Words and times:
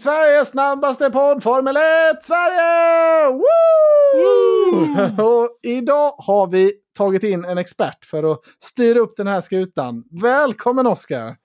Sveriges 0.00 0.48
snabbaste 0.48 1.10
podd 1.10 1.42
Formel 1.42 1.76
1 1.76 1.82
Sverige! 2.24 3.32
Woo! 3.32 5.24
Och 5.24 5.58
idag 5.62 6.14
har 6.18 6.46
vi 6.46 6.72
tagit 6.98 7.22
in 7.22 7.44
en 7.44 7.58
expert 7.58 8.04
för 8.04 8.32
att 8.32 8.40
styra 8.62 8.98
upp 8.98 9.16
den 9.16 9.26
här 9.26 9.40
skutan. 9.40 10.04
Välkommen 10.22 10.86
Oskar! 10.86 11.36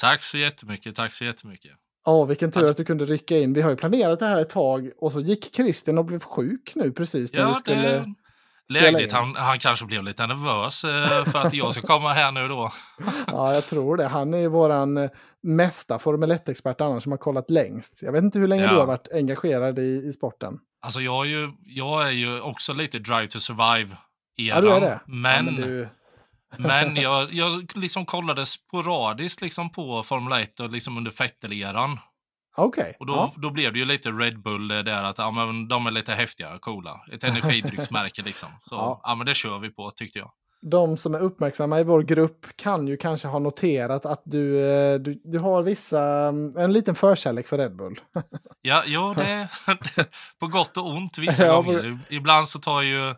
Tack 0.00 0.22
så 0.22 0.38
jättemycket, 0.38 0.96
tack 0.96 1.12
så 1.12 1.24
jättemycket. 1.24 1.70
Ja, 2.04 2.24
vilken 2.24 2.52
tur 2.52 2.70
att 2.70 2.76
du 2.76 2.84
kunde 2.84 3.04
rycka 3.04 3.38
in. 3.38 3.52
Vi 3.52 3.62
har 3.62 3.70
ju 3.70 3.76
planerat 3.76 4.18
det 4.18 4.26
här 4.26 4.40
ett 4.40 4.50
tag 4.50 4.90
och 4.98 5.12
så 5.12 5.20
gick 5.20 5.56
Christian 5.56 5.98
och 5.98 6.04
blev 6.04 6.20
sjuk 6.20 6.72
nu 6.74 6.92
precis 6.92 7.32
när 7.32 7.40
Ja, 7.40 7.48
vi 7.48 7.54
skulle... 7.54 7.88
det 7.88 8.14
lägligt. 8.72 9.12
Han, 9.12 9.34
han 9.36 9.58
kanske 9.58 9.86
blev 9.86 10.02
lite 10.02 10.26
nervös 10.26 10.84
eh, 10.84 11.24
för 11.24 11.38
att 11.38 11.54
jag 11.54 11.72
ska 11.72 11.82
komma 11.82 12.12
här 12.12 12.32
nu 12.32 12.48
då. 12.48 12.72
Ja, 13.26 13.54
jag 13.54 13.66
tror 13.66 13.96
det. 13.96 14.06
Han 14.06 14.34
är 14.34 14.38
ju 14.38 14.48
våran 14.48 15.08
mesta 15.44 15.98
Formel 15.98 16.32
1-expert 16.32 16.80
annars 16.80 17.02
som 17.02 17.12
har 17.12 17.16
kollat 17.18 17.50
längst. 17.50 18.02
Jag 18.02 18.12
vet 18.12 18.24
inte 18.24 18.38
hur 18.38 18.48
länge 18.48 18.62
Ja. 18.62 18.70
du 18.72 18.76
har 18.78 18.86
varit 18.86 19.08
engagerad 19.12 19.78
i, 19.78 19.82
i 20.06 20.12
sporten. 20.12 20.58
Alltså 20.82 21.00
jag 21.00 21.26
är 21.26 21.30
ju, 21.30 21.48
jag 21.64 22.06
är 22.06 22.10
ju 22.12 22.40
också 22.40 22.72
lite 22.72 22.98
drive 22.98 23.26
to 23.26 23.38
survive 23.40 23.96
Ja, 24.36 24.54
är 24.56 24.80
det. 24.80 25.00
Men, 25.06 25.34
Ja, 25.36 25.42
men 25.52 25.56
du... 25.56 25.88
men 26.58 26.96
jag, 27.02 27.32
jag 27.32 27.70
liksom 27.74 28.06
kollade 28.06 28.46
sporadiskt 28.46 29.40
liksom 29.40 29.70
på 29.72 30.02
Formel 30.02 30.42
1 30.42 30.60
och 30.60 30.70
liksom 30.70 30.98
under 30.98 31.10
Vettel-eran. 31.10 31.98
Okej. 32.56 32.96
Och 33.00 33.06
då, 33.06 33.12
Ja. 33.12 33.32
då 33.36 33.50
blev 33.50 33.72
det 33.72 33.78
ju 33.78 33.84
lite 33.84 34.10
Red 34.10 34.42
Bull 34.42 34.68
där 34.68 35.04
att 35.04 35.18
ja, 35.18 35.30
men 35.30 35.68
de 35.68 35.86
är 35.86 35.90
lite 35.90 36.12
häftiga, 36.14 36.58
coola. 36.58 37.00
Ett 37.12 37.24
energidrycksmärke 37.24 38.22
liksom. 38.22 38.48
Så 38.60 38.74
Ja. 38.74 39.00
ja. 39.02 39.14
men 39.14 39.26
det 39.26 39.34
kör 39.34 39.58
vi 39.58 39.70
på 39.70 39.90
tyckte 39.90 40.18
jag. 40.18 40.30
De 40.70 40.96
som 40.96 41.14
är 41.14 41.20
uppmärksamma 41.20 41.80
i 41.80 41.84
vår 41.84 42.02
grupp 42.02 42.46
kan 42.56 42.86
ju 42.88 42.96
kanske 42.96 43.28
ha 43.28 43.38
noterat 43.38 44.06
att 44.06 44.22
du, 44.24 44.70
eh, 44.70 44.94
du, 45.00 45.20
du 45.24 45.38
har 45.38 45.62
vissa, 45.62 46.02
mm, 46.28 46.56
en 46.56 46.72
liten 46.72 46.94
förkärlek 46.94 47.46
för 47.46 47.58
Red 47.58 47.76
Bull. 47.76 47.98
Ja, 48.62 48.82
jo, 48.86 49.14
det 49.14 49.48
på 50.40 50.46
gott 50.46 50.76
och 50.76 50.88
ont 50.90 51.18
vissa 51.18 51.46
Ja, 51.46 51.56
gånger. 51.56 51.98
Ibland 52.08 52.48
så 52.48 52.58
tar 52.58 52.82
ju 52.82 53.14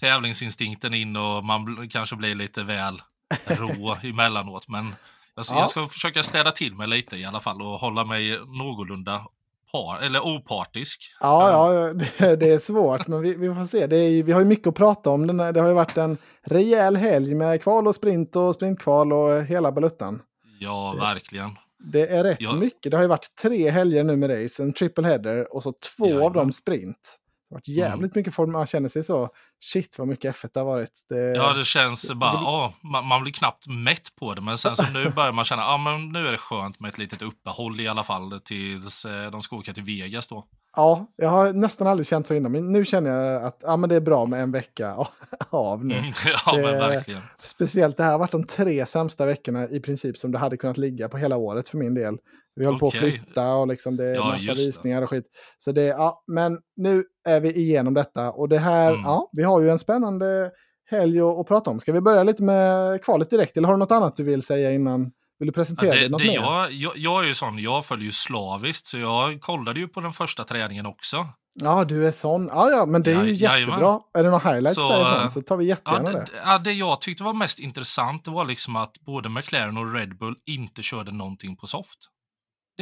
tävlingsinstinkten 0.00 0.94
in 0.94 1.16
och 1.16 1.44
man 1.44 1.88
kanske 1.88 2.16
blir 2.16 2.34
lite 2.34 2.62
väl 2.62 3.02
rå 3.46 3.96
emellanåt. 4.02 4.68
Men 4.68 4.94
jag, 5.34 5.46
ska- 5.46 5.54
Ja. 5.54 5.60
jag 5.60 5.68
ska 5.68 5.86
försöka 5.86 6.22
städa 6.22 6.50
till 6.50 6.74
mig 6.74 6.86
lite 6.88 7.16
i 7.16 7.24
alla 7.24 7.40
fall 7.40 7.62
och 7.62 7.80
hålla 7.80 8.04
mig 8.04 8.38
någorlunda 8.46 9.24
par, 9.72 10.00
eller 10.06 10.20
opartisk. 10.20 11.00
Ja, 11.20 11.50
ja 11.72 11.92
det, 11.92 12.36
det 12.36 12.50
är 12.52 12.58
svårt, 12.58 13.06
men 13.06 13.20
vi, 13.22 13.34
vi 13.34 13.54
får 13.54 13.66
se. 13.66 13.82
Är, 13.82 14.22
vi 14.22 14.32
har 14.32 14.40
ju 14.40 14.46
mycket 14.46 14.66
att 14.66 14.74
prata 14.74 15.10
om. 15.10 15.26
Den 15.26 15.40
här, 15.40 15.52
det 15.52 15.60
har 15.60 15.68
ju 15.68 15.74
varit 15.74 15.98
en 15.98 16.18
rejäl 16.46 16.96
helg 16.96 17.34
med 17.34 17.62
kval 17.62 17.86
och 17.86 17.94
sprint 17.94 18.36
och 18.36 18.54
sprintkval 18.54 19.12
och 19.12 19.42
hela 19.44 19.72
baluttan. 19.72 20.22
Ja, 20.60 20.92
verkligen. 21.00 21.50
Det 21.92 22.06
är 22.06 22.24
rätt 22.24 22.36
Ja. 22.40 22.52
mycket. 22.52 22.90
Det 22.90 22.96
har 22.96 23.04
ju 23.04 23.08
varit 23.08 23.36
tre 23.42 23.70
helger 23.70 24.04
nu 24.04 24.16
med 24.16 24.42
race, 24.42 24.62
en 24.62 24.72
triple 24.72 25.08
header 25.08 25.54
och 25.54 25.62
så 25.62 25.72
två 25.72 26.04
Jajamän. 26.06 26.26
av 26.26 26.32
dem 26.32 26.52
sprint. 26.52 27.16
Det 27.50 27.54
har 27.54 27.56
varit 27.58 27.68
jävligt 27.68 28.14
mycket 28.14 28.34
form. 28.34 28.52
Man 28.52 28.66
känner 28.66 28.88
sig 28.88 29.04
så, 29.04 29.28
shit 29.60 29.98
vad 29.98 30.08
mycket 30.08 30.36
F1 30.36 30.50
det 30.54 30.60
har 30.60 30.64
varit. 30.66 30.92
Det, 31.08 31.16
Ja, 31.36 31.52
det 31.54 31.64
känns 31.64 32.10
bara, 32.10 32.30
vill- 32.32 32.40
ja, 32.42 32.72
man, 32.82 33.06
man 33.06 33.22
blir 33.22 33.32
knappt 33.32 33.66
mätt 33.66 34.14
på 34.18 34.34
det. 34.34 34.40
Men 34.40 34.58
sen 34.58 34.76
så 34.76 34.84
nu 34.92 35.10
börjar 35.10 35.32
man 35.32 35.44
känna, 35.44 35.62
ja 35.62 35.76
men 35.76 36.08
nu 36.08 36.26
är 36.26 36.32
det 36.32 36.38
skönt 36.38 36.80
med 36.80 36.88
ett 36.88 36.98
litet 36.98 37.22
uppehåll 37.22 37.80
i 37.80 37.88
alla 37.88 38.02
fall 38.04 38.40
tills 38.44 39.04
eh, 39.04 39.30
de 39.30 39.42
ska 39.42 39.56
åka 39.56 39.72
till 39.72 39.82
Vegas 39.82 40.28
då. 40.28 40.44
Ja, 40.76 41.06
jag 41.16 41.28
har 41.28 41.52
nästan 41.52 41.86
aldrig 41.86 42.06
känt 42.06 42.26
så 42.26 42.34
innan, 42.34 42.52
men 42.52 42.72
nu 42.72 42.84
känner 42.84 43.10
jag 43.10 43.42
att 43.44 43.56
ja, 43.66 43.76
men 43.76 43.88
det 43.88 43.96
är 43.96 44.00
bra 44.00 44.26
med 44.26 44.42
en 44.42 44.52
vecka 44.52 44.96
av 45.50 45.84
nu. 45.84 45.98
Mm, 45.98 46.12
ja, 46.46 46.52
Det- 46.56 46.62
men 46.62 46.78
verkligen. 46.78 47.22
Speciellt 47.42 47.96
det 47.96 48.02
här 48.02 48.10
har 48.12 48.18
varit 48.18 48.32
de 48.32 48.44
tre 48.44 48.86
sämsta 48.86 49.26
veckorna 49.26 49.68
i 49.68 49.80
princip 49.80 50.18
som 50.18 50.32
det 50.32 50.38
hade 50.38 50.56
kunnat 50.56 50.78
ligga 50.78 51.08
på 51.08 51.16
hela 51.18 51.36
året 51.36 51.68
för 51.68 51.78
min 51.78 51.94
del. 51.94 52.18
Vi 52.60 52.66
håller 52.66 52.78
på 52.78 52.86
att 52.86 52.94
flytta 52.94 53.52
och 53.54 53.68
liksom 53.68 53.96
det 53.96 54.04
är 54.04 54.14
Ja, 54.14 54.24
massa 54.24 54.54
visningar 54.54 55.02
och 55.02 55.10
skit. 55.10 55.24
Så 55.58 55.72
det, 55.72 55.82
ja, 55.84 56.22
men 56.26 56.58
nu 56.76 57.04
är 57.28 57.40
vi 57.40 57.52
igenom 57.60 57.94
detta 57.94 58.30
och 58.30 58.48
det 58.48 58.58
här, 58.58 58.90
Mm. 58.92 59.02
ja, 59.04 59.28
vi 59.32 59.42
har 59.42 59.60
ju 59.60 59.70
en 59.70 59.78
spännande 59.78 60.50
helg 60.90 61.20
att, 61.20 61.38
att 61.38 61.46
prata 61.48 61.70
om. 61.70 61.80
Ska 61.80 61.92
vi 61.92 62.00
börja 62.00 62.22
lite 62.22 62.42
med 62.42 63.02
kvalet 63.04 63.30
direkt 63.30 63.56
eller 63.56 63.66
har 63.68 63.74
du 63.74 63.78
något 63.78 63.90
annat 63.92 64.16
du 64.16 64.24
vill 64.24 64.42
säga 64.42 64.72
innan? 64.72 65.00
Vill 65.38 65.46
du 65.46 65.46
Ja, 65.46 65.52
presentera 65.52 65.92
det, 65.94 66.00
dig 66.00 66.08
något 66.08 66.20
det, 66.20 66.26
mer? 66.26 66.34
jag, 66.34 66.72
jag, 66.72 66.92
jag 66.96 67.22
är 67.24 67.28
ju 67.28 67.34
sån, 67.34 67.58
jag 67.58 67.84
följer 67.86 68.04
ju 68.06 68.12
slaviskt, 68.12 68.86
så 68.86 68.98
jag 68.98 69.40
kollade 69.40 69.80
ju 69.80 69.88
på 69.88 70.00
den 70.00 70.12
första 70.12 70.44
träningen 70.44 70.86
också. 70.86 71.26
Ja, 71.60 71.84
du 71.84 72.06
är 72.06 72.10
sån. 72.10 72.46
Ja, 72.52 72.70
ja, 72.70 72.86
men 72.86 73.02
det 73.02 73.10
är 73.12 73.24
ju 73.24 73.32
Ja, 73.32 73.50
jajamän. 73.52 73.60
jättebra. 73.74 74.00
Är 74.18 74.22
det 74.24 74.30
några 74.30 74.52
highlights 74.52 74.74
Så, 74.82 74.88
därifrån 74.88 75.30
så 75.30 75.40
tar 75.42 75.56
vi 75.56 75.64
Ja, 75.64 75.68
jättegärna 75.68 76.10
det. 76.12 76.18
det, 76.18 76.30
ja, 76.44 76.58
det 76.58 76.72
jag 76.72 77.00
tyckte 77.00 77.22
var 77.24 77.32
mest 77.32 77.58
intressant 77.58 78.28
var 78.28 78.44
liksom 78.44 78.76
att 78.76 78.92
både 79.06 79.28
McLaren 79.28 79.76
och 79.76 79.92
Red 79.94 80.18
Bull 80.18 80.34
inte 80.46 80.82
körde 80.82 81.12
någonting 81.12 81.56
på 81.56 81.66
soft. 81.66 81.98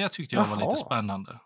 Det 0.02 0.08
tyckte 0.08 0.34
jag 0.34 0.44
var 0.46 0.56
Jaha. 0.60 0.70
lite 0.70 0.80
spännande. 0.80 1.38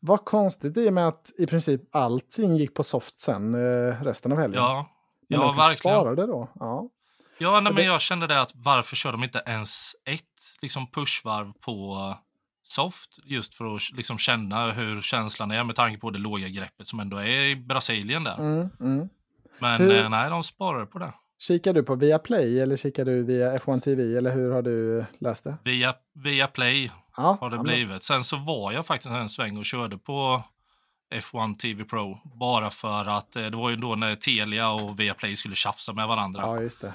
Vad 0.00 0.24
konstigt 0.24 0.76
i 0.76 0.88
och 0.88 0.92
med 0.92 1.08
att 1.08 1.30
i 1.38 1.46
princip 1.46 1.80
allting 1.96 2.56
gick 2.56 2.74
på 2.74 2.82
soft 2.84 3.18
sen 3.18 3.54
eh, 3.54 4.02
resten 4.04 4.32
av 4.32 4.38
helgen. 4.38 4.62
Ja, 4.62 4.86
Men 5.28 5.40
ja 5.40 5.52
verkligen. 5.52 5.96
sparade 5.96 6.26
då. 6.26 6.48
Ja. 6.54 6.88
Ja, 7.38 7.60
nej, 7.60 7.72
men 7.72 7.84
jag 7.84 8.00
kände 8.00 8.26
det 8.26 8.40
att 8.40 8.50
varför 8.54 8.96
kör 8.96 9.12
de 9.12 9.24
inte 9.24 9.42
ens 9.46 9.92
ett 10.04 10.22
liksom 10.62 10.90
pushvarv 10.90 11.52
på 11.52 12.14
soft 12.62 13.18
just 13.24 13.54
för 13.54 13.76
att 13.76 13.82
liksom 13.92 14.18
känna 14.18 14.72
hur 14.72 15.02
känslan 15.02 15.50
är 15.50 15.64
med 15.64 15.76
tanke 15.76 16.00
på 16.00 16.10
det 16.10 16.18
låga 16.18 16.48
greppet 16.48 16.86
som 16.86 17.00
ändå 17.00 17.16
är 17.16 17.44
i 17.44 17.56
Brasilien 17.56 18.24
där. 18.24 18.38
Mm, 18.38 18.68
mm. 18.80 19.08
Men 19.58 19.80
Hur- 19.80 19.96
eh, 20.04 20.08
nej, 20.08 20.30
de 20.30 20.42
sparar 20.42 20.86
på 20.86 20.98
det. 20.98 21.12
Kikar 21.38 21.72
du 21.74 21.82
på 21.82 21.94
Viaplay 21.94 22.60
eller 22.60 22.76
kikar 22.76 23.04
du 23.04 23.22
via 23.22 23.56
F1 23.58 23.80
TV 23.80 24.16
eller 24.16 24.30
hur 24.34 24.52
har 24.52 24.62
du 24.62 25.04
läst 25.18 25.44
det? 25.44 25.56
Via, 25.64 25.94
via 26.14 26.46
Play 26.46 26.90
Ja, 27.20 27.38
har 27.40 27.50
det 27.50 27.56
ja, 27.56 27.62
blivit. 27.62 28.02
Sen 28.02 28.24
så 28.24 28.36
var 28.36 28.72
jag 28.72 28.86
faktiskt 28.86 29.10
en 29.14 29.28
sväng 29.28 29.56
och 29.58 29.64
körde 29.64 29.98
på 29.98 30.42
F1 31.14 31.54
TV 31.56 31.84
Pro. 31.84 32.18
Bara 32.40 32.70
för 32.70 33.04
att 33.08 33.36
eh, 33.36 33.42
det 33.42 33.56
var 33.56 33.70
ju 33.70 33.76
då 33.76 33.94
när 33.94 34.14
Telia 34.16 34.70
och 34.70 35.00
Viaplay 35.00 35.36
skulle 35.36 35.54
tjafsa 35.54 35.92
med 35.92 36.08
varandra. 36.08 36.42
Ja. 36.42 36.56
Ja, 36.56 36.62
just 36.62 36.80
det. 36.80 36.94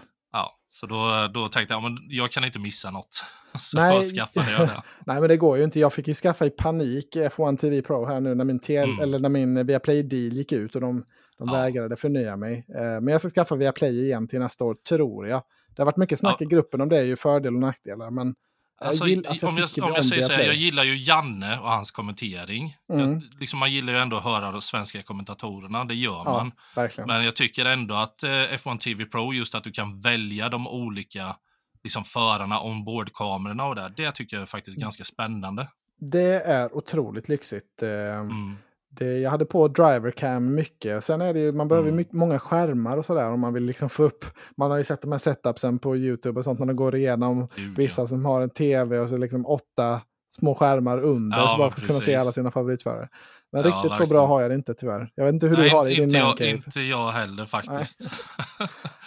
så 0.69 0.85
då, 0.85 1.28
då 1.34 1.47
tänkte 1.47 1.74
jag, 1.74 1.84
men 1.84 1.97
jag 2.09 2.31
kan 2.31 2.44
inte 2.46 2.59
missa 2.59 2.91
något. 2.91 3.24
Så 3.59 3.78
Nej. 3.78 4.03
skaffade 4.03 4.52
jag 4.52 4.62
det. 4.68 4.84
Nej, 5.06 5.19
men 5.19 5.30
det 5.30 5.38
går 5.38 5.58
ju 5.58 5.64
inte. 5.64 5.80
Jag 5.80 5.94
fick 5.94 6.08
ju 6.08 6.14
skaffa 6.14 6.46
i 6.46 6.50
panik 6.50 7.16
F1 7.16 7.58
TV 7.58 7.81
Pro 7.81 8.06
här 8.06 8.19
nu 8.19 8.35
när 8.35 8.46
min, 8.46 8.59
tel- 8.59 8.90
Mm. 8.90 9.00
eller 9.00 9.19
när 9.19 9.30
min 9.30 9.66
Viaplay-deal 9.68 10.34
gick 10.34 10.52
ut 10.52 10.75
och 10.75 10.81
de, 10.81 11.06
de 11.38 11.47
Ja. 11.47 11.53
vägrade 11.53 11.96
förnya 11.96 12.35
mig. 12.38 12.66
Eh, 12.75 12.81
men 12.81 13.08
jag 13.08 13.22
ska 13.22 13.30
skaffa 13.30 13.56
Viaplay 13.56 14.03
igen 14.03 14.28
till 14.28 14.40
nästa 14.40 14.64
år, 14.66 14.75
tror 14.90 15.28
jag. 15.28 15.41
Det 15.75 15.81
har 15.81 15.85
varit 15.85 15.97
mycket 15.97 16.19
snack 16.19 16.35
Ja. 16.40 16.46
i 16.46 16.50
gruppen 16.50 16.81
om 16.81 16.90
det, 16.90 16.97
är 16.97 17.03
ju 17.03 17.16
fördelar 17.16 17.56
och 17.56 17.62
nackdelar. 17.62 18.12
Men 18.12 18.35
Alltså, 18.78 19.06
gill- 19.08 19.28
alltså, 19.28 19.46
jag 19.46 19.53
om 19.53 19.58
jag, 19.59 19.69
tycker 19.69 19.84
om 19.88 19.94
jag 19.96 20.06
säger 20.06 20.22
så 20.22 20.31
här, 20.34 20.44
jag 20.44 20.56
gillar 20.56 20.84
ju 20.84 20.97
Janne 20.97 21.59
och 21.59 21.69
hans 21.72 21.91
kommentering. 21.91 22.78
Mm. 22.94 23.12
Jag, 23.12 23.22
liksom, 23.40 23.59
man 23.59 23.72
gillar 23.72 23.94
ju 23.94 24.00
ändå 24.00 24.18
att 24.18 24.24
höra 24.24 24.52
de 24.52 24.62
svenska 24.62 25.03
kommentatorerna, 25.03 25.86
det 25.86 25.96
gör 25.96 26.12
ja, 26.12 26.24
man. 26.24 26.52
verkligen. 26.75 27.08
Men 27.08 27.24
jag 27.25 27.35
tycker 27.35 27.66
ändå 27.66 27.96
att 27.96 28.24
eh, 28.24 28.30
F1 28.30 28.78
TV 28.78 29.06
Pro, 29.06 29.34
just 29.34 29.56
att 29.56 29.64
du 29.64 29.72
kan 29.72 30.02
välja 30.02 30.50
de 30.50 30.68
olika 30.68 31.35
liksom, 31.84 32.03
förarna, 32.03 32.59
ombordkamerorna 32.59 33.66
och 33.66 33.75
det, 33.75 33.94
det 33.97 34.12
tycker 34.12 34.38
jag 34.38 34.41
är 34.41 34.46
faktiskt 34.47 34.78
ganska 34.78 35.03
spännande. 35.03 35.68
Det 36.00 36.41
är 36.41 36.75
otroligt 36.75 37.30
lyxigt. 37.30 37.84
Eh, 37.84 37.90
Mm. 38.19 38.58
Det, 38.97 39.20
jag 39.20 39.32
hade 39.32 39.46
på 39.46 39.68
drivercam 39.68 40.56
mycket. 40.56 41.03
Sen 41.03 41.22
är 41.22 41.34
det 41.34 41.40
ju, 41.40 41.52
man 41.52 41.68
behöver 41.68 41.88
Mm. 41.88 41.96
mycket, 41.97 42.14
många 42.14 42.40
skärmar 42.40 42.97
och 42.97 43.06
sådär 43.06 43.30
om 43.30 43.40
man 43.40 43.53
vill 43.53 43.64
liksom 43.64 43.90
få 43.90 44.03
upp. 44.03 44.26
Man 44.58 44.72
har 44.72 44.78
ju 44.78 44.84
sett 44.84 45.02
de 45.02 45.12
här 45.12 45.20
setupsen 45.20 45.80
på 45.80 45.97
YouTube 45.97 46.40
och 46.40 46.44
sånt 46.44 46.59
när 46.59 46.66
de 46.66 46.76
går 46.76 46.96
igenom 46.96 47.47
Gud, 47.56 47.78
vissa 47.78 48.08
som 48.08 48.26
har 48.26 48.42
en 48.42 48.50
tv 48.50 49.00
och 49.00 49.09
så 49.09 49.18
liksom 49.18 49.46
åtta 49.46 50.02
små 50.36 50.56
skärmar 50.56 51.03
under. 51.03 51.38
Ja, 51.38 51.56
bara 51.58 51.72
för 51.72 51.82
att 51.82 51.88
kunna 51.88 52.00
se 52.00 52.06
precis. 52.06 52.18
alla 52.22 52.32
sina 52.32 52.52
favoritförare. 52.52 53.09
Men 53.55 53.63
Ja, 53.63 53.67
riktigt 53.69 53.81
så 53.84 53.90
verkligen. 53.90 54.09
bra 54.09 54.25
har 54.28 54.41
jag 54.41 54.52
det 54.52 54.55
inte 54.55 54.73
tyvärr. 54.73 55.09
Jag 55.16 55.25
vet 55.25 55.34
inte 55.34 55.47
hur 55.47 55.57
Nej, 55.57 55.69
du 55.69 55.75
har 55.75 55.85
det 55.85 55.91
i 55.91 55.96
din 55.96 56.09
jag, 56.11 56.41
inte 56.41 56.81
jag 56.81 57.11
heller 57.11 57.46
faktiskt. 57.46 58.02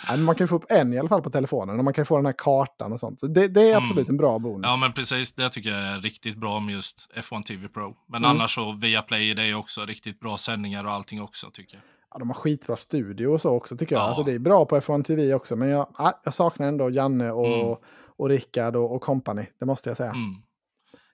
Nej, 0.08 0.18
man 0.18 0.34
kan 0.34 0.44
ju 0.44 0.48
få 0.48 0.56
upp 0.56 0.64
en 0.68 0.92
i 0.92 0.98
alla 0.98 1.08
fall 1.08 1.22
på 1.22 1.30
telefonen 1.30 1.78
och 1.78 1.84
man 1.84 1.94
kan 1.94 2.04
få 2.06 2.16
den 2.16 2.26
här 2.26 2.34
kartan 2.38 2.92
och 2.92 3.00
sånt. 3.00 3.20
Så 3.20 3.26
det, 3.26 3.48
det 3.48 3.60
är 3.62 3.72
Mm. 3.76 3.84
absolut 3.84 4.08
en 4.08 4.16
bra 4.16 4.38
bonus. 4.38 4.60
Ja, 4.70 4.76
men 4.76 4.92
precis. 4.92 5.32
Det 5.32 5.50
tycker 5.50 5.70
jag 5.70 5.78
är 5.78 6.00
riktigt 6.00 6.36
bra 6.36 6.60
med 6.60 6.74
just 6.74 7.10
F1 7.16 7.42
TV 7.42 7.68
Pro. 7.68 7.94
Men 8.08 8.24
Mm. 8.24 8.30
annars 8.36 8.54
så 8.54 8.72
Viaplay, 8.72 9.34
det 9.34 9.42
är 9.42 9.54
också 9.54 9.80
riktigt 9.80 10.20
bra 10.20 10.38
sändningar 10.38 10.84
och 10.84 10.90
allting 10.92 11.22
också 11.22 11.50
tycker 11.52 11.76
jag. 11.76 11.82
Ja, 12.10 12.18
de 12.18 12.28
har 12.28 12.34
skitbra 12.34 12.76
studio 12.76 13.26
och 13.26 13.40
så 13.40 13.50
också 13.50 13.76
tycker 13.76 13.94
jag. 13.96 14.02
Ja. 14.02 14.06
Alltså, 14.06 14.22
det 14.22 14.32
är 14.32 14.38
bra 14.38 14.64
på 14.64 14.76
F1 14.80 15.02
TV 15.02 15.34
också, 15.34 15.56
men 15.56 15.68
jag, 15.68 15.86
ja, 15.98 16.20
jag 16.24 16.34
saknar 16.34 16.68
ändå 16.68 16.90
Janne 16.90 17.30
och, 17.30 17.46
Mm. 17.46 17.76
och 18.16 18.28
Rickard 18.28 18.76
och, 18.76 18.94
och 18.94 19.02
company. 19.02 19.46
Det 19.60 19.66
måste 19.66 19.90
jag 19.90 19.96
säga. 19.96 20.10
Mm. 20.10 20.34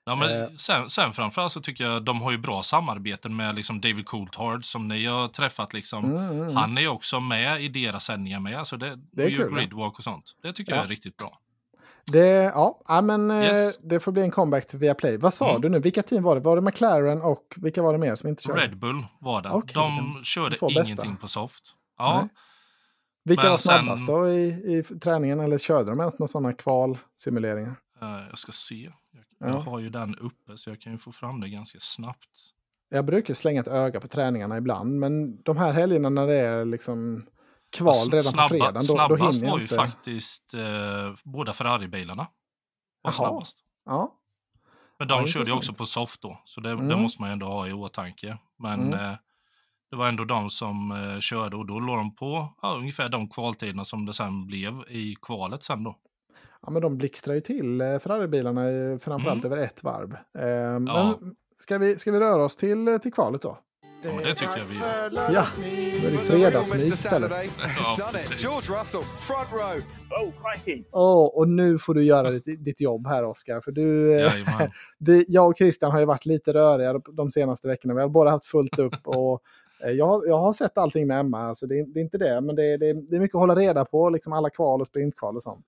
Ja, 0.06 0.14
men 0.14 0.42
Eh. 0.42 0.48
sen, 0.50 0.90
sen 0.90 1.12
framförallt 1.12 1.52
så 1.52 1.60
tycker 1.60 1.84
jag 1.84 2.02
de 2.04 2.22
har 2.22 2.30
ju 2.30 2.38
bra 2.38 2.62
samarbeten 2.62 3.36
med 3.36 3.54
liksom 3.54 3.80
David 3.80 4.06
Coulthard 4.06 4.64
som 4.64 4.88
ni 4.88 5.06
har 5.06 5.28
träffat. 5.28 5.72
Liksom. 5.72 6.04
Mm, 6.04 6.16
mm, 6.16 6.40
mm. 6.42 6.56
Han 6.56 6.78
är 6.78 6.82
ju 6.82 6.88
också 6.88 7.20
med 7.20 7.62
i 7.62 7.68
deras 7.68 8.04
sändningar 8.04 8.40
med. 8.40 8.58
Alltså 8.58 8.76
det, 8.76 8.98
Det 9.12 9.22
är 9.24 9.28
gör 9.28 9.48
kul, 9.48 9.58
gridwalk 9.58 9.98
och 9.98 10.04
sånt. 10.04 10.24
Det 10.42 10.52
tycker 10.52 10.72
Ja. 10.72 10.76
jag 10.76 10.84
är 10.84 10.88
riktigt 10.88 11.16
bra. 11.16 11.38
Det, 12.12 12.52
ja, 12.54 13.00
men 13.02 13.30
eh, 13.30 13.42
Yes. 13.44 13.78
det 13.78 14.00
får 14.00 14.12
bli 14.12 14.22
en 14.22 14.30
comeback 14.30 14.66
till 14.66 14.78
Viaplay. 14.78 15.16
Vad 15.16 15.34
sa 15.34 15.48
Mm. 15.50 15.60
du 15.60 15.68
nu? 15.68 15.78
Vilka 15.78 16.02
team 16.02 16.22
var 16.22 16.34
det? 16.34 16.40
Var 16.40 16.56
det 16.56 16.62
McLaren 16.62 17.22
och 17.22 17.54
vilka 17.56 17.82
var 17.82 17.92
det 17.92 17.98
mer 17.98 18.14
som 18.16 18.28
inte 18.28 18.42
körde? 18.42 18.60
Red 18.62 18.76
Bull 18.78 19.06
var 19.20 19.42
det. 19.42 19.50
Okej, 19.50 19.74
de 19.74 19.96
de 20.14 20.24
körde 20.24 20.50
bästa. 20.50 20.80
ingenting 20.82 21.16
på 21.16 21.28
soft. 21.28 21.62
Ja, 21.98 22.18
Nej. 22.20 22.28
Vilka 23.24 23.42
Men 23.42 23.50
var 23.50 23.56
sen- 23.56 23.78
snabbast 23.84 24.06
då 24.06 24.28
i, 24.28 24.44
i 24.48 24.82
träningen? 25.00 25.40
Eller 25.40 25.58
körde 25.58 25.90
de 25.90 26.00
ens 26.00 26.18
några 26.18 26.28
sådana 26.28 26.52
kvalsimuleringar? 26.52 27.76
eh, 28.02 28.20
jag 28.30 28.38
ska 28.38 28.52
se. 28.52 28.90
Jag, 29.38 29.50
jag 29.50 29.60
har 29.60 29.78
ju 29.78 29.90
den 29.90 30.14
uppe 30.14 30.58
så 30.58 30.70
jag 30.70 30.80
kan 30.80 30.92
ju 30.92 30.98
få 30.98 31.12
fram 31.12 31.40
det 31.40 31.48
ganska 31.48 31.78
snabbt. 31.80 32.54
Jag 32.88 33.04
brukar 33.04 33.34
slänga 33.34 33.60
ett 33.60 33.68
öga 33.68 34.00
på 34.00 34.08
träningarna 34.08 34.56
ibland, 34.56 34.98
men 34.98 35.42
de 35.42 35.56
här 35.56 35.72
helgerna 35.72 36.08
när 36.08 36.26
det 36.26 36.34
är 36.34 36.64
liksom 36.64 37.26
kval 37.70 38.10
redan 38.10 38.22
Snabba, 38.22 38.42
på 38.42 38.48
fredagen, 38.48 38.74
då, 38.74 38.82
snabbast 38.82 39.20
då 39.20 39.26
hinner 39.26 39.46
jag 39.46 39.52
var 39.52 39.60
inte. 39.60 39.74
ju 39.74 39.78
faktiskt 39.80 40.54
eh, 40.54 41.14
båda 41.24 41.52
Ferrari-bilarna. 41.52 42.26
Var 43.02 43.12
snabbast. 43.12 43.58
Ja. 43.84 44.20
Men 44.98 45.08
de 45.08 45.20
ja, 45.20 45.26
körde 45.26 45.50
ju 45.50 45.56
också 45.56 45.74
på 45.74 45.86
soft 45.86 46.22
då, 46.22 46.40
så 46.44 46.60
det, 46.60 46.70
mm. 46.70 46.88
det, 46.88 46.96
måste 46.96 47.22
man 47.22 47.30
ju 47.30 47.32
ändå 47.32 47.46
ha 47.46 47.68
i 47.68 47.72
åtanke. 47.72 48.38
Men 48.58 48.80
mm. 48.80 48.92
eh, 48.92 49.16
det 49.90 49.96
var 49.96 50.08
ändå 50.08 50.24
de 50.24 50.50
som 50.50 50.92
eh, 50.92 51.20
körde 51.20 51.56
och 51.56 51.66
då 51.66 51.80
låg 51.80 51.98
de 51.98 52.16
på 52.16 52.54
ja, 52.62 52.74
ungefär 52.74 53.08
de 53.08 53.28
kvaltiderna 53.28 53.84
som 53.84 54.06
det 54.06 54.12
sen 54.12 54.46
blev 54.46 54.84
i 54.88 55.16
kvalet 55.22 55.62
sen 55.62 55.84
då. 55.84 55.98
Ja, 56.66 56.70
men 56.70 56.82
de 56.82 56.96
blixtrar 56.96 57.34
ju 57.34 57.40
till 57.40 57.80
eh, 57.80 57.98
Ferrari-bilarna 57.98 58.62
framförallt 58.98 59.44
mm. 59.44 59.52
över 59.52 59.64
ett 59.64 59.84
varv. 59.84 60.12
Eh, 60.38 60.80
men 60.80 61.14
ska 61.56 61.78
vi, 61.78 61.96
ska 61.96 62.12
vi 62.12 62.20
röra 62.20 62.44
oss 62.44 62.56
till, 62.56 62.88
eh, 62.88 62.98
till 62.98 63.12
kvalet 63.12 63.42
då? 63.42 63.58
Ja, 64.04 64.12
men 64.12 64.24
det 64.24 64.34
tycker 64.34 64.58
jag 64.58 64.64
vi 64.64 64.78
gör. 64.78 65.32
Ja, 65.32 65.46
då 66.02 66.08
är 66.08 66.10
det 66.10 66.18
fredagsmys 66.18 66.84
istället. 66.84 67.32
Ja, 67.98 68.12
George 68.38 68.80
Russell, 68.80 69.02
front 69.02 69.52
row. 69.52 69.82
Oh, 70.92 71.38
och 71.38 71.48
nu 71.48 71.78
får 71.78 71.94
du 71.94 72.04
göra 72.04 72.30
ditt, 72.30 72.64
ditt 72.64 72.80
jobb 72.80 73.06
här, 73.06 73.24
Oskar. 73.24 73.60
För 73.60 73.72
du, 73.72 74.18
eh, 74.20 74.32
vi, 74.98 75.24
jag 75.28 75.48
och 75.48 75.56
Christian 75.56 75.90
har 75.90 76.00
ju 76.00 76.06
varit 76.06 76.26
lite 76.26 76.52
röriga 76.52 77.00
de 77.16 77.30
senaste 77.30 77.68
veckorna. 77.68 77.94
Vi 77.94 78.00
har 78.00 78.08
båda 78.08 78.30
haft 78.30 78.46
fullt 78.46 78.78
upp. 78.78 78.94
och 79.04 79.40
eh, 79.84 79.90
jag, 79.90 80.22
jag 80.26 80.38
har 80.38 80.52
sett 80.52 80.78
allting 80.78 81.06
med 81.06 81.20
Emma, 81.20 81.48
alltså 81.48 81.66
det, 81.66 81.84
det 81.94 82.00
är 82.00 82.04
inte 82.04 82.18
det. 82.18 82.40
Men 82.40 82.56
det, 82.56 82.76
det, 82.76 82.92
det 82.92 83.16
är 83.16 83.20
mycket 83.20 83.34
att 83.34 83.40
hålla 83.40 83.54
reda 83.54 83.84
på, 83.84 84.10
liksom 84.10 84.32
alla 84.32 84.50
kval 84.50 84.80
och 84.80 84.86
sprintkval 84.86 85.36
och 85.36 85.42
sånt. 85.42 85.66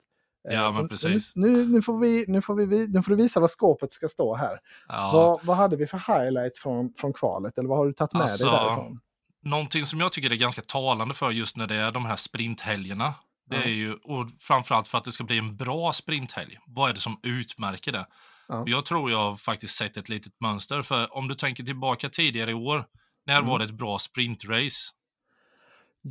Ja, 0.51 0.71
men 0.71 0.89
precis. 0.89 1.33
Nu, 1.37 1.67
nu, 1.67 1.83
får 1.83 1.99
vi, 1.99 2.25
nu, 2.29 2.43
får 2.43 2.55
vi, 2.55 2.89
nu 2.89 3.03
får 3.03 3.11
du 3.11 3.17
visa 3.17 3.41
vad 3.41 3.51
skåpet 3.51 3.93
ska 3.93 4.09
stå 4.09 4.37
här. 4.37 4.59
Ja. 4.89 5.11
Vad, 5.13 5.47
vad 5.47 5.57
hade 5.57 5.77
vi 5.77 5.87
för 5.87 5.99
highlights 5.99 6.61
från, 6.61 6.93
från 6.97 7.13
kvalet? 7.13 7.59
Eller 7.59 7.69
vad 7.69 7.79
har 7.79 7.87
du 7.87 7.93
tagit 7.93 8.13
med 8.13 8.23
alltså, 8.23 8.47
dig 8.47 8.55
därifrån? 8.55 9.01
Någonting 9.43 9.85
som 9.85 10.01
jag 10.01 10.13
tycker 10.13 10.31
är 10.31 10.37
ganska 10.37 10.63
talande 10.63 11.15
för 11.15 11.31
just 11.31 11.57
när 11.57 11.67
det 11.67 11.75
är 11.75 11.93
de 11.93 12.05
här 12.05 12.17
sprinthelgerna. 12.17 13.15
Det 13.51 13.57
är 13.57 13.69
ju, 13.69 13.95
och 13.95 14.27
framförallt 14.41 14.89
för 14.89 14.99
att 14.99 15.05
det 15.05 15.13
ska 15.13 15.25
bli 15.25 15.39
en 15.39 15.57
bra 15.57 15.93
sprinthelg. 15.93 16.59
Vad 16.67 16.91
är 16.91 16.95
det 16.95 17.01
som 17.01 17.21
utmärker 17.23 17.93
det? 17.93 18.07
Ja. 18.49 18.65
Jag 18.67 18.85
tror 18.85 19.11
jag 19.11 19.19
har 19.19 19.37
faktiskt 19.37 19.77
sett 19.77 19.97
ett 19.97 20.09
litet 20.09 20.33
mönster. 20.41 20.83
För 20.83 21.17
om 21.17 21.29
du 21.29 21.35
tänker 21.35 21.65
tillbaka 21.65 22.09
tidigare 22.09 22.51
i 22.51 22.55
år, 22.55 22.85
när 23.27 23.39
mm. 23.39 23.49
var 23.49 23.59
det 23.59 23.65
ett 23.65 23.75
bra 23.75 23.99
sprintrace? 23.99 24.93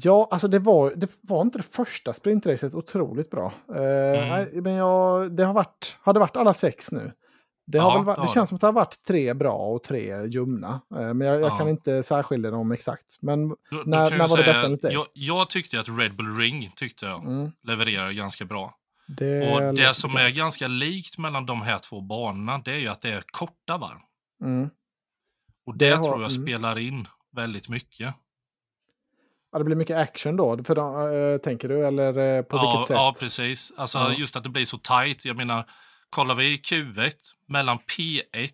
Ja, 0.04 0.28
alltså 0.32 0.48
det 0.48 0.60
var, 0.60 0.94
det 0.96 1.12
var 1.22 1.42
inte 1.42 1.58
det 1.58 1.64
första 1.64 2.14
sprintracet 2.14 2.74
otroligt 2.74 3.30
bra. 3.30 3.54
Uh, 3.70 3.80
mm. 3.80 4.64
men 4.64 4.74
jag, 4.74 5.32
det 5.32 5.46
har 5.46 5.54
varit, 5.54 5.98
har 6.02 6.14
det 6.14 6.20
varit 6.20 6.36
alla 6.36 6.54
sex 6.54 6.92
nu. 6.92 7.12
Det, 7.68 7.78
har 7.78 7.92
ja, 7.92 7.98
väl 7.98 8.06
varit, 8.06 8.22
det 8.22 8.28
känns 8.28 8.50
som 8.50 8.56
att 8.56 8.62
det 8.62 8.68
har 8.68 8.74
varit 8.74 9.04
tre 9.08 9.34
bra 9.34 9.58
och 9.58 9.84
tre 9.84 10.26
ljumna. 10.28 10.82
Uh, 10.96 11.14
men 11.14 11.28
jag, 11.28 11.42
jag 11.42 11.52
ja. 11.52 11.58
kan 11.58 11.70
inte 11.70 12.04
särskilja 12.04 12.52
dem 12.52 12.72
exakt. 12.72 13.18
Men 13.22 13.50
då, 13.50 13.56
när, 13.86 14.12
då 14.12 14.18
när 14.18 14.28
var 14.28 14.38
det 14.38 14.44
bästa 14.44 14.66
enligt 14.66 14.82
dig? 14.82 14.94
Jag, 14.94 15.06
jag, 15.14 15.50
tyckte 15.50 15.80
att 15.80 15.90
Red 15.90 16.16
Bull 16.16 16.38
Ring 16.38 16.72
tyckte 16.76 17.06
jag 17.06 17.24
mm. 17.24 17.52
levererade 17.64 18.14
ganska 18.14 18.46
bra. 18.46 18.76
Det 19.08 19.54
och 19.54 19.76
det 19.76 19.94
som 19.94 20.16
är 20.16 20.30
ganska 20.30 20.68
likt 20.68 21.18
mellan 21.18 21.46
de 21.46 21.62
här 21.62 21.80
två 21.80 22.02
banorna, 22.02 22.62
det 22.66 22.72
är 22.72 22.78
ju 22.78 22.88
att 22.88 23.02
det 23.02 23.10
är 23.10 23.24
korta 23.32 23.78
varv. 23.78 24.00
Mm. 24.44 24.70
Och 25.66 25.78
det, 25.78 25.90
det 25.90 25.96
har, 25.96 26.04
tror 26.04 26.22
jag 26.22 26.32
mm. 26.32 26.44
spelar 26.44 26.80
in 26.80 27.08
väldigt 27.36 27.70
mycket. 27.70 28.16
Ja, 29.56 29.60
det 29.60 29.66
blir 29.66 29.76
mycket 29.76 29.98
action 29.98 30.36
då, 30.36 30.64
för 30.64 30.76
då, 30.76 31.10
äh, 31.10 31.38
tänker 31.38 31.68
du? 31.68 31.88
Eller 31.88 32.38
äh, 32.38 32.42
på 32.42 32.58
ja, 32.58 32.72
vilket 32.72 32.88
sätt? 32.88 32.96
Ja, 32.96 33.14
precis. 33.20 33.74
Alltså 33.78 33.98
ja. 33.98 34.14
just 34.14 34.36
att 34.36 34.44
det 34.44 34.50
blir 34.50 34.66
så 34.66 34.78
tight. 34.78 35.26
Jag 35.26 35.38
menar, 35.38 35.70
kollar 36.10 36.36
vi 36.36 36.58
Q1 36.58 37.14
mellan 37.48 37.78
P1 37.78 38.52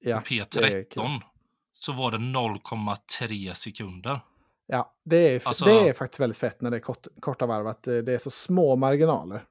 ja, 0.00 0.16
och 0.16 0.26
P13 0.26 1.20
så 1.72 1.92
var 1.92 2.10
det 2.10 2.16
0,3 2.16 3.52
sekunder. 3.52 4.20
Ja, 4.66 4.92
det 5.04 5.16
är, 5.16 5.42
alltså, 5.44 5.64
det 5.64 5.88
är 5.88 5.92
faktiskt 5.92 6.20
väldigt 6.20 6.38
fett 6.38 6.60
när 6.60 6.70
det 6.70 6.76
är 6.76 6.80
kort, 6.80 7.06
korta 7.20 7.46
varv, 7.46 7.66
att 7.66 7.82
det 7.82 8.08
är 8.08 8.18
så 8.18 8.30
små 8.30 8.76
marginaler. 8.76 9.44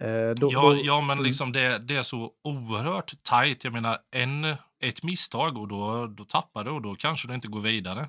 Eh, 0.00 0.30
då, 0.36 0.50
ja, 0.52 0.60
då, 0.60 0.80
ja, 0.84 1.00
men 1.00 1.10
mm. 1.10 1.24
liksom 1.24 1.52
det, 1.52 1.78
det 1.78 1.96
är 1.96 2.02
så 2.02 2.30
oerhört 2.44 3.12
tight. 3.22 3.64
Jag 3.64 3.72
menar, 3.72 3.98
en, 4.10 4.44
ett 4.80 5.02
misstag 5.02 5.58
och 5.58 5.68
då, 5.68 6.06
då 6.06 6.24
tappar 6.24 6.64
du 6.64 6.70
och 6.70 6.82
då 6.82 6.94
kanske 6.94 7.28
du 7.28 7.34
inte 7.34 7.48
går 7.48 7.60
vidare. 7.60 8.08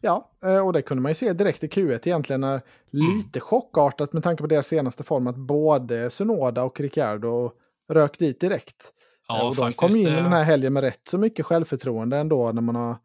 Ja, 0.00 0.30
eh, 0.44 0.66
och 0.66 0.72
det 0.72 0.82
kunde 0.82 1.02
man 1.02 1.10
ju 1.10 1.14
se 1.14 1.32
direkt 1.32 1.64
i 1.64 1.66
Q1 1.66 2.08
egentligen. 2.08 2.40
När 2.40 2.60
lite 2.90 3.40
chockartat 3.40 4.12
med 4.12 4.22
tanke 4.22 4.42
på 4.42 4.46
deras 4.46 4.66
senaste 4.66 5.04
form 5.04 5.26
att 5.26 5.36
både 5.36 6.10
Sunoda 6.10 6.62
och 6.62 6.80
Ricciardo 6.80 7.52
rök 7.92 8.18
dit 8.18 8.40
direkt. 8.40 8.92
Ja, 9.28 9.42
och 9.42 9.54
de 9.54 9.56
faktiskt, 9.56 9.78
kom 9.78 9.90
in 9.90 10.08
i 10.08 10.10
den 10.10 10.32
här 10.32 10.44
helgen 10.44 10.72
med 10.72 10.82
rätt 10.82 11.06
så 11.06 11.18
mycket 11.18 11.46
självförtroende 11.46 12.16
ändå 12.16 12.52
när 12.52 12.62
man 12.62 12.74
har 12.74 12.96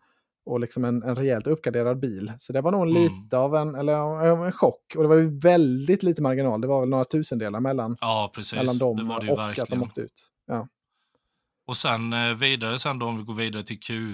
och 0.45 0.59
liksom 0.59 0.85
en, 0.85 1.03
en 1.03 1.15
rejält 1.15 1.47
uppgraderad 1.47 1.99
bil. 1.99 2.31
Så 2.37 2.53
det 2.53 2.61
var 2.61 2.71
nog 2.71 2.81
mm. 2.81 2.93
lite 2.93 3.37
av 3.37 3.55
en, 3.55 3.75
eller, 3.75 4.25
en 4.45 4.51
chock. 4.51 4.93
Och 4.95 5.03
det 5.03 5.09
var 5.09 5.15
ju 5.15 5.39
väldigt 5.39 6.03
lite 6.03 6.21
marginal. 6.21 6.61
Det 6.61 6.67
var 6.67 6.79
väl 6.79 6.89
några 6.89 7.05
tusendelar 7.05 7.59
mellan, 7.59 7.97
ja, 8.01 8.31
mellan 8.55 8.77
dem 8.77 8.97
det 8.97 9.03
det 9.03 9.31
och 9.31 9.39
verkligen. 9.39 9.63
att 9.63 9.69
de 9.69 9.83
åkte 9.83 10.01
ut. 10.01 10.29
Ja. 10.47 10.67
Och 11.67 11.77
sen 11.77 12.13
eh, 12.13 12.33
vidare, 12.33 12.79
sen 12.79 12.99
då 12.99 13.05
om 13.05 13.17
vi 13.17 13.23
går 13.23 13.33
vidare 13.33 13.63
till 13.63 13.79
Q, 13.79 14.13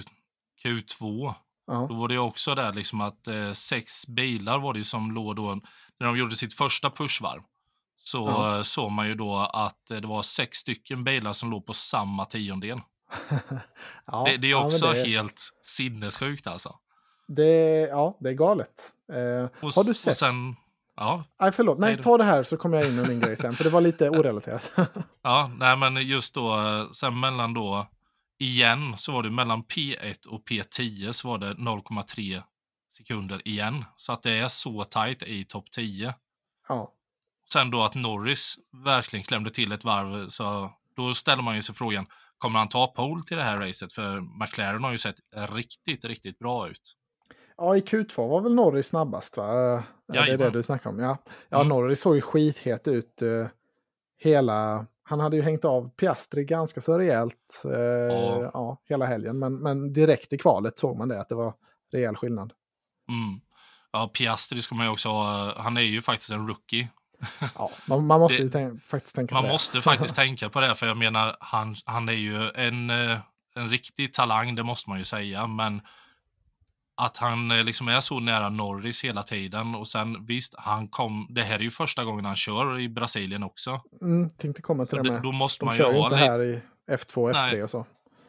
Q2 0.64 1.34
Ja. 1.70 1.86
Då 1.88 1.94
var 1.94 2.08
det 2.08 2.18
också 2.18 2.54
där 2.54 2.72
liksom 2.72 3.00
att 3.00 3.28
eh, 3.28 3.52
sex 3.52 4.06
bilar 4.06 4.58
var 4.58 4.74
det 4.74 4.84
som 4.84 5.12
låg 5.12 5.36
då, 5.36 5.60
när 6.00 6.06
de 6.06 6.18
gjorde 6.18 6.36
sitt 6.36 6.54
första 6.54 6.90
pushvarv. 6.90 7.42
Så 7.98 8.26
ja. 8.28 8.56
Eh, 8.56 8.62
såg 8.62 8.90
man 8.90 9.08
ju 9.08 9.14
då 9.14 9.36
att 9.36 9.90
eh, 9.90 9.96
det 9.96 10.06
var 10.06 10.22
sex 10.22 10.58
stycken 10.58 11.04
bilar 11.04 11.32
som 11.32 11.50
låg 11.50 11.66
på 11.66 11.72
samma 11.72 12.24
tiondel. 12.24 12.80
ja, 14.06 14.24
det, 14.26 14.36
det, 14.36 14.50
är 14.50 14.54
också 14.54 14.86
ja, 14.86 14.92
det... 14.92 15.08
helt 15.08 15.50
sinnessjukt 15.62 16.46
alltså. 16.46 16.76
Det, 17.28 17.80
ja, 17.80 18.16
det 18.20 18.28
är 18.28 18.34
galet. 18.34 18.92
Eh, 19.12 19.48
och, 19.60 19.72
har 19.72 19.84
du 19.84 19.94
sett? 19.94 20.16
Sen, 20.16 20.56
ja. 20.96 21.24
Nej, 21.40 21.52
förlåt. 21.52 21.78
Nej, 21.78 22.02
ta 22.02 22.18
det 22.18 22.24
här 22.24 22.42
så 22.42 22.56
kommer 22.56 22.78
jag 22.78 22.86
in 22.86 22.96
med 22.96 23.08
min 23.08 23.20
grej 23.20 23.36
sen, 23.36 23.56
för 23.56 23.64
det 23.64 23.70
var 23.70 23.80
lite 23.80 24.10
orelaterat. 24.18 24.72
ja, 25.22 25.50
nej, 25.58 25.76
men 25.76 25.96
just 25.96 26.34
då, 26.34 26.56
sen 26.92 27.20
mellan 27.20 27.54
då 27.54 27.86
igen 28.40 28.94
så 28.98 29.12
var 29.12 29.22
det 29.22 29.30
mellan 29.30 29.64
P1 29.64 30.26
och 30.26 30.48
P10 30.48 31.12
så 31.12 31.28
var 31.28 31.38
det 31.38 31.54
0,3 31.54 32.42
sekunder 32.90 33.48
igen. 33.48 33.84
Så 33.96 34.12
att 34.12 34.22
det 34.22 34.32
är 34.32 34.48
så 34.48 34.84
tajt 34.84 35.22
i 35.22 35.44
topp 35.44 35.70
10. 35.72 36.14
Ja. 36.68 36.94
Sen 37.52 37.70
då 37.70 37.82
att 37.82 37.94
Norris 37.94 38.54
verkligen 38.84 39.24
klämde 39.24 39.50
till 39.50 39.72
ett 39.72 39.84
varv, 39.84 40.28
så 40.28 40.70
då 40.96 41.14
ställer 41.14 41.42
man 41.42 41.54
ju 41.54 41.62
sig 41.62 41.74
frågan, 41.74 42.06
kommer 42.38 42.58
han 42.58 42.68
ta 42.68 42.86
pole 42.86 43.22
till 43.26 43.36
det 43.36 43.42
här 43.42 43.58
racet? 43.58 43.92
För 43.92 44.20
McLaren 44.20 44.84
har 44.84 44.92
ju 44.92 44.98
sett 44.98 45.16
riktigt, 45.50 46.04
riktigt 46.04 46.38
bra 46.38 46.68
ut. 46.68 46.96
Ja, 47.56 47.76
i 47.76 47.80
Q2 47.80 48.28
var 48.28 48.40
väl 48.40 48.54
Norris 48.54 48.86
snabbast 48.86 49.36
va? 49.36 49.44
Ja, 50.06 50.24
det 50.26 50.32
är 50.32 50.38
det 50.38 50.50
du 50.50 50.62
snackar 50.62 50.90
om. 50.90 50.98
Ja, 50.98 51.18
ja 51.48 51.56
mm. 51.56 51.68
Norris 51.68 52.00
såg 52.00 52.14
ju 52.14 52.20
skithet 52.20 52.88
ut 52.88 53.22
uh, 53.22 53.46
hela 54.18 54.86
han 55.10 55.20
hade 55.20 55.36
ju 55.36 55.42
hängt 55.42 55.64
av 55.64 55.90
Piastri 55.96 56.44
ganska 56.44 56.80
så 56.80 56.98
rejält 56.98 57.62
eh, 57.64 57.80
ja. 57.80 58.50
ja. 58.54 58.78
hela 58.88 59.06
helgen. 59.06 59.38
Men, 59.38 59.58
men 59.58 59.92
direkt 59.92 60.32
i 60.32 60.38
kvalet 60.38 60.78
såg 60.78 60.96
man 60.98 61.08
det, 61.08 61.20
att 61.20 61.28
det 61.28 61.34
var 61.34 61.54
rejäl 61.92 62.16
skillnad. 62.16 62.52
Mm. 63.08 63.40
Ja, 63.92 64.08
Piastri 64.08 64.62
ska 64.62 64.74
man 64.74 64.86
ju 64.86 64.92
också 64.92 65.08
ha. 65.08 65.54
Han 65.62 65.76
är 65.76 65.80
ju 65.80 66.02
faktiskt 66.02 66.30
en 66.30 66.48
rookie. 66.48 66.88
Ja, 67.54 67.70
man, 67.86 68.06
man 68.06 68.20
måste 68.20 68.42
det, 68.42 68.50
tänk, 68.50 68.84
faktiskt 68.84 69.14
tänka 69.14 69.34
man 69.34 69.42
på 69.42 69.46
det. 69.46 69.48
Man 69.48 69.54
måste 69.54 69.80
faktiskt 69.80 70.14
tänka 70.14 70.48
på 70.48 70.60
det, 70.60 70.74
för 70.74 70.86
jag 70.86 70.96
menar, 70.96 71.36
han, 71.40 71.76
han 71.84 72.08
är 72.08 72.12
ju 72.12 72.50
en, 72.50 72.90
eh, 72.90 73.18
en 73.54 73.68
riktig 73.68 74.12
talang, 74.12 74.54
det 74.54 74.62
måste 74.62 74.90
man 74.90 74.98
ju 74.98 75.04
säga. 75.04 75.46
Men 75.46 75.82
att 77.00 77.16
han 77.16 77.50
eh, 77.50 77.64
liksom 77.64 77.88
är 77.88 78.00
så 78.00 78.20
nära 78.20 78.48
Norris 78.48 79.04
hela 79.04 79.22
tiden. 79.22 79.74
Och 79.74 79.88
sen 79.88 80.26
visst, 80.26 80.54
han 80.58 80.88
kom, 80.88 81.26
det 81.30 81.42
här 81.42 81.54
är 81.54 81.62
ju 81.62 81.70
första 81.70 82.04
gången 82.04 82.24
han 82.24 82.36
kör 82.36 82.78
i 82.78 82.88
Brasilien 82.88 83.42
också. 83.42 83.80
Mm, 84.02 84.30
tänkte 84.30 84.62
komma 84.62 84.86
till 84.86 84.96
så 84.96 85.02
det 85.02 85.12
med. 85.12 85.22
Då 85.22 85.32
måste 85.32 85.62
De 85.62 85.64
man 85.64 85.74
kör 85.74 85.92
ju 85.92 85.98
inte 85.98 86.16
här 86.16 86.42
i 86.42 86.60
F2 86.90 87.32
F3 87.32 87.32
Nej. 87.32 87.62
och 87.62 87.70
så. 87.70 87.86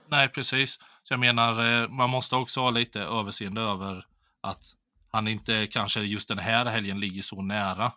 Nej, 0.07 0.29
precis. 0.29 0.79
Så 1.03 1.13
jag 1.13 1.19
menar, 1.19 1.81
eh, 1.83 1.89
man 1.89 2.09
måste 2.09 2.35
också 2.35 2.59
ha 2.59 2.69
lite 2.69 3.01
överseende 3.01 3.61
över 3.61 4.05
att 4.41 4.63
han 5.11 5.27
inte 5.27 5.67
kanske 5.67 6.01
just 6.01 6.27
den 6.27 6.39
här 6.39 6.65
helgen 6.65 6.99
ligger 6.99 7.21
så 7.21 7.41
nära. 7.41 7.91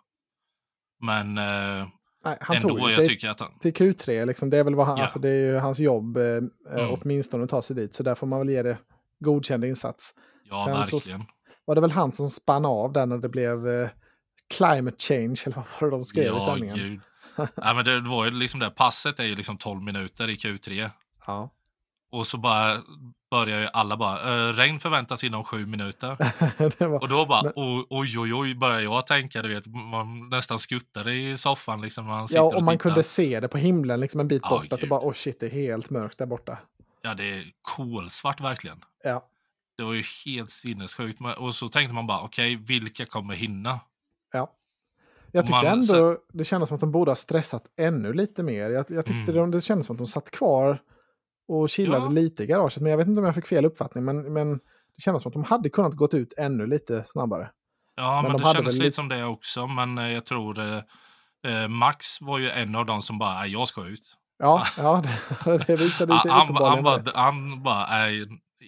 Men 1.01 1.37
eh, 1.37 1.87
Nej, 2.25 2.37
han 2.41 2.55
ändå, 2.55 2.69
tog 2.69 2.91
sig 2.91 3.19
han... 3.39 3.57
till 3.59 3.73
Q3, 3.73 4.25
liksom, 4.25 4.49
det 4.49 4.57
är 4.57 4.63
väl 4.63 4.75
vad 4.75 4.87
han, 4.87 4.97
ja. 4.97 5.03
alltså, 5.03 5.19
det 5.19 5.29
är 5.29 5.59
hans 5.59 5.79
jobb 5.79 6.17
eh, 6.17 6.23
mm. 6.23 6.49
åtminstone 6.89 7.43
att 7.43 7.49
ta 7.49 7.61
sig 7.61 7.75
dit. 7.75 7.93
Så 7.93 8.03
där 8.03 8.15
får 8.15 8.27
man 8.27 8.39
väl 8.39 8.49
ge 8.49 8.63
det 8.63 8.77
godkänd 9.19 9.65
insats. 9.65 10.13
Ja, 10.49 10.63
Sen 10.65 10.73
verkligen. 10.73 11.01
Så 11.01 11.25
var 11.65 11.75
det 11.75 11.81
väl 11.81 11.91
han 11.91 12.13
som 12.13 12.27
spann 12.27 12.65
av 12.65 12.93
där 12.93 13.05
när 13.05 13.17
det 13.17 13.29
blev 13.29 13.67
eh, 13.67 13.89
climate 14.57 14.97
change, 14.99 15.41
eller 15.45 15.55
vad 15.55 15.65
var 15.79 15.87
det 15.87 15.95
de 15.95 16.05
skrev 16.05 16.25
ja, 16.25 16.37
i 16.37 16.41
sändningen? 16.41 16.77
Gud. 16.77 17.01
ja, 17.55 17.73
men 17.73 17.85
det 17.85 17.99
var 17.99 18.25
ju 18.25 18.31
liksom 18.31 18.59
det, 18.59 18.69
passet 18.69 19.19
är 19.19 19.23
ju 19.23 19.35
liksom 19.35 19.57
12 19.57 19.83
minuter 19.83 20.29
i 20.29 20.35
Q3. 20.35 20.89
Ja. 21.27 21.49
och 22.11 22.27
så 22.27 22.37
bara 22.37 22.81
börjar 23.31 23.59
ju 23.59 23.67
alla 23.73 23.97
bara, 23.97 24.51
regn 24.51 24.79
förväntas 24.79 25.23
inom 25.23 25.43
sju 25.43 25.65
minuter. 25.65 26.17
var, 26.87 27.01
och 27.01 27.09
då 27.09 27.25
bara, 27.25 27.43
men... 27.43 27.53
oj 27.89 28.19
oj 28.19 28.33
oj, 28.33 28.55
börjar 28.55 28.79
jag 28.79 29.07
tänka, 29.07 29.41
du 29.41 29.53
vet, 29.53 29.65
man 29.67 30.29
nästan 30.29 30.59
skuttar 30.59 31.09
i 31.09 31.37
soffan 31.37 31.81
liksom. 31.81 32.05
Man 32.05 32.27
ja, 32.31 32.41
och, 32.41 32.55
och 32.55 32.63
man 32.63 32.77
kunde 32.77 33.03
se 33.03 33.39
det 33.39 33.47
på 33.47 33.57
himlen 33.57 33.99
liksom 33.99 34.19
en 34.19 34.27
bit 34.27 34.41
ja, 34.43 34.49
bort, 34.49 34.61
gud. 34.61 34.73
att 34.73 34.81
det 34.81 34.87
bara, 34.87 34.99
oh 34.99 35.13
shit, 35.13 35.39
det 35.39 35.45
är 35.45 35.49
helt 35.49 35.89
mörkt 35.89 36.17
där 36.17 36.25
borta. 36.25 36.57
Ja, 37.01 37.13
det 37.13 37.29
är 37.29 37.43
kolsvart 37.61 38.41
verkligen. 38.41 38.83
Ja. 39.03 39.27
Det 39.77 39.83
var 39.83 39.93
ju 39.93 40.03
helt 40.25 40.49
sinnessjukt. 40.49 41.19
Och 41.37 41.55
så 41.55 41.69
tänkte 41.69 41.93
man 41.93 42.07
bara, 42.07 42.21
okej, 42.21 42.55
okay, 42.55 42.65
vilka 42.65 43.05
kommer 43.05 43.33
hinna? 43.33 43.79
Ja. 44.31 44.51
Jag 45.31 45.45
tyckte 45.45 45.63
man, 45.63 45.65
ändå 45.65 46.17
det 46.33 46.43
kändes 46.43 46.69
som 46.69 46.75
att 46.75 46.81
de 46.81 46.91
borde 46.91 47.11
ha 47.11 47.15
stressat 47.15 47.63
ännu 47.77 48.13
lite 48.13 48.43
mer. 48.43 48.69
Jag, 48.69 48.85
jag 48.89 49.05
tyckte 49.05 49.31
mm. 49.31 49.51
det, 49.51 49.57
det 49.57 49.61
kändes 49.61 49.85
som 49.85 49.93
att 49.93 49.97
de 49.97 50.07
satt 50.07 50.31
kvar 50.31 50.81
och 51.47 51.69
chillade 51.69 52.05
ja. 52.05 52.09
lite 52.09 52.43
i 52.43 52.45
garaget. 52.45 52.79
Men 52.79 52.91
jag 52.91 52.97
vet 52.97 53.07
inte 53.07 53.19
om 53.19 53.25
jag 53.25 53.35
fick 53.35 53.47
fel 53.47 53.65
uppfattning. 53.65 54.05
Men, 54.05 54.33
men 54.33 54.59
det 54.95 55.01
kändes 55.01 55.23
som 55.23 55.29
att 55.29 55.33
de 55.33 55.43
hade 55.43 55.69
kunnat 55.69 55.93
gått 55.93 56.13
ut 56.13 56.33
ännu 56.37 56.67
lite 56.67 57.03
snabbare. 57.05 57.49
Ja, 57.95 58.21
men, 58.21 58.31
men 58.31 58.41
de 58.41 58.47
det 58.47 58.53
kändes 58.53 58.75
lite 58.75 58.91
som 58.91 59.07
det 59.07 59.25
också. 59.25 59.67
Men 59.67 59.97
eh, 59.97 60.13
jag 60.13 60.25
tror 60.25 60.59
eh, 60.59 60.81
eh, 61.47 61.67
Max 61.67 62.21
var 62.21 62.39
ju 62.39 62.49
en 62.49 62.75
av 62.75 62.85
dem 62.85 63.01
som 63.01 63.17
bara, 63.17 63.47
jag 63.47 63.67
ska 63.67 63.85
ut. 63.85 64.17
Ja, 64.39 64.67
ja 64.77 65.03
det, 65.45 65.57
det 65.67 65.75
visade 65.75 66.19
sig 66.19 66.31
han, 66.31 66.55
han, 66.55 66.83
bara, 66.83 67.01
han 67.13 67.63
bara, 67.63 68.09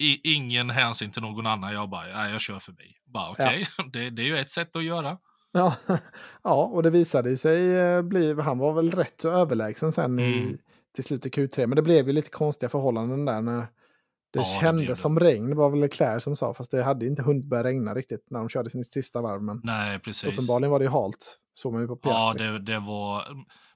är, 0.04 0.18
ingen 0.24 0.70
hänsyn 0.70 1.12
till 1.12 1.22
någon 1.22 1.48
annan. 1.48 1.74
Jag 1.74 1.90
bara, 1.90 2.04
nej, 2.04 2.32
jag 2.32 2.42
kör 2.42 2.60
förbi. 2.60 2.96
Bara 3.06 3.32
okej, 3.32 3.46
okay. 3.46 3.66
ja. 3.78 3.84
det, 3.94 4.10
det 4.10 4.22
är 4.22 4.26
ju 4.26 4.38
ett 4.38 4.50
sätt 4.50 4.76
att 4.76 4.84
göra. 4.84 5.18
Ja, 5.52 5.76
ja 6.44 6.64
och 6.64 6.84
det 6.84 6.90
visade 6.90 7.38
sig 7.38 7.76
eh, 7.78 8.02
bli, 8.02 8.42
han 8.42 8.58
var 8.58 8.74
väl 8.74 8.92
rätt 8.92 9.22
så 9.22 9.32
överlägsen 9.32 9.92
sen 9.92 10.20
mm. 10.20 10.22
i, 10.22 10.58
till 10.96 11.04
slut 11.04 11.26
i 11.26 11.30
Q3. 11.30 11.68
Men 11.68 11.76
det 11.76 11.82
blev 11.82 12.08
ju 12.08 12.14
lite 12.14 12.30
konstiga 12.30 12.70
förhållanden 12.70 13.26
där 13.26 13.42
när 13.42 13.68
det 14.32 14.40
ja, 14.40 14.44
kändes 14.62 14.88
det 14.88 14.96
som 14.96 15.20
regn. 15.20 15.50
Det 15.50 15.56
var 15.56 15.70
väl 15.70 15.80
Leclerc 15.80 16.24
som 16.24 16.36
sa, 16.36 16.54
fast 16.54 16.72
det 16.72 16.84
hade 16.84 17.06
inte 17.06 17.24
hunnit 17.24 17.46
börja 17.46 17.64
regna 17.64 17.96
riktigt 17.96 18.26
när 18.30 18.40
de 18.40 18.50
körde 18.50 18.70
sin 18.70 18.84
sista 18.84 19.22
varv. 19.22 19.42
Men 19.42 19.62
Nej, 19.64 20.00
precis. 20.00 20.34
uppenbarligen 20.34 20.72
var 20.72 20.80
det 20.80 20.86
ju 20.86 20.92
halt. 20.92 21.40
Såg 21.54 21.74
man 21.74 21.82
ju 21.82 21.88
på 21.88 21.96
Piastri. 21.96 22.46
Ja, 22.46 22.52
det, 22.52 22.60
det 22.60 22.80
var... 22.80 23.24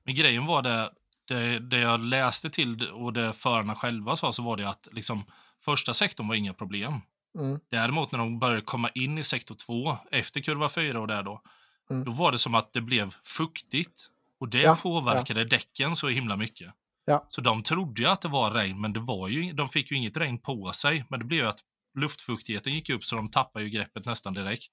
Men 0.04 0.16
grejen 0.16 0.46
var 0.46 0.62
det, 0.62 0.90
det, 1.28 1.60
det 1.60 1.80
jag 1.80 2.00
läste 2.00 2.50
till 2.50 2.90
och 2.94 3.14
det 3.14 3.34
förarna 3.34 3.76
själva 3.76 4.16
sa 4.16 4.34
så 4.34 4.42
var 4.42 4.58
det 4.58 4.70
att 4.70 4.88
liksom, 4.92 5.24
första 5.62 5.94
sektorn 5.94 6.28
var 6.28 6.36
inga 6.36 6.54
problem. 6.54 7.02
Mm. 7.40 7.60
Däremot 7.72 8.12
när 8.12 8.20
de 8.20 8.40
började 8.40 8.62
komma 8.62 8.90
in 8.90 9.18
i 9.18 9.24
sektor 9.24 9.56
2 9.56 9.98
efter 10.12 10.42
kurva 10.42 10.70
4 10.70 11.00
och 11.00 11.08
där 11.08 11.24
då, 11.24 11.42
mm. 11.90 12.04
då 12.04 12.12
var 12.12 12.32
det 12.32 12.38
som 12.38 12.56
att 12.56 12.74
det 12.74 12.82
blev 12.82 13.16
fuktigt. 13.24 14.08
Och 14.40 14.50
det 14.50 14.62
ja, 14.62 14.78
påverkade 14.84 15.40
ja. 15.40 15.48
däcken 15.48 15.96
så 15.96 16.08
himla 16.08 16.38
mycket. 16.38 16.74
Ja. 17.06 17.26
Så 17.30 17.42
de 17.42 17.64
trodde 17.64 18.02
ju 18.02 18.08
att 18.08 18.22
det 18.22 18.28
var 18.28 18.52
regn, 18.52 18.82
men 18.82 18.94
det 18.94 19.00
var 19.00 19.28
ju, 19.28 19.54
de 19.54 19.70
fick 19.70 19.92
ju 19.92 19.98
inget 19.98 20.18
regn 20.18 20.38
på 20.38 20.72
sig. 20.72 21.06
Men 21.10 21.20
det 21.20 21.26
blev 21.26 21.40
ju 21.40 21.48
att 21.48 21.60
luftfuktigheten 22.00 22.74
gick 22.74 22.90
upp 22.90 23.04
så 23.04 23.16
de 23.16 23.30
tappade 23.30 23.66
ju 23.66 23.72
greppet 23.72 24.06
nästan 24.06 24.34
direkt. 24.34 24.72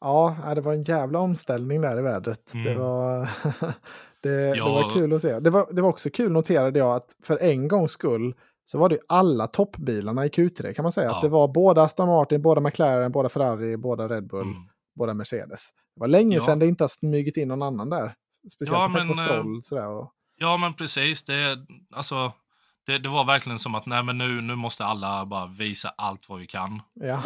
Ja, 0.00 0.52
det 0.54 0.60
var 0.60 0.72
en 0.72 0.82
jävla 0.82 1.18
omställning 1.18 1.80
där 1.80 1.98
i 1.98 2.02
vädret. 2.02 2.54
Mm. 2.54 2.64
Det, 2.72 2.74
var, 2.74 3.28
det, 4.20 4.56
ja. 4.56 4.64
det, 4.64 4.70
var 4.70 4.90
kul 4.90 5.12
att 5.12 5.22
se. 5.22 5.40
Det 5.40 5.50
var, 5.50 5.72
det 5.72 5.82
var 5.82 5.88
också 5.88 6.10
kul 6.10 6.32
noterade 6.32 6.78
jag 6.78 6.96
att 6.96 7.16
för 7.22 7.38
en 7.38 7.68
gångs 7.68 7.92
skull 7.92 8.34
så 8.64 8.78
var 8.78 8.88
det 8.88 8.98
alla 9.08 9.46
toppbilarna 9.46 10.26
i 10.26 10.28
Q3 10.28 10.72
kan 10.72 10.82
man 10.82 10.92
säga. 10.92 11.08
Ja. 11.08 11.16
Att 11.16 11.22
det 11.22 11.28
var 11.28 11.48
båda 11.48 11.82
Aston 11.82 12.08
Martin, 12.08 12.42
båda 12.42 12.60
McLaren, 12.60 13.12
båda 13.12 13.28
Ferrari, 13.28 13.76
båda 13.76 14.08
Red 14.08 14.26
Bull, 14.26 14.42
mm. 14.42 14.68
båda 14.94 15.14
Mercedes. 15.14 15.70
Det 15.94 16.00
var 16.00 16.08
länge 16.08 16.36
ja. 16.36 16.40
sedan 16.40 16.58
det 16.58 16.66
inte 16.66 16.84
har 16.84 16.88
smugit 16.88 17.36
in 17.36 17.48
någon 17.48 17.62
annan 17.62 17.90
där. 17.90 18.14
Speciellt 18.52 18.80
ja, 18.80 18.88
men, 18.88 19.08
på 19.08 19.14
Stroll. 19.14 19.54
Eh, 19.56 19.60
sådär, 19.62 19.88
och... 19.88 20.12
Ja, 20.38 20.56
men 20.56 20.74
precis. 20.74 21.24
Det, 21.24 21.58
alltså, 21.94 22.32
det, 22.86 22.98
det, 22.98 23.08
var 23.08 23.24
verkligen 23.24 23.58
som 23.58 23.74
att 23.74 23.86
nej, 23.86 24.02
men 24.02 24.18
nu, 24.18 24.40
nu 24.40 24.54
måste 24.54 24.84
alla 24.84 25.26
bara 25.26 25.46
visa 25.46 25.88
allt 25.88 26.28
vad 26.28 26.40
vi 26.40 26.46
kan. 26.46 26.82
Ja. 26.94 27.22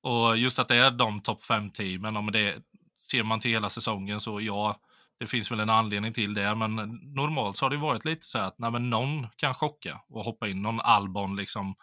och 0.10 0.36
just 0.36 0.58
att 0.58 0.68
det 0.68 0.76
är 0.76 0.90
de 0.90 1.20
topp 1.20 1.44
fem 1.44 1.70
teamen, 1.70 2.16
om 2.16 2.32
det 2.32 2.54
ser 3.02 3.22
man 3.22 3.40
till 3.40 3.50
hela 3.50 3.70
säsongen 3.70 4.20
så 4.20 4.40
ja, 4.40 4.76
det 5.18 5.26
finns 5.26 5.50
väl 5.50 5.60
en 5.60 5.70
anledning 5.70 6.12
till 6.12 6.34
det, 6.34 6.54
men 6.54 6.74
normalt 7.02 7.56
så 7.56 7.64
har 7.64 7.70
det 7.70 7.76
varit 7.76 8.04
lite 8.04 8.26
så 8.26 8.38
att 8.38 8.58
nej, 8.58 8.70
men 8.70 8.90
någon 8.90 9.26
kan 9.36 9.54
chocka 9.54 10.00
och 10.08 10.24
hoppa 10.24 10.48
in, 10.48 10.62
någon 10.62 10.80
Albon 10.80 11.36
liksom 11.36 11.74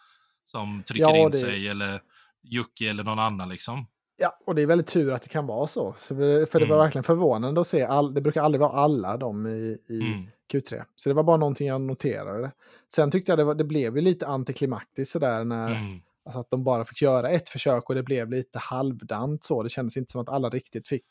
som 0.45 0.83
trycker 0.83 1.07
ja, 1.07 1.17
in 1.17 1.31
det... 1.31 1.38
sig 1.38 1.67
eller 1.67 2.01
Jocke 2.43 2.89
eller 2.89 3.03
någon 3.03 3.19
annan 3.19 3.50
liksom. 3.50 3.85
Ja, 4.17 4.38
och 4.45 4.55
det 4.55 4.61
är 4.61 4.65
väldigt 4.65 4.88
tur 4.88 5.13
att 5.13 5.21
det 5.21 5.29
kan 5.29 5.47
vara 5.47 5.67
så. 5.67 5.95
så 6.00 6.15
för 6.15 6.59
det 6.59 6.65
var 6.65 6.75
mm. 6.75 6.77
verkligen 6.77 7.03
förvånande 7.03 7.61
att 7.61 7.67
se, 7.67 7.83
all, 7.83 8.13
det 8.13 8.21
brukar 8.21 8.41
aldrig 8.41 8.59
vara 8.59 8.71
alla 8.71 9.17
de 9.17 9.47
i, 9.47 9.77
i 9.89 10.01
mm. 10.01 10.27
Q3. 10.53 10.83
Så 10.95 11.09
det 11.09 11.13
var 11.13 11.23
bara 11.23 11.38
någonting 11.38 11.67
jag 11.67 11.81
noterade. 11.81 12.51
Sen 12.93 13.11
tyckte 13.11 13.31
jag 13.31 13.39
det, 13.39 13.43
var, 13.43 13.55
det 13.55 13.63
blev 13.63 13.95
ju 13.95 14.01
lite 14.01 14.27
antiklimaktiskt 14.27 15.11
sådär 15.11 15.43
när 15.43 15.71
mm. 15.71 16.01
alltså 16.25 16.39
att 16.39 16.50
de 16.50 16.63
bara 16.63 16.85
fick 16.85 17.01
göra 17.01 17.29
ett 17.29 17.50
försök 17.50 17.89
och 17.89 17.95
det 17.95 18.03
blev 18.03 18.29
lite 18.29 18.59
halvdant 18.59 19.43
så. 19.43 19.63
Det 19.63 19.69
kändes 19.69 19.97
inte 19.97 20.11
som 20.11 20.21
att 20.21 20.29
alla 20.29 20.50
riktigt 20.50 20.88
fick 20.88 21.05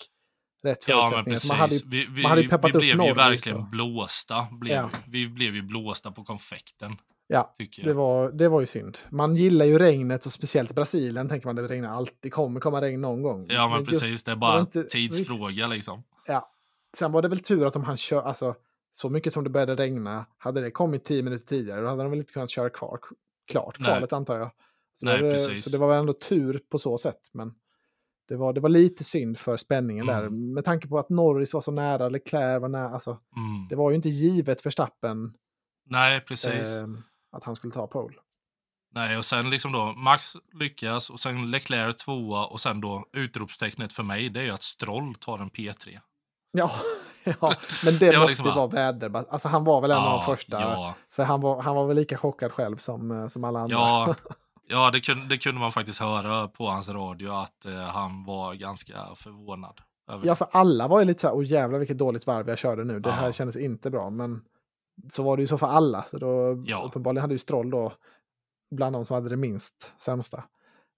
rätt 0.62 0.84
förutsättningar. 0.84 1.40
Ja, 1.42 1.48
man 1.48 1.58
hade, 1.58 1.76
vi, 1.86 2.06
vi, 2.10 2.22
man 2.22 2.30
hade 2.30 2.48
peppat 2.48 2.74
vi 2.74 2.78
blev 2.78 3.00
upp 3.00 3.06
ju 3.06 3.14
verkligen 3.14 3.58
så. 3.58 3.64
blåsta. 3.64 4.46
Blev, 4.50 4.74
ja. 4.74 4.90
Vi 5.06 5.28
blev 5.28 5.54
ju 5.54 5.62
blåsta 5.62 6.10
på 6.10 6.24
konfekten. 6.24 6.96
Ja, 7.26 7.56
det 7.84 7.92
var, 7.92 8.30
det 8.30 8.48
var 8.48 8.60
ju 8.60 8.66
synd. 8.66 8.98
Man 9.10 9.36
gillar 9.36 9.66
ju 9.66 9.78
regnet 9.78 10.26
och 10.26 10.32
speciellt 10.32 10.74
Brasilien 10.74 11.28
tänker 11.28 11.46
man 11.46 11.56
det 11.56 11.62
regnar 11.62 11.88
alltid. 11.88 12.16
Det 12.20 12.30
kommer 12.30 12.60
komma 12.60 12.80
regn 12.80 13.00
någon 13.00 13.22
gång. 13.22 13.46
Ja, 13.48 13.68
men, 13.68 13.76
men 13.76 13.86
precis. 13.86 14.12
Just, 14.12 14.26
det 14.26 14.32
är 14.32 14.36
bara 14.36 14.54
det 14.54 14.60
inte, 14.60 14.82
tidsfråga 14.84 15.66
liksom. 15.66 16.02
Ja. 16.26 16.50
Sen 16.96 17.12
var 17.12 17.22
det 17.22 17.28
väl 17.28 17.38
tur 17.38 17.66
att 17.66 17.76
om 17.76 17.84
han 17.84 17.96
kör, 17.96 18.22
alltså 18.22 18.54
så 18.92 19.10
mycket 19.10 19.32
som 19.32 19.44
det 19.44 19.50
började 19.50 19.74
regna, 19.74 20.26
hade 20.38 20.60
det 20.60 20.70
kommit 20.70 21.04
tio 21.04 21.22
minuter 21.22 21.46
tidigare, 21.46 21.80
då 21.80 21.88
hade 21.88 22.02
de 22.02 22.10
väl 22.10 22.20
inte 22.20 22.32
kunnat 22.32 22.50
köra 22.50 22.70
kvar, 22.70 22.98
klart 23.50 23.78
kvalet 23.78 24.12
antar 24.12 24.38
jag. 24.38 24.50
Så, 24.94 25.06
Nej, 25.06 25.22
det, 25.22 25.32
precis. 25.32 25.64
så 25.64 25.70
det 25.70 25.78
var 25.78 25.88
väl 25.88 25.98
ändå 25.98 26.12
tur 26.12 26.60
på 26.70 26.78
så 26.78 26.98
sätt. 26.98 27.20
Men 27.32 27.54
det 28.30 28.36
var, 28.36 28.52
det 28.52 28.60
var 28.60 28.68
lite 28.68 29.04
synd 29.04 29.38
för 29.38 29.56
spänningen 29.56 30.08
mm. 30.08 30.22
där. 30.22 30.30
Med 30.30 30.64
tanke 30.64 30.88
på 30.88 30.98
att 30.98 31.08
Norris 31.08 31.54
var 31.54 31.60
så 31.60 31.72
nära, 31.72 32.08
Leclerc 32.08 32.62
var 32.62 32.68
nära. 32.68 32.88
Alltså, 32.88 33.18
mm. 33.36 33.68
Det 33.68 33.76
var 33.76 33.90
ju 33.90 33.96
inte 33.96 34.08
givet 34.08 34.60
för 34.60 34.70
Stappen. 34.70 35.34
Nej, 35.86 36.20
precis. 36.20 36.68
Eh, 36.68 36.88
att 37.32 37.44
han 37.44 37.56
skulle 37.56 37.72
ta 37.72 37.86
pole. 37.86 38.14
Nej, 38.94 39.18
och 39.18 39.24
sen 39.24 39.50
liksom 39.50 39.72
då 39.72 39.92
Max 39.92 40.36
lyckas 40.52 41.10
och 41.10 41.20
sen 41.20 41.50
Leclerc 41.50 41.96
tvåa 41.96 42.46
och 42.46 42.60
sen 42.60 42.80
då 42.80 43.04
utropstecknet 43.12 43.92
för 43.92 44.02
mig 44.02 44.28
det 44.28 44.40
är 44.40 44.44
ju 44.44 44.50
att 44.50 44.62
Stroll 44.62 45.14
tar 45.14 45.38
en 45.38 45.50
P3. 45.50 45.98
Ja, 46.52 46.70
ja 47.24 47.54
men 47.84 47.98
det, 47.98 47.98
det 48.10 48.18
måste 48.18 48.28
liksom 48.28 48.46
ju 48.46 48.52
vara 48.52 48.66
väder. 48.66 49.24
Alltså 49.30 49.48
han 49.48 49.64
var 49.64 49.80
väl 49.80 49.90
en 49.90 49.96
ja, 49.96 50.08
av 50.08 50.20
de 50.20 50.36
första. 50.36 50.60
Ja. 50.60 50.94
För 51.10 51.22
han 51.22 51.40
var, 51.40 51.62
han 51.62 51.76
var 51.76 51.86
väl 51.86 51.96
lika 51.96 52.16
chockad 52.18 52.52
själv 52.52 52.76
som, 52.76 53.10
eh, 53.10 53.26
som 53.26 53.44
alla 53.44 53.60
andra. 53.60 53.76
Ja, 53.76 54.14
ja 54.70 54.90
det, 54.90 55.00
kunde, 55.00 55.26
det 55.26 55.38
kunde 55.38 55.60
man 55.60 55.72
faktiskt 55.72 56.00
höra 56.00 56.48
på 56.48 56.68
hans 56.68 56.88
radio 56.88 57.30
att 57.30 57.66
uh, 57.66 57.74
han 57.74 58.24
var 58.24 58.54
ganska 58.54 59.14
förvånad. 59.16 59.80
Ja, 60.22 60.34
för 60.34 60.46
alla 60.50 60.88
var 60.88 61.00
ju 61.00 61.06
lite 61.06 61.20
så 61.20 61.26
här, 61.26 61.34
åh 61.34 61.44
jävlar 61.44 61.78
vilket 61.78 61.98
dåligt 61.98 62.26
varv 62.26 62.48
jag 62.48 62.58
körde 62.58 62.84
nu. 62.84 63.00
Det 63.00 63.08
ja. 63.08 63.14
här 63.14 63.32
kändes 63.32 63.56
inte 63.56 63.90
bra. 63.90 64.10
Men 64.10 64.42
så 65.10 65.22
var 65.22 65.36
det 65.36 65.40
ju 65.40 65.46
så 65.46 65.58
för 65.58 65.66
alla. 65.66 66.02
Så 66.02 66.18
då, 66.18 66.62
ja. 66.66 66.84
uppenbarligen 66.86 67.22
hade 67.22 67.34
ju 67.34 67.38
Stroll 67.38 67.70
då 67.70 67.92
bland 68.70 68.96
de 68.96 69.04
som 69.04 69.14
hade 69.14 69.28
det 69.28 69.36
minst 69.36 69.94
sämsta. 70.00 70.44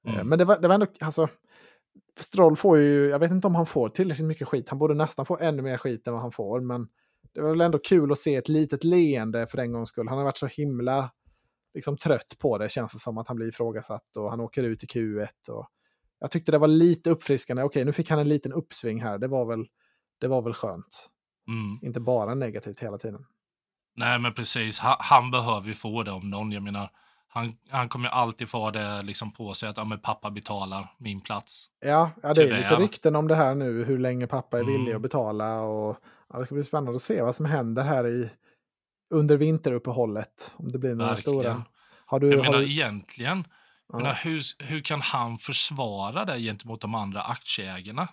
Eh, 0.06 0.14
mm. 0.14 0.28
Men 0.28 0.38
det 0.38 0.44
var, 0.44 0.58
det 0.58 0.68
var 0.68 0.74
ändå, 0.74 0.86
alltså, 1.00 1.28
Stroll 2.20 2.56
får 2.56 2.78
ju, 2.78 3.08
jag 3.08 3.18
vet 3.18 3.30
inte 3.30 3.46
om 3.46 3.54
han 3.54 3.66
får 3.66 3.88
tillräckligt 3.88 4.28
mycket 4.28 4.48
skit. 4.48 4.68
Han 4.68 4.78
borde 4.78 4.94
nästan 4.94 5.26
få 5.26 5.38
ännu 5.38 5.62
mer 5.62 5.78
skit 5.78 6.06
än 6.06 6.12
vad 6.12 6.22
han 6.22 6.32
får. 6.32 6.60
Men 6.60 6.88
det 7.34 7.40
var 7.40 7.50
väl 7.50 7.60
ändå 7.60 7.78
kul 7.78 8.12
att 8.12 8.18
se 8.18 8.34
ett 8.34 8.48
litet 8.48 8.84
leende 8.84 9.46
för 9.46 9.58
en 9.58 9.72
gångs 9.72 9.88
skull. 9.88 10.08
Han 10.08 10.18
har 10.18 10.24
varit 10.24 10.38
så 10.38 10.46
himla 10.46 11.10
liksom, 11.74 11.96
trött 11.96 12.38
på 12.40 12.58
det, 12.58 12.68
känns 12.68 12.92
det 12.92 12.98
som 12.98 13.18
att 13.18 13.28
han 13.28 13.36
blir 13.36 13.48
ifrågasatt 13.48 14.16
och 14.16 14.30
han 14.30 14.40
åker 14.40 14.62
ut 14.62 14.84
i 14.84 14.86
Q1. 14.86 15.50
Och 15.50 15.68
jag 16.20 16.30
tyckte 16.30 16.52
det 16.52 16.58
var 16.58 16.68
lite 16.68 17.10
uppfriskande. 17.10 17.62
Okej, 17.62 17.84
nu 17.84 17.92
fick 17.92 18.10
han 18.10 18.18
en 18.18 18.28
liten 18.28 18.52
uppsving 18.52 19.02
här. 19.02 19.18
Det 19.18 19.28
var 19.28 19.44
väl, 19.44 19.66
det 20.20 20.28
var 20.28 20.42
väl 20.42 20.54
skönt. 20.54 21.08
Mm. 21.48 21.78
Inte 21.82 22.00
bara 22.00 22.34
negativt 22.34 22.80
hela 22.80 22.98
tiden. 22.98 23.24
Nej, 23.96 24.18
men 24.18 24.34
precis. 24.34 24.78
Han, 24.78 24.96
han, 24.98 25.30
behöver 25.30 25.68
ju 25.68 25.74
få 25.74 26.02
det 26.02 26.10
om 26.10 26.28
någon. 26.28 26.52
Jag 26.52 26.62
menar, 26.62 26.90
han, 27.28 27.56
han 27.70 27.88
kommer 27.88 28.08
alltid 28.08 28.48
få 28.48 28.70
det 28.70 29.02
liksom 29.02 29.32
på 29.32 29.54
sig 29.54 29.68
att 29.68 29.76
ja, 29.76 29.84
men 29.84 30.00
pappa 30.00 30.30
betalar 30.30 30.94
min 30.98 31.20
plats. 31.20 31.66
Ja, 31.80 32.10
ja 32.22 32.34
det 32.34 32.42
är 32.42 32.62
lite 32.62 32.76
rykten 32.76 33.16
om 33.16 33.28
det 33.28 33.34
här 33.34 33.54
nu, 33.54 33.84
hur 33.84 33.98
länge 33.98 34.26
pappa 34.26 34.58
är 34.58 34.64
villig 34.64 34.80
mm. 34.80 34.96
att 34.96 35.02
betala. 35.02 35.60
Och, 35.60 35.96
ja, 36.32 36.38
det 36.38 36.46
ska 36.46 36.54
bli 36.54 36.64
spännande 36.64 36.96
att 36.96 37.02
se 37.02 37.22
vad 37.22 37.34
som 37.34 37.46
händer 37.46 37.84
här 37.84 38.06
i, 38.06 38.30
under 39.12 39.36
vinteruppehållet. 39.36 40.54
Om 40.56 40.72
det 40.72 40.78
blir 40.78 40.94
några 40.94 41.10
Verkligen. 41.10 41.42
stora. 41.42 41.64
Har 42.06 42.20
du, 42.20 42.30
jag 42.30 42.36
har 42.36 42.44
menar 42.44 42.58
du... 42.58 42.70
egentligen, 42.70 43.44
ja. 43.88 43.98
menar, 43.98 44.20
hur, 44.24 44.42
hur 44.58 44.80
kan 44.80 45.00
han 45.00 45.38
försvara 45.38 46.24
det 46.24 46.38
gentemot 46.38 46.80
de 46.80 46.94
andra 46.94 47.22
aktieägarna? 47.22 48.08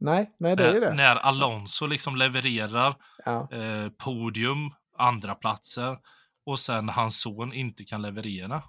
Nej, 0.00 0.30
nej 0.38 0.56
det 0.56 0.76
är 0.76 0.80
det. 0.80 0.94
När 0.94 1.16
Alonso 1.16 1.86
liksom 1.86 2.16
levererar 2.16 2.96
ja. 3.24 3.48
eh, 3.52 3.90
podium, 3.98 4.70
andra 4.98 5.34
platser 5.34 5.96
och 6.46 6.58
sen 6.58 6.88
hans 6.88 7.20
son 7.20 7.52
inte 7.52 7.84
kan 7.84 8.02
leverera. 8.02 8.62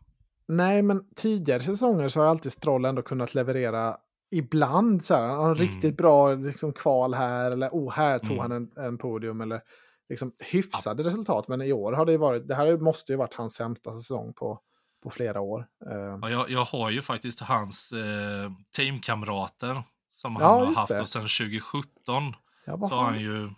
Nej, 0.47 0.81
men 0.81 1.03
tidigare 1.15 1.59
säsonger 1.59 2.09
så 2.09 2.19
har 2.19 2.27
alltid 2.27 2.51
Stroll 2.51 2.85
ändå 2.85 3.01
kunnat 3.01 3.35
leverera 3.35 3.97
ibland 4.31 5.03
så 5.03 5.13
här, 5.13 5.23
en 5.23 5.39
mm. 5.39 5.55
riktigt 5.55 5.97
bra 5.97 6.33
liksom, 6.33 6.73
kval 6.73 7.13
här 7.13 7.51
eller 7.51 7.69
oh, 7.69 7.91
här 7.91 8.19
tog 8.19 8.37
mm. 8.37 8.39
han 8.39 8.51
en, 8.51 8.85
en, 8.85 8.97
podium 8.97 9.41
eller 9.41 9.61
liksom 10.09 10.31
hyfsade 10.39 11.03
ja. 11.03 11.07
resultat. 11.07 11.47
Men 11.47 11.61
i 11.61 11.73
år 11.73 11.93
har 11.93 12.05
det 12.05 12.17
varit, 12.17 12.47
det 12.47 12.55
här 12.55 12.77
måste 12.77 13.11
ju 13.11 13.17
varit 13.17 13.33
hans 13.33 13.55
sämsta 13.55 13.93
säsong 13.93 14.33
på, 14.33 14.59
på 15.03 15.09
flera 15.09 15.41
år. 15.41 15.67
Eh. 15.91 16.19
Ja, 16.21 16.29
jag, 16.29 16.49
jag 16.49 16.65
har 16.65 16.89
ju 16.89 17.01
faktiskt 17.01 17.39
hans 17.39 17.91
eh, 17.91 18.51
teamkamrater 18.75 19.83
som 20.11 20.37
ja, 20.39 20.49
han 20.49 20.67
har 20.67 20.75
haft 20.75 20.87
det. 20.87 21.07
sedan 21.07 21.21
2017. 21.21 22.33
Ja, 22.65 22.89
så 22.89 23.01
han 23.01 23.19
ju, 23.19 23.49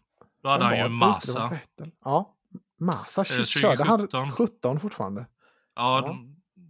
då 0.44 0.50
hade 0.50 0.66
han 0.66 0.77
ju 0.77 0.89
Massa. 0.89 1.58
Ja, 2.04 2.34
Massa, 2.80 3.24
shit, 3.24 3.39
eh, 3.39 3.46
körde 3.46 3.84
han 3.84 4.32
17 4.32 4.80
fortfarande? 4.80 5.25
Ja, 5.75 6.01
ja. 6.06 6.08
Då, 6.08 6.18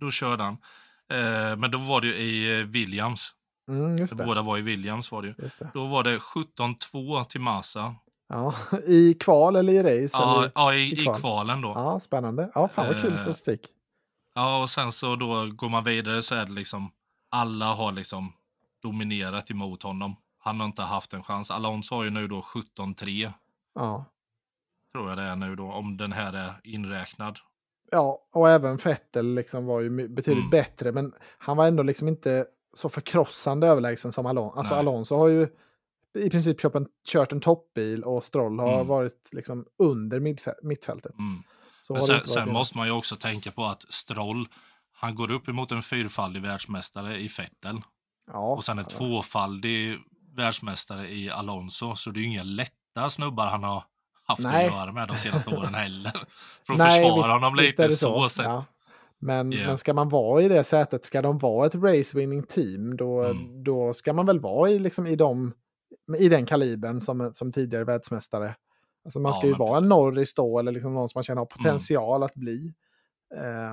då 0.06 0.12
körde 0.12 0.44
han. 0.44 0.58
Eh, 1.10 1.58
men 1.58 1.72
då 1.72 1.78
var 1.78 2.02
det 2.02 2.08
ju 2.08 2.14
i 2.14 2.60
eh, 2.60 2.66
Williams. 2.66 3.34
Mm, 3.70 3.98
det. 3.98 4.16
Båda 4.16 4.42
var 4.42 4.58
i 4.58 4.62
Williams 4.62 5.12
var 5.12 5.22
det 5.22 5.28
ju. 5.28 5.34
Det. 5.34 5.70
Då 5.74 5.86
var 5.86 6.04
det 6.04 6.18
17-2 6.18 7.26
till 7.26 7.42
Massa. 7.42 7.96
Ja, 8.30 8.54
I 8.86 9.14
kval 9.14 9.56
eller 9.56 9.74
i 9.74 9.84
race? 9.84 10.18
Ja, 10.18 10.40
eller? 10.40 10.52
ja 10.56 10.74
i, 10.74 10.92
i, 10.92 10.96
kval. 10.96 11.20
kvalen 11.20 11.62
då. 11.62 11.68
Ja, 11.68 12.00
spännande. 12.00 12.52
Ja, 12.56 12.68
fan 12.68 12.88
vad 12.88 13.02
kul 13.02 13.12
eh, 13.12 13.18
statistik. 13.18 13.68
Ja, 14.36 14.62
och 14.62 14.70
sen 14.70 14.92
så 14.92 15.16
då 15.16 15.52
går 15.52 15.70
man 15.70 15.84
vidare 15.84 16.22
så 16.22 16.36
är 16.36 16.46
det 16.46 16.52
liksom 16.52 16.92
alla 17.30 17.74
har 17.74 17.92
liksom 17.92 18.34
dominerat 18.84 19.52
emot 19.52 19.84
honom. 19.84 20.16
Han 20.40 20.60
har 20.60 20.68
inte 20.68 20.82
haft 20.82 21.14
en 21.14 21.24
chans. 21.24 21.52
Alonso 21.52 21.96
har 21.96 22.04
ju 22.04 22.10
nu 22.10 22.28
då 22.28 22.40
17-3. 22.40 23.32
Ja. 23.76 24.06
Tror 24.92 25.10
jag 25.10 25.18
det 25.18 25.24
är 25.24 25.36
nu 25.36 25.56
då, 25.56 25.64
om 25.64 25.98
den 25.98 26.12
här 26.12 26.34
är 26.34 26.54
inräknad. 26.64 27.40
Ja, 27.92 28.28
och 28.32 28.50
även 28.50 28.78
Fettel 28.78 29.34
liksom 29.34 29.66
var 29.66 29.82
ju 29.82 30.08
betydligt 30.08 30.42
mm. 30.42 30.50
bättre, 30.50 30.92
men 30.92 31.14
han 31.38 31.58
var 31.58 31.68
ändå 31.68 31.84
liksom 31.84 32.08
inte 32.08 32.46
så 32.74 32.90
förkrossande 32.90 33.68
överlägsen 33.68 34.12
som 34.12 34.26
Alonso. 34.26 34.58
Alltså 34.58 34.76
Alonso 34.76 35.18
har 35.18 35.28
ju 35.28 35.48
i 36.20 36.30
princip 36.30 36.62
kört 36.62 36.76
en, 36.76 36.88
kört 37.08 37.32
en 37.32 37.40
toppbil 37.40 38.04
och 38.04 38.24
Stroll 38.24 38.60
har 38.60 38.74
mm. 38.74 38.88
varit 38.88 39.30
liksom 39.34 39.66
under 39.84 40.20
mittfältet. 40.64 41.20
Mm. 41.20 41.44
Men 41.90 42.02
sen, 42.02 42.24
sen 42.24 42.54
måste 42.54 42.78
man 42.78 42.88
ju 42.88 42.94
också 42.94 43.16
tänka 43.16 43.52
på 43.52 43.66
att 43.66 43.86
Stroll, 43.90 44.48
han 44.94 45.16
går 45.16 45.32
upp 45.32 45.48
emot 45.48 45.72
en 45.72 45.82
fyrfaldig 45.82 46.42
världsmästare 46.42 47.18
i 47.18 47.30
Fettel. 47.30 47.82
Ja, 48.32 48.54
och 48.56 48.64
sen 48.64 48.80
en 48.80 48.86
ja. 48.90 48.98
tvåfaldig 48.98 49.98
världsmästare 50.36 51.10
i 51.10 51.30
Alonso. 51.30 51.96
Så 51.96 52.12
det 52.12 52.20
är 52.20 52.22
ju 52.22 52.28
inga 52.28 52.44
lätta 52.44 53.10
snubbar 53.10 53.48
han 53.48 53.64
har 53.64 53.84
haft 54.28 54.42
Nej. 54.42 54.66
att 54.66 54.74
göra 54.74 54.92
med 54.92 55.08
de 55.08 55.18
senaste 55.18 55.56
åren 55.56 55.74
heller. 55.74 56.12
För 56.66 56.74
att 56.74 56.80
Nej, 56.80 57.02
försvara 57.02 57.18
visst, 57.18 57.30
honom 57.30 57.56
lite 57.56 57.90
så, 57.90 57.96
så 57.96 58.30
sett. 58.30 58.46
Ja. 58.46 58.66
Men, 59.20 59.54
yeah. 59.54 59.68
men 59.68 59.78
ska 59.78 59.94
man 59.94 60.10
vara 60.10 60.42
i 60.42 60.48
det 60.48 60.64
sättet, 60.64 61.06
ska 61.06 61.22
de 61.22 61.38
vara 61.38 61.68
ett 61.68 61.76
race-winning 61.76 62.44
team, 62.44 62.98
då, 62.98 63.24
mm. 63.24 63.64
då 63.64 63.94
ska 63.94 64.14
man 64.14 64.26
väl 64.26 64.40
vara 64.40 64.70
i, 64.70 64.80
liksom, 64.80 65.08
i, 65.08 65.16
de, 65.16 65.54
i 66.18 66.30
den 66.30 66.46
kalibern 66.46 67.02
som, 67.02 67.32
som 67.34 67.52
tidigare 67.52 67.84
världsmästare. 67.84 68.56
Alltså 69.06 69.20
man 69.20 69.34
ska 69.34 69.48
ja, 69.48 69.52
ju 69.52 69.58
vara 69.58 69.72
precis. 69.72 69.84
en 69.84 69.90
Norris 69.90 70.34
då, 70.34 70.60
eller 70.60 70.72
liksom 70.72 70.94
någon 70.94 71.10
som 71.10 71.18
man 71.18 71.24
känner 71.24 71.40
har 71.40 71.48
mm. 71.56 71.58
potential 71.58 72.16
mm. 72.16 72.26
att 72.26 72.36
bli. 72.36 72.74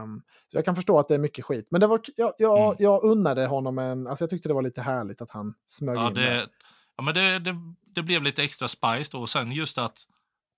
Um, 0.03 0.23
så 0.49 0.57
jag 0.57 0.65
kan 0.65 0.75
förstå 0.75 0.99
att 0.99 1.09
det 1.09 1.15
är 1.15 1.19
mycket 1.19 1.45
skit. 1.45 1.67
Men 1.71 1.81
det 1.81 1.87
var, 1.87 2.01
jag, 2.17 2.33
jag, 2.39 2.65
mm. 2.65 2.77
jag 2.79 3.05
unnade 3.05 3.47
honom 3.47 3.79
en, 3.79 4.07
alltså 4.07 4.23
jag 4.23 4.31
tyckte 4.31 4.49
det 4.49 4.55
var 4.55 4.63
lite 4.63 4.83
härligt 4.83 5.23
att 5.23 5.31
han 5.31 5.55
smög 5.67 5.97
ja, 5.97 6.09
in 6.09 6.15
det. 6.15 6.49
Ja, 6.97 7.03
men 7.03 7.15
det, 7.15 7.39
det, 7.39 7.57
det 7.95 8.03
blev 8.03 8.23
lite 8.23 8.43
extra 8.43 8.69
spice 8.69 9.11
då. 9.13 9.21
Och 9.21 9.31
sen 9.31 9.53
just 9.53 9.79
att 9.79 9.99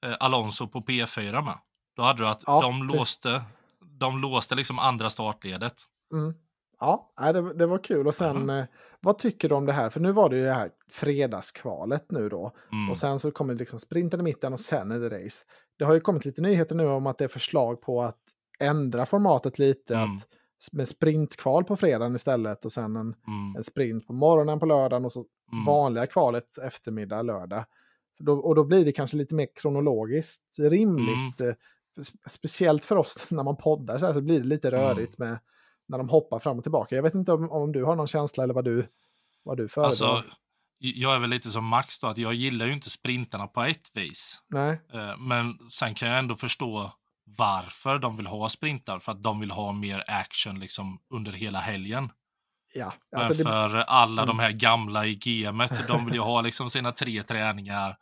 eh, 0.07 0.17
Alonso 0.21 0.69
på 0.69 0.81
P4 0.81 1.45
med. 1.45 1.59
Då 1.97 2.03
hade 2.03 2.23
du 2.23 2.29
att 2.29 2.43
ja, 2.47 2.61
de, 2.61 2.83
låste, 2.83 3.43
de 3.81 4.21
låste 4.21 4.55
liksom 4.55 4.79
andra 4.79 5.11
startledet. 5.11 5.75
Mm. 6.13 6.35
Ja, 6.81 7.13
det, 7.17 7.55
det 7.55 7.67
var 7.67 7.79
kul. 7.79 8.07
Och 8.07 8.15
sen, 8.15 8.37
mm. 8.37 8.67
vad 9.01 9.19
tycker 9.19 9.49
du 9.49 9.55
om 9.55 9.67
det 9.67 9.73
här? 9.73 9.91
För 9.91 10.01
nu 10.01 10.13
var 10.13 10.29
det 10.29 10.37
ju 10.37 10.45
det 10.45 10.53
här 10.53 10.71
fredagskvalet 10.91 12.11
nu 12.11 12.29
då. 12.29 12.53
Mm. 12.73 12.91
Och 12.91 12.97
sen 12.97 13.19
så 13.19 13.31
kommer 13.31 13.55
liksom 13.55 13.79
sprinten 13.79 14.21
i 14.21 14.23
mitten 14.23 14.53
och 14.53 14.61
sen 14.61 14.91
är 14.91 14.99
det 14.99 15.25
race. 15.25 15.45
Det 15.79 15.85
har 15.85 15.95
ju 15.95 16.01
kommit 16.01 16.25
lite 16.25 16.43
nyheter 16.43 16.75
nu 16.75 16.87
om 16.87 17.07
att 17.07 17.19
det 17.19 17.25
är 17.25 17.29
förslag 17.29 17.81
på 17.81 18.03
att 18.03 18.21
ändra 18.61 19.07
formatet 19.07 19.59
lite. 19.59 19.95
Mm. 19.97 20.15
Att, 20.15 20.29
med 20.73 20.89
sprintkval 20.89 21.65
på 21.65 21.77
fredagen 21.77 22.15
istället 22.15 22.65
och 22.65 22.73
sen 22.73 22.97
en, 22.97 23.01
mm. 23.01 23.57
en 23.57 23.63
sprint 23.63 24.07
på 24.07 24.13
morgonen 24.13 24.59
på 24.59 24.67
lördagen 24.67 25.05
och 25.05 25.13
så 25.13 25.25
mm. 25.53 25.65
vanliga 25.65 26.07
kvalet 26.07 26.59
eftermiddag 26.59 27.23
lördag. 27.23 27.65
Och 28.43 28.55
då 28.55 28.65
blir 28.65 28.85
det 28.85 28.93
kanske 28.93 29.17
lite 29.17 29.35
mer 29.35 29.47
kronologiskt 29.63 30.59
rimligt. 30.59 31.41
Mm. 31.41 31.51
Eh, 31.51 31.55
speciellt 32.29 32.85
för 32.85 32.97
oss 32.97 33.27
när 33.31 33.43
man 33.43 33.57
poddar 33.57 33.99
så, 33.99 34.07
här, 34.07 34.13
så 34.13 34.21
blir 34.21 34.41
det 34.41 34.47
lite 34.47 34.71
rörigt 34.71 35.19
med 35.19 35.39
när 35.89 35.99
de 35.99 36.09
hoppar 36.09 36.39
fram 36.39 36.57
och 36.57 36.63
tillbaka. 36.63 36.97
Jag 36.97 37.03
vet 37.03 37.15
inte 37.15 37.33
om, 37.33 37.51
om 37.51 37.73
du 37.73 37.85
har 37.85 37.97
någon 37.97 38.07
känsla 38.07 38.45
eller 38.45 38.55
vad 38.55 38.65
du, 38.65 38.89
vad 39.43 39.57
du 39.57 39.69
föredrar. 39.69 39.89
Alltså, 39.89 40.25
jag 40.79 41.15
är 41.15 41.19
väl 41.19 41.31
lite 41.31 41.51
som 41.51 41.65
Max 41.65 42.01
då, 42.01 42.07
att 42.07 42.19
jag 42.19 42.35
gillar 42.35 42.67
ju 42.67 42.73
inte 42.73 42.91
sprintarna 42.91 43.47
på 43.47 43.63
ett 43.63 43.91
vis. 43.95 44.43
Nej. 44.49 44.81
Eh, 44.93 45.17
men 45.19 45.59
sen 45.71 45.95
kan 45.95 46.09
jag 46.09 46.19
ändå 46.19 46.37
förstå 46.37 46.93
varför 47.27 47.99
de 47.99 48.17
vill 48.17 48.27
ha 48.27 48.49
sprintar. 48.49 48.99
För 48.99 49.13
att 49.13 49.23
de 49.23 49.41
vill 49.41 49.51
ha 49.51 49.73
mer 49.73 50.05
action 50.07 50.61
liksom 50.61 50.99
under 51.11 51.33
hela 51.33 51.61
helgen. 51.61 52.11
Ja, 52.75 52.93
alltså 53.17 53.35
Men 53.35 53.53
för 53.53 53.69
det... 53.69 53.85
alla 53.85 54.23
mm. 54.23 54.37
de 54.37 54.43
här 54.43 54.53
gamla 54.53 55.07
i 55.07 55.15
gamet, 55.15 55.87
de 55.89 56.05
vill 56.05 56.15
ju 56.15 56.21
ha 56.21 56.41
liksom 56.43 56.71
sina 56.71 56.93
tre 56.93 57.23
träningar 57.23 57.97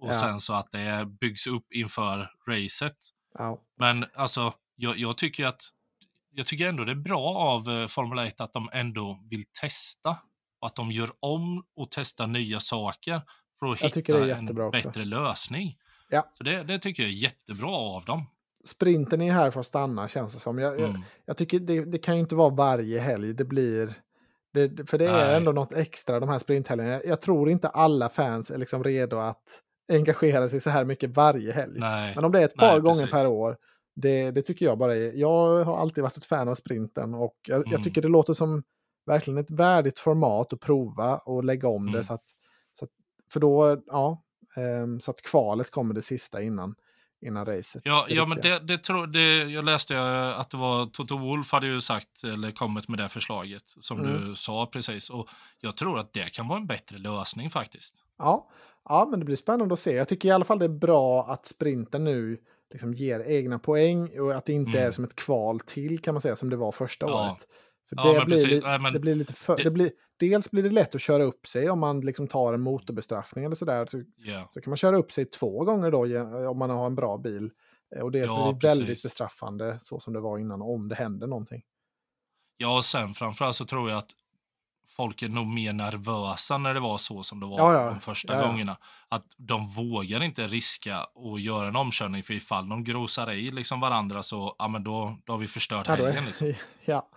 och 0.00 0.08
ja. 0.08 0.20
sen 0.20 0.40
så 0.40 0.54
att 0.54 0.72
det 0.72 1.06
byggs 1.20 1.46
upp 1.46 1.72
inför 1.72 2.30
racet. 2.48 2.96
Ja. 3.38 3.58
Men 3.78 4.06
alltså, 4.14 4.52
jag, 4.76 4.98
jag, 4.98 5.16
tycker 5.16 5.46
att 5.46 5.62
jag 6.30 6.46
tycker 6.46 6.68
ändå 6.68 6.84
det 6.84 6.92
är 6.92 6.96
bra 6.96 7.36
av 7.36 7.70
eh, 7.70 7.86
Formel 7.86 8.26
1 8.26 8.40
att 8.40 8.52
de 8.52 8.68
ändå 8.72 9.20
vill 9.30 9.44
testa 9.60 10.16
och 10.60 10.66
att 10.66 10.76
de 10.76 10.92
gör 10.92 11.10
om 11.20 11.64
och 11.76 11.88
testar 11.90 12.26
nya 12.26 12.60
saker 12.60 13.22
för 13.58 13.72
att 13.72 13.96
hitta 13.96 14.36
en 14.36 14.46
bättre 14.46 14.66
också. 14.66 15.00
lösning. 15.00 15.76
Ja. 16.08 16.30
Så 16.34 16.44
det, 16.44 16.62
det 16.62 16.78
tycker 16.78 17.02
jag 17.02 17.12
är 17.12 17.16
jättebra 17.16 17.70
av 17.70 18.04
dem 18.04 18.26
sprinten 18.64 19.22
är 19.22 19.32
här 19.32 19.50
för 19.50 19.60
att 19.60 19.66
stanna 19.66 20.08
känns 20.08 20.34
det 20.34 20.40
som. 20.40 20.58
Jag, 20.58 20.78
mm. 20.78 20.90
jag, 20.90 21.00
jag, 21.24 21.36
tycker 21.36 21.60
det, 21.60 21.84
det, 21.84 21.98
kan 21.98 22.14
ju 22.14 22.20
inte 22.20 22.34
vara 22.34 22.50
varje 22.50 23.00
helg. 23.00 23.34
Det 23.34 23.44
blir... 23.44 23.90
Det, 24.52 24.90
för 24.90 24.98
det 24.98 25.06
är 25.06 25.26
Nej. 25.26 25.36
ändå 25.36 25.52
något 25.52 25.72
extra 25.72 26.20
de 26.20 26.28
här 26.28 26.38
sprinthelgerna. 26.38 26.90
Jag, 26.90 27.06
jag 27.06 27.20
tror 27.20 27.50
inte 27.50 27.68
alla 27.68 28.08
fans 28.08 28.50
är 28.50 28.58
liksom 28.58 28.84
redo 28.84 29.16
att 29.16 29.62
engagera 29.92 30.48
sig 30.48 30.60
så 30.60 30.70
här 30.70 30.84
mycket 30.84 31.10
varje 31.10 31.52
helg. 31.52 31.78
Nej. 31.80 32.12
Men 32.14 32.24
om 32.24 32.32
det 32.32 32.40
är 32.40 32.44
ett 32.44 32.56
par 32.56 32.72
Nej, 32.72 32.80
gånger 32.80 32.94
precis. 32.94 33.10
per 33.10 33.26
år, 33.26 33.56
det, 34.00 34.30
det, 34.30 34.42
tycker 34.42 34.66
jag 34.66 34.78
bara 34.78 34.96
är... 34.96 35.12
Jag 35.12 35.64
har 35.64 35.76
alltid 35.76 36.02
varit 36.02 36.16
ett 36.16 36.24
fan 36.24 36.48
av 36.48 36.54
sprinten 36.54 37.14
och 37.14 37.36
jag, 37.46 37.56
mm. 37.56 37.72
jag 37.72 37.82
tycker 37.82 38.02
det 38.02 38.08
låter 38.08 38.32
som 38.32 38.62
verkligen 39.06 39.38
ett 39.38 39.50
värdigt 39.50 39.98
format 39.98 40.52
att 40.52 40.60
prova 40.60 41.16
och 41.16 41.44
lägga 41.44 41.68
om 41.68 41.82
mm. 41.82 41.94
det. 41.94 42.04
Så 42.04 42.14
att, 42.14 42.24
så 42.72 42.84
att, 42.84 42.90
för 43.32 43.40
då, 43.40 43.82
ja, 43.86 44.22
um, 44.56 45.00
så 45.00 45.10
att 45.10 45.22
kvalet 45.22 45.70
kommer 45.70 45.94
det 45.94 46.02
sista 46.02 46.42
innan 46.42 46.74
innan 47.22 47.46
racet. 47.46 47.82
Ja, 47.84 48.06
ja 48.08 48.26
men 48.26 48.40
det, 48.40 48.58
det, 48.58 48.78
tro, 48.78 49.06
det, 49.06 49.44
jag 49.44 49.64
läste 49.64 50.00
att 50.36 50.50
det 50.50 50.56
var 50.56 50.86
Toto 50.86 51.18
Wolf 51.18 51.52
hade 51.52 51.66
ju 51.66 51.80
sagt 51.80 52.24
eller 52.24 52.50
kommit 52.50 52.88
med 52.88 52.98
det 52.98 53.08
förslaget 53.08 53.62
som 53.66 53.98
mm. 53.98 54.28
du 54.28 54.36
sa 54.36 54.66
precis. 54.66 55.10
Och 55.10 55.28
jag 55.60 55.76
tror 55.76 55.98
att 55.98 56.12
det 56.12 56.32
kan 56.32 56.48
vara 56.48 56.58
en 56.58 56.66
bättre 56.66 56.98
lösning 56.98 57.50
faktiskt. 57.50 57.94
Ja, 58.18 58.50
ja, 58.84 59.06
men 59.10 59.18
det 59.18 59.26
blir 59.26 59.36
spännande 59.36 59.72
att 59.72 59.80
se. 59.80 59.92
Jag 59.92 60.08
tycker 60.08 60.28
i 60.28 60.32
alla 60.32 60.44
fall 60.44 60.58
det 60.58 60.64
är 60.64 60.68
bra 60.68 61.26
att 61.26 61.46
sprinten 61.46 62.04
nu 62.04 62.38
liksom 62.70 62.94
ger 62.94 63.20
egna 63.20 63.58
poäng 63.58 64.20
och 64.20 64.32
att 64.32 64.44
det 64.44 64.52
inte 64.52 64.70
mm. 64.78 64.86
är 64.86 64.90
som 64.90 65.04
ett 65.04 65.16
kval 65.16 65.60
till 65.60 65.98
kan 65.98 66.14
man 66.14 66.20
säga 66.20 66.36
som 66.36 66.50
det 66.50 66.56
var 66.56 66.72
första 66.72 67.06
ja. 67.06 67.26
året. 67.26 67.46
För 67.88 67.96
det, 67.96 68.18
ja, 68.18 68.24
blir, 68.24 68.46
li, 68.46 68.60
Nej, 68.60 68.92
det 68.92 69.00
blir 69.00 69.14
lite 69.14 69.32
för, 69.32 69.56
det, 69.56 69.62
det, 69.62 69.70
blir, 69.70 69.90
dels 70.20 70.50
blir 70.50 70.62
det 70.62 70.70
lätt 70.70 70.94
att 70.94 71.00
köra 71.00 71.24
upp 71.24 71.46
sig 71.46 71.70
om 71.70 71.80
man 71.80 72.00
liksom 72.00 72.28
tar 72.28 72.54
en 72.54 72.60
motorbestraffning 72.60 73.44
eller 73.44 73.54
sådär. 73.54 73.86
Så, 73.86 74.02
yeah. 74.26 74.46
så 74.50 74.60
kan 74.60 74.70
man 74.70 74.76
köra 74.76 74.96
upp 74.96 75.12
sig 75.12 75.24
två 75.24 75.64
gånger 75.64 75.90
då 75.90 75.98
om 76.50 76.58
man 76.58 76.70
har 76.70 76.86
en 76.86 76.94
bra 76.94 77.18
bil. 77.18 77.50
Eh, 77.96 78.02
och 78.02 78.10
dels 78.10 78.30
ja, 78.30 78.52
blir 78.52 78.70
det 78.70 78.74
väldigt 78.76 79.02
bestraffande 79.02 79.78
så 79.80 80.00
som 80.00 80.12
det 80.12 80.20
var 80.20 80.38
innan 80.38 80.62
om 80.62 80.88
det 80.88 80.94
händer 80.94 81.26
någonting. 81.26 81.62
Ja, 82.56 82.76
och 82.76 82.84
sen 82.84 83.14
framförallt 83.14 83.56
så 83.56 83.64
tror 83.64 83.90
jag 83.90 83.98
att 83.98 84.10
folk 85.00 85.22
är 85.22 85.28
nog 85.28 85.46
mer 85.46 85.72
nervösa 85.72 86.58
när 86.58 86.74
det 86.74 86.80
var 86.80 86.98
så 86.98 87.22
som 87.22 87.40
det 87.40 87.46
var 87.46 87.58
ja, 87.58 87.74
ja. 87.74 87.90
de 87.90 88.00
första 88.00 88.34
ja, 88.34 88.46
gångerna. 88.46 88.76
Att 89.08 89.24
de 89.36 89.68
vågar 89.68 90.22
inte 90.22 90.46
riska 90.46 91.04
och 91.14 91.40
göra 91.40 91.68
en 91.68 91.76
omkörning 91.76 92.22
för 92.22 92.34
ifall 92.34 92.68
de 92.68 92.84
grosar 92.84 93.30
i 93.30 93.50
liksom 93.50 93.80
varandra 93.80 94.22
så 94.22 94.54
ja, 94.58 94.68
men 94.68 94.84
då, 94.84 95.18
då 95.24 95.32
har 95.32 95.38
vi 95.38 95.46
förstört 95.46 95.86
helgen. 95.86 96.24
Liksom. 96.26 96.54
Ja, 96.84 97.08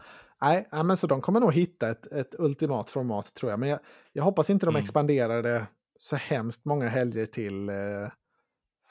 Nej, 0.41 0.67
men 0.71 0.97
så 0.97 1.07
de 1.07 1.21
kommer 1.21 1.39
nog 1.39 1.53
hitta 1.53 1.89
ett, 1.89 2.05
ett 2.05 2.35
ultimat 2.39 2.89
format 2.89 3.33
tror 3.33 3.51
jag. 3.51 3.59
Men 3.59 3.69
jag, 3.69 3.79
jag 4.13 4.23
hoppas 4.23 4.49
inte 4.49 4.65
de 4.65 4.69
mm. 4.69 4.81
expanderar 4.81 5.43
det 5.43 5.67
så 5.99 6.15
hemskt 6.15 6.65
många 6.65 6.89
helger 6.89 7.25
till. 7.25 7.69
Eh, 7.69 7.75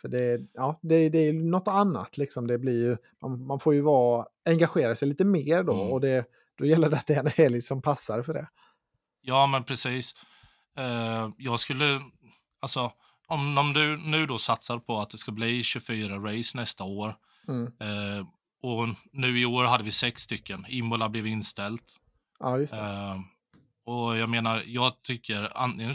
för 0.01 0.09
det, 0.09 0.41
ja, 0.53 0.81
det, 0.83 1.09
det 1.09 1.19
är 1.19 1.33
något 1.33 1.69
annat. 1.69 2.19
Liksom. 2.19 2.47
Det 2.47 2.59
blir 2.59 2.83
ju, 2.83 2.97
man, 3.23 3.47
man 3.47 3.59
får 3.59 3.75
ju 3.75 3.81
vara, 3.81 4.27
engagera 4.47 4.95
sig 4.95 5.09
lite 5.09 5.25
mer 5.25 5.63
då. 5.63 5.75
Mm. 5.75 5.93
Och 5.93 6.01
det, 6.01 6.25
då 6.59 6.65
gäller 6.65 6.89
det 6.89 6.97
att 6.97 7.07
det 7.07 7.15
är 7.15 7.21
en 7.21 7.27
helg 7.27 7.61
som 7.61 7.83
passar 7.83 8.23
för 8.23 8.35
det. 8.35 8.49
Ja, 9.23 9.47
men 9.47 9.65
precis. 9.65 10.15
Uh, 10.79 11.31
jag 11.39 11.61
skulle, 11.61 12.01
alltså, 12.61 12.93
om, 13.27 13.59
om 13.59 13.73
du 13.73 13.97
nu 13.97 14.27
då 14.27 14.39
satsar 14.39 14.79
på 14.79 15.01
att 15.01 15.11
det 15.11 15.19
ska 15.19 15.33
bli 15.33 15.63
24 15.63 16.19
race 16.19 16.59
nästa 16.59 16.85
år. 16.85 17.17
Mm. 17.49 17.63
Uh, 17.67 18.27
och 18.63 18.89
nu 19.13 19.41
i 19.41 19.45
år 19.45 19.65
hade 19.65 19.85
vi 19.85 19.91
sex 19.91 20.23
stycken. 20.23 20.67
Imola 20.69 21.09
blev 21.09 21.27
inställt. 21.27 22.01
Ja, 22.39 22.59
just. 22.59 22.75
Uh, 22.75 23.21
och 23.85 24.17
jag 24.17 24.29
menar, 24.29 24.63
jag 24.67 25.03
tycker 25.03 25.57
antingen 25.57 25.95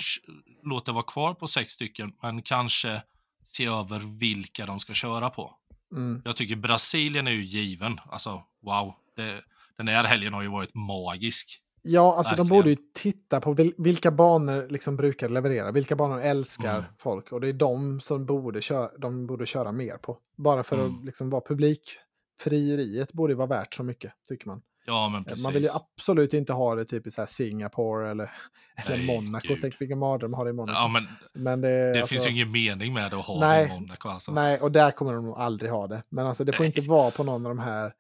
låt 0.64 0.86
det 0.86 0.92
vara 0.92 1.04
kvar 1.04 1.34
på 1.34 1.48
sex 1.48 1.74
stycken, 1.74 2.14
men 2.22 2.42
kanske 2.42 3.04
se 3.46 3.66
över 3.66 4.00
vilka 4.20 4.66
de 4.66 4.80
ska 4.80 4.94
köra 4.94 5.30
på. 5.30 5.56
Mm. 5.92 6.22
Jag 6.26 6.36
tycker 6.36 6.56
Brasilien 6.56 7.28
är 7.28 7.32
ju 7.32 7.44
given. 7.44 8.00
Alltså, 8.06 8.44
wow. 8.62 8.96
Det, 9.16 9.42
den 9.78 9.88
här 9.88 10.04
helgen 10.04 10.34
har 10.34 10.42
ju 10.42 10.48
varit 10.48 10.74
magisk. 10.74 11.62
Ja, 11.88 12.16
alltså 12.18 12.32
Verkligen. 12.32 12.48
de 12.50 12.56
borde 12.58 12.70
ju 12.70 12.78
titta 12.94 13.42
på 13.42 13.56
vilka 13.78 14.12
banor 14.12 14.68
liksom 14.70 14.96
brukar 14.96 15.30
leverera. 15.30 15.72
Vilka 15.72 15.96
banor 15.96 16.22
älskar 16.22 16.78
mm. 16.78 16.86
folk. 17.00 17.32
Och 17.32 17.42
det 17.42 17.48
är 17.48 17.54
de 17.54 18.00
som 18.00 18.26
borde 18.26 18.62
köra, 18.62 18.90
de 18.98 19.28
borde 19.28 19.46
köra 19.46 19.72
mer 19.72 19.98
på. 19.98 20.18
Bara 20.38 20.64
för 20.64 20.76
mm. 20.76 20.96
att 20.96 21.06
liksom 21.06 21.30
vara 21.30 21.42
publikfrieriet 21.42 23.14
borde 23.14 23.36
vara 23.36 23.48
värt 23.48 23.74
så 23.74 23.84
mycket, 23.84 24.14
tycker 24.30 24.48
man. 24.48 24.62
Ja, 24.86 25.10
men 25.10 25.24
precis. 25.24 25.44
Man 25.44 25.54
vill 25.54 25.64
ju 25.64 25.70
absolut 25.70 26.34
inte 26.34 26.54
ha 26.54 26.76
det 26.76 26.86
typ 26.86 27.08
i 27.08 27.12
så 27.12 27.22
här 27.22 27.26
Singapore 27.26 28.12
eller, 28.12 28.32
eller 28.88 29.06
Monaco. 29.06 29.48
Gud. 29.48 29.58
Tänk 29.62 29.82
vilken 29.82 30.00
mardröm 30.00 30.34
har 30.34 30.46
det 30.46 30.50
i 30.50 30.54
Monaco. 30.54 30.78
Ja, 30.78 30.88
men, 30.88 31.08
men 31.34 31.62
det, 31.62 31.94
det 31.94 32.00
alltså, 32.00 32.14
finns 32.14 32.28
ju 32.28 32.32
ingen 32.32 32.52
mening 32.52 32.94
med 32.94 33.14
att 33.14 33.26
ha 33.26 33.40
nej, 33.40 33.66
det 33.66 33.74
i 33.74 33.80
Monaco. 33.80 34.10
Alltså. 34.10 34.32
Nej, 34.32 34.60
och 34.60 34.72
där 34.72 34.92
kommer 34.92 35.14
de 35.14 35.26
nog 35.26 35.38
aldrig 35.38 35.72
ha 35.72 35.88
det. 35.88 36.04
Men 36.10 36.28
alltså, 36.28 36.44
det 36.44 36.54
får 36.54 36.64
nej. 36.64 36.74
inte 36.76 36.90
vara 36.90 37.12
på 37.12 37.24
någon 37.24 37.46
av 37.46 37.56
de 37.56 37.60
här 37.60 37.94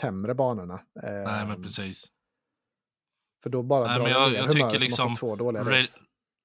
sämre 0.00 0.34
banorna. 0.34 0.80
Nej, 1.02 1.24
men 1.24 1.50
ehm, 1.50 1.62
precis. 1.62 2.06
För 3.48 3.52
då 3.52 3.62
bara 3.62 3.86
nej, 3.86 3.98
drar 3.98 4.08
jag, 4.08 4.34
jag 4.34 4.50
tycker 4.50 4.78
liksom, 4.78 5.14
två 5.14 5.36
dåliga 5.36 5.64
Red, 5.64 5.86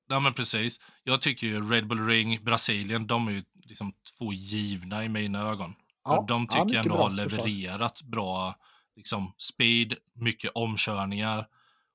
Ja, 0.08 0.20
men 0.20 0.34
precis. 0.34 0.80
Jag 1.04 1.22
tycker 1.22 1.48
ju 1.48 1.70
Red 1.70 1.88
Bull 1.88 2.08
Ring, 2.08 2.44
Brasilien, 2.44 3.08
de 3.08 3.28
är 3.28 3.32
ju 3.32 3.44
liksom 3.66 3.94
två 4.18 4.34
givna 4.34 5.06
i 5.06 5.10
mina 5.10 5.50
ögon. 5.50 5.76
Ja, 6.04 6.26
de 6.28 6.48
tycker 6.48 6.74
ja, 6.74 6.80
ändå 6.80 6.96
har 6.96 7.10
levererat 7.10 7.92
förstås. 7.92 8.10
bra 8.10 8.56
liksom, 8.96 9.34
speed, 9.38 9.94
mycket 10.14 10.52
omkörningar 10.56 11.48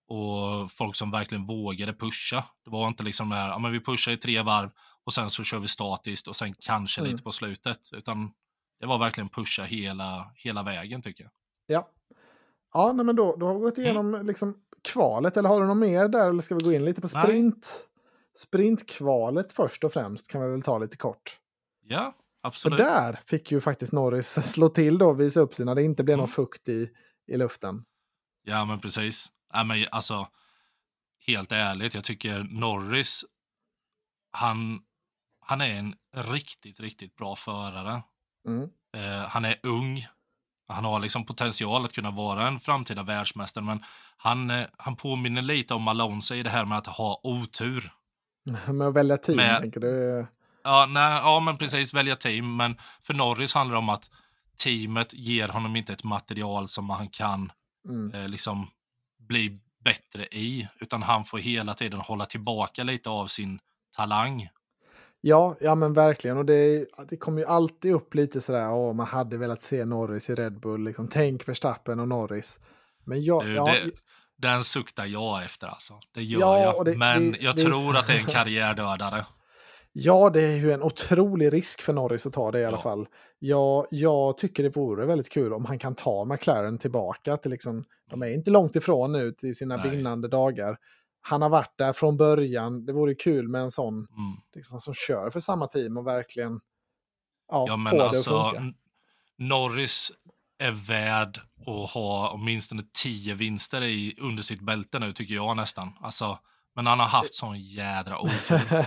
och 0.08 0.72
folk 0.72 0.96
som 0.96 1.10
verkligen 1.10 1.46
vågade 1.46 1.92
pusha. 1.92 2.44
Det 2.64 2.70
var 2.70 2.88
inte 2.88 3.02
liksom 3.02 3.32
här, 3.32 3.48
ja 3.48 3.58
men 3.58 3.72
vi 3.72 3.80
pushar 3.80 4.12
i 4.12 4.16
tre 4.16 4.42
varv 4.42 4.70
och 5.04 5.12
sen 5.12 5.30
så 5.30 5.44
kör 5.44 5.58
vi 5.58 5.68
statiskt 5.68 6.28
och 6.28 6.36
sen 6.36 6.54
kanske 6.58 7.00
mm. 7.00 7.12
lite 7.12 7.22
på 7.22 7.32
slutet, 7.32 7.90
utan 7.92 8.32
det 8.80 8.86
var 8.86 8.98
verkligen 8.98 9.28
pusha 9.28 9.62
hela, 9.62 10.32
hela 10.34 10.62
vägen 10.62 11.02
tycker 11.02 11.24
jag. 11.24 11.32
Ja, 11.66 11.88
ja 12.72 12.92
nej, 12.92 13.06
men 13.06 13.16
då, 13.16 13.36
då 13.36 13.46
har 13.46 13.54
vi 13.54 13.60
gått 13.60 13.78
mm. 13.78 13.84
igenom 13.84 14.14
mm. 14.14 14.26
liksom 14.26 14.54
kvalet, 14.82 15.36
eller 15.36 15.48
har 15.48 15.60
du 15.60 15.66
något 15.66 15.76
mer 15.76 16.08
där, 16.08 16.28
eller 16.28 16.42
ska 16.42 16.54
vi 16.54 16.64
gå 16.64 16.72
in 16.72 16.84
lite 16.84 17.00
på 17.00 17.08
sprint? 17.08 17.72
Nej. 17.74 17.84
Sprintkvalet 18.36 19.52
först 19.52 19.84
och 19.84 19.92
främst 19.92 20.30
kan 20.30 20.42
vi 20.42 20.50
väl 20.50 20.62
ta 20.62 20.78
lite 20.78 20.96
kort. 20.96 21.38
Ja, 21.84 22.14
Absolut. 22.42 22.78
För 22.78 22.84
där 22.84 23.18
fick 23.26 23.52
ju 23.52 23.60
faktiskt 23.60 23.92
Norris 23.92 24.52
slå 24.52 24.68
till 24.68 24.98
då 24.98 25.08
och 25.08 25.20
visa 25.20 25.40
upp 25.40 25.54
sig 25.54 25.66
när 25.66 25.74
det 25.74 25.82
inte 25.82 26.04
blev 26.04 26.14
mm. 26.14 26.20
någon 26.22 26.28
fukt 26.28 26.68
i, 26.68 26.90
i 27.26 27.36
luften. 27.36 27.84
Ja, 28.42 28.64
men 28.64 28.80
precis. 28.80 29.32
Ja, 29.52 29.64
men 29.64 29.86
alltså, 29.90 30.28
helt 31.26 31.52
ärligt, 31.52 31.94
jag 31.94 32.04
tycker 32.04 32.42
Norris, 32.42 33.24
han, 34.30 34.80
han 35.40 35.60
är 35.60 35.74
en 35.74 35.94
riktigt, 36.14 36.80
riktigt 36.80 37.16
bra 37.16 37.36
förare. 37.36 38.02
Mm. 38.46 38.70
Eh, 38.96 39.28
han 39.28 39.44
är 39.44 39.60
ung. 39.62 40.06
Han 40.68 40.84
har 40.84 41.00
liksom 41.00 41.24
potential 41.24 41.84
att 41.84 41.92
kunna 41.92 42.10
vara 42.10 42.48
en 42.48 42.60
framtida 42.60 43.02
världsmästare, 43.02 43.64
men 43.64 43.84
han, 44.16 44.50
eh, 44.50 44.66
han 44.76 44.96
påminner 44.96 45.42
lite 45.42 45.74
om 45.74 45.88
Alonso 45.88 46.34
i 46.34 46.42
det 46.42 46.50
här 46.50 46.64
med 46.64 46.78
att 46.78 46.86
ha 46.86 47.20
otur. 47.22 47.92
Med 48.72 48.88
att 48.88 48.94
välja 48.94 49.16
team, 49.16 49.36
med, 49.36 49.60
tänker 49.60 49.80
du? 49.80 50.26
Ja, 50.64 50.86
nej, 50.86 51.20
ja, 51.22 51.40
men 51.40 51.56
precis. 51.56 51.94
Välja 51.94 52.16
team. 52.16 52.56
Men 52.56 52.76
för 53.02 53.14
Norris 53.14 53.54
handlar 53.54 53.74
det 53.74 53.78
om 53.78 53.88
att 53.88 54.10
teamet 54.56 55.12
ger 55.12 55.48
honom 55.48 55.76
inte 55.76 55.92
ett 55.92 56.04
material 56.04 56.68
som 56.68 56.90
han 56.90 57.08
kan 57.08 57.52
mm. 57.88 58.14
eh, 58.14 58.28
liksom 58.28 58.70
bli 59.18 59.60
bättre 59.84 60.26
i, 60.26 60.68
utan 60.80 61.02
han 61.02 61.24
får 61.24 61.38
hela 61.38 61.74
tiden 61.74 62.00
hålla 62.00 62.26
tillbaka 62.26 62.84
lite 62.84 63.10
av 63.10 63.26
sin 63.26 63.60
talang. 63.96 64.48
Ja, 65.20 65.56
ja 65.60 65.74
men 65.74 65.92
verkligen. 65.92 66.36
Och 66.36 66.44
det, 66.44 66.86
det 67.08 67.16
kommer 67.16 67.40
ju 67.40 67.46
alltid 67.46 67.92
upp 67.92 68.14
lite 68.14 68.40
sådär, 68.40 68.72
åh, 68.72 68.92
man 68.92 69.06
hade 69.06 69.36
velat 69.38 69.62
se 69.62 69.84
Norris 69.84 70.30
i 70.30 70.34
Red 70.34 70.60
Bull. 70.60 70.84
Liksom, 70.84 71.08
tänk 71.08 71.48
Verstappen 71.48 72.00
och 72.00 72.08
Norris. 72.08 72.60
Men 73.04 73.22
jag, 73.22 73.44
du, 73.44 73.54
ja, 73.54 73.64
det, 73.64 73.90
den 74.36 74.64
suktar 74.64 75.06
jag 75.06 75.44
efter 75.44 75.66
alltså. 75.66 75.94
Det 76.14 76.22
gör 76.22 76.40
ja, 76.40 76.62
jag. 76.62 76.84
Det, 76.84 76.96
men 76.96 77.32
det, 77.32 77.38
jag 77.40 77.56
tror 77.56 77.96
att 77.96 78.06
det 78.06 78.12
är 78.12 78.18
en 78.18 78.24
karriärdödare. 78.34 79.24
Ja, 79.92 80.30
det 80.30 80.40
är 80.40 80.56
ju 80.56 80.72
en 80.72 80.82
otrolig 80.82 81.52
risk 81.52 81.82
för 81.82 81.92
Norris 81.92 82.26
att 82.26 82.32
ta 82.32 82.50
det 82.50 82.60
i 82.60 82.64
alla 82.64 82.76
ja. 82.76 82.82
fall. 82.82 83.06
Ja, 83.38 83.86
jag 83.90 84.38
tycker 84.38 84.62
det 84.62 84.76
vore 84.76 85.06
väldigt 85.06 85.28
kul 85.28 85.52
om 85.52 85.64
han 85.64 85.78
kan 85.78 85.94
ta 85.94 86.24
McLaren 86.24 86.78
tillbaka 86.78 87.36
till 87.36 87.50
liksom, 87.50 87.84
de 88.10 88.22
är 88.22 88.26
inte 88.26 88.50
långt 88.50 88.76
ifrån 88.76 89.12
nu 89.12 89.32
till 89.32 89.56
sina 89.56 89.76
Nej. 89.76 89.90
vinnande 89.90 90.28
dagar. 90.28 90.76
Han 91.28 91.42
har 91.42 91.48
varit 91.48 91.78
där 91.78 91.92
från 91.92 92.16
början. 92.16 92.84
Det 92.86 92.92
vore 92.92 93.14
kul 93.14 93.48
med 93.48 93.60
en 93.60 93.70
sån 93.70 93.94
mm. 93.94 94.36
liksom, 94.54 94.80
som 94.80 94.94
kör 94.94 95.30
för 95.30 95.40
samma 95.40 95.66
team 95.66 95.96
och 95.96 96.06
verkligen 96.06 96.60
ja, 97.48 97.64
ja, 97.68 97.76
men 97.76 97.90
få 97.90 98.02
alltså, 98.02 98.30
det 98.30 98.36
att 98.36 98.44
alltså, 98.44 98.60
funka. 98.60 98.78
Norris 99.38 100.12
är 100.58 100.70
värd 100.70 101.40
att 101.66 101.90
ha 101.90 102.30
åtminstone 102.30 102.82
tio 103.02 103.34
vinster 103.34 103.82
i, 103.82 104.16
under 104.20 104.42
sitt 104.42 104.60
bälte 104.60 104.98
nu, 104.98 105.12
tycker 105.12 105.34
jag 105.34 105.56
nästan. 105.56 105.92
Alltså, 106.00 106.38
men 106.74 106.86
han 106.86 107.00
har 107.00 107.06
haft 107.06 107.34
sån 107.34 107.60
jädra 107.60 108.18
otur. 108.18 108.86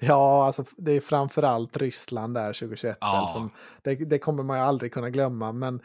ja, 0.00 0.46
alltså 0.46 0.64
det 0.76 0.92
är 0.92 1.00
framförallt 1.00 1.76
Ryssland 1.76 2.34
där 2.34 2.52
2021. 2.52 2.98
Ja. 3.00 3.12
Väl, 3.12 3.28
som, 3.28 3.50
det, 3.82 3.94
det, 3.94 4.18
kommer 4.18 4.42
man 4.42 4.58
ju 4.58 4.62
aldrig 4.64 4.92
kunna 4.92 5.10
glömma. 5.10 5.52
Men 5.52 5.80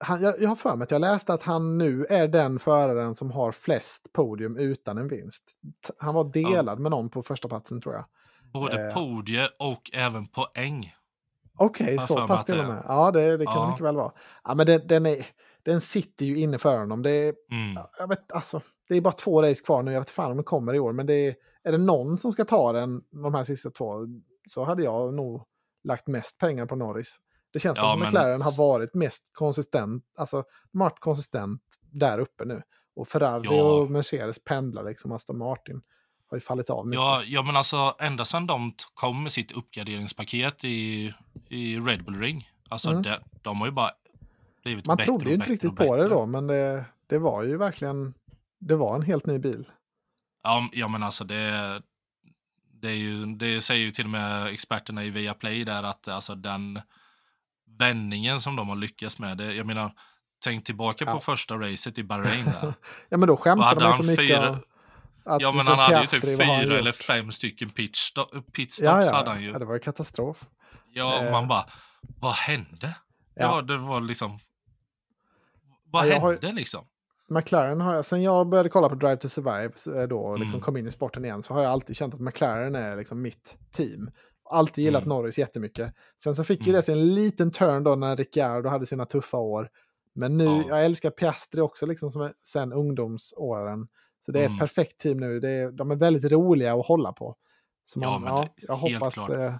han, 0.00 0.22
jag, 0.22 0.34
jag 0.40 0.48
har 0.48 0.56
för 0.56 0.76
mig 0.76 0.84
att 0.84 0.90
jag 0.90 1.00
läste 1.00 1.32
att 1.34 1.42
han 1.42 1.78
nu 1.78 2.04
är 2.04 2.28
den 2.28 2.58
föraren 2.58 3.14
som 3.14 3.30
har 3.30 3.52
flest 3.52 4.12
podium 4.12 4.56
utan 4.56 4.98
en 4.98 5.08
vinst. 5.08 5.52
Han 5.98 6.14
var 6.14 6.32
delad 6.32 6.78
ja. 6.78 6.82
med 6.82 6.90
någon 6.90 7.08
på 7.08 7.22
första 7.22 7.48
platsen 7.48 7.80
tror 7.80 7.94
jag. 7.94 8.04
Både 8.52 8.86
eh. 8.86 8.94
podie 8.94 9.48
och 9.58 9.90
även 9.92 10.26
poäng. 10.26 10.92
Okej, 11.58 11.94
okay, 11.94 12.06
så 12.06 12.26
pass 12.26 12.44
till 12.44 12.60
och 12.60 12.64
med. 12.64 12.84
Ja, 12.88 13.10
det, 13.10 13.36
det 13.36 13.44
kan 13.44 13.54
ja. 13.54 13.70
mycket 13.70 13.84
väl 13.84 13.96
vara. 13.96 14.12
Ja, 14.44 14.54
men 14.54 14.66
den, 14.66 14.86
den, 14.86 15.06
är, 15.06 15.26
den 15.62 15.80
sitter 15.80 16.26
ju 16.26 16.38
inne 16.38 16.58
för 16.58 16.78
honom. 16.78 17.02
Det 17.02 17.10
är, 17.10 17.34
mm. 17.52 17.82
jag 17.98 18.08
vet, 18.08 18.32
alltså, 18.32 18.60
det 18.88 18.96
är 18.96 19.00
bara 19.00 19.12
två 19.12 19.42
race 19.42 19.64
kvar 19.64 19.82
nu, 19.82 19.92
jag 19.92 20.00
vet 20.00 20.10
fan 20.10 20.30
om 20.30 20.36
det 20.36 20.42
kommer 20.42 20.74
i 20.74 20.78
år, 20.78 20.92
men 20.92 21.06
det 21.06 21.14
är, 21.14 21.34
är 21.62 21.72
det 21.72 21.78
någon 21.78 22.18
som 22.18 22.32
ska 22.32 22.44
ta 22.44 22.72
den, 22.72 23.02
de 23.22 23.34
här 23.34 23.44
sista 23.44 23.70
två, 23.70 24.06
så 24.48 24.64
hade 24.64 24.82
jag 24.82 25.14
nog 25.14 25.42
lagt 25.84 26.06
mest 26.06 26.38
pengar 26.38 26.66
på 26.66 26.76
Norris. 26.76 27.16
Det 27.52 27.60
känns 27.60 27.78
som 27.78 27.84
ja, 27.84 27.92
att 27.92 27.98
McLaren 27.98 28.30
men... 28.30 28.42
har 28.42 28.58
varit 28.58 28.94
mest 28.94 29.30
konsistent, 29.32 30.04
alltså 30.18 30.44
varit 30.70 31.00
konsistent 31.00 31.62
där 31.90 32.18
uppe 32.18 32.44
nu. 32.44 32.62
Och 32.96 33.08
Ferrari 33.08 33.42
ja. 33.44 33.62
och 33.62 33.90
Mercedes 33.90 34.44
pendlar 34.44 34.84
liksom, 34.84 35.12
Aston 35.12 35.38
Martin 35.38 35.82
har 36.30 36.36
ju 36.36 36.40
fallit 36.40 36.70
av 36.70 36.86
mycket. 36.86 37.00
Ja, 37.00 37.22
ja 37.26 37.42
men 37.42 37.56
alltså 37.56 37.94
ända 37.98 38.24
sedan 38.24 38.46
de 38.46 38.74
kom 38.94 39.22
med 39.22 39.32
sitt 39.32 39.52
uppgraderingspaket 39.52 40.64
i, 40.64 41.14
i 41.48 41.78
Red 41.78 42.04
Bull 42.04 42.20
Ring, 42.20 42.50
alltså 42.68 42.88
mm. 42.88 43.02
de, 43.02 43.16
de 43.42 43.60
har 43.60 43.66
ju 43.66 43.72
bara 43.72 43.90
blivit 44.62 44.86
Man 44.86 44.96
bättre 44.96 45.06
trodde 45.06 45.28
ju 45.28 45.34
inte 45.34 45.50
riktigt 45.50 45.76
på 45.76 45.96
det 45.96 46.08
då, 46.08 46.26
men 46.26 46.46
det, 46.46 46.84
det 47.06 47.18
var 47.18 47.42
ju 47.42 47.56
verkligen 47.56 48.14
det 48.58 48.76
var 48.76 48.94
en 48.94 49.02
helt 49.02 49.26
ny 49.26 49.38
bil. 49.38 49.68
Ja, 50.42 50.68
ja 50.72 50.88
men 50.88 51.02
alltså 51.02 51.24
det, 51.24 51.82
det, 52.80 52.88
är 52.88 52.96
ju, 52.96 53.26
det 53.26 53.60
säger 53.60 53.80
ju 53.80 53.90
till 53.90 54.04
och 54.04 54.10
med 54.10 54.46
experterna 54.46 55.04
i 55.04 55.10
Viaplay 55.10 55.64
där 55.64 55.82
att 55.82 56.08
alltså 56.08 56.34
den 56.34 56.80
vändningen 57.80 58.40
som 58.40 58.56
de 58.56 58.68
har 58.68 58.76
lyckats 58.76 59.18
med. 59.18 59.36
Det, 59.36 59.54
jag 59.54 59.66
menar, 59.66 59.92
tänk 60.44 60.64
tillbaka 60.64 61.04
ja. 61.04 61.12
på 61.12 61.18
första 61.18 61.54
racet 61.54 61.98
i 61.98 62.04
Bahrain 62.04 62.44
där. 62.44 62.74
ja 63.08 63.16
men 63.18 63.28
då 63.28 63.36
skämtade 63.36 63.84
man 63.84 63.94
så 63.94 64.02
mycket 64.02 64.26
fyra, 64.26 64.58
att 65.24 65.42
Ja 65.42 65.52
men 65.52 65.66
han 65.66 65.78
hade 65.78 66.00
ju 66.00 66.06
typ 66.06 66.22
fyra 66.22 66.78
eller 66.78 66.92
fem 66.92 67.32
stycken 67.32 67.70
pitstops 67.70 68.32
pit 68.52 68.78
ja, 68.82 69.04
ja. 69.04 69.14
hade 69.14 69.30
han 69.30 69.42
ju. 69.42 69.50
Ja 69.50 69.58
det 69.58 69.64
var 69.64 69.74
ju 69.74 69.80
katastrof. 69.80 70.44
Ja 70.92 71.24
eh. 71.24 71.32
man 71.32 71.48
bara, 71.48 71.66
vad 72.20 72.32
hände? 72.32 72.96
Ja. 73.34 73.42
ja 73.42 73.62
det 73.62 73.76
var 73.76 74.00
liksom, 74.00 74.38
vad 75.84 76.08
ja, 76.08 76.12
hände 76.12 76.46
har... 76.46 76.52
liksom? 76.52 76.86
McLaren 77.30 77.80
har 77.80 77.94
jag, 77.94 78.04
sen 78.04 78.22
jag 78.22 78.48
började 78.48 78.68
kolla 78.68 78.88
på 78.88 78.94
Drive 78.94 79.16
to 79.16 79.28
Survive 79.28 80.00
eh, 80.02 80.08
då 80.08 80.20
och 80.20 80.38
liksom 80.38 80.56
mm. 80.56 80.64
kom 80.64 80.76
in 80.76 80.86
i 80.86 80.90
sporten 80.90 81.24
igen 81.24 81.42
så 81.42 81.54
har 81.54 81.62
jag 81.62 81.72
alltid 81.72 81.96
känt 81.96 82.14
att 82.14 82.20
McLaren 82.20 82.74
är 82.74 82.96
liksom 82.96 83.22
mitt 83.22 83.58
team. 83.72 84.10
Alltid 84.50 84.84
gillat 84.84 85.04
mm. 85.04 85.16
Norris 85.16 85.38
jättemycket. 85.38 85.94
Sen 86.22 86.34
så 86.34 86.44
fick 86.44 86.60
mm. 86.60 86.66
ju 86.66 86.72
det 86.72 86.82
sig 86.82 86.94
en 86.94 87.14
liten 87.14 87.50
turn 87.50 87.84
då 87.84 87.94
när 87.94 88.16
Ricciardo 88.16 88.68
hade 88.68 88.86
sina 88.86 89.06
tuffa 89.06 89.36
år. 89.36 89.68
Men 90.14 90.36
nu, 90.36 90.44
ja. 90.44 90.64
jag 90.68 90.84
älskar 90.84 91.10
Piastri 91.10 91.60
också 91.60 91.86
liksom 91.86 92.10
som 92.10 92.32
sen 92.44 92.72
ungdomsåren. 92.72 93.88
Så 94.20 94.32
det 94.32 94.40
är 94.40 94.44
ett 94.44 94.48
mm. 94.48 94.58
perfekt 94.58 95.00
team 95.00 95.16
nu. 95.16 95.40
Det 95.40 95.48
är, 95.48 95.70
de 95.70 95.90
är 95.90 95.96
väldigt 95.96 96.32
roliga 96.32 96.74
att 96.74 96.86
hålla 96.86 97.12
på. 97.12 97.36
Så 97.84 98.00
man, 98.00 98.22
ja, 98.22 98.48
ja 98.56 98.64
jag 98.68 98.76
hoppas, 98.76 99.28
eh, 99.28 99.54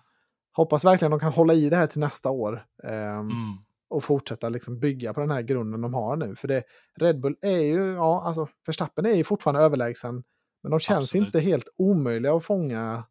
hoppas 0.53 0.85
verkligen 0.85 1.11
de 1.11 1.21
kan 1.21 1.33
hålla 1.33 1.55
i 1.55 1.69
det 1.69 1.77
här 1.77 1.87
till 1.87 2.01
nästa 2.01 2.31
år. 2.31 2.65
Um, 2.83 3.65
och 3.91 4.05
fortsätta 4.05 4.49
liksom 4.49 4.81
bygga 4.81 5.15
på 5.15 5.21
den 5.21 5.31
här 5.31 5.43
grunden 5.43 5.81
de 5.81 5.95
har 5.95 6.17
nu. 6.17 6.37
För 6.37 6.49
det, 6.49 6.63
Red 6.97 7.21
Bull 7.21 7.37
är 7.41 7.61
ju, 7.61 7.93
ja, 7.93 8.23
alltså 8.27 8.49
Verstappen 8.67 9.07
är 9.07 9.15
ju 9.15 9.25
fortfarande 9.25 9.61
överlägsen. 9.61 10.25
Men 10.63 10.71
de 10.71 10.81
känns 10.81 11.03
Absolut. 11.03 11.27
inte 11.27 11.41
helt 11.41 11.69
omöjliga 11.77 12.35
att 12.35 12.45
fånga. 12.45 13.05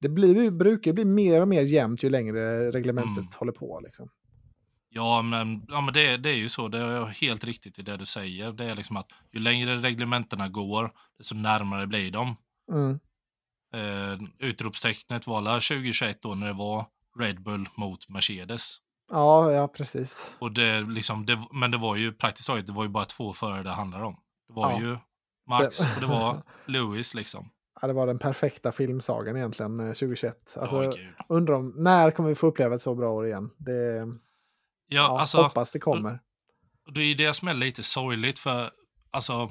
Det 0.00 0.08
blir, 0.08 0.50
brukar 0.50 0.92
bli 0.92 1.04
mer 1.04 1.42
och 1.42 1.48
mer 1.48 1.62
jämnt 1.62 2.04
ju 2.04 2.10
längre 2.10 2.70
reglementet 2.70 3.18
mm. 3.18 3.30
håller 3.38 3.52
på. 3.52 3.80
Liksom. 3.84 4.10
Ja, 4.88 5.22
men, 5.22 5.66
ja, 5.68 5.80
men 5.80 5.94
det, 5.94 6.16
det 6.16 6.30
är 6.30 6.36
ju 6.36 6.48
så. 6.48 6.68
Det 6.68 6.78
är 6.78 7.04
helt 7.04 7.44
riktigt 7.44 7.78
i 7.78 7.82
det 7.82 7.96
du 7.96 8.06
säger. 8.06 8.52
Det 8.52 8.64
är 8.64 8.74
liksom 8.74 8.96
att 8.96 9.10
ju 9.32 9.40
längre 9.40 9.76
reglementena 9.76 10.48
går, 10.48 10.92
desto 11.18 11.34
närmare 11.34 11.86
blir 11.86 12.10
de. 12.10 12.36
Mm. 12.72 13.00
Eh, 13.74 14.28
utropstecknet 14.38 15.26
var 15.26 15.42
2021 15.42 16.18
då 16.22 16.34
när 16.34 16.46
det 16.46 16.52
var 16.52 16.86
Red 17.18 17.42
Bull 17.42 17.68
mot 17.76 18.08
Mercedes. 18.08 18.76
Ja, 19.10 19.52
ja 19.52 19.68
precis. 19.68 20.36
Och 20.38 20.52
det, 20.52 20.80
liksom, 20.80 21.26
det, 21.26 21.46
men 21.52 21.70
det 21.70 21.78
var 21.78 21.96
ju 21.96 22.12
praktiskt 22.12 22.46
taget 22.46 22.66
det 22.66 22.72
var 22.72 22.82
ju 22.82 22.88
bara 22.88 23.04
två 23.04 23.32
förare 23.32 23.62
det 23.62 23.70
handlade 23.70 24.04
om. 24.04 24.16
Det 24.48 24.54
var 24.54 24.70
ja. 24.70 24.80
ju 24.80 24.98
Max 25.48 25.78
det... 25.78 25.94
och 25.94 26.00
det 26.00 26.06
var 26.06 26.42
Lewis 26.66 27.14
liksom. 27.14 27.50
Ja, 27.80 27.88
det 27.88 27.94
var 27.94 28.06
den 28.06 28.18
perfekta 28.18 28.72
filmsagan 28.72 29.36
egentligen 29.36 29.78
2021. 29.78 30.56
Alltså, 30.60 30.76
oh, 30.76 30.94
undrar 31.28 31.54
om, 31.54 31.74
när 31.76 32.10
kommer 32.10 32.28
vi 32.28 32.34
få 32.34 32.46
uppleva 32.46 32.74
ett 32.74 32.82
så 32.82 32.94
bra 32.94 33.12
år 33.12 33.26
igen? 33.26 33.50
Det, 33.56 33.72
ja, 33.72 34.06
ja, 34.88 35.20
alltså, 35.20 35.42
hoppas 35.42 35.70
det 35.70 35.78
kommer. 35.78 36.20
Det 36.94 37.00
är 37.00 37.14
det 37.14 37.34
som 37.34 37.48
är 37.48 37.54
lite 37.54 37.82
sorgligt 37.82 38.38
för 38.38 38.70
alltså, 39.10 39.50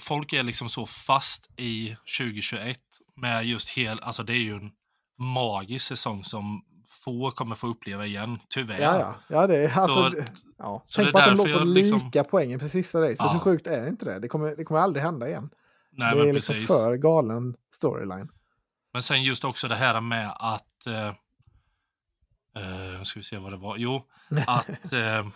folk 0.00 0.32
är 0.32 0.42
liksom 0.42 0.68
så 0.68 0.86
fast 0.86 1.50
i 1.56 1.96
2021 2.18 2.78
med 3.16 3.46
just 3.46 3.68
hel, 3.68 4.00
alltså 4.00 4.22
det 4.22 4.32
är 4.32 4.42
ju 4.42 4.54
en 4.54 4.70
magisk 5.18 5.86
säsong 5.86 6.24
som 6.24 6.62
få 7.04 7.30
kommer 7.30 7.54
få 7.54 7.66
uppleva 7.66 8.06
igen, 8.06 8.38
tyvärr. 8.48 8.80
Ja, 8.80 8.98
ja. 8.98 9.14
ja, 9.28 9.46
det 9.46 9.56
är, 9.56 9.78
alltså, 9.78 10.10
så, 10.10 10.24
ja. 10.58 10.84
Tänk 10.96 11.12
på 11.12 11.18
att 11.18 11.24
de 11.24 11.36
låg 11.36 11.58
på 11.58 11.64
liksom... 11.64 11.98
lika 12.04 12.24
poängen 12.24 12.60
för 12.60 12.68
sista 12.68 13.00
racet. 13.00 13.16
Ja. 13.18 13.32
Så 13.32 13.38
sjukt 13.38 13.66
är 13.66 13.82
det 13.82 13.88
inte 13.88 14.04
det. 14.04 14.18
Det 14.18 14.28
kommer, 14.28 14.56
det 14.56 14.64
kommer 14.64 14.80
aldrig 14.80 15.02
hända 15.04 15.28
igen. 15.28 15.50
Nej, 15.96 16.16
det 16.16 16.28
är 16.28 16.32
liksom 16.32 16.54
för 16.54 16.96
galen 16.96 17.56
storyline. 17.70 18.28
Men 18.92 19.02
sen 19.02 19.22
just 19.22 19.44
också 19.44 19.68
det 19.68 19.76
här 19.76 20.00
med 20.00 20.32
att... 20.36 20.86
Eh, 20.86 21.08
eh, 22.56 23.02
ska 23.02 23.20
vi 23.20 23.24
se 23.24 23.38
vad 23.38 23.52
det 23.52 23.56
var. 23.56 23.76
Jo, 23.76 24.06
att 24.46 24.92
eh, 24.92 25.26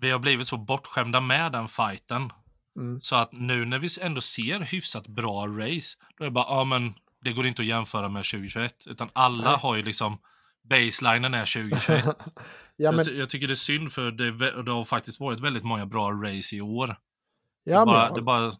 vi 0.00 0.10
har 0.10 0.18
blivit 0.18 0.48
så 0.48 0.56
bortskämda 0.56 1.20
med 1.20 1.52
den 1.52 1.68
fighten. 1.68 2.32
Mm. 2.76 3.00
Så 3.00 3.16
att 3.16 3.32
nu 3.32 3.64
när 3.64 3.78
vi 3.78 3.88
ändå 4.00 4.20
ser 4.20 4.60
hyfsat 4.60 5.06
bra 5.06 5.46
race, 5.46 5.98
då 6.18 6.24
är 6.24 6.28
det 6.28 6.30
bara, 6.30 6.46
ja 6.48 6.64
men 6.64 6.94
det 7.20 7.32
går 7.32 7.46
inte 7.46 7.62
att 7.62 7.68
jämföra 7.68 8.08
med 8.08 8.24
2021. 8.24 8.86
Utan 8.86 9.10
alla 9.12 9.50
Nej. 9.50 9.58
har 9.60 9.76
ju 9.76 9.82
liksom 9.82 10.18
baselinen 10.62 11.34
är 11.34 11.70
2021. 11.70 12.04
ja, 12.76 12.92
men... 12.92 13.04
jag, 13.06 13.16
jag, 13.16 13.30
tycker 13.30 13.46
det 13.46 13.52
är 13.52 13.54
synd 13.54 13.92
för 13.92 14.10
det, 14.10 14.62
det, 14.62 14.70
har 14.70 14.84
faktiskt 14.84 15.20
varit 15.20 15.40
väldigt 15.40 15.64
många 15.64 15.86
bra 15.86 16.10
race 16.10 16.56
i 16.56 16.60
år. 16.60 16.96
Ja, 17.64 17.80
det, 17.80 17.86
bara, 17.86 18.06
men... 18.06 18.14
det 18.14 18.22
bara, 18.22 18.52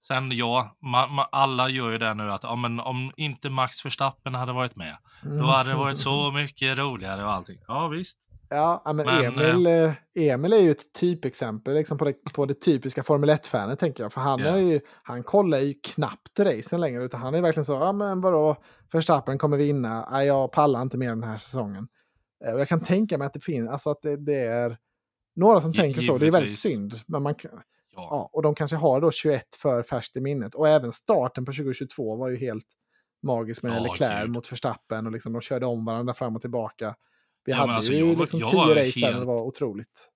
sen 0.00 0.32
ja, 0.32 0.76
ma, 0.82 1.06
ma, 1.06 1.24
alla 1.24 1.68
gör 1.68 1.90
ju 1.90 1.98
det 1.98 2.14
nu 2.14 2.32
att 2.32 2.42
ja, 2.42 2.56
men 2.56 2.80
om 2.80 3.12
inte 3.16 3.50
Max 3.50 3.84
Verstappen 3.84 4.34
hade 4.34 4.52
varit 4.52 4.76
med, 4.76 4.96
mm. 5.24 5.38
då 5.38 5.44
hade 5.44 5.70
det 5.70 5.76
varit 5.76 5.98
så 5.98 6.30
mycket 6.34 6.78
roligare 6.78 7.24
och 7.24 7.32
allting. 7.32 7.58
Ja 7.68 7.88
visst. 7.88 8.18
Ja, 8.48 8.82
men, 8.86 8.96
men 8.96 9.24
Emil, 9.24 9.66
äh... 9.66 9.92
Emil 10.14 10.52
är 10.52 10.60
ju 10.60 10.70
ett 10.70 10.92
typexempel 10.92 11.74
liksom 11.74 11.98
på, 11.98 12.04
det, 12.04 12.12
på 12.34 12.46
det 12.46 12.54
typiska 12.54 13.02
Formel 13.02 13.30
1-fanet 13.30 13.78
tänker 13.78 14.02
jag. 14.02 14.12
För 14.12 14.20
han, 14.20 14.40
yeah. 14.40 14.60
ju, 14.60 14.80
han 15.02 15.22
kollar 15.22 15.58
ju 15.58 15.74
knappt 15.94 16.40
racen 16.40 16.80
längre, 16.80 17.04
utan 17.04 17.20
han 17.20 17.34
är 17.34 17.42
verkligen 17.42 17.64
så, 17.64 17.72
ja 17.72 17.92
men 17.92 18.20
vadå, 18.20 18.56
Verstappen 18.92 19.38
kommer 19.38 19.56
vinna, 19.56 20.08
ja, 20.10 20.24
jag 20.24 20.52
pallar 20.52 20.82
inte 20.82 20.98
mer 20.98 21.08
den 21.08 21.22
här 21.22 21.36
säsongen. 21.36 21.88
Eh, 22.44 22.52
och 22.52 22.60
jag 22.60 22.68
kan 22.68 22.80
tänka 22.80 23.18
mig 23.18 23.26
att 23.26 23.32
det 23.32 23.44
finns, 23.44 23.68
alltså 23.68 23.90
att 23.90 24.02
det, 24.02 24.16
det 24.16 24.40
är 24.40 24.76
några 25.36 25.60
som 25.60 25.72
G 25.72 25.80
tänker 25.82 26.00
så, 26.00 26.18
det 26.18 26.26
är 26.26 26.32
väldigt 26.32 26.58
synd. 26.58 26.94
Men 27.06 27.22
man, 27.22 27.34
ja. 27.96 28.08
ja. 28.10 28.30
och 28.32 28.42
de 28.42 28.54
kanske 28.54 28.76
har 28.76 29.00
då 29.00 29.10
21 29.10 29.54
för 29.54 29.82
färskt 29.82 30.16
i 30.16 30.20
minnet. 30.20 30.54
Och 30.54 30.68
även 30.68 30.92
starten 30.92 31.44
på 31.44 31.52
2022 31.52 32.16
var 32.16 32.28
ju 32.28 32.36
helt 32.36 32.66
magisk 33.22 33.62
med 33.62 33.72
ja, 33.72 33.80
Leclerc 33.80 34.22
Gud. 34.22 34.30
mot 34.30 34.52
Verstappen 34.52 35.06
och 35.06 35.12
liksom 35.12 35.32
de 35.32 35.40
körde 35.40 35.66
om 35.66 35.84
varandra 35.84 36.14
fram 36.14 36.34
och 36.36 36.40
tillbaka. 36.40 36.94
Vi 37.44 37.52
ja, 37.52 37.58
hade 37.58 37.72
alltså, 37.72 37.92
ju 37.92 38.06
jag, 38.06 38.18
liksom 38.20 38.40
jag 38.40 38.50
tio 38.50 38.60
race 38.60 39.00
helt... 39.00 39.14
där 39.14 39.20
det 39.20 39.26
var 39.26 39.42
otroligt. 39.42 40.12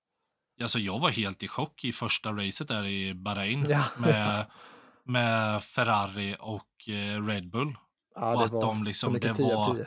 Alltså 0.62 0.78
jag 0.78 1.00
var 1.00 1.10
helt 1.10 1.42
i 1.42 1.48
chock 1.48 1.84
i 1.84 1.92
första 1.92 2.32
racet 2.32 2.68
där 2.68 2.86
i 2.86 3.14
Bahrain 3.14 3.66
ja. 3.68 3.84
med, 3.98 4.46
med 5.04 5.62
Ferrari 5.62 6.36
och 6.40 6.88
eh, 6.88 7.26
Red 7.26 7.50
Bull. 7.50 7.76
Ja, 8.14 8.34
och 8.34 8.48
det 8.48 8.54
var 8.54 8.60
de 8.60 8.84
liksom, 8.84 9.12
mycket 9.12 9.36
10 9.36 9.56
av 9.56 9.74
10. 9.74 9.86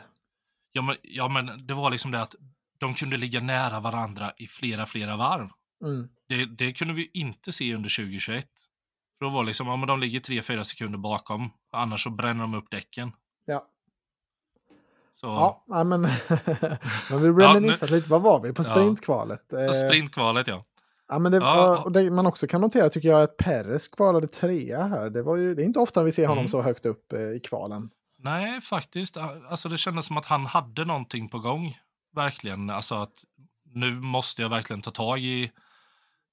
Ja 0.72 0.82
men, 0.82 0.96
ja, 1.02 1.28
men 1.28 1.68
det 1.68 1.74
var 1.74 1.92
liksom 1.92 2.12
det 2.12 2.22
att 2.22 2.36
de 2.78 2.94
kunde 2.94 3.18
ligga 3.18 3.40
nära 3.40 3.80
varandra 3.80 4.34
i 4.38 4.48
flera, 4.48 4.86
flera 4.86 5.18
varv. 5.18 5.50
Mm. 5.84 6.10
Det, 6.30 6.46
det 6.46 6.74
kunde 6.74 6.94
vi 6.94 7.12
inte 7.14 7.52
se 7.52 7.76
under 7.76 7.90
2021. 7.90 8.48
För 9.18 9.26
då 9.26 9.32
var 9.32 9.44
liksom, 9.44 9.68
ja 9.68 9.76
men 9.76 9.88
de 9.88 10.00
ligger 10.00 10.20
3-4 10.20 10.64
sekunder 10.64 11.00
bakom, 11.00 11.50
annars 11.72 12.04
så 12.04 12.10
bränner 12.10 12.42
de 12.42 12.54
upp 12.54 12.72
däcken. 12.72 13.12
Ja. 13.46 13.68
Så... 15.14 15.28
Ja, 15.28 15.64
men 15.68 15.90
man 17.12 17.22
vill 17.22 17.34
reminissa 17.34 17.86
ja, 17.86 17.96
lite. 17.96 18.10
Vad 18.10 18.22
var 18.22 18.42
vi 18.42 18.54
på 18.54 18.64
sprintkvalet? 18.64 19.46
Ja, 19.52 19.74
sprintkvalet, 19.74 20.48
ja. 20.48 20.66
Ja, 21.08 21.20
men 21.20 21.32
det, 21.32 21.38
ja. 21.38 21.90
Det 21.94 22.12
man 22.12 22.26
också 22.26 22.48
kan 22.48 22.62
notera 22.62 22.90
tycker 22.90 23.10
jag 23.10 23.24
att 23.24 23.38
Peres 23.38 23.88
kvalade 23.88 24.28
trea 24.28 24.84
här. 24.84 25.10
Det, 25.10 25.22
var 25.22 25.36
ju, 25.36 25.56
det 25.56 25.62
är 25.62 25.66
inte 25.66 25.80
ofta 25.80 26.04
vi 26.04 26.12
ser 26.12 26.28
honom 26.28 26.38
mm. 26.38 26.48
så 26.48 26.62
högt 26.62 26.86
upp 26.86 27.14
eh, 27.14 27.20
i 27.20 27.40
kvalen. 27.40 27.90
Nej, 28.18 28.62
faktiskt. 28.62 29.18
Alltså, 29.18 29.70
det 29.70 29.78
kändes 29.78 30.06
som 30.06 30.18
att 30.18 30.26
han 30.26 30.46
hade 30.46 30.86
någonting 30.86 31.30
på 31.30 31.40
gång. 31.40 31.78
Verkligen. 32.16 32.70
Alltså 32.70 32.96
att 32.96 33.24
nu 33.74 33.92
måste 33.92 34.42
jag 34.42 34.50
verkligen 34.50 34.82
ta 34.82 34.92
tag 34.92 35.20
i 35.20 35.52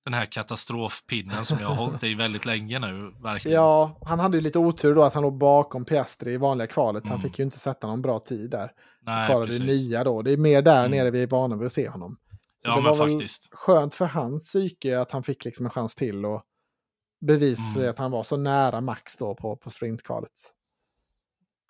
den 0.05 0.15
här 0.15 0.27
katastrofpinnen 0.27 1.45
som 1.45 1.59
jag 1.61 1.69
har 1.69 1.75
hållit 1.75 2.05
i 2.05 2.15
väldigt 2.15 2.45
länge 2.45 2.79
nu. 2.79 3.15
Verkligen. 3.23 3.55
Ja, 3.55 3.99
han 4.07 4.21
hade 4.21 4.37
ju 4.37 4.41
lite 4.41 4.59
otur 4.59 4.95
då 4.95 5.03
att 5.03 5.15
han 5.15 5.23
låg 5.23 5.39
bakom 5.39 5.85
Piastri 5.85 6.33
i 6.33 6.37
vanliga 6.37 6.67
kvalet, 6.67 7.07
så 7.07 7.13
mm. 7.13 7.21
han 7.21 7.31
fick 7.31 7.39
ju 7.39 7.45
inte 7.45 7.59
sätta 7.59 7.87
någon 7.87 8.03
bra 8.03 8.19
tid 8.19 8.51
där. 8.51 8.73
Nej, 9.03 9.27
kvalade 9.27 9.47
precis. 9.47 9.67
nia 9.67 10.05
då. 10.05 10.23
Det 10.23 10.33
är 10.33 10.37
mer 10.37 10.63
där 10.63 10.85
mm. 10.85 10.91
nere 10.91 11.11
vi 11.11 11.23
är 11.23 11.27
vana 11.27 11.57
vid 11.57 11.67
att 11.67 11.73
se 11.73 11.89
honom. 11.89 12.17
Så 12.63 12.69
ja, 12.69 12.77
det 12.77 12.83
var 12.83 12.97
men 12.97 13.19
faktiskt. 13.19 13.49
skönt 13.53 13.95
för 13.95 14.07
hans 14.07 14.43
psyke 14.43 15.01
att 15.01 15.11
han 15.11 15.23
fick 15.23 15.45
liksom 15.45 15.67
en 15.67 15.71
chans 15.71 15.95
till 15.95 16.25
och 16.27 16.43
bevisa 17.27 17.79
mm. 17.79 17.91
att 17.91 17.99
han 17.99 18.11
var 18.11 18.25
så 18.25 18.37
nära 18.37 18.81
max 18.81 19.17
då 19.17 19.35
på, 19.35 19.57
på 19.57 19.71
sprintkvalet. 19.71 20.31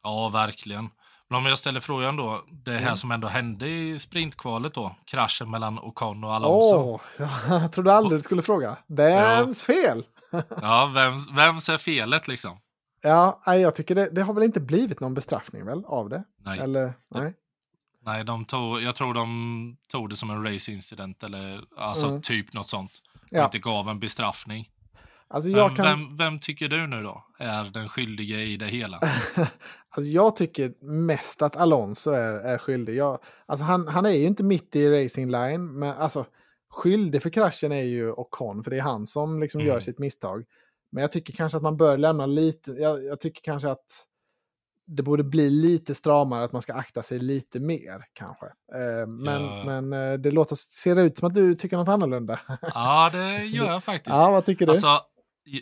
Ja, 0.02 0.28
verkligen. 0.28 0.88
Men 1.30 1.38
om 1.38 1.46
jag 1.46 1.58
ställer 1.58 1.80
frågan 1.80 2.16
då, 2.16 2.44
det 2.50 2.72
här 2.72 2.80
mm. 2.80 2.96
som 2.96 3.10
ändå 3.10 3.28
hände 3.28 3.68
i 3.68 3.98
sprintkvalet 3.98 4.74
då, 4.74 4.96
kraschen 5.04 5.50
mellan 5.50 5.78
Ocon 5.78 6.24
och 6.24 6.34
Alonso. 6.34 6.74
Oh, 6.74 7.00
jag 7.48 7.72
trodde 7.72 7.92
aldrig 7.92 8.18
du 8.18 8.22
skulle 8.22 8.42
fråga. 8.42 8.76
Vems 8.86 9.68
ja. 9.68 9.74
fel? 9.74 10.04
ja, 10.60 10.86
vems, 10.86 11.30
vems 11.30 11.68
är 11.68 11.78
felet 11.78 12.28
liksom? 12.28 12.60
Ja, 13.02 13.42
jag 13.46 13.74
tycker 13.74 13.94
det, 13.94 14.10
det 14.10 14.22
har 14.22 14.34
väl 14.34 14.44
inte 14.44 14.60
blivit 14.60 15.00
någon 15.00 15.14
bestraffning 15.14 15.64
väl 15.64 15.84
av 15.84 16.08
det? 16.08 16.24
Nej. 16.44 16.58
Eller, 16.58 16.94
nej. 17.14 17.34
Nej, 18.04 18.24
de 18.24 18.44
tog, 18.44 18.82
jag 18.82 18.94
tror 18.94 19.14
de 19.14 19.76
tog 19.88 20.08
det 20.08 20.16
som 20.16 20.30
en 20.30 20.52
race 20.52 20.72
incident 20.72 21.22
eller 21.22 21.64
alltså 21.76 22.06
mm. 22.06 22.22
typ 22.22 22.52
något 22.52 22.68
sånt. 22.68 22.92
Ja. 23.30 23.44
inte 23.44 23.58
gav 23.58 23.88
en 23.88 24.00
bestraffning. 24.00 24.68
Alltså 25.28 25.52
vem, 25.52 25.74
kan... 25.74 25.86
vem, 25.86 26.16
vem, 26.16 26.38
tycker 26.38 26.68
du 26.68 26.86
nu 26.86 27.02
då 27.02 27.24
är 27.38 27.64
den 27.64 27.88
skyldige 27.88 28.42
i 28.42 28.56
det 28.56 28.66
hela? 28.66 29.00
alltså 29.90 30.10
jag 30.10 30.36
tycker 30.36 30.74
mest 30.84 31.42
att 31.42 31.56
Alonso 31.56 32.10
är, 32.10 32.34
är 32.34 32.58
skyldig. 32.58 32.94
Jag, 32.96 33.18
alltså 33.46 33.64
han, 33.64 33.88
han 33.88 34.06
är 34.06 34.10
ju 34.10 34.24
inte 34.24 34.44
mitt 34.44 34.76
i 34.76 34.90
racing 34.90 35.30
line, 35.30 35.78
men 35.78 35.96
alltså 35.96 36.26
skyldig 36.70 37.22
för 37.22 37.30
kraschen 37.30 37.72
är 37.72 37.82
ju 37.82 38.12
Ocon, 38.12 38.62
för 38.62 38.70
det 38.70 38.76
är 38.76 38.82
han 38.82 39.06
som 39.06 39.40
liksom 39.40 39.60
mm. 39.60 39.72
gör 39.72 39.80
sitt 39.80 39.98
misstag. 39.98 40.44
Men 40.92 41.00
jag 41.00 41.12
tycker 41.12 41.32
kanske 41.32 41.56
att 41.56 41.62
man 41.62 41.76
bör 41.76 41.98
lämna 41.98 42.26
lite, 42.26 42.70
jag, 42.70 43.04
jag 43.04 43.20
tycker 43.20 43.42
kanske 43.42 43.70
att 43.70 44.06
det 44.96 45.02
borde 45.02 45.24
bli 45.24 45.50
lite 45.50 45.94
stramare, 45.94 46.44
att 46.44 46.52
man 46.52 46.62
ska 46.62 46.74
akta 46.74 47.02
sig 47.02 47.18
lite 47.18 47.60
mer 47.60 48.04
kanske. 48.12 48.46
Eh, 48.46 49.06
men, 49.06 49.42
ja. 49.42 49.64
men 49.64 49.92
eh, 49.92 50.18
det 50.18 50.30
låter, 50.30 50.56
ser 50.56 50.94
det 50.94 51.02
ut 51.02 51.18
som 51.18 51.28
att 51.28 51.34
du 51.34 51.54
tycker 51.54 51.76
något 51.76 51.88
annorlunda? 51.88 52.40
Ja, 52.62 53.10
det 53.12 53.36
gör 53.44 53.66
jag 53.66 53.84
faktiskt. 53.84 54.16
ja, 54.16 54.30
vad 54.30 54.44
tycker 54.44 54.66
du? 54.66 54.72
Alltså, 54.72 55.00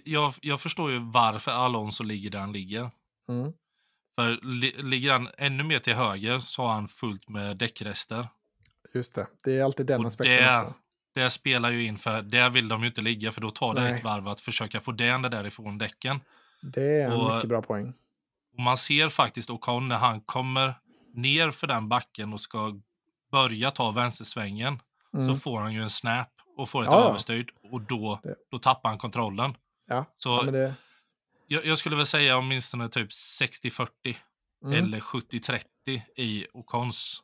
jag, 0.05 0.35
jag 0.41 0.61
förstår 0.61 0.91
ju 0.91 1.11
varför 1.13 1.51
Alonso 1.51 2.05
ligger 2.05 2.31
där 2.31 2.39
han 2.39 2.53
ligger. 2.53 2.91
Mm. 3.29 3.53
För 4.19 4.39
li, 4.43 4.75
ligger 4.83 5.13
han 5.13 5.29
ännu 5.39 5.65
mer 5.65 5.79
till 5.79 5.95
höger 5.95 6.39
så 6.39 6.63
har 6.63 6.73
han 6.73 6.89
fullt 6.89 7.29
med 7.29 7.57
däckrester. 7.57 8.29
Just 8.95 9.15
det, 9.15 9.27
det 9.45 9.59
är 9.59 9.65
alltid 9.65 9.87
den 9.87 10.07
aspekten 10.07 10.37
det, 10.37 10.61
också. 10.61 10.75
Det 11.15 11.31
spelar 11.31 11.71
ju 11.71 11.85
in 11.85 11.99
för 11.99 12.23
där 12.23 12.51
vill 12.51 12.69
de 12.69 12.81
ju 12.81 12.87
inte 12.87 13.01
ligga 13.01 13.33
för 13.33 13.41
då 13.41 13.51
tar 13.51 13.75
det 13.75 13.81
Nej. 13.81 13.93
ett 13.93 14.05
varv 14.05 14.29
att 14.29 14.41
försöka 14.41 14.81
få 14.81 14.93
den 14.93 15.23
det 15.23 15.29
därifrån 15.29 15.79
däcken. 15.79 16.21
Det 16.63 17.01
är 17.01 17.07
en 17.07 17.13
och, 17.13 17.35
mycket 17.35 17.49
bra 17.49 17.63
poäng. 17.63 17.93
Och 18.53 18.61
man 18.61 18.77
ser 18.77 19.09
faktiskt 19.09 19.51
Ocon 19.51 19.89
när 19.89 19.99
han 19.99 20.21
kommer 20.21 20.75
ner 21.15 21.51
för 21.51 21.67
den 21.67 21.89
backen 21.89 22.33
och 22.33 22.41
ska 22.41 22.81
börja 23.33 23.71
ta 23.71 23.91
vänstersvängen 23.91 24.81
mm. 25.15 25.29
så 25.29 25.41
får 25.41 25.61
han 25.61 25.75
ju 25.75 25.83
en 25.83 25.91
snap 25.91 26.33
och 26.57 26.69
får 26.69 26.83
ett 26.83 26.89
ja, 26.91 27.09
överstyrd 27.09 27.51
och 27.73 27.81
då, 27.81 28.21
då 28.51 28.59
tappar 28.59 28.89
han 28.89 28.99
kontrollen. 28.99 29.55
Ja, 29.87 30.05
så 30.15 30.43
ja, 30.45 30.51
det... 30.51 30.75
jag, 31.49 31.67
jag, 31.67 31.79
skulle 31.79 31.97
väl 31.97 32.07
säga 32.07 32.39
åtminstone 32.39 32.89
typ 32.89 33.09
60-40 33.09 33.89
mm. 34.65 34.85
eller 34.85 35.01
70-30 35.01 35.61
i 36.17 36.47
Ocons 36.53 37.23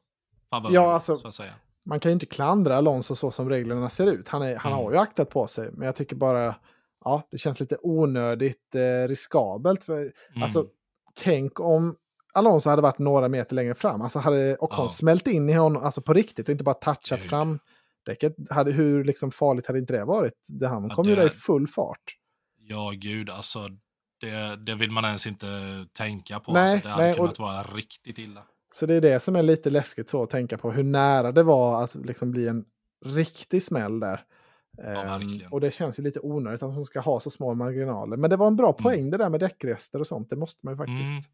favör. 0.50 0.70
Ja, 0.70 0.92
alltså, 0.92 1.16
så 1.16 1.28
att 1.28 1.34
säga. 1.34 1.54
Man 1.86 2.00
kan 2.00 2.10
ju 2.10 2.12
inte 2.12 2.26
klandra 2.26 2.76
Alonso 2.76 3.14
så 3.14 3.30
som 3.30 3.48
reglerna 3.48 3.88
ser 3.88 4.06
ut. 4.06 4.28
Han, 4.28 4.42
är, 4.42 4.56
han 4.56 4.72
mm. 4.72 4.84
har 4.84 4.92
ju 4.92 4.98
aktat 4.98 5.30
på 5.30 5.46
sig, 5.46 5.70
men 5.72 5.86
jag 5.86 5.94
tycker 5.94 6.16
bara 6.16 6.56
ja, 7.04 7.28
det 7.30 7.38
känns 7.38 7.60
lite 7.60 7.76
onödigt 7.82 8.74
eh, 8.74 9.08
riskabelt. 9.08 9.84
För, 9.84 9.98
mm. 10.00 10.42
Alltså, 10.42 10.66
tänk 11.14 11.60
om 11.60 11.96
Alonso 12.34 12.70
hade 12.70 12.82
varit 12.82 12.98
några 12.98 13.28
meter 13.28 13.54
längre 13.54 13.74
fram. 13.74 14.02
Alltså 14.02 14.18
hade 14.18 14.56
Ocon 14.56 14.84
ja. 14.84 14.88
smält 14.88 15.26
in 15.26 15.48
i 15.48 15.52
honom 15.52 15.82
alltså 15.82 16.02
på 16.02 16.12
riktigt 16.12 16.48
och 16.48 16.52
inte 16.52 16.64
bara 16.64 16.74
touchat 16.74 17.20
Gud. 17.20 17.30
fram 17.30 17.58
däcket. 18.06 18.34
Hade, 18.50 18.72
hur 18.72 19.04
liksom 19.04 19.30
farligt 19.30 19.66
hade 19.66 19.78
inte 19.78 19.92
det 19.92 20.04
varit? 20.04 20.48
Det, 20.48 20.68
han 20.68 20.88
ja, 20.88 20.94
kom 20.94 21.06
det... 21.06 21.10
ju 21.10 21.16
där 21.16 21.26
i 21.26 21.30
full 21.30 21.68
fart. 21.68 22.16
Ja, 22.58 22.92
gud, 22.96 23.30
alltså 23.30 23.68
det, 24.24 24.56
det 24.56 24.74
vill 24.74 24.90
man 24.90 25.04
ens 25.04 25.26
inte 25.26 25.46
tänka 25.92 26.40
på. 26.40 26.52
Nej, 26.52 26.72
alltså, 26.72 26.88
det 26.88 26.94
hade 26.94 27.04
nej, 27.04 27.14
kunnat 27.14 27.32
och, 27.32 27.38
vara 27.38 27.62
riktigt 27.62 28.18
illa. 28.18 28.42
Så 28.74 28.86
det 28.86 28.94
är 28.94 29.00
det 29.00 29.20
som 29.20 29.36
är 29.36 29.42
lite 29.42 29.70
läskigt 29.70 30.08
så 30.08 30.22
att 30.22 30.30
tänka 30.30 30.58
på 30.58 30.72
hur 30.72 30.82
nära 30.82 31.32
det 31.32 31.42
var 31.42 31.84
att 31.84 31.94
liksom 31.94 32.30
bli 32.30 32.48
en 32.48 32.64
riktig 33.04 33.62
smäll 33.62 34.00
där. 34.00 34.20
Ja, 34.76 35.16
um, 35.16 35.42
och 35.50 35.60
det 35.60 35.70
känns 35.70 35.98
ju 35.98 36.02
lite 36.02 36.20
onödigt 36.20 36.62
att 36.62 36.74
de 36.74 36.82
ska 36.82 37.00
ha 37.00 37.20
så 37.20 37.30
små 37.30 37.54
marginaler. 37.54 38.16
Men 38.16 38.30
det 38.30 38.36
var 38.36 38.46
en 38.46 38.56
bra 38.56 38.68
mm. 38.68 38.82
poäng 38.82 38.98
mm. 38.98 39.10
det 39.10 39.16
där 39.16 39.30
med 39.30 39.40
däckrester 39.40 40.00
och 40.00 40.06
sånt. 40.06 40.30
Det 40.30 40.36
måste 40.36 40.66
man 40.66 40.74
ju 40.74 40.78
faktiskt 40.78 41.12
mm. 41.12 41.24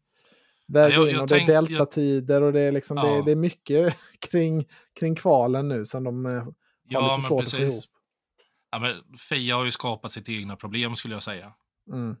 väga 0.67 0.95
ja, 0.95 1.09
in. 1.09 1.19
och 1.19 1.27
det 1.27 1.35
är 1.35 1.47
deltatider 1.47 2.41
och 2.41 2.53
det 2.53 2.61
är, 2.61 2.71
liksom, 2.71 2.97
ja. 2.97 3.03
det, 3.03 3.21
det, 3.25 3.31
är 3.31 3.35
mycket 3.35 3.97
kring, 4.31 4.65
kring 4.99 5.15
kvalen 5.15 5.67
nu 5.67 5.85
som 5.85 6.03
de 6.03 6.25
eh, 6.25 6.33
har 6.33 6.53
ja, 6.83 7.15
lite 7.15 7.27
svårt 7.27 7.43
att 7.43 7.51
få 7.51 7.57
ihop. 7.57 7.83
Ja, 8.71 8.79
men 8.79 9.17
Fia 9.29 9.55
har 9.55 9.65
ju 9.65 9.71
skapat 9.71 10.11
sitt 10.11 10.29
egna 10.29 10.55
problem 10.55 10.95
skulle 10.95 11.13
jag 11.13 11.23
säga. 11.23 11.53
Mm. 11.91 12.15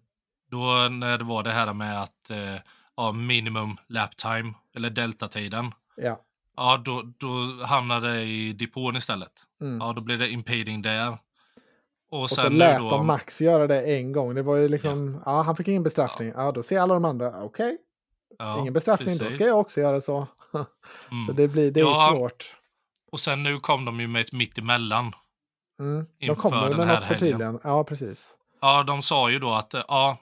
Då 0.51 0.87
när 0.91 1.17
det 1.17 1.23
var 1.23 1.43
det 1.43 1.51
här 1.51 1.73
med 1.73 2.01
att 2.01 2.29
eh, 2.29 2.55
ja, 2.97 3.11
minimum 3.11 3.77
lap 3.87 4.17
time, 4.17 4.53
eller 4.75 4.89
deltatiden. 4.89 5.73
Ja. 5.95 6.21
Ja, 6.55 6.81
då, 6.85 7.03
då 7.17 7.63
hamnade 7.65 8.13
det 8.13 8.23
i 8.23 8.53
depån 8.53 8.95
istället. 8.95 9.31
Mm. 9.61 9.79
Ja, 9.81 9.93
då 9.93 10.01
blev 10.01 10.19
det 10.19 10.29
impeding 10.29 10.81
där. 10.81 11.17
Och, 12.11 12.21
och 12.21 12.29
så 12.29 12.49
lät 12.49 12.79
då... 12.79 12.89
de 12.89 13.07
Max 13.07 13.41
göra 13.41 13.67
det 13.67 13.81
en 13.81 14.11
gång. 14.11 14.35
Det 14.35 14.41
var 14.41 14.55
ju 14.55 14.67
liksom, 14.67 15.21
ja, 15.25 15.37
ja 15.37 15.41
han 15.41 15.55
fick 15.55 15.67
ingen 15.67 15.83
bestraffning. 15.83 16.27
Ja. 16.27 16.43
ja, 16.43 16.51
då 16.51 16.63
ser 16.63 16.79
alla 16.79 16.93
de 16.93 17.05
andra, 17.05 17.43
okej. 17.43 17.65
Okay. 17.65 17.77
Ja, 18.37 18.59
ingen 18.59 18.73
bestraffning, 18.73 19.07
precis. 19.07 19.23
då 19.23 19.29
ska 19.29 19.43
jag 19.43 19.59
också 19.59 19.81
göra 19.81 20.01
så. 20.01 20.27
mm. 21.11 21.23
Så 21.27 21.31
det 21.31 21.47
blir, 21.47 21.71
det 21.71 21.79
är 21.79 21.83
ja, 21.83 22.13
svårt. 22.15 22.55
Och 23.11 23.19
sen 23.19 23.43
nu 23.43 23.59
kom 23.59 23.85
de 23.85 23.99
ju 23.99 24.07
med 24.07 24.21
ett 24.21 24.31
mittemellan. 24.31 25.11
Mm. 25.79 26.05
De 26.19 26.35
kommer 26.35 26.75
med 26.75 26.87
något 26.87 27.05
förtydligande. 27.05 27.59
Ja, 27.63 27.83
precis. 27.83 28.37
Ja, 28.61 28.83
de 28.83 29.01
sa 29.01 29.29
ju 29.29 29.39
då 29.39 29.53
att 29.53 29.73
ja, 29.87 30.17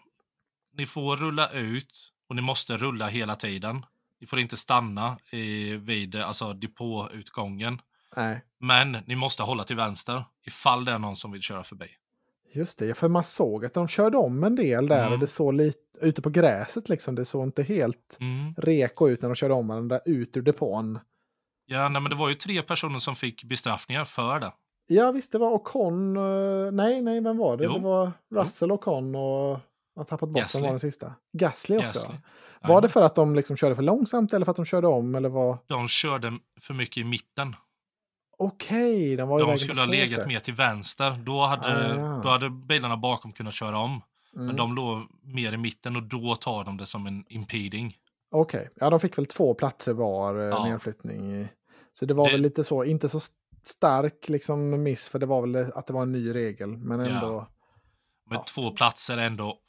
ni 0.79 0.85
får 0.85 1.17
rulla 1.17 1.51
ut 1.51 2.11
och 2.29 2.35
ni 2.35 2.41
måste 2.41 2.77
rulla 2.77 3.07
hela 3.07 3.35
tiden. 3.35 3.85
Ni 4.21 4.27
får 4.27 4.39
inte 4.39 4.57
stanna 4.57 5.17
i, 5.31 5.75
vid 5.75 6.15
alltså, 6.15 6.53
depåutgången. 6.53 7.81
Nej. 8.15 8.41
Men 8.59 8.97
ni 9.05 9.15
måste 9.15 9.43
hålla 9.43 9.63
till 9.63 9.75
vänster 9.75 10.23
ifall 10.45 10.85
det 10.85 10.91
är 10.91 10.99
någon 10.99 11.15
som 11.15 11.31
vill 11.31 11.41
köra 11.41 11.63
förbi. 11.63 11.87
Just 12.53 12.79
det, 12.79 12.97
för 12.97 13.07
man 13.07 13.23
såg 13.23 13.65
att 13.65 13.73
de 13.73 13.87
körde 13.87 14.17
om 14.17 14.43
en 14.43 14.55
del 14.55 14.87
där 14.87 15.01
mm. 15.01 15.13
och 15.13 15.19
det 15.19 15.27
såg 15.27 15.53
lite 15.53 15.79
ute 16.01 16.21
på 16.21 16.29
gräset 16.29 16.89
liksom. 16.89 17.15
Det 17.15 17.25
såg 17.25 17.43
inte 17.43 17.63
helt 17.63 18.17
mm. 18.19 18.53
reko 18.57 19.09
ut 19.09 19.21
när 19.21 19.29
de 19.29 19.35
körde 19.35 19.53
om 19.53 19.67
varandra 19.67 19.99
ut 20.05 20.37
ur 20.37 20.41
depån. 20.41 20.99
Ja, 21.65 21.89
nej, 21.89 22.01
men 22.01 22.09
det 22.09 22.15
var 22.15 22.29
ju 22.29 22.35
tre 22.35 22.61
personer 22.61 22.99
som 22.99 23.15
fick 23.15 23.43
bestraffningar 23.43 24.05
för 24.05 24.39
det. 24.39 24.51
Ja, 24.87 25.11
visst, 25.11 25.31
det 25.31 25.37
var 25.37 25.51
Ocon. 25.51 26.17
Uh, 26.17 26.71
nej, 26.71 27.01
nej, 27.01 27.21
vem 27.21 27.37
var 27.37 27.57
det? 27.57 27.63
Jo. 27.63 27.73
Det 27.73 27.79
var 27.79 28.11
Russell, 28.31 28.71
Ocon 28.71 29.15
och 29.15 29.59
har 29.99 30.05
tappat 30.05 30.29
bort 30.29 30.41
Gasly. 30.41 30.61
var 30.61 30.69
den 30.69 30.79
sista. 30.79 31.13
Gasly 31.33 31.77
också. 31.77 31.99
Gasly. 31.99 32.17
Var 32.61 32.81
det 32.81 32.89
för 32.89 33.03
att 33.03 33.15
de 33.15 33.35
liksom 33.35 33.55
körde 33.55 33.75
för 33.75 33.83
långsamt 33.83 34.33
eller 34.33 34.45
för 34.45 34.51
att 34.51 34.55
de 34.55 34.65
körde 34.65 34.87
om? 34.87 35.15
Eller 35.15 35.29
vad? 35.29 35.57
De 35.67 35.87
körde 35.87 36.33
för 36.61 36.73
mycket 36.73 36.97
i 36.97 37.03
mitten. 37.03 37.55
Okej, 38.37 39.03
okay, 39.03 39.15
de 39.15 39.29
var 39.29 39.39
De 39.39 39.57
skulle 39.57 39.81
ha 39.81 39.87
legat 39.87 40.27
mer 40.27 40.39
till 40.39 40.53
vänster. 40.53 41.19
Då 41.23 41.45
hade, 41.45 41.67
ah, 41.67 41.95
ja. 41.95 42.21
då 42.23 42.29
hade 42.29 42.49
bilarna 42.49 42.97
bakom 42.97 43.33
kunnat 43.33 43.53
köra 43.53 43.77
om. 43.77 44.01
Mm. 44.35 44.47
Men 44.47 44.55
de 44.55 44.75
låg 44.75 45.07
mer 45.23 45.53
i 45.53 45.57
mitten 45.57 45.95
och 45.95 46.03
då 46.03 46.35
tar 46.35 46.63
de 46.63 46.77
det 46.77 46.85
som 46.85 47.07
en 47.07 47.25
impeding. 47.29 47.97
Okej, 48.31 48.59
okay. 48.59 48.71
ja 48.75 48.89
de 48.89 48.99
fick 48.99 49.17
väl 49.17 49.25
två 49.25 49.53
platser 49.53 49.93
var 49.93 50.39
eh, 50.39 50.45
ja. 50.45 50.65
nedflyttning. 50.65 51.47
Så 51.93 52.05
det 52.05 52.13
var 52.13 52.25
det... 52.25 52.31
väl 52.31 52.41
lite 52.41 52.63
så, 52.63 52.83
inte 52.83 53.09
så 53.09 53.19
stark 53.63 54.29
liksom 54.29 54.83
miss 54.83 55.09
för 55.09 55.19
det 55.19 55.25
var 55.25 55.41
väl 55.41 55.71
att 55.75 55.87
det 55.87 55.93
var 55.93 56.01
en 56.01 56.11
ny 56.11 56.33
regel. 56.33 56.77
Men 56.77 56.99
ändå. 56.99 57.27
Ja. 57.27 57.49
Men 58.29 58.37
ja. 58.37 58.43
två 58.43 58.71
platser 58.71 59.17
är 59.17 59.25
ändå 59.25 59.59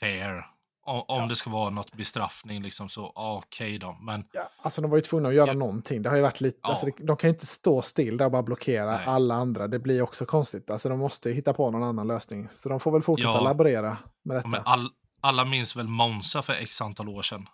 fair. 0.00 0.46
Om, 0.86 1.04
om 1.08 1.20
ja. 1.22 1.26
det 1.26 1.36
ska 1.36 1.50
vara 1.50 1.70
något 1.70 1.92
bestraffning 1.92 2.62
liksom 2.62 2.88
så 2.88 3.12
okej 3.14 3.66
okay 3.66 3.78
då. 3.78 3.96
Men... 4.00 4.24
Ja, 4.32 4.50
alltså 4.62 4.82
de 4.82 4.90
var 4.90 4.98
ju 4.98 5.02
tvungna 5.02 5.28
att 5.28 5.34
göra 5.34 5.50
ja. 5.50 5.54
någonting. 5.54 6.02
Det 6.02 6.08
har 6.08 6.16
ju 6.16 6.22
varit 6.22 6.40
lite, 6.40 6.58
ja. 6.62 6.70
alltså, 6.70 6.86
de 6.98 7.16
kan 7.16 7.28
ju 7.28 7.32
inte 7.32 7.46
stå 7.46 7.82
still 7.82 8.16
där 8.16 8.24
och 8.24 8.32
bara 8.32 8.42
blockera 8.42 8.96
Nej. 8.96 9.04
alla 9.06 9.34
andra. 9.34 9.68
Det 9.68 9.78
blir 9.78 10.02
också 10.02 10.26
konstigt. 10.26 10.70
Alltså 10.70 10.88
de 10.88 10.98
måste 10.98 11.30
hitta 11.30 11.52
på 11.52 11.70
någon 11.70 11.82
annan 11.82 12.06
lösning. 12.06 12.48
Så 12.50 12.68
de 12.68 12.80
får 12.80 12.92
väl 12.92 13.02
fortsätta 13.02 13.32
ja. 13.32 13.40
laborera 13.40 13.96
med 14.24 14.36
detta. 14.36 14.48
Men 14.48 14.62
all, 14.64 14.90
alla 15.20 15.44
minns 15.44 15.76
väl 15.76 15.88
Monza 15.88 16.42
för 16.42 16.52
x 16.52 16.80
antal 16.80 17.08
år 17.08 17.22
sedan. 17.22 17.48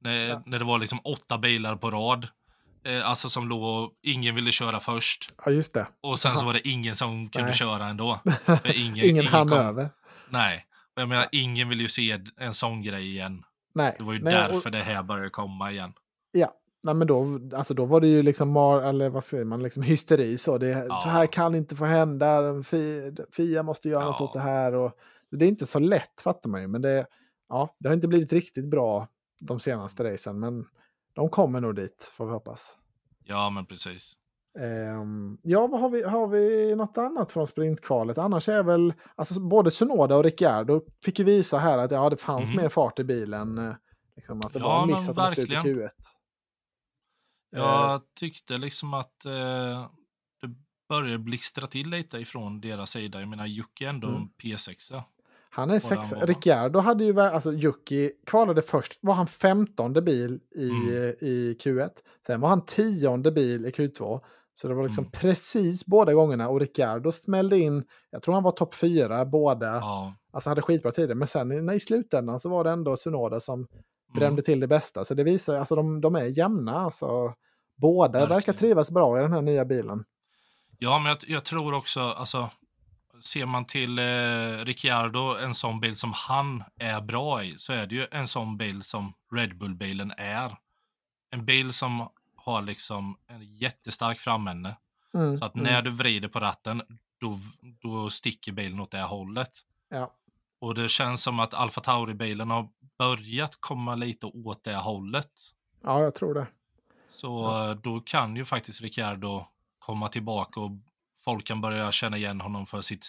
När, 0.00 0.42
när 0.46 0.58
det 0.58 0.64
var 0.64 0.78
liksom 0.78 1.00
åtta 1.04 1.38
bilar 1.38 1.76
på 1.76 1.90
rad. 1.90 2.28
Eh, 2.84 3.08
alltså 3.08 3.28
som 3.28 3.48
låg, 3.48 3.90
ingen 4.02 4.34
ville 4.34 4.52
köra 4.52 4.80
först. 4.80 5.34
Ja, 5.44 5.50
just 5.50 5.74
det. 5.74 5.86
Och 6.00 6.18
sen 6.18 6.30
Aha. 6.30 6.40
så 6.40 6.46
var 6.46 6.52
det 6.52 6.68
ingen 6.68 6.96
som 6.96 7.28
kunde 7.28 7.48
Nej. 7.48 7.56
köra 7.56 7.86
ändå. 7.86 8.20
ingen, 8.64 8.76
ingen, 8.76 9.06
ingen 9.06 9.26
hann 9.26 9.52
över. 9.52 9.90
Nej. 10.30 10.64
Jag 10.98 11.08
menar, 11.08 11.28
ingen 11.32 11.68
vill 11.68 11.80
ju 11.80 11.88
se 11.88 12.20
en 12.36 12.54
sån 12.54 12.82
grej 12.82 13.08
igen. 13.10 13.44
Nej. 13.74 13.94
Det 13.98 14.04
var 14.04 14.12
ju 14.12 14.22
Nej, 14.22 14.34
därför 14.34 14.66
och... 14.66 14.72
det 14.72 14.78
här 14.78 15.02
började 15.02 15.30
komma 15.30 15.70
igen. 15.72 15.92
Ja, 16.32 16.54
Nej, 16.82 16.94
men 16.94 17.06
då, 17.06 17.40
alltså 17.54 17.74
då 17.74 17.84
var 17.84 18.00
det 18.00 18.06
ju 18.06 18.22
liksom, 18.22 18.52
mar, 18.52 18.82
eller 18.82 19.10
vad 19.10 19.24
säger 19.24 19.44
man, 19.44 19.62
liksom 19.62 19.82
hysteri. 19.82 20.38
Så, 20.38 20.58
det, 20.58 20.68
ja. 20.68 20.96
så 20.96 21.08
här 21.08 21.26
kan 21.26 21.54
inte 21.54 21.76
få 21.76 21.84
hända, 21.84 22.42
Fia 23.36 23.62
måste 23.62 23.88
göra 23.88 24.02
ja. 24.02 24.10
något 24.10 24.20
åt 24.20 24.32
det 24.32 24.40
här. 24.40 24.74
Och, 24.74 24.92
det 25.30 25.44
är 25.44 25.48
inte 25.48 25.66
så 25.66 25.78
lätt 25.78 26.20
fattar 26.20 26.50
man 26.50 26.60
ju, 26.60 26.66
men 26.68 26.82
det, 26.82 27.06
ja, 27.48 27.76
det 27.78 27.88
har 27.88 27.94
inte 27.94 28.08
blivit 28.08 28.32
riktigt 28.32 28.70
bra 28.70 29.08
de 29.40 29.60
senaste 29.60 30.04
racen. 30.04 30.40
Men 30.40 30.64
de 31.12 31.28
kommer 31.28 31.60
nog 31.60 31.74
dit, 31.76 32.12
får 32.14 32.26
vi 32.26 32.32
hoppas. 32.32 32.76
Ja, 33.24 33.50
men 33.50 33.66
precis. 33.66 34.14
Um, 34.58 35.38
ja, 35.42 35.66
vad 35.66 35.80
har 35.80 35.90
vi, 35.90 36.02
har 36.02 36.28
vi 36.28 36.74
något 36.76 36.98
annat 36.98 37.32
från 37.32 37.46
sprintkvalet? 37.46 38.18
Annars 38.18 38.48
är 38.48 38.62
väl, 38.62 38.94
alltså 39.14 39.40
både 39.40 39.70
Sunoda 39.70 40.16
och 40.16 40.24
Ricciardo 40.24 40.82
fick 41.04 41.18
ju 41.18 41.24
visa 41.24 41.58
här 41.58 41.78
att 41.78 41.90
ja, 41.90 42.10
det 42.10 42.16
fanns 42.16 42.50
mm. 42.50 42.62
mer 42.62 42.68
fart 42.68 42.98
i 42.98 43.04
bilen. 43.04 43.58
Eh, 43.58 43.74
liksom, 44.16 44.40
att 44.40 44.52
det 44.52 44.58
ja, 44.58 44.68
var 44.68 44.82
en 44.82 44.88
miss 44.88 45.08
att 45.08 45.36
de 45.36 45.42
ut 45.42 45.52
i 45.52 45.56
Q1. 45.56 45.88
Jag 47.50 47.94
uh, 47.94 48.02
tyckte 48.14 48.58
liksom 48.58 48.94
att 48.94 49.26
uh, 49.26 49.90
det 50.40 50.54
började 50.88 51.18
blixtra 51.18 51.66
till 51.66 51.90
lite 51.90 52.18
ifrån 52.18 52.60
deras 52.60 52.90
sida. 52.90 53.20
Jag 53.20 53.28
menar, 53.28 53.46
Jocke 53.46 53.84
är 53.84 53.88
ändå 53.88 54.08
mm. 54.08 54.28
P6. 54.42 55.02
Han 55.50 55.70
är 55.70 55.78
sex. 55.78 56.12
Ricciardo 56.12 56.78
hade 56.78 57.04
ju, 57.04 57.20
alltså 57.20 57.52
Jocke 57.52 58.10
kvalade 58.26 58.62
först, 58.62 58.98
var 59.00 59.14
han 59.14 59.26
femtonde 59.26 60.02
bil 60.02 60.40
i, 60.54 60.70
mm. 60.70 61.14
i 61.20 61.56
Q1. 61.60 61.90
Sen 62.26 62.40
var 62.40 62.48
han 62.48 62.64
tionde 62.64 63.32
bil 63.32 63.66
i 63.66 63.70
Q2. 63.70 64.20
Så 64.54 64.68
det 64.68 64.74
var 64.74 64.82
liksom 64.84 65.04
mm. 65.04 65.10
precis 65.10 65.86
båda 65.86 66.14
gångerna. 66.14 66.48
Och 66.48 66.60
Ricciardo 66.60 67.12
smällde 67.12 67.58
in, 67.58 67.84
jag 68.10 68.22
tror 68.22 68.34
han 68.34 68.42
var 68.42 68.52
topp 68.52 68.74
fyra 68.74 69.24
båda. 69.24 69.66
Ja. 69.66 70.14
Alltså 70.32 70.50
hade 70.50 70.62
skitbra 70.62 70.92
tider. 70.92 71.14
Men 71.14 71.28
sen 71.28 71.70
i 71.70 71.80
slutändan 71.80 72.40
så 72.40 72.48
var 72.48 72.64
det 72.64 72.70
ändå 72.70 72.96
Sunoda 72.96 73.40
som 73.40 73.54
mm. 73.58 73.68
drämde 74.14 74.42
till 74.42 74.60
det 74.60 74.66
bästa. 74.66 75.04
Så 75.04 75.14
det 75.14 75.24
visar, 75.24 75.58
alltså 75.58 75.74
de, 75.76 76.00
de 76.00 76.14
är 76.16 76.38
jämna. 76.38 76.80
Alltså, 76.80 77.34
båda 77.76 78.12
Verkligen. 78.12 78.28
verkar 78.28 78.52
trivas 78.52 78.90
bra 78.90 79.18
i 79.18 79.22
den 79.22 79.32
här 79.32 79.42
nya 79.42 79.64
bilen. 79.64 80.04
Ja, 80.78 80.98
men 80.98 81.08
jag, 81.08 81.18
jag 81.26 81.44
tror 81.44 81.74
också, 81.74 82.00
alltså 82.00 82.50
ser 83.20 83.46
man 83.46 83.64
till 83.64 83.98
eh, 83.98 84.64
Ricciardo, 84.64 85.36
en 85.36 85.54
sån 85.54 85.80
bil 85.80 85.96
som 85.96 86.12
han 86.12 86.64
är 86.76 87.00
bra 87.00 87.44
i, 87.44 87.58
så 87.58 87.72
är 87.72 87.86
det 87.86 87.94
ju 87.94 88.06
en 88.10 88.28
sån 88.28 88.56
bil 88.56 88.82
som 88.82 89.14
Red 89.32 89.58
Bull-bilen 89.58 90.12
är. 90.16 90.56
En 91.30 91.44
bil 91.44 91.72
som 91.72 92.08
har 92.36 92.62
liksom 92.62 93.18
en 93.26 93.54
jättestark 93.54 94.18
framände. 94.18 94.76
Mm, 95.14 95.38
så 95.38 95.44
att 95.44 95.54
när 95.54 95.70
mm. 95.70 95.84
du 95.84 95.90
vrider 95.90 96.28
på 96.28 96.40
ratten, 96.40 96.82
då, 97.20 97.38
då 97.82 98.10
sticker 98.10 98.52
bilen 98.52 98.80
åt 98.80 98.90
det 98.90 99.02
hållet. 99.02 99.52
Ja. 99.88 100.14
Och 100.60 100.74
det 100.74 100.88
känns 100.88 101.22
som 101.22 101.40
att 101.40 101.54
Alfa 101.54 101.80
Tauri-bilen 101.80 102.50
har 102.50 102.68
börjat 102.98 103.56
komma 103.60 103.94
lite 103.94 104.26
åt 104.26 104.64
det 104.64 104.76
hållet. 104.76 105.32
Ja, 105.82 106.02
jag 106.02 106.14
tror 106.14 106.34
det. 106.34 106.46
Så 107.10 107.42
ja. 107.42 107.74
då 107.74 108.00
kan 108.00 108.36
ju 108.36 108.44
faktiskt 108.44 108.80
Ricciardo 108.80 109.46
komma 109.78 110.08
tillbaka 110.08 110.60
och 110.60 110.70
folk 111.28 111.46
kan 111.46 111.60
börja 111.60 111.92
känna 111.92 112.16
igen 112.16 112.40
honom 112.40 112.66
för 112.66 112.80
sitt 112.80 113.06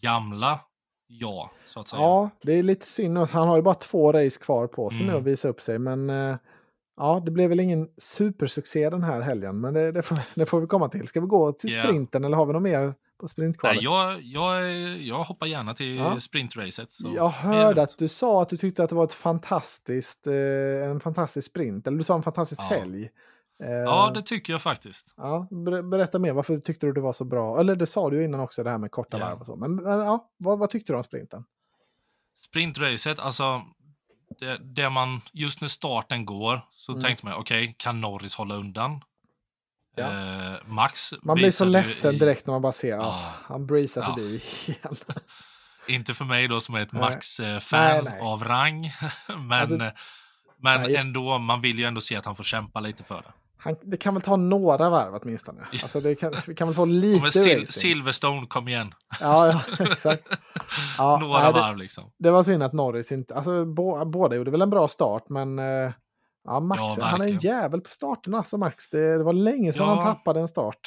gamla 0.00 0.60
ja, 1.06 1.50
så 1.66 1.80
att 1.80 1.88
säga. 1.88 2.02
Ja, 2.02 2.30
det 2.42 2.52
är 2.52 2.62
lite 2.62 2.86
synd 2.86 3.18
att 3.18 3.30
han 3.30 3.48
har 3.48 3.56
ju 3.56 3.62
bara 3.62 3.74
två 3.74 4.12
race 4.12 4.40
kvar 4.40 4.66
på 4.66 4.90
sig 4.90 5.00
mm. 5.00 5.12
nu 5.12 5.18
att 5.18 5.24
visa 5.24 5.48
upp 5.48 5.60
sig, 5.60 5.78
men 5.78 6.10
eh, 6.10 6.36
Ja, 6.96 7.22
det 7.24 7.30
blev 7.30 7.48
väl 7.48 7.60
ingen 7.60 7.88
supersuccé 7.98 8.90
den 8.90 9.02
här 9.02 9.20
helgen, 9.20 9.60
men 9.60 9.74
det, 9.74 9.92
det, 9.92 10.02
får, 10.02 10.18
det 10.34 10.46
får 10.46 10.60
vi 10.60 10.66
komma 10.66 10.88
till. 10.88 11.06
Ska 11.06 11.20
vi 11.20 11.26
gå 11.26 11.52
till 11.52 11.70
sprinten 11.70 12.22
yeah. 12.22 12.26
eller 12.26 12.36
har 12.36 12.46
vi 12.46 12.52
något 12.52 12.62
mer 12.62 12.94
på 13.20 13.28
sprintkvalet? 13.28 13.76
Nej, 13.76 13.84
jag, 13.84 14.22
jag, 14.22 14.72
jag 14.98 15.24
hoppar 15.24 15.46
gärna 15.46 15.74
till 15.74 15.96
ja. 15.96 16.20
sprintracet. 16.20 16.88
Jag 17.14 17.28
hörde 17.28 17.82
att 17.82 17.98
du 17.98 18.08
sa 18.08 18.42
att 18.42 18.48
du 18.48 18.56
tyckte 18.56 18.84
att 18.84 18.90
det 18.90 18.96
var 18.96 19.04
ett 19.04 19.12
fantastiskt, 19.12 20.26
eh, 20.26 20.90
en 20.90 21.00
fantastisk 21.00 21.50
sprint, 21.50 21.86
eller 21.86 21.98
du 21.98 22.04
sa 22.04 22.14
en 22.14 22.22
fantastisk 22.22 22.62
ja. 22.70 22.76
helg. 22.76 23.08
Eh, 23.62 23.70
ja, 23.70 24.10
det 24.14 24.22
tycker 24.22 24.52
jag 24.52 24.62
faktiskt. 24.62 25.14
Ja, 25.16 25.48
berätta 25.90 26.18
mer, 26.18 26.32
varför 26.32 26.58
tyckte 26.58 26.86
du 26.86 26.92
det 26.92 27.00
var 27.00 27.12
så 27.12 27.24
bra? 27.24 27.60
Eller 27.60 27.76
det 27.76 27.86
sa 27.86 28.10
du 28.10 28.16
ju 28.16 28.24
innan 28.24 28.40
också, 28.40 28.62
det 28.62 28.70
här 28.70 28.78
med 28.78 28.90
korta 28.90 29.16
yeah. 29.16 29.30
varv 29.30 29.40
och 29.40 29.46
så. 29.46 29.56
Men 29.56 29.80
ja, 29.84 30.30
vad, 30.36 30.58
vad 30.58 30.70
tyckte 30.70 30.92
du 30.92 30.96
om 30.96 31.02
sprinten? 31.02 31.44
Sprintracet, 32.36 33.18
alltså 33.18 33.62
det, 34.40 34.58
det 34.74 34.90
man, 34.90 35.20
just 35.32 35.60
när 35.60 35.68
starten 35.68 36.26
går 36.26 36.60
så 36.70 36.92
mm. 36.92 37.02
tänkte 37.04 37.26
man, 37.26 37.34
okej, 37.34 37.64
okay, 37.64 37.74
kan 37.78 38.00
Norris 38.00 38.34
hålla 38.34 38.54
undan? 38.54 39.00
Ja. 39.96 40.04
Eh, 40.04 40.56
Max 40.66 41.14
Man 41.22 41.36
blir 41.36 41.50
så 41.50 41.64
ledsen 41.64 42.14
i, 42.14 42.18
direkt 42.18 42.46
när 42.46 42.52
man 42.52 42.62
bara 42.62 42.72
ser, 42.72 42.88
ja, 42.88 43.08
oh, 43.08 43.48
han 43.48 43.66
breezar 43.66 44.02
ja. 44.02 44.08
förbi 44.08 44.42
igen. 44.66 44.96
Inte 45.88 46.14
för 46.14 46.24
mig 46.24 46.48
då 46.48 46.60
som 46.60 46.74
är 46.74 46.82
ett 46.82 46.92
Max-fan 46.92 48.08
av 48.22 48.44
rang, 48.44 48.92
men, 49.28 49.52
alltså, 49.52 49.76
Men 50.56 50.80
Nej. 50.80 50.96
ändå, 50.96 51.38
man 51.38 51.60
vill 51.60 51.78
ju 51.78 51.84
ändå 51.84 52.00
se 52.00 52.16
att 52.16 52.24
han 52.24 52.36
får 52.36 52.44
kämpa 52.44 52.80
lite 52.80 53.04
för 53.04 53.16
det. 53.16 53.32
Han, 53.56 53.76
det 53.82 53.96
kan 53.96 54.14
väl 54.14 54.22
ta 54.22 54.36
några 54.36 54.90
varv 54.90 55.20
åtminstone. 55.22 55.66
Alltså 55.82 56.00
det 56.00 56.14
kan, 56.14 56.34
vi 56.46 56.54
kan 56.54 56.68
väl 56.68 56.74
få 56.74 56.84
lite 56.84 57.30
Sil 57.44 57.66
Silverstone, 57.66 58.46
kom 58.46 58.68
igen. 58.68 58.94
Ja, 59.20 59.46
ja 59.46 59.84
exakt. 59.92 60.24
Ja, 60.98 61.18
några 61.20 61.42
nej, 61.42 61.52
varv 61.52 61.76
liksom. 61.76 62.12
Det 62.18 62.30
var 62.30 62.42
synd 62.42 62.62
att 62.62 62.72
Norris 62.72 63.12
inte... 63.12 63.34
Alltså 63.34 63.64
båda 64.06 64.36
gjorde 64.36 64.50
väl 64.50 64.62
en 64.62 64.70
bra 64.70 64.88
start, 64.88 65.28
men... 65.28 65.58
Eh, 65.58 65.92
ja, 66.44 66.60
Max, 66.60 66.82
ja, 66.98 67.04
han 67.04 67.20
är 67.20 67.26
en 67.26 67.38
jävel 67.38 67.80
på 67.80 67.90
starterna, 67.90 68.38
alltså 68.38 68.58
Max. 68.58 68.90
Det, 68.90 69.18
det 69.18 69.24
var 69.24 69.32
länge 69.32 69.72
sedan 69.72 69.88
han 69.88 70.02
tappade 70.02 70.40
en 70.40 70.48
start. 70.48 70.80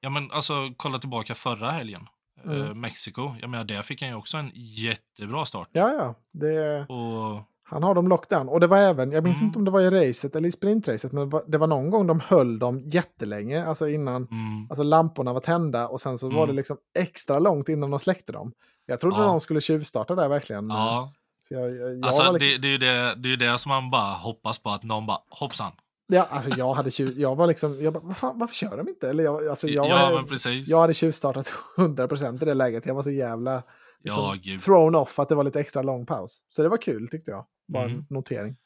Ja, 0.00 0.10
men 0.10 0.30
alltså 0.30 0.52
kolla 0.76 0.98
tillbaka 0.98 1.34
förra 1.34 1.70
helgen. 1.70 2.06
Mm. 2.44 2.62
Eh, 2.62 2.74
Mexiko. 2.74 3.34
Jag 3.40 3.50
menar, 3.50 3.64
där 3.64 3.82
fick 3.82 4.02
han 4.02 4.10
ju 4.10 4.16
också 4.16 4.36
en 4.36 4.50
jättebra 4.54 5.46
start. 5.46 5.68
Ja, 5.72 5.92
ja. 5.92 6.14
Det... 6.32 6.86
Och 6.88 7.42
han 7.70 7.82
har 7.82 7.94
dem 7.94 8.08
lockdown. 8.08 8.48
Och 8.48 8.60
det 8.60 8.66
var 8.66 8.78
även, 8.78 9.12
jag 9.12 9.24
minns 9.24 9.38
mm. 9.38 9.46
inte 9.46 9.58
om 9.58 9.64
det 9.64 9.70
var 9.70 9.80
i 9.80 9.90
racet 9.90 10.36
eller 10.36 10.48
i 10.48 10.52
sprintracet, 10.52 11.12
men 11.12 11.30
det 11.46 11.58
var 11.58 11.66
någon 11.66 11.90
gång 11.90 12.06
de 12.06 12.20
höll 12.20 12.58
dem 12.58 12.82
jättelänge, 12.84 13.66
alltså 13.66 13.88
innan 13.88 14.16
mm. 14.16 14.66
alltså 14.70 14.82
lamporna 14.82 15.32
var 15.32 15.40
tända 15.40 15.88
och 15.88 16.00
sen 16.00 16.18
så 16.18 16.26
mm. 16.26 16.36
var 16.36 16.46
det 16.46 16.50
mm. 16.50 16.56
liksom 16.56 16.76
extra 16.98 17.38
långt 17.38 17.68
innan 17.68 17.90
de 17.90 17.98
släckte 17.98 18.32
dem. 18.32 18.52
Jag 18.86 19.00
trodde 19.00 19.16
ja. 19.16 19.22
de 19.22 19.40
skulle 19.40 19.60
tjuvstarta 19.60 20.14
där 20.14 20.28
verkligen. 20.28 20.70
Ja. 20.70 21.12
Så 21.42 21.54
jag, 21.54 21.76
jag, 21.76 22.04
alltså, 22.04 22.32
liksom... 22.32 22.38
det, 22.38 22.58
det, 22.58 22.68
är 22.68 22.72
ju 22.72 22.78
det, 22.78 23.14
det 23.14 23.32
är 23.32 23.52
det 23.52 23.58
som 23.58 23.70
man 23.70 23.90
bara 23.90 24.14
hoppas 24.14 24.58
på, 24.58 24.70
att 24.70 24.82
någon 24.82 25.06
bara 25.06 25.18
hoppsan. 25.28 25.72
Ja, 26.06 26.26
alltså 26.30 26.50
jag 26.50 26.74
hade 26.74 26.90
tjuv, 26.90 27.20
jag 27.20 27.36
var 27.36 27.46
liksom, 27.46 27.82
jag 27.82 27.92
bara, 27.92 28.02
varför, 28.04 28.32
varför 28.34 28.54
kör 28.54 28.76
de 28.76 28.88
inte? 28.88 29.10
Eller 29.10 29.24
jag, 29.24 29.48
alltså 29.48 29.68
jag, 29.68 29.88
ja, 29.88 30.10
men 30.14 30.26
precis. 30.26 30.68
jag 30.68 30.80
hade 30.80 30.94
tjuvstartat 30.94 31.52
100% 31.76 32.42
i 32.42 32.44
det 32.44 32.54
läget, 32.54 32.86
jag 32.86 32.94
var 32.94 33.02
så 33.02 33.10
jävla 33.10 33.62
liksom, 34.04 34.58
thrown 34.64 34.94
off 34.94 35.18
att 35.18 35.28
det 35.28 35.34
var 35.34 35.44
lite 35.44 35.60
extra 35.60 35.82
lång 35.82 36.06
paus. 36.06 36.44
Så 36.48 36.62
det 36.62 36.68
var 36.68 36.82
kul 36.82 37.08
tyckte 37.08 37.30
jag. 37.30 37.46
Bara 37.66 37.84
mm. 37.84 37.98
en 37.98 38.06
notering. 38.10 38.56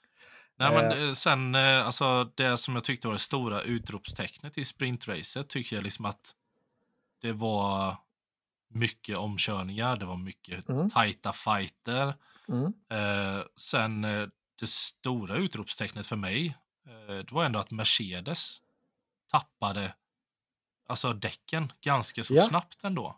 Nej, 0.57 0.75
men 0.75 0.93
eh. 0.93 1.09
eh 1.09 1.13
sen, 1.13 1.55
eh, 1.55 1.87
alltså 1.87 2.31
det 2.35 2.57
som 2.57 2.75
jag 2.75 2.85
tyckte 2.85 3.09
var 3.09 3.15
det 3.15 3.21
stora 3.21 3.63
utropstecknet 3.63 4.59
i 4.59 4.65
sprintracet 4.65 5.49
tycker 5.49 5.77
jag 5.77 5.83
liksom 5.83 6.05
att 6.05 6.35
det 7.23 7.33
var 7.33 7.97
mycket 8.69 9.17
omkörningar, 9.17 9.97
det 9.97 10.05
var 10.05 10.17
mycket 10.17 10.69
mm. 10.69 10.91
tajta 10.91 11.33
fighter. 11.33 12.15
Mm. 12.49 12.73
Eh, 12.91 13.45
sen 13.57 14.03
det 14.61 14.67
stora 14.67 15.37
utropstecknet 15.37 16.07
för 16.07 16.17
mig, 16.17 16.57
eh, 16.87 17.15
det 17.15 17.33
var 17.33 17.45
ändå 17.45 17.59
att 17.59 17.71
Mercedes 17.71 18.61
tappade 19.31 19.95
alltså 20.87 21.13
däcken 21.13 21.73
ganska 21.81 22.25
så 22.25 22.35
ja. 22.35 22.43
snabbt 22.43 22.85
ändå 22.85 23.17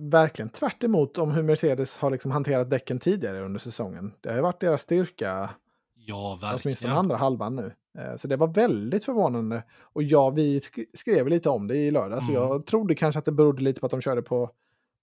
verkligen 0.00 0.48
tvärt 0.48 0.84
om 1.18 1.30
hur 1.30 1.42
Mercedes 1.42 1.98
har 1.98 2.10
liksom 2.10 2.30
hanterat 2.30 2.70
däcken 2.70 2.98
tidigare 2.98 3.40
under 3.40 3.60
säsongen. 3.60 4.12
Det 4.20 4.28
har 4.28 4.36
ju 4.36 4.42
varit 4.42 4.60
deras 4.60 4.80
styrka. 4.80 5.50
Ja, 5.94 6.30
verkligen. 6.34 6.60
Åtminstone 6.64 6.94
andra 6.94 7.16
halvan 7.16 7.56
nu. 7.56 7.72
Eh, 7.98 8.16
så 8.16 8.28
det 8.28 8.36
var 8.36 8.48
väldigt 8.48 9.04
förvånande. 9.04 9.62
Och 9.80 10.02
ja, 10.02 10.30
vi 10.30 10.60
skrev 10.92 11.28
lite 11.28 11.48
om 11.48 11.66
det 11.66 11.76
i 11.76 11.90
lördag. 11.90 12.12
Mm. 12.12 12.24
Så 12.24 12.32
jag 12.32 12.66
trodde 12.66 12.94
kanske 12.94 13.18
att 13.18 13.24
det 13.24 13.32
berodde 13.32 13.62
lite 13.62 13.80
på 13.80 13.86
att 13.86 13.90
de 13.90 14.00
körde 14.00 14.22
på, 14.22 14.50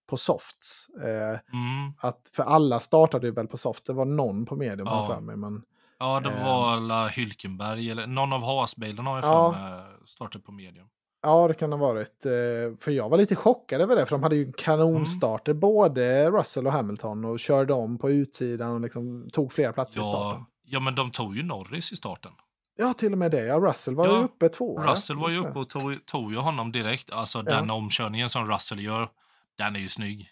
på 0.10 0.18
softs. 0.18 0.88
Eh, 0.90 1.40
mm. 1.54 1.94
Att 1.98 2.32
för 2.34 2.44
alla 2.44 2.80
startade 2.80 3.28
ju 3.28 3.34
väl 3.34 3.48
på 3.48 3.58
soft. 3.58 3.86
Det 3.86 3.94
var 3.94 4.06
någon 4.06 4.46
på 4.46 4.56
medium 4.56 4.88
ja. 4.88 5.08
för 5.08 5.20
mig. 5.20 5.38
Men, 5.38 5.62
ja, 6.00 6.20
det 6.20 6.30
var 6.30 6.72
alla 6.72 7.08
Hylkenberg 7.08 7.92
eller 7.92 8.08
någon 8.08 8.34
av 8.34 8.42
Haas-bilarna 8.42 9.10
har 9.10 9.18
jag 9.18 9.26
ja. 9.26 9.54
för 9.54 9.60
mig 9.60 9.84
startade 10.06 10.44
på 10.44 10.52
medium. 10.52 10.88
Ja, 11.28 11.48
det 11.48 11.54
kan 11.54 11.72
ha 11.72 11.80
varit. 11.80 12.26
Eh, 12.26 12.32
för 12.80 12.92
jag 12.92 13.10
var 13.10 13.18
lite 13.18 13.36
chockad 13.36 13.82
över 13.82 13.96
det, 13.96 14.06
för 14.06 14.12
de 14.12 14.24
hade 14.24 14.36
ju 14.36 14.52
kanonstarter, 14.58 15.52
mm. 15.52 15.60
både 15.60 16.32
Russell 16.32 16.68
och 16.68 16.74
Hamilton, 16.74 17.26
och 17.26 17.40
körde 17.40 17.74
om 17.74 17.98
på 17.98 18.10
utsidan 18.10 18.72
och 18.72 18.82
liksom 18.82 19.30
tog 19.34 19.54
flera 19.54 19.74
platser 19.74 20.02
ja, 20.02 20.04
i 20.04 20.06
starten. 20.06 20.46
Ja, 20.64 20.80
men 20.80 20.96
de 20.96 21.12
tog 21.12 21.38
ju 21.38 21.44
Norris 21.44 21.92
i 21.92 21.96
starten. 21.96 22.32
Ja, 22.78 22.94
till 22.94 23.12
och 23.12 23.18
med 23.18 23.32
det. 23.32 23.46
Ja, 23.46 23.60
Russell 23.60 23.96
var 23.96 24.08
ja, 24.08 24.18
ju 24.18 24.24
uppe 24.24 24.50
två. 24.50 24.80
Russell 24.80 25.18
var 25.18 25.30
ju 25.30 25.38
uppe 25.38 25.60
och 25.60 25.70
tog, 25.70 26.06
tog 26.06 26.32
ju 26.32 26.38
honom 26.38 26.72
direkt. 26.72 27.12
Alltså 27.12 27.38
ja. 27.38 27.44
den 27.44 27.70
omkörningen 27.70 28.30
som 28.30 28.52
Russell 28.52 28.80
gör, 28.80 29.10
den 29.58 29.76
är 29.76 29.80
ju 29.80 29.90
snygg. 29.90 30.30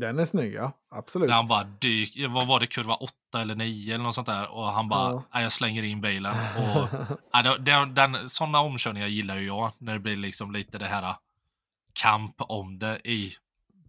Den 0.00 0.18
är 0.18 0.24
snygg, 0.24 0.54
ja. 0.54 0.72
Absolut. 0.90 1.28
När 1.28 1.36
han 1.36 1.48
bara 1.48 1.64
dyker, 1.64 2.28
vad 2.28 2.46
var 2.46 2.60
det, 2.60 2.66
kurva 2.66 2.94
8 2.94 3.14
eller 3.34 3.54
9 3.54 3.94
eller 3.94 4.04
något 4.04 4.14
sånt 4.14 4.26
där. 4.26 4.50
Och 4.54 4.66
han 4.66 4.88
bara, 4.88 5.22
ja. 5.32 5.40
jag 5.40 5.52
slänger 5.52 5.82
in 5.82 6.00
bilen. 6.00 6.32
Och, 6.76 6.88
ja, 7.32 7.58
den, 7.58 7.94
den, 7.94 8.30
sådana 8.30 8.60
omkörningar 8.60 9.06
gillar 9.06 9.36
ju 9.36 9.46
jag. 9.46 9.72
När 9.78 9.92
det 9.92 9.98
blir 9.98 10.16
liksom 10.16 10.52
lite 10.52 10.78
det 10.78 10.86
här 10.86 11.14
kamp 11.92 12.34
om 12.38 12.78
det 12.78 13.00
i 13.04 13.34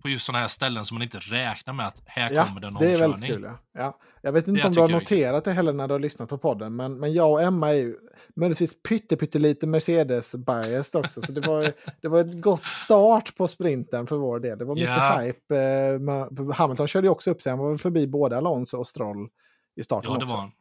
på 0.01 0.09
just 0.09 0.25
sådana 0.25 0.41
här 0.41 0.47
ställen 0.47 0.85
som 0.85 0.95
man 0.95 1.01
inte 1.01 1.17
räknar 1.17 1.73
med 1.73 1.87
att 1.87 2.01
här 2.05 2.31
ja, 2.31 2.45
kommer 2.45 2.61
det 2.61 2.69
någon 2.69 2.81
det 2.81 2.93
är 2.93 2.97
väldigt 2.97 3.25
kul. 3.25 3.43
Ja. 3.43 3.59
ja. 3.73 3.99
Jag 4.21 4.31
vet 4.31 4.47
inte 4.47 4.61
det 4.61 4.67
om 4.67 4.73
du 4.73 4.81
har 4.81 4.89
noterat 4.89 5.43
det 5.43 5.51
heller 5.51 5.73
när 5.73 5.87
du 5.87 5.93
har 5.93 5.99
lyssnat 5.99 6.29
på 6.29 6.37
podden, 6.37 6.75
men, 6.75 6.99
men 6.99 7.13
jag 7.13 7.31
och 7.31 7.41
Emma 7.41 7.69
är 7.69 7.73
ju 7.73 7.95
möjligtvis 8.35 8.83
pyttelite 8.83 9.65
Mercedes-biased 9.65 10.99
också. 10.99 11.21
Så 11.21 11.31
det 11.31 11.41
var, 11.41 11.73
det 12.01 12.07
var 12.07 12.19
ett 12.19 12.41
gott 12.41 12.67
start 12.67 13.37
på 13.37 13.47
sprinten 13.47 14.07
för 14.07 14.15
vår 14.15 14.39
del. 14.39 14.57
Det 14.57 14.65
var 14.65 14.75
mycket 14.75 14.89
ja. 14.89 15.19
hype. 15.19 15.55
Eh, 15.55 16.53
Hamilton 16.53 16.87
körde 16.87 17.07
ju 17.07 17.11
också 17.11 17.31
upp 17.31 17.41
sig, 17.41 17.49
han 17.49 17.59
var 17.59 17.77
förbi 17.77 18.07
både 18.07 18.37
Alonso 18.37 18.77
och 18.77 18.87
Stroll 18.87 19.29
i 19.75 19.83
starten 19.83 20.11
ja, 20.11 20.17
det 20.17 20.23
också. 20.23 20.35
Var 20.35 20.51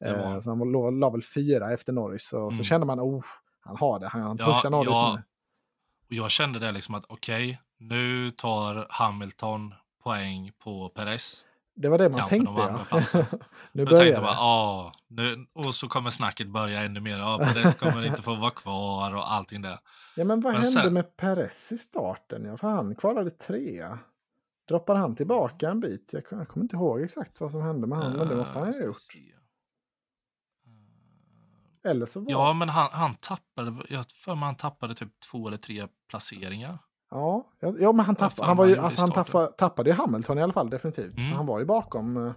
det 0.00 0.16
var 0.16 0.26
han. 0.26 0.42
Så 0.42 0.50
han 0.50 1.00
la 1.00 1.10
väl 1.10 1.22
fyra 1.22 1.72
efter 1.72 1.92
Norris. 1.92 2.32
Och 2.32 2.40
mm. 2.40 2.52
så 2.52 2.62
känner 2.62 2.86
man, 2.86 3.00
oh, 3.00 3.24
han 3.60 3.76
har 3.76 3.98
det, 4.00 4.08
han 4.08 4.38
pushar 4.38 4.60
ja, 4.62 4.70
Norris 4.70 4.96
ja. 4.96 5.14
nu. 5.16 5.22
Och 6.08 6.24
jag 6.24 6.30
kände 6.30 6.58
det 6.58 6.72
liksom 6.72 6.94
att 6.94 7.04
okej, 7.08 7.50
okay, 7.50 7.56
nu 7.80 8.30
tar 8.30 8.86
Hamilton 8.90 9.74
poäng 10.02 10.52
på 10.58 10.88
Perez. 10.88 11.44
Det 11.74 11.88
var 11.88 11.98
det 11.98 12.08
man 12.08 12.28
tänkte 12.28 12.60
ja. 12.60 12.84
nu 13.72 13.84
börjar 13.84 14.04
tänkte 14.04 14.20
man, 14.20 14.36
ah, 14.38 14.92
nu, 15.08 15.46
och 15.52 15.74
så 15.74 15.88
kommer 15.88 16.10
snacket 16.10 16.48
börja 16.48 16.82
ännu 16.82 17.00
mer. 17.00 17.20
Ah, 17.20 17.38
Perez 17.38 17.74
kommer 17.74 18.06
inte 18.06 18.22
få 18.22 18.34
vara 18.34 18.50
kvar 18.50 19.14
och 19.14 19.32
allting 19.32 19.62
där. 19.62 19.78
Ja 20.16 20.24
men 20.24 20.40
vad 20.40 20.52
men 20.52 20.62
hände 20.62 20.82
sen... 20.82 20.94
med 20.94 21.16
Perez 21.16 21.72
i 21.72 21.78
starten? 21.78 22.44
Ja, 22.44 22.56
för 22.56 22.68
han 22.68 22.94
kvalade 22.94 23.30
trea. 23.30 23.98
Droppade 24.68 24.98
han 24.98 25.16
tillbaka 25.16 25.70
en 25.70 25.80
bit? 25.80 26.10
Jag, 26.12 26.22
jag 26.30 26.48
kommer 26.48 26.64
inte 26.64 26.76
ihåg 26.76 27.00
exakt 27.00 27.40
vad 27.40 27.50
som 27.50 27.62
hände 27.62 27.86
med 27.86 27.98
honom, 27.98 28.12
uh, 28.12 28.18
men 28.18 28.28
det 28.28 28.36
måste 28.36 28.58
han 28.58 28.72
ha 28.72 28.82
gjort. 28.82 28.96
Se. 28.96 29.32
Eller 31.84 32.06
så 32.06 32.20
var... 32.20 32.30
Ja, 32.30 32.52
men 32.52 32.68
han, 32.68 32.88
han 32.92 33.14
tappade, 33.14 33.82
jag 33.88 34.04
för 34.10 34.34
mig 34.34 34.46
han 34.46 34.56
tappade 34.56 34.94
typ 34.94 35.20
två 35.30 35.48
eller 35.48 35.56
tre 35.56 35.88
placeringar. 36.08 36.78
Ja, 37.10 37.46
ja 37.60 37.92
men 37.92 38.06
han, 38.06 38.14
tapp, 38.14 38.40
han, 38.40 38.56
var 38.56 38.66
ju, 38.66 38.78
alltså, 38.78 39.00
han 39.00 39.12
tappade, 39.12 39.46
tappade 39.46 39.90
ju 39.90 39.96
Hamilton 39.96 40.38
i 40.38 40.42
alla 40.42 40.52
fall, 40.52 40.70
definitivt. 40.70 41.18
Mm. 41.18 41.32
Han 41.32 41.46
var 41.46 41.58
ju 41.58 41.64
bakom. 41.64 42.26
Eh, 42.26 42.32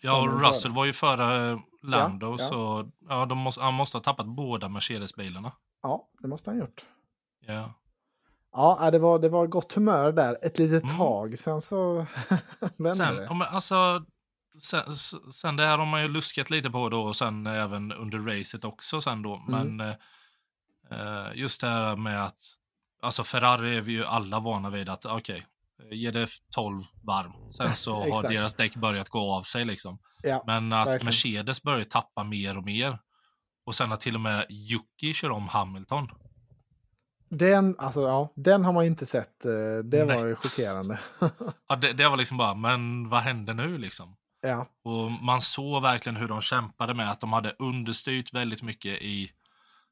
ja, 0.00 0.22
och 0.22 0.40
Russell 0.48 0.72
var 0.72 0.84
ju 0.84 0.92
före 0.92 1.58
Lando, 1.82 2.26
ja, 2.26 2.36
ja. 2.38 2.48
så 2.48 2.90
ja, 3.08 3.26
de 3.26 3.38
måste, 3.38 3.60
han 3.60 3.74
måste 3.74 3.96
ha 3.96 4.02
tappat 4.02 4.26
båda 4.26 4.68
Mercedes-bilarna. 4.68 5.52
Ja, 5.82 6.08
det 6.22 6.28
måste 6.28 6.50
han 6.50 6.58
ha 6.58 6.66
gjort. 6.66 6.86
Ja. 7.46 7.74
Ja, 8.52 8.90
det 8.90 8.98
var, 8.98 9.18
det 9.18 9.28
var 9.28 9.46
gott 9.46 9.72
humör 9.72 10.12
där 10.12 10.38
ett 10.42 10.58
litet 10.58 10.82
mm. 10.82 10.96
tag, 10.96 11.38
sen 11.38 11.60
så 11.60 11.94
vände 12.76 12.94
sen, 12.94 13.16
det. 13.16 13.34
Men, 13.34 13.42
alltså, 13.42 14.04
sen, 14.62 14.96
sen 15.32 15.56
det 15.56 15.66
här 15.66 15.78
har 15.78 15.86
man 15.86 16.02
ju 16.02 16.08
luskat 16.08 16.50
lite 16.50 16.70
på 16.70 16.88
då, 16.88 17.02
och 17.02 17.16
sen 17.16 17.46
även 17.46 17.92
under 17.92 18.18
racet 18.18 18.64
också 18.64 19.00
sen 19.00 19.22
då. 19.22 19.34
Mm. 19.48 19.76
Men 19.76 19.90
eh, 20.90 21.34
just 21.34 21.60
det 21.60 21.66
här 21.66 21.96
med 21.96 22.24
att 22.24 22.57
Alltså 23.00 23.24
Ferrari 23.24 23.76
är 23.76 23.80
vi 23.80 23.92
ju 23.92 24.04
alla 24.04 24.40
vana 24.40 24.70
vid 24.70 24.88
att 24.88 25.04
okej, 25.04 25.46
okay, 25.78 25.98
ge 25.98 26.10
det 26.10 26.28
12 26.54 26.82
varv. 27.02 27.30
Sen 27.50 27.74
så 27.74 27.94
har 28.14 28.28
deras 28.28 28.54
däck 28.54 28.76
börjat 28.76 29.08
gå 29.08 29.32
av 29.32 29.42
sig 29.42 29.64
liksom. 29.64 29.98
Ja, 30.22 30.44
Men 30.46 30.72
att 30.72 30.88
verkligen. 30.88 31.06
Mercedes 31.06 31.62
börjar 31.62 31.84
tappa 31.84 32.24
mer 32.24 32.56
och 32.56 32.64
mer. 32.64 32.98
Och 33.64 33.74
sen 33.74 33.92
att 33.92 34.00
till 34.00 34.14
och 34.14 34.20
med 34.20 34.46
Yuki 34.50 35.14
kör 35.14 35.30
om 35.30 35.48
Hamilton. 35.48 36.08
Den, 37.30 37.76
alltså, 37.78 38.00
ja, 38.00 38.32
den 38.36 38.64
har 38.64 38.72
man 38.72 38.84
inte 38.84 39.06
sett. 39.06 39.44
Eh, 39.44 39.50
det 39.84 40.04
Nej. 40.04 40.16
var 40.16 40.26
ju 40.26 40.34
chockerande. 40.34 40.98
ja, 41.68 41.76
det, 41.76 41.92
det, 41.92 42.08
var 42.08 42.16
liksom 42.16 42.36
bara, 42.36 42.54
men 42.54 43.08
vad 43.08 43.22
hände 43.22 43.54
nu 43.54 43.78
liksom? 43.78 44.16
Ja. 44.40 44.66
Och 44.84 45.10
man 45.10 45.40
såg 45.40 45.82
verkligen 45.82 46.16
hur 46.16 46.28
de 46.28 46.40
kämpade 46.40 46.94
med 46.94 47.10
att 47.10 47.20
de 47.20 47.32
hade 47.32 47.54
understyrt 47.58 48.34
väldigt 48.34 48.62
mycket 48.62 49.02
i 49.02 49.32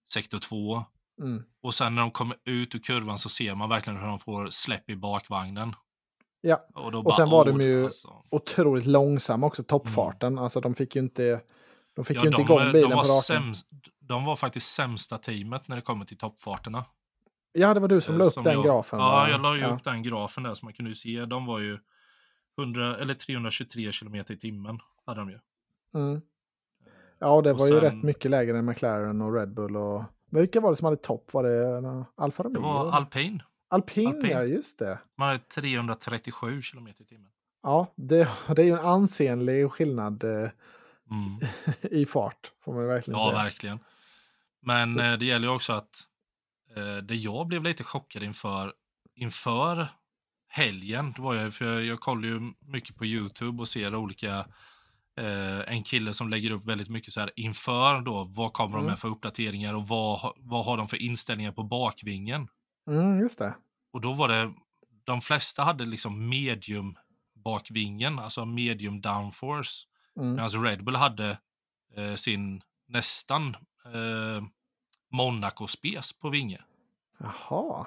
sektor 0.09 0.39
2. 0.39 0.85
Mm. 1.21 1.43
Och 1.63 1.75
sen 1.75 1.95
när 1.95 2.03
de 2.03 2.11
kommer 2.11 2.37
ut 2.45 2.75
ur 2.75 2.79
kurvan 2.79 3.19
så 3.19 3.29
ser 3.29 3.55
man 3.55 3.69
verkligen 3.69 4.01
hur 4.01 4.07
de 4.07 4.19
får 4.19 4.47
släpp 4.51 4.91
i 4.91 4.97
bakvagnen. 4.97 5.75
Ja, 6.41 6.67
och, 6.75 6.95
och 6.95 7.15
sen 7.15 7.31
var 7.31 7.45
de 7.45 7.61
ju 7.61 7.85
alltså. 7.85 8.23
otroligt 8.31 8.87
långsamma 8.87 9.47
också, 9.47 9.63
toppfarten. 9.63 10.33
Mm. 10.33 10.45
Alltså 10.45 10.61
de 10.61 10.75
fick 10.75 10.97
ju 10.97 11.03
inte, 11.03 11.41
de 11.97 12.05
fick 12.05 12.17
ja, 12.17 12.23
ju 12.23 12.29
inte 12.29 12.43
de, 12.43 12.45
igång 12.45 12.73
bilen 12.73 12.91
de 12.91 12.97
på 12.97 13.01
raken. 13.01 13.23
Sämst, 13.23 13.67
de 14.01 14.25
var 14.25 14.37
faktiskt 14.37 14.75
sämsta 14.75 15.19
teamet 15.19 15.69
när 15.69 15.77
det 15.77 15.83
kommer 15.83 16.05
till 16.05 16.19
toppfarterna. 16.19 16.85
Ja, 17.53 17.75
det 17.75 17.81
var 17.81 17.89
du 17.89 18.01
som 18.01 18.15
eh, 18.15 18.19
la 18.19 18.25
upp 18.25 18.33
som 18.33 18.43
den 18.43 18.55
jag, 18.55 18.65
grafen. 18.65 18.99
Ja, 18.99 19.29
jag 19.31 19.41
la 19.41 19.55
ju 19.55 19.61
ja. 19.61 19.69
upp 19.69 19.85
den 19.85 20.03
grafen 20.03 20.43
där 20.43 20.55
så 20.55 20.65
man 20.65 20.75
kunde 20.75 20.95
se. 20.95 21.25
De 21.25 21.47
var 21.47 21.59
ju 21.59 21.79
100, 22.59 22.97
eller 22.97 23.15
323 23.15 23.93
kilometer 23.93 24.35
i 24.35 24.39
timmen. 24.39 24.79
Hade 25.07 25.21
de 25.21 25.31
ju. 25.31 25.39
Mm. 25.95 26.21
Ja, 27.19 27.43
det 27.43 27.53
och 27.53 27.59
var 27.59 27.67
sen, 27.67 27.75
ju 27.75 27.81
rätt 27.81 28.03
mycket 28.03 28.31
lägre 28.31 28.59
än 28.59 28.65
McLaren 28.65 29.21
och 29.21 29.35
Red 29.35 29.55
Bull 29.55 29.77
och 29.77 30.03
vilka 30.31 30.61
var 30.61 30.71
det 30.71 30.77
som 30.77 30.85
hade 30.85 30.97
topp? 30.97 31.33
Var 31.33 31.43
det 31.43 32.05
Alfa 32.17 32.43
Romeo? 32.43 32.55
Det 32.61 32.67
var 32.67 32.93
Alpin. 32.93 33.43
Alpin, 33.69 34.07
Alpin. 34.09 34.31
ja 34.31 34.43
just 34.45 34.79
det. 34.79 34.99
Man 35.19 35.29
hade 35.29 35.39
337 35.39 36.63
kilometer 36.63 37.03
i 37.03 37.07
timmen. 37.07 37.31
Ja, 37.63 37.87
det, 37.97 38.29
det 38.57 38.63
är 38.63 38.67
ju 38.67 38.73
en 38.73 38.79
ansenlig 38.87 39.71
skillnad. 39.71 40.25
Eh, 40.25 40.51
Mm. 41.11 41.39
i 41.91 42.07
fart, 42.07 42.53
får 42.65 42.75
man 42.75 42.87
verkligen 42.87 43.21
ja, 43.21 43.31
säga. 43.31 43.43
Verkligen. 43.43 43.79
Men 44.63 44.95
Så. 44.95 45.01
eh, 45.01 45.19
det 45.19 45.25
gäller 45.25 45.49
ju 45.49 45.55
också 45.55 45.73
att 45.73 46.01
eh, 46.77 46.97
det 46.97 47.15
jag 47.15 47.47
blev 47.47 47.63
lite 47.63 47.85
chockad 47.85 48.23
inför, 48.23 48.73
inför 49.15 49.89
helgen, 50.49 51.13
det 51.13 51.23
var 51.23 51.35
ju, 51.35 51.51
för 51.51 51.65
jag, 51.65 51.85
jag 51.85 52.01
kollar 52.01 52.29
ju 52.29 52.53
mycket 52.61 52.97
på 52.97 53.05
YouTube 53.07 53.61
och 53.63 53.69
ser 53.69 53.95
olika 53.95 54.47
eh, 55.17 55.73
en 55.75 55.83
kille 55.83 56.13
som 56.15 56.29
lägger 56.29 56.51
upp 56.51 56.65
väldigt 56.65 56.89
mycket 56.89 57.13
så 57.13 57.21
här 57.21 57.31
inför 57.37 58.01
då, 58.01 58.25
vad 58.25 58.53
kommer 58.53 58.75
Mm. 58.75 58.85
de 58.85 58.91
med 58.91 58.99
för 58.99 59.09
uppdateringar 59.09 59.75
och 59.75 59.89
vad, 59.89 60.33
vad 60.37 60.65
har 60.65 60.77
de 60.77 60.89
för 60.89 61.03
inställningar 61.03 61.53
på 61.53 61.63
bakvingen? 61.63 62.49
Mm, 62.91 63.19
just 63.21 63.39
det. 63.39 63.55
Och 63.93 64.01
då 64.01 64.13
var 64.13 64.29
det, 64.29 64.53
de 65.05 65.21
flesta 65.21 65.65
hade 65.65 65.85
liksom 65.85 66.29
medium 66.29 66.99
bakvingen, 67.35 68.19
alltså 68.19 68.45
medium 68.45 69.01
downforce. 69.01 69.87
Mm. 70.17 70.33
Medan 70.35 70.65
Red 70.65 70.85
Bull 70.85 70.97
hade 70.97 71.39
eh, 71.97 72.15
sin 72.15 72.63
nästan 72.89 73.57
eh, 73.85 74.45
Monaco-spes 75.13 76.13
på 76.13 76.29
vinge. 76.29 76.61
Jaha. 77.19 77.87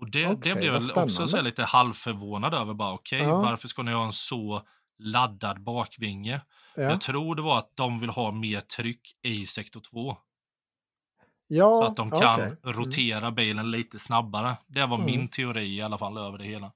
Och 0.00 0.10
det, 0.10 0.26
Okej, 0.26 0.38
det 0.42 0.54
blev 0.60 0.74
jag 0.74 0.96
också 1.04 1.28
så 1.28 1.40
lite 1.42 1.64
halvförvånad 1.64 2.54
över. 2.54 2.74
Bara, 2.74 2.92
okej, 2.92 3.20
Ja. 3.22 3.40
varför 3.40 3.68
ska 3.68 3.82
ni 3.82 3.92
ha 3.92 4.04
en 4.04 4.12
så 4.12 4.62
laddad 5.00 5.60
bakvinge? 5.62 6.40
Ja. 6.76 6.82
Jag 6.82 7.00
tror 7.00 7.34
det 7.34 7.42
var 7.42 7.58
att 7.58 7.72
de 7.74 8.00
vill 8.00 8.10
ha 8.10 8.30
mer 8.32 8.60
tryck 8.60 9.00
i 9.22 9.46
sektor 9.46 9.80
2. 9.80 10.16
ja, 11.48 11.80
Så 11.80 11.84
att 11.84 11.96
de 11.96 12.10
kan 12.10 12.34
okej. 12.34 12.46
Mm. 12.46 12.56
rotera 12.62 13.30
bilen 13.30 13.70
lite 13.70 13.98
snabbare. 13.98 14.56
Det 14.66 14.86
var 14.86 14.96
Mm. 14.96 15.06
min 15.06 15.28
teori 15.28 15.76
i 15.76 15.82
alla 15.82 15.98
fall 15.98 16.18
över 16.18 16.38
det 16.38 16.44
hela. 16.44 16.72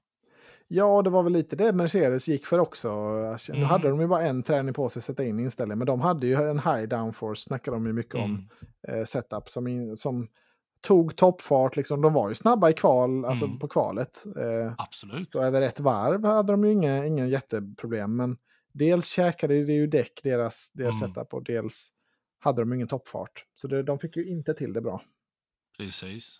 Ja, 0.67 1.01
det 1.01 1.09
var 1.09 1.23
väl 1.23 1.33
lite 1.33 1.55
det 1.55 1.73
Mercedes 1.73 2.27
gick 2.27 2.45
för 2.45 2.59
också. 2.59 2.91
Alltså, 3.31 3.51
Nu 3.53 3.57
Mm. 3.57 3.69
hade 3.69 3.89
de 3.89 4.01
ju 4.01 4.07
bara 4.07 4.21
en 4.21 4.43
träning 4.43 4.73
på 4.73 4.89
sig 4.89 4.99
att 4.99 5.03
sätta 5.03 5.23
in 5.23 5.39
inställningen, 5.39 5.77
men 5.79 5.85
de 5.85 6.01
hade 6.01 6.27
ju 6.27 6.33
en 6.35 6.59
high 6.59 6.83
downforce, 6.87 7.41
snackade 7.41 7.77
de 7.77 7.85
ju 7.87 7.93
mycket 7.93 8.15
om, 8.15 8.49
Mm. 8.87 8.99
eh, 8.99 9.05
setup 9.05 9.49
som, 9.49 9.67
in, 9.67 9.97
som 9.97 10.27
tog 10.85 11.15
toppfart. 11.15 11.75
Liksom. 11.75 12.01
De 12.01 12.13
var 12.13 12.29
ju 12.29 12.35
snabba 12.35 12.69
i 12.69 12.73
kval, 12.73 13.25
alltså 13.25 13.45
Mm. 13.45 13.59
på 13.59 13.67
kvalet. 13.67 14.23
Eh, 14.37 14.73
Absolut. 14.77 15.31
så 15.31 15.41
över 15.41 15.61
ett 15.61 15.79
varv 15.79 16.25
hade 16.25 16.53
de 16.53 16.63
ju 16.65 16.71
inga, 16.71 17.05
inga 17.05 17.27
jätteproblem, 17.27 18.15
men 18.15 18.37
dels 18.73 19.07
käkade 19.07 19.65
det 19.65 19.73
ju 19.73 19.87
däck, 19.87 20.19
deras, 20.23 20.71
deras 20.73 21.01
Mm. 21.01 21.13
setup, 21.13 21.33
och 21.33 21.43
dels 21.43 21.89
hade 22.39 22.61
de 22.61 22.73
ingen 22.73 22.87
toppfart. 22.87 23.45
Så 23.55 23.67
det, 23.67 23.83
de 23.83 23.99
fick 23.99 24.17
ju 24.17 24.25
inte 24.25 24.53
till 24.53 24.73
det 24.73 24.81
bra. 24.81 25.01
Precis. 25.77 26.37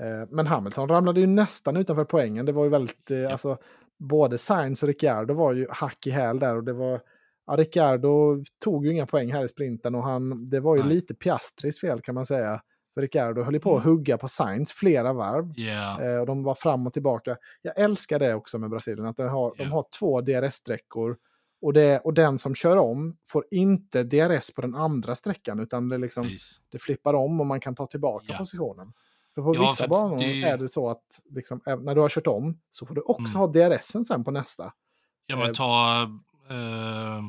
Eh, 0.00 0.28
Men 0.30 0.46
Hamilton 0.46 0.88
ramlade 0.88 1.20
ju 1.20 1.26
nästan 1.26 1.76
utanför 1.76 2.04
poängen. 2.04 2.46
Det 2.46 2.52
var 2.52 2.64
ju 2.64 2.70
väldigt, 2.70 3.10
eh, 3.10 3.32
alltså, 3.32 3.58
både 3.98 4.38
Sainz 4.38 4.82
och 4.82 4.86
Ricciardo 4.86 5.34
var 5.34 5.54
ju 5.54 5.66
hack 5.70 6.06
i 6.06 6.10
häl 6.10 6.38
där 6.38 6.56
och 6.56 6.64
det 6.64 6.72
var, 6.72 7.00
ja, 7.46 7.56
Ricciardo 7.56 8.44
tog 8.64 8.86
ju 8.86 8.92
inga 8.92 9.06
poäng 9.06 9.32
här 9.32 9.44
i 9.44 9.48
sprinten 9.48 9.94
och 9.94 10.02
han, 10.02 10.46
det 10.46 10.60
var 10.60 10.76
ju 10.76 10.82
Nej. 10.82 10.94
lite 10.94 11.14
Piastris 11.14 11.80
fel 11.80 12.00
kan 12.00 12.14
man 12.14 12.26
säga. 12.26 12.60
För 12.94 13.00
Ricciardo 13.00 13.42
höll 13.42 13.54
ju 13.54 13.60
på 13.60 13.76
att 13.76 13.82
Mm. 13.84 13.96
hugga 13.96 14.18
på 14.18 14.28
Sainz 14.28 14.72
flera 14.72 15.12
varv 15.12 15.58
Yeah. 15.58 16.20
och 16.20 16.26
de 16.26 16.42
var 16.42 16.54
fram 16.54 16.86
och 16.86 16.92
tillbaka. 16.92 17.36
Jag 17.62 17.78
älskar 17.78 18.18
det 18.18 18.34
också 18.34 18.58
med 18.58 18.70
Brasilien, 18.70 19.06
att 19.06 19.16
de 19.16 19.22
har, 19.28 19.54
de 19.56 19.62
Ja. 19.64 19.68
har 19.70 19.84
två 19.98 20.20
DRS-sträckor 20.20 21.16
och, 21.62 21.72
det, 21.72 21.98
och 21.98 22.14
den 22.14 22.38
som 22.38 22.54
kör 22.54 22.76
om 22.76 23.16
får 23.26 23.44
inte 23.50 24.02
DRS 24.02 24.50
på 24.54 24.60
den 24.62 24.74
andra 24.74 25.14
sträckan 25.14 25.60
utan 25.60 25.88
det, 25.88 25.98
liksom, 25.98 26.24
Precis. 26.24 26.60
det 26.70 26.78
flippar 26.78 27.14
om 27.14 27.40
och 27.40 27.46
man 27.46 27.60
kan 27.60 27.74
ta 27.74 27.86
tillbaka 27.86 28.24
Ja. 28.28 28.38
positionen. 28.38 28.92
För 29.34 29.42
på 29.42 29.54
Ja, 29.54 29.60
vissa 29.60 29.82
för 29.84 29.88
banor 29.88 30.18
det- 30.18 30.42
är 30.42 30.58
det 30.58 30.68
så 30.68 30.90
att 30.90 31.04
liksom, 31.30 31.60
när 31.80 31.94
du 31.94 32.00
har 32.00 32.08
kört 32.08 32.26
om 32.26 32.58
så 32.70 32.86
får 32.86 32.94
du 32.94 33.00
också 33.00 33.36
Mm. 33.36 33.40
ha 33.40 33.46
DRSen 33.52 34.04
sen 34.04 34.24
på 34.24 34.30
nästa. 34.30 34.72
Ja, 35.26 35.36
men 35.36 35.46
Eh, 35.46 35.52
ta 35.52 36.02
eh, 36.50 37.22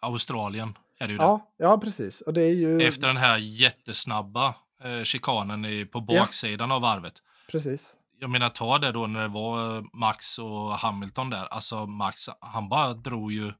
Australien 0.00 0.78
är 0.98 1.06
det 1.06 1.12
ju 1.12 1.18
det. 1.18 1.24
Ja, 1.24 1.52
ja, 1.56 1.78
precis. 1.84 2.20
Och 2.20 2.32
det 2.32 2.42
är 2.42 2.54
ju... 2.54 2.82
Efter 2.82 3.06
den 3.06 3.16
här 3.16 3.38
jättesnabba 3.38 4.54
eh, 4.84 5.02
chikanen 5.04 5.64
i, 5.64 5.84
på 5.86 6.04
Ja. 6.08 6.20
baksidan 6.20 6.72
av 6.72 6.80
varvet. 6.82 7.14
Precis. 7.50 7.96
Jag 8.20 8.30
menar, 8.30 8.48
ta 8.48 8.78
det 8.78 8.92
då 8.92 9.06
när 9.06 9.20
det 9.20 9.28
var 9.28 9.76
eh, 9.76 9.82
Max 9.92 10.38
och 10.38 10.70
Hamilton 10.78 11.30
där. 11.30 11.44
Alltså 11.46 11.86
Max, 11.86 12.28
han 12.40 12.68
bara 12.68 12.94
drog 12.94 13.32
ju, 13.32 13.52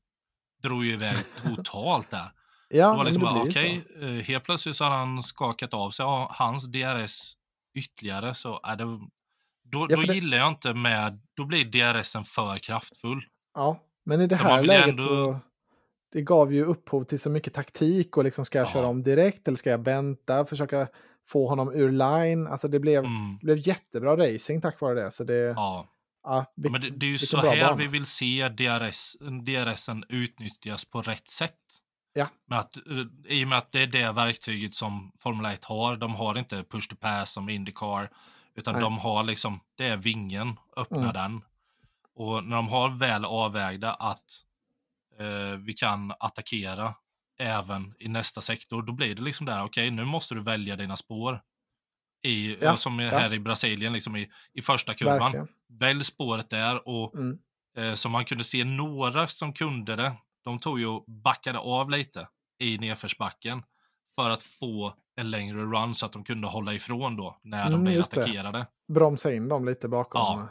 drog 0.62 0.84
ju 0.84 0.92
iväg 0.92 1.16
totalt 1.42 2.10
där. 2.10 2.32
Ja, 2.68 2.90
det 2.90 2.96
var 2.96 3.04
liksom 3.04 3.22
bara, 3.22 3.42
okej, 3.42 3.84
så. 3.98 4.04
eh, 4.06 4.12
helt 4.12 4.44
plötsligt 4.44 4.76
så 4.76 4.84
har 4.84 4.90
han 4.90 5.22
skakat 5.22 5.74
av 5.74 5.90
sig 5.90 6.04
ja, 6.04 6.30
hans 6.34 6.64
DRS 6.66 7.32
ytterligare. 7.74 8.34
Så 8.34 8.60
är 8.62 8.76
det, 8.76 8.84
då, 8.84 9.86
Ja, 9.90 9.96
då 9.96 10.02
det- 10.02 10.14
gillar 10.14 10.38
jag 10.38 10.48
inte 10.48 10.74
med, 10.74 11.20
då 11.36 11.44
blir 11.44 11.64
DRSen 11.64 12.24
för 12.24 12.58
kraftfull. 12.58 13.22
Ja, 13.54 13.80
men 14.04 14.20
i 14.20 14.26
det 14.26 14.34
Ja, 14.42 14.48
här 14.48 14.62
läget 14.62 14.88
ändå- 14.88 15.02
så... 15.02 15.38
Det 16.12 16.22
gav 16.22 16.52
ju 16.52 16.64
upphov 16.64 17.04
till 17.04 17.20
så 17.20 17.30
mycket 17.30 17.54
taktik 17.54 18.16
och 18.16 18.24
liksom 18.24 18.44
ska 18.44 18.58
jag 18.58 18.66
Ja. 18.68 18.72
köra 18.72 18.86
om 18.86 19.02
direkt 19.02 19.48
eller 19.48 19.56
ska 19.56 19.70
jag 19.70 19.84
vänta, 19.84 20.46
försöka 20.46 20.88
få 21.26 21.48
honom 21.48 21.72
ur 21.74 21.90
line. 21.92 22.46
Alltså 22.46 22.68
det 22.68 22.80
blev, 22.80 23.04
Mm, 23.04 23.38
det 23.40 23.44
blev 23.44 23.68
jättebra 23.68 24.16
racing 24.16 24.60
tack 24.62 24.80
vare 24.80 24.94
det. 24.94 25.10
Så 25.10 25.24
det, 25.24 25.34
ja, 25.34 25.88
ja. 26.24 26.44
Ja, 26.54 26.70
men 26.70 26.80
det, 26.80 26.90
det 26.90 27.06
är 27.06 27.10
ju 27.10 27.18
så 27.18 27.36
här 27.36 27.60
bana. 27.60 27.74
vi 27.76 27.86
vill 27.86 28.06
se 28.06 28.48
DRS, 28.48 29.16
DRSen 29.42 30.04
utnyttjas 30.08 30.84
på 30.84 31.02
rätt 31.02 31.28
sätt. 31.28 31.54
Ja. 32.12 32.26
Med 32.46 32.58
att, 32.58 32.76
eh, 32.76 32.82
I 33.28 33.44
och 33.44 33.48
med 33.48 33.58
att 33.58 33.72
det 33.72 33.82
är 33.82 33.86
det 33.86 34.12
verktyget 34.12 34.74
som 34.74 35.12
Formel 35.18 35.52
1 35.54 35.64
har. 35.64 35.96
De 35.96 36.14
har 36.14 36.38
inte 36.38 36.64
push 36.64 36.88
to 36.88 36.96
pass 36.96 37.32
som 37.32 37.48
Indycar. 37.48 38.10
Utan 38.54 38.74
Nej. 38.74 38.82
de 38.82 38.98
har 38.98 39.22
liksom, 39.22 39.60
det 39.74 39.86
är 39.86 39.96
vingen, 39.96 40.56
öppna 40.76 40.98
Mm. 40.98 41.12
den. 41.12 41.42
Och 42.14 42.44
när 42.44 42.56
de 42.56 42.68
har 42.68 42.88
väl 42.98 43.24
avvägda 43.24 43.92
att 43.94 44.24
eh, 45.18 45.58
vi 45.58 45.72
kan 45.74 46.12
attackera 46.20 46.94
även 47.40 47.94
i 47.98 48.08
nästa 48.08 48.40
sektor, 48.40 48.82
då 48.82 48.92
blir 48.92 49.14
det 49.14 49.22
liksom 49.22 49.46
där, 49.46 49.64
okej, 49.64 49.90
nu 49.90 50.04
måste 50.04 50.34
du 50.34 50.40
välja 50.42 50.76
dina 50.76 50.96
spår. 50.96 51.40
I, 52.22 52.56
Ja, 52.64 52.76
som 52.76 53.00
är 53.00 53.04
ja. 53.04 53.10
här 53.18 53.32
i 53.34 53.38
Brasilien, 53.40 53.92
liksom 53.92 54.16
i, 54.16 54.30
i 54.52 54.62
första 54.62 54.94
kurvan. 54.94 55.18
verkligen. 55.18 55.48
Välj 55.68 56.04
spåret 56.04 56.50
där 56.50 56.88
och 56.88 57.14
Mm. 57.14 57.38
eh, 57.76 57.94
som 57.94 58.12
man 58.12 58.24
kunde 58.24 58.44
se 58.44 58.64
några 58.64 59.26
som 59.28 59.52
kunde 59.52 59.96
det. 59.96 60.12
De 60.44 60.58
tog 60.58 60.80
ju 60.80 60.86
och 60.86 61.04
backade 61.06 61.58
av 61.58 61.90
lite 61.90 62.28
i 62.58 62.78
nedförsbacken 62.78 63.62
för 64.14 64.30
att 64.30 64.42
få 64.42 64.94
en 65.16 65.30
längre 65.30 65.58
run 65.62 65.94
så 65.94 66.06
att 66.06 66.12
de 66.12 66.24
kunde 66.24 66.46
hålla 66.48 66.74
ifrån 66.74 67.16
då 67.16 67.38
när 67.42 67.60
Mm, 67.66 67.72
de 67.72 67.82
blev 67.84 67.94
just 67.94 68.12
det. 68.12 68.22
attackerade. 68.22 68.66
bromsa 68.88 69.32
in 69.34 69.48
dem 69.48 69.64
lite 69.66 69.88
bakom. 69.88 70.20
Ja. 70.40 70.48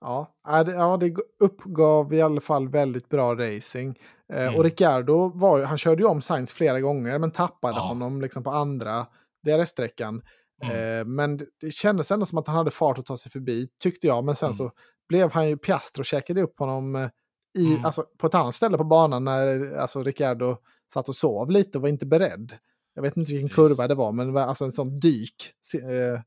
Ja, 0.00 0.32
ja, 0.44 0.64
det, 0.64 0.72
ja, 0.72 0.96
det 0.96 1.14
uppgav 1.40 2.14
i 2.14 2.22
alla 2.22 2.40
fall 2.40 2.68
väldigt 2.68 3.08
bra 3.08 3.34
racing. 3.34 3.98
Eh, 4.32 4.42
Mm. 4.42 4.54
Och 4.56 4.64
Ricciardo 4.64 5.28
var, 5.34 5.58
ju- 5.58 5.64
han 5.64 5.78
körde 5.78 6.02
ju 6.02 6.08
om 6.08 6.20
Sainz 6.22 6.52
flera 6.52 6.80
gånger 6.80 7.18
men 7.18 7.30
tappade 7.30 7.74
Ja. 7.76 7.80
honom 7.88 8.20
liksom 8.20 8.42
på 8.44 8.50
andra 8.50 9.06
DRS-sträckan. 9.44 10.22
Mm. 10.62 10.98
Eh, 11.00 11.04
men 11.04 11.36
det, 11.60 11.70
kändes 11.70 12.10
ändå 12.10 12.26
som 12.26 12.38
att 12.38 12.46
han 12.46 12.56
hade 12.56 12.70
fart 12.70 12.98
att 12.98 13.06
ta 13.06 13.16
sig 13.16 13.32
förbi, 13.32 13.68
tyckte 13.82 14.06
jag. 14.06 14.24
Men 14.24 14.36
sen 14.36 14.46
Mm. 14.46 14.54
så 14.54 14.70
blev 15.08 15.32
han 15.32 15.48
ju 15.48 15.56
Piastro 15.56 16.00
och 16.00 16.04
käkade 16.06 16.42
upp 16.42 16.58
honom 16.58 16.96
eh, 16.96 17.08
i, 17.58 17.72
Mm. 17.72 17.84
alltså, 17.84 18.04
på 18.18 18.26
ett 18.26 18.34
annat 18.34 18.54
ställe 18.54 18.76
på 18.78 18.84
banan 18.84 19.24
när 19.24 19.76
alltså, 19.78 20.02
Ricciardo 20.02 20.56
satt 20.94 21.08
och 21.08 21.16
sov 21.16 21.50
lite 21.50 21.78
och 21.78 21.82
var 21.82 21.88
inte 21.88 22.06
beredd. 22.06 22.52
Jag 22.94 23.02
vet 23.02 23.16
inte 23.16 23.32
vilken 23.32 23.48
Precis. 23.48 23.56
kurva 23.56 23.88
det 23.88 23.94
var, 23.94 24.12
men 24.12 24.26
det 24.26 24.32
var 24.32 24.42
alltså 24.42 24.64
en 24.64 24.72
sån 24.72 25.00
dyk. 25.00 25.34
Eh, 25.74 26.20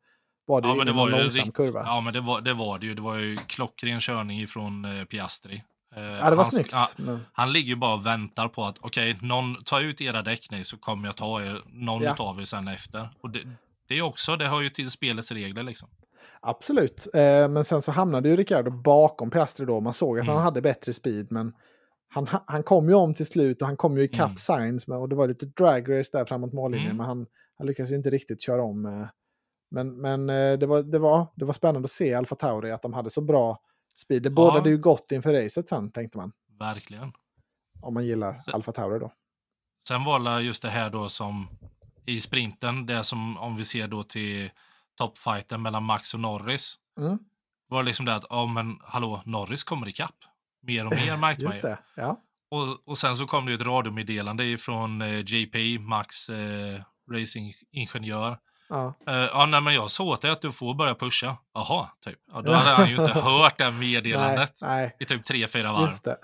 var 0.45 0.61
det 0.61 0.67
Ja, 0.67 0.73
ju 0.73 0.77
men 0.77 0.87
det 0.87 0.93
var 0.93 1.07
en 1.09 1.15
ju 1.15 1.21
långsam 1.21 1.45
rikt- 1.45 1.55
kurva. 1.55 1.83
Ja, 1.85 2.01
men 2.01 2.13
det 2.13 2.21
var, 2.21 2.41
det 2.41 2.53
var 2.53 2.79
det 2.79 2.85
ju. 2.85 2.93
Det 2.95 3.01
var 3.01 3.15
ju 3.17 3.37
klockren 3.37 3.99
körning 3.99 4.41
ifrån 4.41 4.85
eh, 4.85 5.05
Piastri. 5.05 5.63
Eh, 5.95 6.03
Ja, 6.03 6.29
det 6.29 6.35
var 6.35 6.43
han, 6.43 6.45
snyggt. 6.45 6.69
ja, 6.71 6.87
men, 6.97 7.25
han 7.33 7.53
ligger 7.53 7.69
ju 7.69 7.75
bara 7.75 7.93
och 7.93 8.05
väntar 8.05 8.47
på 8.47 8.63
att 8.65 8.75
okej, 8.81 9.17
någon 9.21 9.63
ta 9.63 9.79
ut 9.81 10.01
era 10.01 10.21
däck 10.21 10.51
ni 10.51 10.63
så 10.63 10.77
kommer 10.77 11.07
jag 11.07 11.17
ta 11.17 11.41
er, 11.41 11.61
någon 11.65 12.01
Ja. 12.03 12.15
av 12.19 12.39
er 12.39 12.45
sen 12.45 12.67
efter. 12.67 13.09
Och 13.21 13.29
det, 13.29 13.39
det 13.87 13.97
är 13.97 14.01
också, 14.01 14.35
det 14.35 14.47
hör 14.47 14.61
ju 14.61 14.69
till 14.69 14.91
spelets 14.91 15.31
regler 15.31 15.63
liksom. 15.63 15.89
absolut. 16.41 17.07
Eh, 17.13 17.47
men 17.49 17.65
sen 17.65 17.81
så 17.81 17.91
hamnade 17.91 18.29
ju 18.29 18.35
Ricciardo 18.35 18.71
bakom 18.71 19.29
Piastri 19.29 19.65
då. 19.65 19.79
Man 19.79 19.93
såg 19.93 20.19
att 20.19 20.23
Mm. 20.23 20.35
han 20.35 20.43
hade 20.43 20.61
bättre 20.61 20.93
speed, 20.93 21.31
men 21.31 21.53
han, 22.09 22.27
han 22.45 22.63
kom 22.63 22.89
ju 22.89 22.95
om 22.95 23.13
till 23.13 23.25
slut 23.25 23.61
och 23.61 23.67
han 23.67 23.77
kom 23.77 23.97
ju 23.97 24.03
ikapp 24.03 24.49
Mm. 24.49 24.77
Men- 24.87 24.97
Och 24.97 25.09
det 25.09 25.15
var 25.15 25.27
lite 25.27 25.45
drag 25.45 25.99
race 25.99 26.17
där 26.17 26.25
framåt 26.25 26.53
mållinjen, 26.53 26.85
Mm. 26.91 26.97
men 26.97 27.05
han, 27.05 27.25
han 27.57 27.67
lyckades 27.67 27.91
ju 27.91 27.95
inte 27.95 28.09
riktigt 28.09 28.41
köra 28.43 28.63
om. 28.63 28.85
eh. 28.85 29.07
Men, 29.71 30.01
men 30.01 30.29
eh, 30.29 30.57
det, 30.59 30.65
var, 30.65 30.81
det, 30.81 30.99
var, 30.99 31.27
det 31.35 31.45
var 31.45 31.53
spännande 31.53 31.85
att 31.85 31.91
se 31.91 32.13
Alfa 32.13 32.35
Tauri, 32.35 32.71
att 32.71 32.81
de 32.81 32.93
hade 32.93 33.09
så 33.09 33.21
bra 33.21 33.59
speed. 33.93 34.23
Det 34.23 34.29
bådade 34.29 34.69
ju 34.69 34.77
gott 34.77 35.11
inför 35.11 35.33
racet 35.43 35.69
sen, 35.69 35.91
tänkte 35.91 36.17
man. 36.17 36.31
Verkligen. 36.59 37.13
Om 37.81 37.93
man 37.93 38.05
gillar 38.05 38.39
Så- 38.39 38.51
Alfa 38.51 38.71
Tauri 38.71 38.99
då. 38.99 39.11
Sen 39.87 40.03
var 40.03 40.19
det 40.19 40.41
just 40.41 40.61
det 40.61 40.69
här 40.69 40.89
då 40.89 41.09
som 41.09 41.47
i 42.05 42.19
sprinten, 42.19 42.85
det 42.85 43.03
som 43.03 43.37
om 43.37 43.55
vi 43.55 43.63
ser 43.65 43.87
då 43.87 44.03
till 44.03 44.51
toppfighten 44.97 45.61
mellan 45.61 45.83
Max 45.83 46.13
och 46.13 46.19
Norris. 46.19 46.75
Mm, 46.99 47.19
Var 47.67 47.83
liksom 47.83 48.05
det 48.05 48.15
att, 48.15 48.25
ja 48.29 48.45
men 48.45 48.79
hallå, 48.83 49.21
Norris 49.25 49.63
kommer 49.63 49.87
ikapp. 49.87 50.15
Mer 50.61 50.85
och 50.85 50.91
mer 50.91 51.17
märkte 51.21 51.43
man 51.43 51.51
just 51.51 51.63
ju. 51.63 51.67
det, 51.67 51.79
ja. 51.95 52.21
Och, 52.49 52.87
och 52.89 52.97
sen 52.97 53.17
så 53.17 53.27
kom 53.27 53.45
det 53.45 53.51
ju 53.51 53.55
ett 53.55 53.61
radiomeddelande 53.67 54.57
från 54.57 55.01
eh, 55.01 55.19
JP, 55.25 55.79
Max 55.79 56.29
eh, 56.29 56.81
racingingenjör. 57.11 58.37
Ja. 58.73 58.93
Eh, 59.07 59.29
ja, 59.33 59.45
nej, 59.45 59.61
men 59.61 59.73
jag 59.73 59.91
sa 59.91 60.03
åt 60.03 60.21
dig 60.21 60.31
att 60.31 60.41
du 60.41 60.51
får 60.51 60.73
börja 60.73 60.95
pusha. 60.95 61.37
Jaha, 61.53 61.89
typ. 62.05 62.19
Ja, 62.33 62.41
då 62.41 62.51
hade 62.51 62.69
han 62.69 62.89
ju 62.89 62.95
inte 62.95 63.19
hört 63.19 63.57
det 63.57 63.63
här 63.63 63.71
Nej, 63.71 63.79
meddelandet 63.79 64.57
nej, 64.61 64.95
i 64.99 65.05
typ 65.05 65.25
tre, 65.25 65.47
fyra 65.47 65.71
varv. 65.71 66.15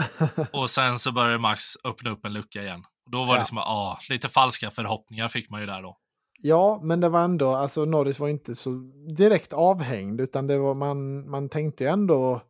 Och 0.53 0.69
sen 0.69 0.99
så 0.99 1.11
började 1.11 1.37
Max 1.37 1.63
öppna 1.83 2.09
upp 2.09 2.25
en 2.25 2.33
lucka 2.33 2.61
igen. 2.61 2.85
Och 3.05 3.11
då 3.11 3.25
var 3.25 3.37
det 3.39 3.45
som, 3.45 3.57
ja, 3.57 3.99
lite 4.09 4.29
falska 4.29 4.71
förhoppningar 4.71 5.27
fick 5.27 5.49
man 5.49 5.61
ju 5.61 5.65
där 5.65 5.81
då. 5.81 5.97
Ja, 6.41 6.79
men 6.83 6.99
det 6.99 7.09
var 7.09 7.23
ändå, 7.23 7.55
alltså 7.55 7.85
Norris 7.85 8.19
var 8.19 8.29
inte 8.29 8.55
så 8.55 8.69
direkt 9.17 9.53
avhängd, 9.53 10.21
utan 10.21 10.47
det 10.47 10.57
var, 10.57 10.73
man, 10.73 11.29
man 11.29 11.49
tänkte 11.49 11.83
ju 11.83 11.89
ändå 11.89 12.41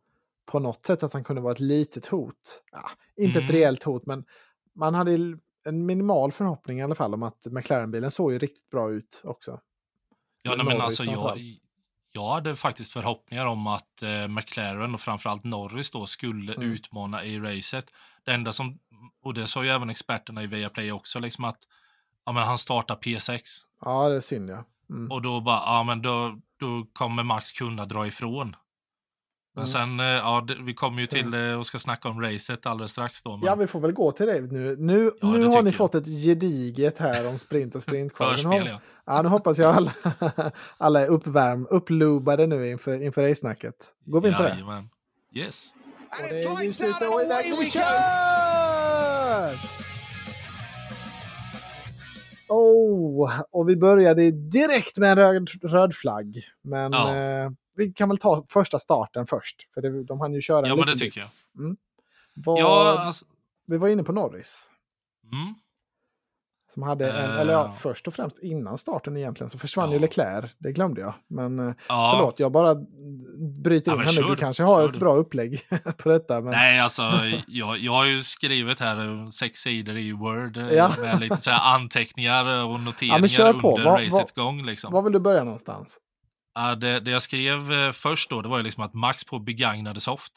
på 0.46 0.58
något 0.58 0.86
sätt 0.86 1.02
att 1.02 1.12
han 1.12 1.24
kunde 1.24 1.42
vara 1.42 1.52
ett 1.52 1.60
litet 1.60 2.06
hot. 2.06 2.62
Ja, 2.72 2.90
inte 3.16 3.38
mm. 3.38 3.44
ett 3.44 3.54
rejält 3.54 3.82
hot, 3.82 4.06
men 4.06 4.24
man 4.74 4.94
hade 4.94 5.12
en 5.66 5.86
minimal 5.86 6.32
förhoppning 6.32 6.78
i 6.78 6.82
alla 6.82 6.94
fall 6.94 7.14
om 7.14 7.22
att 7.22 7.46
McLaren-bilen 7.50 8.10
såg 8.10 8.32
ju 8.32 8.38
riktigt 8.38 8.70
bra 8.70 8.90
ut 8.90 9.20
också. 9.24 9.60
Ja, 10.42 10.54
nej, 10.54 10.66
men 10.66 10.80
alltså 10.80 11.04
jag, 11.04 11.38
jag 12.12 12.34
hade 12.34 12.56
faktiskt 12.56 12.92
förhoppningar 12.92 13.46
om 13.46 13.66
att 13.66 14.02
eh, 14.02 14.28
McLaren 14.28 14.94
och 14.94 15.00
framförallt 15.00 15.44
Norris 15.44 15.90
då 15.90 16.06
skulle 16.06 16.54
mm. 16.54 16.72
utmana 16.72 17.24
i 17.24 17.38
racet. 17.38 17.90
Det 18.24 18.32
enda 18.32 18.52
som, 18.52 18.78
och 19.22 19.34
det 19.34 19.46
sa 19.46 19.64
ju 19.64 19.70
även 19.70 19.90
experterna 19.90 20.42
i 20.42 20.46
Viaplay 20.46 20.92
också, 20.92 21.20
liksom 21.20 21.44
att 21.44 21.58
ja, 22.26 22.32
men 22.32 22.42
han 22.42 22.58
startar 22.58 22.96
P6. 22.96 23.40
Ja, 23.80 24.08
det 24.08 24.16
är 24.16 24.20
synd 24.20 24.50
ja. 24.50 24.64
Mm. 24.90 25.10
Och 25.10 25.22
då 25.22 25.40
bara, 25.40 25.62
ja 25.66 25.82
men 25.82 26.02
då, 26.02 26.40
då 26.60 26.86
kommer 26.92 27.22
Max 27.22 27.52
kunna 27.52 27.86
dra 27.86 28.06
ifrån. 28.06 28.56
Men 29.54 29.64
mm. 29.64 29.66
sen, 29.66 30.00
eh, 30.00 30.06
ja, 30.06 30.46
vi 30.60 30.74
kommer 30.74 31.00
ju 31.00 31.06
till 31.06 31.34
eh, 31.34 31.58
och 31.58 31.66
ska 31.66 31.78
snacka 31.78 32.08
om 32.08 32.20
racet 32.22 32.66
alldeles 32.66 32.92
strax 32.92 33.22
då. 33.22 33.36
Men... 33.36 33.46
Ja, 33.46 33.54
vi 33.54 33.66
får 33.66 33.80
väl 33.80 33.92
gå 33.92 34.12
till 34.12 34.26
det 34.26 34.40
nu. 34.40 34.76
Nu, 34.78 35.10
ja, 35.20 35.28
nu 35.28 35.46
har 35.46 35.62
ni 35.62 35.68
jag. 35.68 35.74
fått 35.74 35.94
ett 35.94 36.06
gediget 36.06 36.98
här 36.98 37.28
om 37.28 37.38
sprint 37.38 37.74
och 37.74 37.82
sprintkval. 37.88 38.34
Förspel, 38.34 38.66
ja. 38.66 38.80
ja. 39.06 39.22
Nu 39.22 39.28
hoppas 39.28 39.58
jag 39.58 39.74
alla, 39.74 39.92
alla 40.78 41.00
är 41.00 41.06
uppvärm, 41.06 41.66
upplubade 41.70 42.46
nu 42.46 42.70
inför, 42.70 43.02
inför 43.02 43.22
race-snacket. 43.22 43.94
Går 44.04 44.20
vi 44.20 44.28
in 44.28 44.34
på 44.34 44.42
det? 44.42 44.48
Jajamän. 44.48 44.88
Yes. 45.34 45.72
Och 46.10 46.16
det 46.22 46.42
är 46.42 46.62
ljus 46.62 46.80
ute 46.80 47.06
och 47.06 47.22
iväg 47.22 47.54
vi 47.58 47.66
kör! 47.66 47.80
Oh, 52.48 53.40
och 53.50 53.68
vi 53.68 53.76
började 53.76 54.30
direkt 54.30 54.98
med 54.98 55.10
en 55.10 55.16
röd, 55.16 55.48
röd 55.62 55.94
flagg. 55.94 56.36
Men 56.62 56.92
ja. 56.92 57.16
eh, 57.16 57.50
vi 57.80 57.92
kan 57.92 58.08
väl 58.08 58.18
ta 58.18 58.44
första 58.48 58.78
starten 58.78 59.26
först. 59.26 59.56
För 59.74 59.82
det, 59.82 60.04
de 60.04 60.20
hann 60.20 60.34
ju 60.34 60.40
köra 60.40 60.68
Ja, 60.68 60.76
men 60.76 60.86
det 60.86 60.92
tycker 60.92 61.04
bit. 61.04 61.30
jag. 61.54 61.64
Mm. 61.64 61.76
Var, 62.34 62.58
ja, 62.58 62.98
alltså... 62.98 63.24
Vi 63.66 63.78
var 63.78 63.88
inne 63.88 64.02
på 64.02 64.12
Norris. 64.12 64.70
Mm. 65.32 65.54
Som 66.72 66.82
hade 66.82 67.10
en, 67.10 67.30
uh... 67.30 67.40
eller 67.40 67.52
ja, 67.52 67.70
först 67.70 68.08
och 68.08 68.14
främst 68.14 68.38
innan 68.38 68.78
starten 68.78 69.16
egentligen 69.16 69.50
så 69.50 69.58
försvann 69.58 69.88
ja. 69.88 69.94
ju 69.94 70.00
Leclerc. 70.00 70.54
Det 70.58 70.72
glömde 70.72 71.00
jag. 71.00 71.14
Men 71.28 71.58
eh, 71.58 71.74
ja. 71.88 72.14
förlåt, 72.16 72.40
jag 72.40 72.52
bara 72.52 72.74
bryter 73.62 73.92
in 73.92 73.98
ja, 73.98 74.04
här 74.04 74.22
nu. 74.22 74.28
Du 74.28 74.36
kanske 74.36 74.62
har 74.62 74.88
ett 74.88 75.00
bra 75.00 75.14
upplägg 75.14 75.60
på 75.98 76.08
detta. 76.08 76.40
Men... 76.40 76.50
Nej, 76.50 76.80
alltså 76.80 77.02
jag, 77.46 77.78
jag 77.78 77.92
har 77.92 78.04
ju 78.04 78.22
skrivit 78.22 78.80
här 78.80 79.30
sex 79.30 79.58
sidor 79.58 79.96
i 79.98 80.12
Word 80.12 80.56
eh, 80.56 80.72
ja. 80.72 80.92
med 80.98 81.20
lite 81.20 81.36
så 81.36 81.50
anteckningar 81.50 82.64
och 82.64 82.80
noteringar 82.80 83.28
ja, 83.38 83.48
under 83.48 83.84
va, 83.84 83.98
racets 83.98 84.36
va, 84.36 84.42
gång. 84.42 84.66
Liksom. 84.66 84.92
Var 84.92 85.02
vill 85.02 85.12
du 85.12 85.20
börja 85.20 85.44
någonstans? 85.44 85.98
Ja, 86.60 86.74
det, 86.74 87.00
det 87.00 87.10
jag 87.10 87.22
skrev 87.22 87.72
eh, 87.72 87.92
först 87.92 88.30
då, 88.30 88.42
det 88.42 88.48
var 88.48 88.56
ju 88.56 88.62
liksom 88.62 88.84
att 88.84 88.94
Max 88.94 89.24
på 89.24 89.38
begagnade 89.38 90.00
soft. 90.00 90.32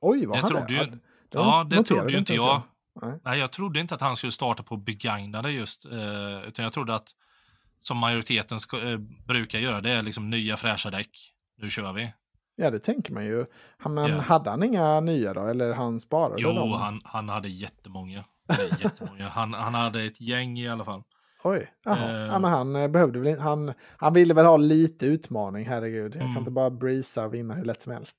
Oj, 0.00 0.26
vad 0.26 0.38
det 0.38 0.48
trodde 0.48 0.74
ju, 0.74 0.78
det? 0.78 0.98
Ja, 1.30 1.66
det 1.70 1.84
trodde 1.84 2.12
ju 2.12 2.18
inte 2.18 2.34
jag. 2.34 2.62
Nej. 3.02 3.18
Nej. 3.24 3.38
jag 3.38 3.52
trodde 3.52 3.80
inte 3.80 3.94
att 3.94 4.00
han 4.00 4.16
skulle 4.16 4.32
starta 4.32 4.62
på 4.62 4.76
begagnade 4.76 5.50
just, 5.50 5.84
eh, 5.84 6.48
utan 6.48 6.62
jag 6.62 6.72
trodde 6.72 6.94
att 6.94 7.08
som 7.80 7.98
majoriteten 7.98 8.60
ska, 8.60 8.90
eh, 8.90 8.98
brukar 9.26 9.58
göra, 9.58 9.80
det 9.80 9.90
är 9.90 10.02
liksom 10.02 10.30
nya 10.30 10.56
fräscha 10.56 10.90
däck. 10.90 11.32
Nu 11.58 11.70
kör 11.70 11.92
vi. 11.92 12.12
Ja, 12.56 12.70
det 12.70 12.78
tänker 12.78 13.12
man 13.12 13.24
ju. 13.24 13.46
Men 13.84 14.08
yeah. 14.08 14.20
hade 14.20 14.50
han 14.50 14.62
inga 14.62 15.00
nya 15.00 15.34
då, 15.34 15.46
eller 15.46 15.74
han 15.74 16.00
sparade 16.00 16.42
jo, 16.42 16.48
dem? 16.48 16.68
Jo, 16.68 16.76
han, 16.76 17.00
han 17.04 17.28
hade 17.28 17.48
jättemånga. 17.48 18.24
jättemånga. 18.80 19.28
Han, 19.28 19.54
han 19.54 19.74
hade 19.74 20.02
ett 20.02 20.20
gäng 20.20 20.58
i 20.58 20.68
alla 20.68 20.84
fall. 20.84 21.02
Oj, 21.46 21.72
jaha. 21.84 22.26
Ja, 22.26 22.38
men 22.38 22.50
han 22.50 22.76
eh, 22.76 22.88
behövde 22.88 23.18
väl 23.18 23.38
han, 23.38 23.72
han 23.96 24.12
ville 24.12 24.34
väl 24.34 24.46
ha 24.46 24.56
lite 24.56 25.06
utmaning, 25.06 25.66
herregud. 25.66 26.14
Jag 26.14 26.22
mm. 26.22 26.34
kan 26.34 26.40
inte 26.40 26.50
bara 26.50 26.70
breeza 26.70 27.24
och 27.24 27.34
vinna 27.34 27.54
hur 27.54 27.64
lätt 27.64 27.80
som 27.80 27.92
helst. 27.92 28.16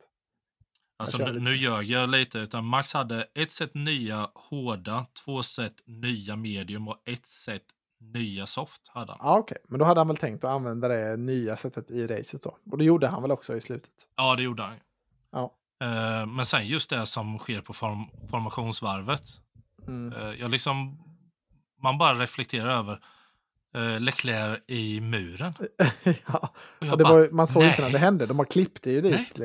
Alltså 1.00 1.26
nu, 1.26 1.40
nu 1.40 1.56
ljög 1.56 1.86
jag 1.86 2.10
lite, 2.10 2.40
utan 2.40 2.66
Max 2.66 2.94
hade 2.94 3.28
ett 3.34 3.52
set 3.52 3.74
nya 3.74 4.30
hårda, 4.36 5.06
två 5.26 5.44
set 5.44 5.74
nya 5.86 6.36
medium 6.36 6.88
och 6.88 6.98
ett 7.06 7.28
set 7.28 7.64
nya 8.00 8.46
soft. 8.46 8.88
Hade 8.88 9.12
han. 9.12 9.20
Ja, 9.24 9.40
okay. 9.40 9.58
men 9.68 9.80
då 9.80 9.86
hade 9.86 10.00
han 10.00 10.08
väl 10.08 10.18
tänkt 10.18 10.44
att 10.44 10.52
använda 10.52 10.88
det 10.88 11.18
nya 11.18 11.58
sättet 11.58 11.92
i 11.92 12.08
racet 12.08 12.44
då. 12.44 12.58
Och 12.72 12.78
det 12.78 12.84
gjorde 12.84 13.08
han 13.08 13.22
väl 13.22 13.32
också 13.32 13.56
i 13.56 13.62
slutet? 13.62 13.94
Ja, 14.16 14.36
det 14.36 14.44
gjorde 14.44 14.64
han. 14.64 14.76
Ja. 15.32 15.54
Uh, 15.84 16.26
men 16.26 16.46
sen 16.46 16.68
just 16.68 16.90
det 16.90 17.06
som 17.06 17.38
sker 17.38 17.62
på 17.62 17.74
form 17.74 18.06
formationsvarvet. 18.30 19.24
Mm. 19.88 20.14
Uh, 20.14 20.40
jag 20.40 20.52
liksom, 20.52 21.00
man 21.84 21.98
bara 21.98 22.14
reflekterar 22.14 22.70
över 22.70 23.00
Leclerc 24.00 24.60
i 24.68 25.02
muren. 25.02 25.54
ja, 26.28 26.50
och 26.92 26.98
bara, 26.98 27.14
var, 27.14 27.30
man 27.32 27.48
såg 27.48 27.62
nej. 27.62 27.70
inte 27.70 27.82
när 27.82 27.90
det 27.90 27.98
hände. 27.98 28.26
De 28.26 28.40
har 28.40 28.46
klippt 28.46 28.84
det 28.84 28.92
ju 28.92 29.02
dit. 29.02 29.40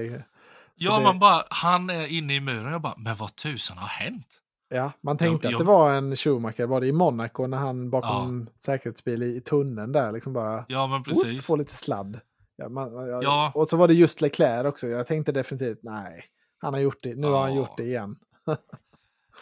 Ja, 0.74 0.97
det... 0.97 1.03
man 1.03 1.18
bara, 1.18 1.43
han 1.51 1.91
är 1.91 2.07
inne 2.07 2.35
i 2.35 2.41
muren. 2.41 2.72
Jag 2.72 2.83
bara, 2.83 2.95
men 2.97 3.16
vad 3.16 3.37
tusan 3.37 3.78
har 3.78 3.87
hänt? 3.87 4.43
Ja, 4.74 4.93
man 5.01 5.18
tänkte 5.18 5.47
jag, 5.47 5.55
att 5.55 5.59
det 5.59 5.64
var 5.64 5.95
en 5.95 6.16
Schumacher, 6.16 6.66
var 6.66 6.80
det 6.80 6.87
i 6.87 6.93
Monaco 6.93 7.47
när 7.47 7.59
han 7.59 7.91
bakom 7.91 8.47
ja. 8.47 8.53
säkerhetsbil 8.59 9.22
i, 9.22 9.37
i 9.37 9.41
tunneln 9.41 9.93
där 9.93 10.12
liksom 10.12 10.33
bara 10.33 10.64
ja, 10.68 10.87
men 10.87 11.03
precis. 11.03 11.39
Upp, 11.39 11.45
får 11.45 11.57
lite 11.57 11.72
sladd. 11.74 12.20
Ja, 12.57 12.68
man, 12.68 12.93
ja, 13.09 13.22
ja, 13.22 13.53
Och 13.55 13.68
så 13.68 13.76
var 13.76 13.89
det 13.89 13.95
just 13.95 14.20
Leclerc 14.20 14.66
också. 14.66 14.87
Jag 14.87 15.07
tänkte 15.07 15.33
definitivt, 15.33 15.78
nej, 15.83 16.24
han 16.59 16.74
har 16.74 16.80
gjort 16.80 17.03
det, 17.03 17.14
nu 17.14 17.26
ja. 17.26 17.35
har 17.35 17.43
han 17.43 17.55
gjort 17.55 17.76
det 17.76 17.83
igen. 17.83 18.16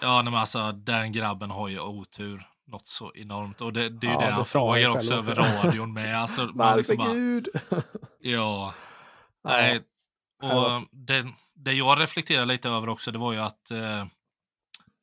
ja, 0.02 0.22
men 0.22 0.34
alltså 0.34 0.72
den 0.72 1.12
grabben 1.12 1.50
har 1.50 1.68
ju 1.68 1.80
otur 1.80 2.49
något 2.70 2.88
så 2.88 3.12
enormt. 3.14 3.60
Och 3.60 3.72
det, 3.72 3.88
det 3.88 4.06
är 4.06 4.10
ju 4.10 4.14
ja, 4.14 4.26
det 4.26 4.32
han 4.32 4.44
frågar 4.44 4.88
också 4.88 5.14
över 5.14 5.34
radion 5.34 5.92
med. 5.92 6.22
Alltså, 6.22 6.50
Varför 6.54 6.78
liksom 6.78 6.96
bara, 6.96 7.12
Gud? 7.14 7.48
ja. 8.20 8.74
Nej. 9.44 9.80
Och 10.42 10.72
det, 10.90 11.26
det 11.54 11.72
jag 11.72 12.00
reflekterar 12.00 12.46
lite 12.46 12.68
över 12.68 12.88
också, 12.88 13.10
det 13.10 13.18
var 13.18 13.32
ju 13.32 13.38
att 13.38 13.70
eh, 13.70 14.00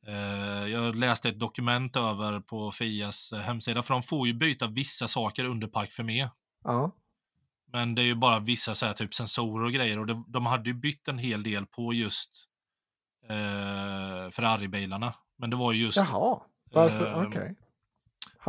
eh, 0.06 0.66
jag 0.66 0.94
läste 0.96 1.28
ett 1.28 1.38
dokument 1.38 1.96
över 1.96 2.40
på 2.40 2.70
Fias 2.70 3.32
eh, 3.32 3.38
hemsida, 3.38 3.82
för 3.82 3.94
de 3.94 4.02
får 4.02 4.26
ju 4.26 4.34
byta 4.34 4.66
vissa 4.66 5.08
saker 5.08 5.44
under 5.44 5.66
Park 5.66 5.92
Fermé. 5.92 6.28
Ja. 6.64 6.92
Men 7.72 7.94
det 7.94 8.02
är 8.02 8.06
ju 8.06 8.14
bara 8.14 8.38
vissa 8.38 8.74
så 8.74 8.86
här, 8.86 8.92
typ 8.92 9.14
sensorer 9.14 9.64
och 9.64 9.72
grejer 9.72 9.98
och 9.98 10.06
det, 10.06 10.22
de 10.26 10.46
hade 10.46 10.70
ju 10.70 10.74
bytt 10.74 11.08
en 11.08 11.18
hel 11.18 11.42
del 11.42 11.66
på 11.66 11.92
just 11.92 12.48
eh, 13.28 14.30
Ferrari-bilarna. 14.30 15.14
Men 15.38 15.50
det 15.50 15.56
var 15.56 15.72
ju 15.72 15.84
just 15.84 15.98
Jaha. 15.98 16.40
Varför? 16.72 17.06
Eh, 17.06 17.18
Okej. 17.18 17.28
Okay. 17.28 17.54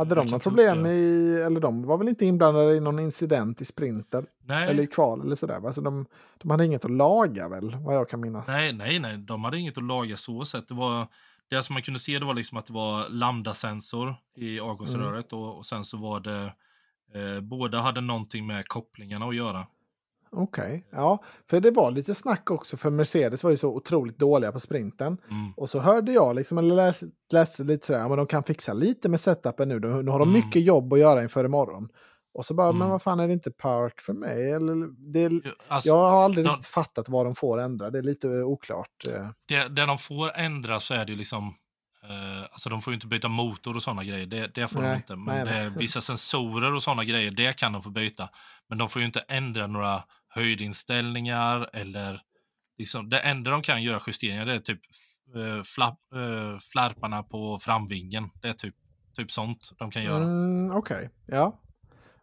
Hade 0.00 0.14
de 0.14 0.26
några 0.26 0.38
problem 0.38 0.86
i, 0.86 1.34
eller 1.46 1.60
de 1.60 1.82
var 1.82 1.98
väl 1.98 2.08
inte 2.08 2.26
inblandade 2.26 2.74
i 2.74 2.80
någon 2.80 2.98
incident 2.98 3.60
i 3.60 3.64
sprinten? 3.64 4.26
Nej. 4.44 4.68
Eller 4.68 4.82
i 4.82 4.86
kval 4.86 5.20
eller 5.20 5.36
sådär. 5.36 5.66
Alltså 5.66 5.80
de, 5.80 6.06
de 6.38 6.50
hade 6.50 6.64
inget 6.64 6.84
att 6.84 6.90
laga 6.90 7.48
väl, 7.48 7.76
vad 7.76 7.96
jag 7.96 8.08
kan 8.08 8.20
minnas? 8.20 8.48
Nej, 8.48 8.72
nej, 8.72 8.98
nej, 8.98 9.16
de 9.18 9.44
hade 9.44 9.58
inget 9.58 9.78
att 9.78 9.84
laga 9.84 10.16
så 10.16 10.44
sett. 10.44 10.68
Det 10.68 10.74
var, 10.74 11.06
det 11.48 11.62
som 11.62 11.74
man 11.74 11.82
kunde 11.82 12.00
se 12.00 12.18
det 12.18 12.24
var 12.24 12.34
liksom 12.34 12.58
att 12.58 12.66
det 12.66 12.72
var 12.72 13.08
lambda-sensor 13.08 14.14
i 14.36 14.60
avgasröret 14.60 15.32
mm. 15.32 15.44
och, 15.44 15.58
och, 15.58 15.66
sen 15.66 15.84
så 15.84 15.96
var 15.96 16.20
det, 16.20 16.52
eh, 17.14 17.40
båda 17.40 17.80
hade 17.80 18.00
någonting 18.00 18.46
med 18.46 18.68
kopplingarna 18.68 19.26
att 19.26 19.36
göra. 19.36 19.66
Okej, 20.32 20.64
okay. 20.64 20.82
ja, 20.90 21.24
för 21.50 21.60
det 21.60 21.70
var 21.70 21.90
lite 21.90 22.14
snack 22.14 22.50
också 22.50 22.76
för 22.76 22.90
Mercedes 22.90 23.44
var 23.44 23.50
ju 23.50 23.56
så 23.56 23.68
otroligt 23.68 24.18
dåliga 24.18 24.52
på 24.52 24.60
sprinten. 24.60 25.18
Mm. 25.30 25.52
Och 25.56 25.70
så 25.70 25.80
hörde 25.80 26.12
jag 26.12 26.36
liksom, 26.36 26.58
eller 26.58 26.74
läste, 26.74 27.06
läste 27.32 27.62
lite 27.62 27.86
sådär, 27.86 28.08
men 28.08 28.18
de 28.18 28.26
kan 28.26 28.42
fixa 28.42 28.72
lite 28.72 29.08
med 29.08 29.20
setupen 29.20 29.68
nu. 29.68 29.80
Nu 29.80 30.10
har 30.10 30.18
de 30.18 30.28
mm. 30.28 30.32
mycket 30.32 30.62
jobb 30.62 30.92
att 30.92 30.98
göra 30.98 31.22
inför 31.22 31.44
imorgon. 31.44 31.88
Och 32.34 32.46
så 32.46 32.54
bara, 32.54 32.66
mm. 32.68 32.78
men 32.78 32.90
vad 32.90 33.02
fan 33.02 33.20
är 33.20 33.26
det 33.26 33.32
inte 33.32 33.50
park 33.50 34.00
för 34.00 34.12
mig? 34.12 34.52
Eller, 34.52 35.12
det, 35.12 35.50
alltså, 35.68 35.88
jag 35.88 35.94
har 35.94 36.24
aldrig 36.24 36.46
de, 36.46 36.60
fattat 36.60 37.08
vad 37.08 37.26
de 37.26 37.34
får 37.34 37.60
ändra, 37.60 37.90
det 37.90 37.98
är 37.98 38.02
lite 38.02 38.28
oklart. 38.28 39.06
Eh. 39.10 39.28
Det, 39.48 39.68
det 39.68 39.86
de 39.86 39.98
får 39.98 40.32
ändra 40.36 40.80
så 40.80 40.94
är 40.94 41.04
det 41.04 41.12
ju 41.12 41.18
liksom, 41.18 41.54
Uh, 42.04 42.42
alltså 42.52 42.68
de 42.68 42.82
får 42.82 42.90
ju 42.90 42.94
inte 42.94 43.06
byta 43.06 43.28
motor 43.28 43.76
och 43.76 43.82
sådana 43.82 44.04
grejer, 44.04 44.26
det, 44.26 44.50
det 44.54 44.68
får 44.68 44.82
nej, 44.82 44.90
de 44.90 44.96
inte. 44.96 45.16
Men 45.16 45.46
nej, 45.46 45.64
nej. 45.68 45.72
vissa 45.78 46.00
sensorer 46.00 46.74
och 46.74 46.82
sådana 46.82 47.04
grejer, 47.04 47.30
det 47.30 47.52
kan 47.52 47.72
de 47.72 47.82
få 47.82 47.90
byta. 47.90 48.28
Men 48.68 48.78
de 48.78 48.88
får 48.88 49.00
ju 49.00 49.06
inte 49.06 49.20
ändra 49.20 49.66
några 49.66 50.02
höjdinställningar 50.30 51.70
eller 51.72 52.22
liksom, 52.78 53.08
det 53.08 53.18
enda 53.18 53.50
de 53.50 53.62
kan 53.62 53.82
göra 53.82 54.00
justeringar 54.06 54.46
det 54.46 54.54
är 54.54 54.60
typ 54.60 54.80
uh, 55.36 55.62
flapp, 55.62 56.00
uh, 56.14 56.58
flärparna 56.72 57.22
på 57.22 57.58
framvingen. 57.58 58.30
Det 58.42 58.48
är 58.48 58.52
typ, 58.52 58.74
typ 59.16 59.32
sånt 59.32 59.72
de 59.78 59.90
kan 59.90 60.04
göra. 60.04 60.24
Mm, 60.24 60.70
Okej, 60.70 60.96
okay. 60.96 61.08
ja. 61.26 61.60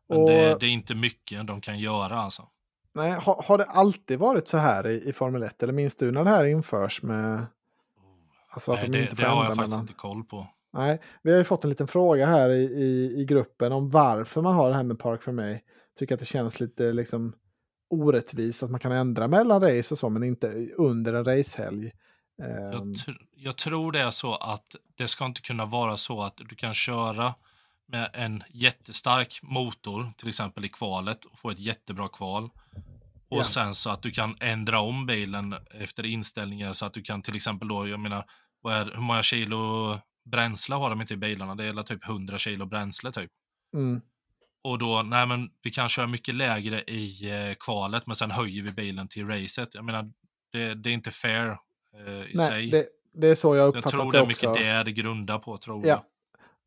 Men 0.10 0.18
och... 0.18 0.30
det, 0.30 0.60
det, 0.60 0.66
är 0.66 0.70
inte 0.70 0.96
mycket 0.96 1.48
de 1.48 1.62
kan 1.62 1.80
göra 1.80 2.20
alltså. 2.20 2.48
Nej, 2.94 3.12
har, 3.12 3.44
har 3.48 3.58
det 3.58 3.64
alltid 3.64 4.20
varit 4.20 4.48
så 4.48 4.58
här 4.58 4.88
i, 4.88 5.10
i 5.10 5.14
Formel 5.14 5.44
1? 5.44 5.64
Eller 5.64 5.74
minns 5.74 5.96
du 5.96 6.12
när 6.12 6.24
det 6.24 6.30
här 6.30 6.46
införs 6.46 7.04
med... 7.04 7.46
Alltså 8.50 8.72
att 8.72 8.82
Nej, 8.82 8.90
det, 8.90 9.18
det 9.18 9.26
har 9.26 9.46
jag 9.46 9.46
faktiskt 9.46 9.70
mellan... 9.70 9.82
inte 9.82 9.94
koll 9.94 10.24
på. 10.24 10.48
Nej, 10.74 11.02
vi 11.24 11.32
har 11.32 11.38
ju 11.38 11.44
fått 11.44 11.64
en 11.64 11.70
liten 11.70 11.88
fråga 11.88 12.26
här 12.26 12.50
i, 12.50 12.64
i, 12.64 13.22
i 13.22 13.26
gruppen 13.26 13.72
om 13.72 13.90
varför 13.90 14.42
man 14.42 14.56
har 14.56 14.70
det 14.70 14.76
här 14.76 14.84
med 14.84 15.00
Park 15.00 15.24
för 15.24 15.32
mig. 15.32 15.64
Tycker 16.00 16.14
att 16.14 16.20
det 16.20 16.26
känns 16.26 16.60
lite 16.60 16.94
liksom 16.94 17.34
orättvist 17.90 18.64
att 18.64 18.72
man 18.72 18.80
kan 18.80 18.92
ändra 18.92 19.28
mellan 19.28 19.62
race 19.62 19.94
och 19.94 19.98
så, 19.98 20.10
men 20.10 20.24
inte 20.24 20.70
under 20.78 21.14
en 21.14 21.26
racehelg. 21.26 21.92
Jag, 22.38 22.74
ehm. 22.74 22.96
tr 22.96 23.12
jag, 23.36 23.58
tror 23.58 23.92
det 23.92 24.00
är 24.00 24.12
så 24.12 24.36
att 24.36 24.76
det 24.96 25.08
ska 25.08 25.26
inte 25.26 25.42
kunna 25.42 25.66
vara 25.66 25.98
så 25.98 26.22
att 26.22 26.38
du 26.38 26.56
kan 26.56 26.74
köra 26.74 27.34
med 27.88 28.10
en 28.14 28.44
jättestark 28.50 29.40
motor, 29.44 30.12
till 30.18 30.28
exempel 30.28 30.66
i 30.66 30.70
kvalet, 30.70 31.26
och 31.26 31.40
få 31.40 31.50
ett 31.50 31.60
jättebra 31.60 32.08
kval. 32.08 32.50
Och 33.30 33.36
yeah. 33.36 33.48
sen 33.48 33.76
så 33.76 33.90
att 33.90 34.02
du 34.02 34.12
kan 34.12 34.36
ändra 34.40 34.80
om 34.80 35.06
bilen 35.06 35.56
efter 35.72 36.06
inställningar 36.06 36.74
så 36.74 36.86
att 36.86 36.94
du 36.94 37.02
kan 37.02 37.22
till 37.22 37.36
exempel 37.36 37.68
då, 37.68 37.88
jag 37.88 38.00
menar, 38.00 38.26
är, 38.70 38.86
hur 38.86 39.02
många 39.02 39.24
kilo 39.24 40.00
bränsle 40.26 40.76
har 40.76 40.90
de 40.90 41.02
inte 41.02 41.14
i 41.14 41.18
bilarna? 41.18 41.56
Det 41.56 41.66
är 41.66 41.84
typ 41.84 42.10
100 42.10 42.38
kilo 42.38 42.66
bränsle 42.66 43.12
typ. 43.12 43.32
Mm. 43.74 44.02
Och 44.68 44.80
då, 44.80 45.02
nej 45.06 45.28
men 45.28 45.50
vi 45.64 45.72
kan 45.72 45.90
köra 45.90 46.08
mycket 46.08 46.36
lägre 46.36 46.82
i 46.82 47.32
eh, 47.32 47.56
kvalet, 47.60 48.08
men 48.08 48.16
sen 48.16 48.32
höjer 48.32 48.64
vi 48.64 48.72
bilen 48.72 49.08
till 49.08 49.28
racet. 49.28 49.76
Jag 49.76 49.86
menar, 49.86 50.12
det, 50.52 50.74
det 50.74 50.90
är 50.90 50.94
inte 50.94 51.12
fair 51.12 51.58
eh, 51.96 52.32
i 52.32 52.34
nej, 52.36 52.48
sig. 52.48 52.70
Det, 52.70 52.88
det 53.14 53.28
är 53.28 53.36
så 53.36 53.56
jag 53.56 53.68
uppfattat 53.68 53.92
det 53.92 53.98
Jag 53.98 54.02
tror 54.02 54.12
det 54.12 54.18
är 54.18 54.28
mycket 54.28 54.54
det 54.54 54.84
det 54.84 54.92
grundar 54.92 55.40
på, 55.40 55.58
tror 55.58 55.88
ja. 55.88 56.04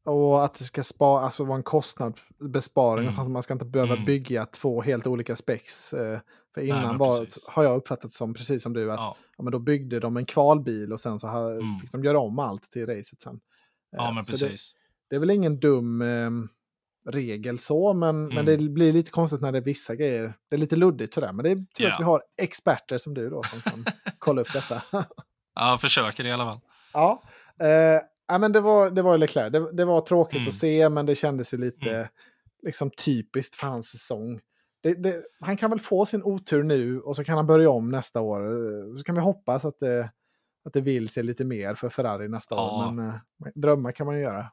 jag. 0.05 0.15
Och 0.15 0.45
att 0.45 0.55
det 0.55 0.65
ska 0.65 0.83
spara, 0.83 1.25
alltså 1.25 1.45
vara 1.45 1.57
en 1.57 1.63
kostnadsbesparing, 1.63 3.05
mm. 3.05 3.15
så 3.15 3.21
att 3.21 3.31
man 3.31 3.43
ska 3.43 3.53
inte 3.53 3.65
behöva 3.65 3.93
mm. 3.93 4.05
bygga 4.05 4.47
två 4.47 4.83
helt 4.83 5.07
olika 5.07 5.37
spex. 5.37 5.93
Eh, 5.93 6.21
för 6.55 6.61
innan 6.61 6.89
Nej, 6.89 6.99
var, 6.99 7.27
har 7.47 7.65
jag 7.65 7.77
uppfattat 7.77 8.11
som, 8.11 8.35
precis 8.35 8.63
som 8.63 8.73
du, 8.73 8.93
att 8.93 8.99
ja. 8.99 9.17
ja. 9.37 9.45
men 9.45 9.53
då 9.53 9.59
byggde 9.59 10.01
de 10.01 10.17
en 10.17 10.25
kvalbil 10.25 10.93
och 10.93 11.01
sen 11.01 11.21
så 11.21 11.29
här, 11.29 11.51
mm. 11.51 11.79
fick 11.79 11.93
de 11.93 12.05
göra 12.05 12.19
om 12.19 12.39
allt 12.39 12.63
till 12.63 12.87
racet 12.87 13.21
sen. 13.21 13.41
Ja, 13.91 14.09
eh, 14.09 14.15
men 14.15 14.25
precis. 14.25 14.73
Det, 14.73 14.79
det, 15.11 15.17
är 15.17 15.21
väl 15.21 15.31
ingen 15.31 15.61
dum 15.61 16.03
eh, 16.03 16.31
regel 17.09 17.59
så, 17.59 17.93
men, 17.93 18.25
mm. 18.25 18.35
men 18.35 18.45
det 18.45 18.59
blir 18.59 18.93
lite 18.93 19.11
konstigt 19.11 19.41
när 19.41 19.53
det 19.53 19.59
är 19.59 19.63
vissa 19.63 19.95
grejer. 19.95 20.35
Det 20.49 20.57
är 20.57 20.61
lite 20.61 20.77
luddigt 20.77 21.15
sådär, 21.15 21.33
men 21.33 21.45
det 21.45 21.51
är 21.51 21.55
tur 21.55 21.85
ja. 21.85 21.93
att 21.93 22.01
vi 22.01 22.05
har 22.05 22.23
experter 22.43 22.99
som 22.99 23.15
du 23.15 23.31
då 23.31 23.43
som 23.43 23.61
kan 23.61 23.85
kolla 24.19 24.41
upp 24.41 24.53
detta. 24.53 24.83
ja, 25.55 25.79
försöker 25.81 26.27
i 26.27 26.33
alla 26.33 26.45
fall. 26.45 26.61
Ja, 26.93 27.23
eh, 27.61 28.39
men 28.39 28.53
det 28.53 28.61
var, 28.61 28.91
det 28.91 29.03
var 29.03 29.19
Leclerc. 29.19 29.53
Det, 29.53 29.73
det 29.73 29.85
var 29.85 30.01
tråkigt 30.01 30.37
mm. 30.37 30.49
att 30.49 30.55
se, 30.55 30.89
men 30.89 31.07
det 31.07 31.15
kändes 31.15 31.55
ju 31.55 31.59
lite 31.59 31.91
mm. 31.91 32.09
liksom 32.63 32.91
typiskt 32.91 33.55
för 33.55 33.67
hans 33.67 33.91
säsong. 33.91 34.41
Det, 34.83 34.95
det, 34.95 35.23
han 35.41 35.57
kan 35.57 35.71
väl 35.71 35.81
få 35.81 36.07
sin 36.07 36.23
otur 36.23 36.63
nu 36.63 37.01
och 37.01 37.17
så 37.17 37.25
kan 37.25 37.37
han 37.37 37.47
börja 37.47 37.71
om 37.71 37.91
nästa 37.91 38.21
år. 38.21 38.41
Så 38.97 39.05
kan 39.05 39.15
vi 39.15 39.21
hoppas 39.21 39.65
att 39.65 39.79
det, 39.79 40.11
att 40.65 40.73
det 40.73 40.81
vill 40.81 41.09
sig 41.09 41.23
lite 41.23 41.45
mer 41.45 41.75
för 41.75 41.89
Ferrari 41.89 42.29
nästa 42.29 42.55
ja. 42.55 42.63
år. 42.63 42.93
Men 42.93 43.09
eh, 43.09 43.15
drömmar 43.55 43.93
kan 43.93 44.07
man 44.07 44.17
ju 44.17 44.23
göra. 44.23 44.47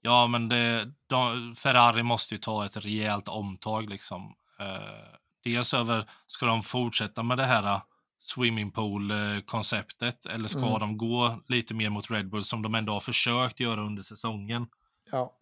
Ja, 0.00 0.26
men 0.26 0.48
det, 0.48 0.92
de, 1.06 1.54
Ferrari 1.56 2.02
måste 2.02 2.34
ju 2.34 2.38
ta 2.38 2.66
ett 2.66 2.76
rejält 2.76 3.28
omtag. 3.28 3.90
Liksom. 3.90 4.34
Eh, 4.60 5.18
dels 5.44 5.74
över, 5.74 6.10
ska 6.26 6.46
de 6.46 6.62
fortsätta 6.62 7.22
med 7.22 7.38
det 7.38 7.44
här 7.44 7.74
eh, 7.74 7.80
swimmingpool-konceptet 8.20 10.26
eller 10.26 10.48
ska 10.48 10.66
mm. 10.66 10.80
de 10.80 10.98
gå 10.98 11.40
lite 11.48 11.74
mer 11.74 11.90
mot 11.90 12.10
Red 12.10 12.30
Bull 12.30 12.44
som 12.44 12.62
de 12.62 12.74
ändå 12.74 12.92
har 12.92 13.00
försökt 13.00 13.60
göra 13.60 13.80
under 13.80 14.02
säsongen? 14.02 14.66
Ja. 15.10 15.36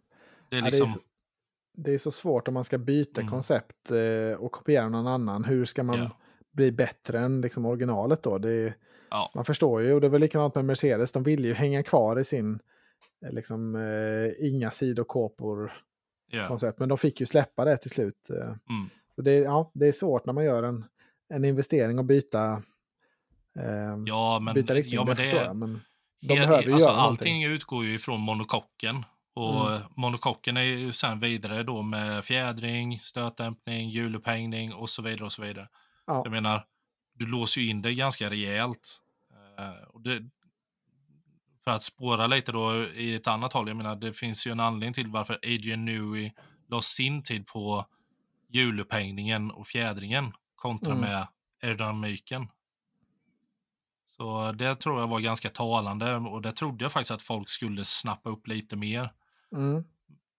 Det 0.50 0.57
är, 0.57 0.62
liksom... 0.62 0.86
ja, 0.86 0.86
det 0.86 0.90
är, 0.90 0.94
så, 0.94 1.00
det 1.82 1.94
är 1.94 1.98
så 1.98 2.11
svårt 2.11 2.48
om 2.48 2.55
man 2.55 2.64
ska 2.64 2.78
byta 2.78 3.20
mm. 3.20 3.30
koncept 3.30 3.90
eh, 3.90 4.38
och 4.38 4.52
kopiera 4.52 4.88
någon 4.88 5.07
annan. 5.07 5.44
Hur 5.44 5.64
ska 5.64 5.82
man 5.82 5.96
yeah. 5.96 6.12
bli 6.52 6.72
bättre 6.72 7.20
än 7.20 7.40
liksom, 7.40 7.66
originalet 7.66 8.22
då? 8.22 8.38
Det, 8.38 8.74
ja. 9.11 9.30
Man 9.34 9.44
förstår 9.44 9.82
ju, 9.82 9.92
och 9.92 10.00
det 10.00 10.09
var 10.09 10.18
likadant 10.18 10.55
med 10.55 10.64
Mercedes. 10.64 11.12
De 11.12 11.22
ville 11.22 11.48
ju 11.48 11.55
hänga 11.55 11.82
kvar 11.82 12.18
i 12.18 12.24
sin 12.24 12.55
Eh, 12.55 12.59
liksom, 13.30 13.76
eh, 13.76 14.48
inga 14.48 14.70
sidokåpor 14.70 15.72
yeah. 16.32 16.48
koncept. 16.48 16.78
Men 16.78 16.88
de 16.88 16.98
fick 16.98 17.20
ju 17.20 17.26
släppa 17.26 17.64
det 17.64 17.76
till 17.76 17.90
slut. 17.90 18.30
Eh. 18.30 18.46
Mm. 18.46 18.90
Så 19.14 19.22
det, 19.22 19.34
ja, 19.34 19.70
det 19.74 19.88
är 19.88 19.92
svårt 19.92 20.26
när 20.26 20.32
man 20.32 20.44
gör 20.44 20.62
en, 20.62 20.84
en 21.34 21.44
investering 21.44 21.98
och 21.98 22.05
byta, 22.05 22.62
eh, 23.59 23.98
ja, 24.07 24.38
men, 24.38 24.55
byta 24.55 24.74
riktning. 24.74 24.94
Ja, 24.94 25.05
men 25.05 25.16
det, 25.16 25.22
förstår 25.22 25.40
jag. 25.40 25.57
Men 25.57 25.80
de 26.20 26.34
behöver 26.34 26.62
ju 26.62 26.72
alltså, 26.72 26.88
göra 26.88 26.96
Allting 26.96 27.40
någonting. 27.40 27.55
utgår 27.55 27.84
ju 27.84 27.94
ifrån 27.94 28.20
monokocken. 28.20 29.05
Och 29.36 29.70
mm. 29.70 29.82
monokocken 29.96 30.57
är 30.57 30.62
ju 30.62 30.92
sen 30.92 31.20
vidare 31.20 31.62
då 31.62 31.82
med 31.82 32.24
fjädring, 32.24 32.98
stötdämpning, 32.98 33.88
hjulupphängning 33.88 34.74
och 34.74 34.90
så 34.90 35.02
vidare 35.02 35.24
och 35.24 35.32
så 35.32 35.42
vidare. 35.42 35.68
Ja. 36.07 36.20
Jag 36.24 36.30
menar, 36.30 36.64
du 37.14 37.26
låser 37.26 37.61
ju 37.61 37.68
in 37.68 37.82
det 37.82 37.94
ganska 37.94 38.30
rejält. 38.30 39.00
Uh, 39.59 39.88
och 39.88 40.00
det, 40.00 40.22
för 41.64 41.70
att 41.70 41.82
spåra 41.82 42.26
lite 42.26 42.52
då 42.52 42.84
i 42.84 43.14
ett 43.14 43.26
annat 43.26 43.52
håll. 43.52 43.68
Jag 43.68 43.76
menar, 43.76 43.96
det 43.96 44.12
finns 44.12 44.46
ju 44.46 44.50
en 44.52 44.60
anledning 44.60 44.94
till 44.94 45.08
varför 45.08 45.34
Adrian 45.34 45.84
Newey 45.84 46.32
la 46.68 46.82
sin 46.82 47.22
tid 47.22 47.46
på 47.46 47.86
hjulupphängningen 48.48 49.50
och 49.50 49.66
fjädringen 49.66 50.32
kontra 50.56 50.92
mm. 50.92 51.00
med 51.00 51.26
aerodynamiken. 51.62 52.48
Så 54.08 54.52
det 54.52 54.76
tror 54.76 55.00
jag 55.00 55.08
var 55.08 55.20
ganska 55.20 55.48
talande 55.48 56.16
och 56.16 56.42
det 56.42 56.52
trodde 56.52 56.84
jag 56.84 56.92
faktiskt 56.92 57.10
att 57.10 57.22
folk 57.22 57.50
skulle 57.50 57.84
snappa 57.84 58.30
upp 58.30 58.46
lite 58.46 58.76
mer. 58.76 59.12
Mm. 59.52 59.84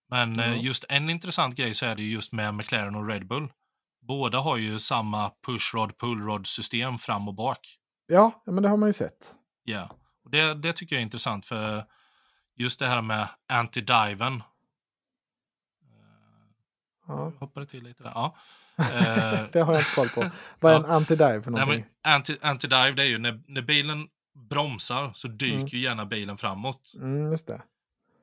Men 0.08 0.32
mm. 0.32 0.60
just 0.60 0.84
en 0.88 1.10
intressant 1.10 1.56
grej 1.56 1.74
så 1.74 1.86
är 1.86 1.96
det 1.96 2.02
just 2.02 2.32
med 2.32 2.54
McLaren 2.54 2.94
och 2.94 3.08
Red 3.08 3.26
Bull. 3.26 3.52
Båda 4.00 4.38
har 4.38 4.56
ju 4.56 4.78
samma 4.78 5.32
pushrod 5.46 5.98
pullrod 5.98 6.46
system 6.46 6.98
fram 6.98 7.28
och 7.28 7.34
bak. 7.34 7.78
Ja, 8.06 8.42
men 8.46 8.62
det 8.62 8.68
har 8.68 8.76
man 8.76 8.88
ju 8.88 8.92
sett. 8.92 9.34
Ja. 9.64 9.90
Och 10.26 10.32
det, 10.32 10.54
det 10.54 10.72
tycker 10.72 10.96
jag 10.96 11.00
är 11.00 11.04
intressant 11.04 11.46
för 11.46 11.84
just 12.54 12.78
det 12.78 12.86
här 12.86 13.02
med 13.02 13.28
anti-diven. 13.48 14.42
Ja. 17.06 17.32
Hoppade 17.38 17.66
till 17.66 17.82
lite 17.82 18.02
där. 18.02 18.12
Ja. 18.14 18.36
det 19.52 19.60
har 19.60 19.72
jag 19.72 19.80
inte 19.80 19.94
koll 19.94 20.08
på. 20.08 20.30
Vad 20.60 20.72
är 20.72 20.76
en 20.76 20.84
anti-dive 20.84 21.42
för 21.42 21.50
någonting? 21.50 21.84
Nej, 22.04 22.20
anti-dive 22.42 22.94
det 22.94 23.02
är 23.02 23.06
ju 23.06 23.18
när, 23.18 23.40
när 23.46 23.62
bilen 23.62 24.08
bromsar 24.34 25.10
så 25.14 25.28
dyker 25.28 25.56
mm. 25.56 25.66
ju 25.66 25.78
gärna 25.78 26.06
bilen 26.06 26.38
framåt. 26.38 26.92
Mm, 26.94 27.30
just 27.30 27.46
det. 27.46 27.62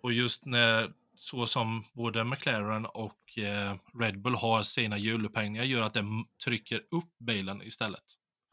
Och 0.01 0.13
just 0.13 0.45
när 0.45 0.93
så 1.15 1.45
som 1.45 1.85
både 1.93 2.23
McLaren 2.23 2.85
och 2.85 3.37
eh, 3.37 3.75
Red 3.99 4.21
Bull 4.21 4.35
har 4.35 4.63
sina 4.63 4.97
hjulupphängningar 4.97 5.63
gör 5.63 5.83
att 5.83 5.93
den 5.93 6.25
trycker 6.43 6.77
upp 6.77 7.17
bilen 7.19 7.61
istället. 7.61 8.03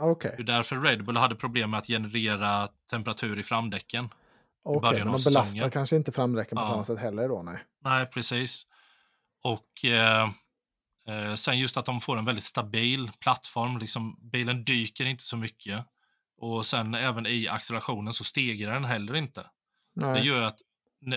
Okay. 0.00 0.32
Det 0.36 0.42
är 0.42 0.46
därför 0.46 0.80
Red 0.80 1.04
Bull 1.04 1.16
hade 1.16 1.34
problem 1.34 1.70
med 1.70 1.78
att 1.78 1.86
generera 1.86 2.68
temperatur 2.90 3.38
i 3.38 3.42
framdäcken. 3.42 4.08
Okej, 4.64 4.88
okay, 4.88 5.04
men 5.04 5.12
de 5.12 5.24
belastar 5.24 5.44
säsongen. 5.44 5.70
kanske 5.70 5.96
inte 5.96 6.12
framdäcken 6.12 6.56
på 6.56 6.62
ja. 6.62 6.68
samma 6.68 6.84
sätt 6.84 6.98
heller 6.98 7.28
då? 7.28 7.42
Nej, 7.42 7.58
nej 7.84 8.06
precis. 8.06 8.66
Och 9.42 9.84
eh, 9.84 10.30
eh, 11.08 11.34
sen 11.34 11.58
just 11.58 11.76
att 11.76 11.86
de 11.86 12.00
får 12.00 12.18
en 12.18 12.24
väldigt 12.24 12.44
stabil 12.44 13.10
plattform. 13.20 13.78
Liksom, 13.78 14.30
bilen 14.32 14.64
dyker 14.64 15.04
inte 15.04 15.24
så 15.24 15.36
mycket. 15.36 15.84
Och 16.40 16.66
sen 16.66 16.94
även 16.94 17.26
i 17.26 17.48
accelerationen 17.48 18.12
så 18.12 18.24
stegrar 18.24 18.74
den 18.74 18.84
heller 18.84 19.16
inte. 19.16 19.46
Nej. 19.94 20.20
Det 20.20 20.26
gör 20.26 20.46
att 20.46 20.58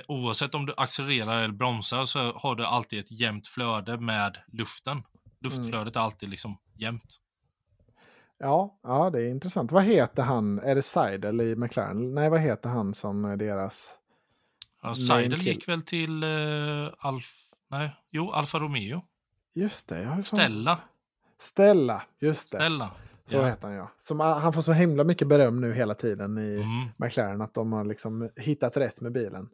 oavsett 0.07 0.55
om 0.55 0.65
du 0.65 0.73
accelererar 0.77 1.43
eller 1.43 1.53
bromsar 1.53 2.05
så 2.05 2.31
har 2.31 2.55
du 2.55 2.65
alltid 2.65 2.99
ett 2.99 3.11
jämnt 3.11 3.47
flöde 3.47 3.97
med 3.97 4.37
luften. 4.47 5.03
Luftflödet 5.41 5.95
mm. 5.95 6.01
är 6.01 6.05
alltid 6.05 6.29
liksom 6.29 6.57
jämnt. 6.75 7.19
Ja, 8.43 8.79
ja, 8.83 9.09
det 9.09 9.21
är 9.21 9.29
intressant. 9.29 9.71
Vad 9.71 9.83
heter 9.83 10.23
han? 10.23 10.59
Är 10.59 10.75
det 10.75 10.81
Seidel 10.81 11.41
i 11.41 11.55
McLaren? 11.55 12.13
Nej, 12.13 12.29
vad 12.29 12.39
heter 12.39 12.69
han 12.69 12.93
som 12.93 13.37
deras... 13.37 13.99
Ja, 14.81 14.95
Seidel 14.95 15.41
gick 15.41 15.67
väl 15.67 15.81
till 15.81 16.23
uh, 16.23 16.89
Alf... 16.99 17.33
Nej, 17.71 17.89
jo, 18.11 18.31
Alfa 18.31 18.59
Romeo. 18.59 19.01
Just 19.53 19.89
det. 19.89 20.01
Jag 20.01 20.25
Stella. 20.25 20.79
Stella, 21.39 22.01
just 22.19 22.51
det. 22.51 22.57
Stella. 22.57 22.91
Så 23.25 23.35
ja. 23.35 23.47
heter 23.47 23.67
han 23.67 23.77
ja. 23.77 23.91
Som, 23.99 24.19
han 24.19 24.53
får 24.53 24.61
så 24.61 24.73
himla 24.73 25.03
mycket 25.03 25.27
beröm 25.27 25.61
nu 25.61 25.73
hela 25.73 25.93
tiden 25.93 26.37
i 26.37 26.55
mm. 26.55 26.89
McLaren 26.97 27.41
att 27.41 27.53
de 27.53 27.73
har 27.73 27.85
liksom 27.85 28.29
hittat 28.35 28.77
rätt 28.77 29.01
med 29.01 29.11
bilen. 29.11 29.49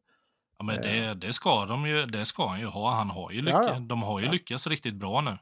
Ja, 0.58 0.66
men 0.66 0.82
det, 0.82 1.06
eh. 1.06 1.16
det, 1.16 1.34
ska 1.34 1.66
de 1.66 1.88
ju, 1.88 2.06
det 2.06 2.26
ska 2.26 2.48
han 2.48 2.60
ju 2.60 2.66
ha. 2.66 2.92
Han 2.92 3.10
har 3.10 3.32
ju 3.32 3.42
lyckats, 3.42 3.68
ja, 3.68 3.74
ja. 3.74 3.80
De 3.80 4.02
har 4.02 4.20
ju 4.20 4.32
lyckats 4.32 4.68
riktigt 4.68 4.96
bra 4.96 5.22
nu. 5.22 5.38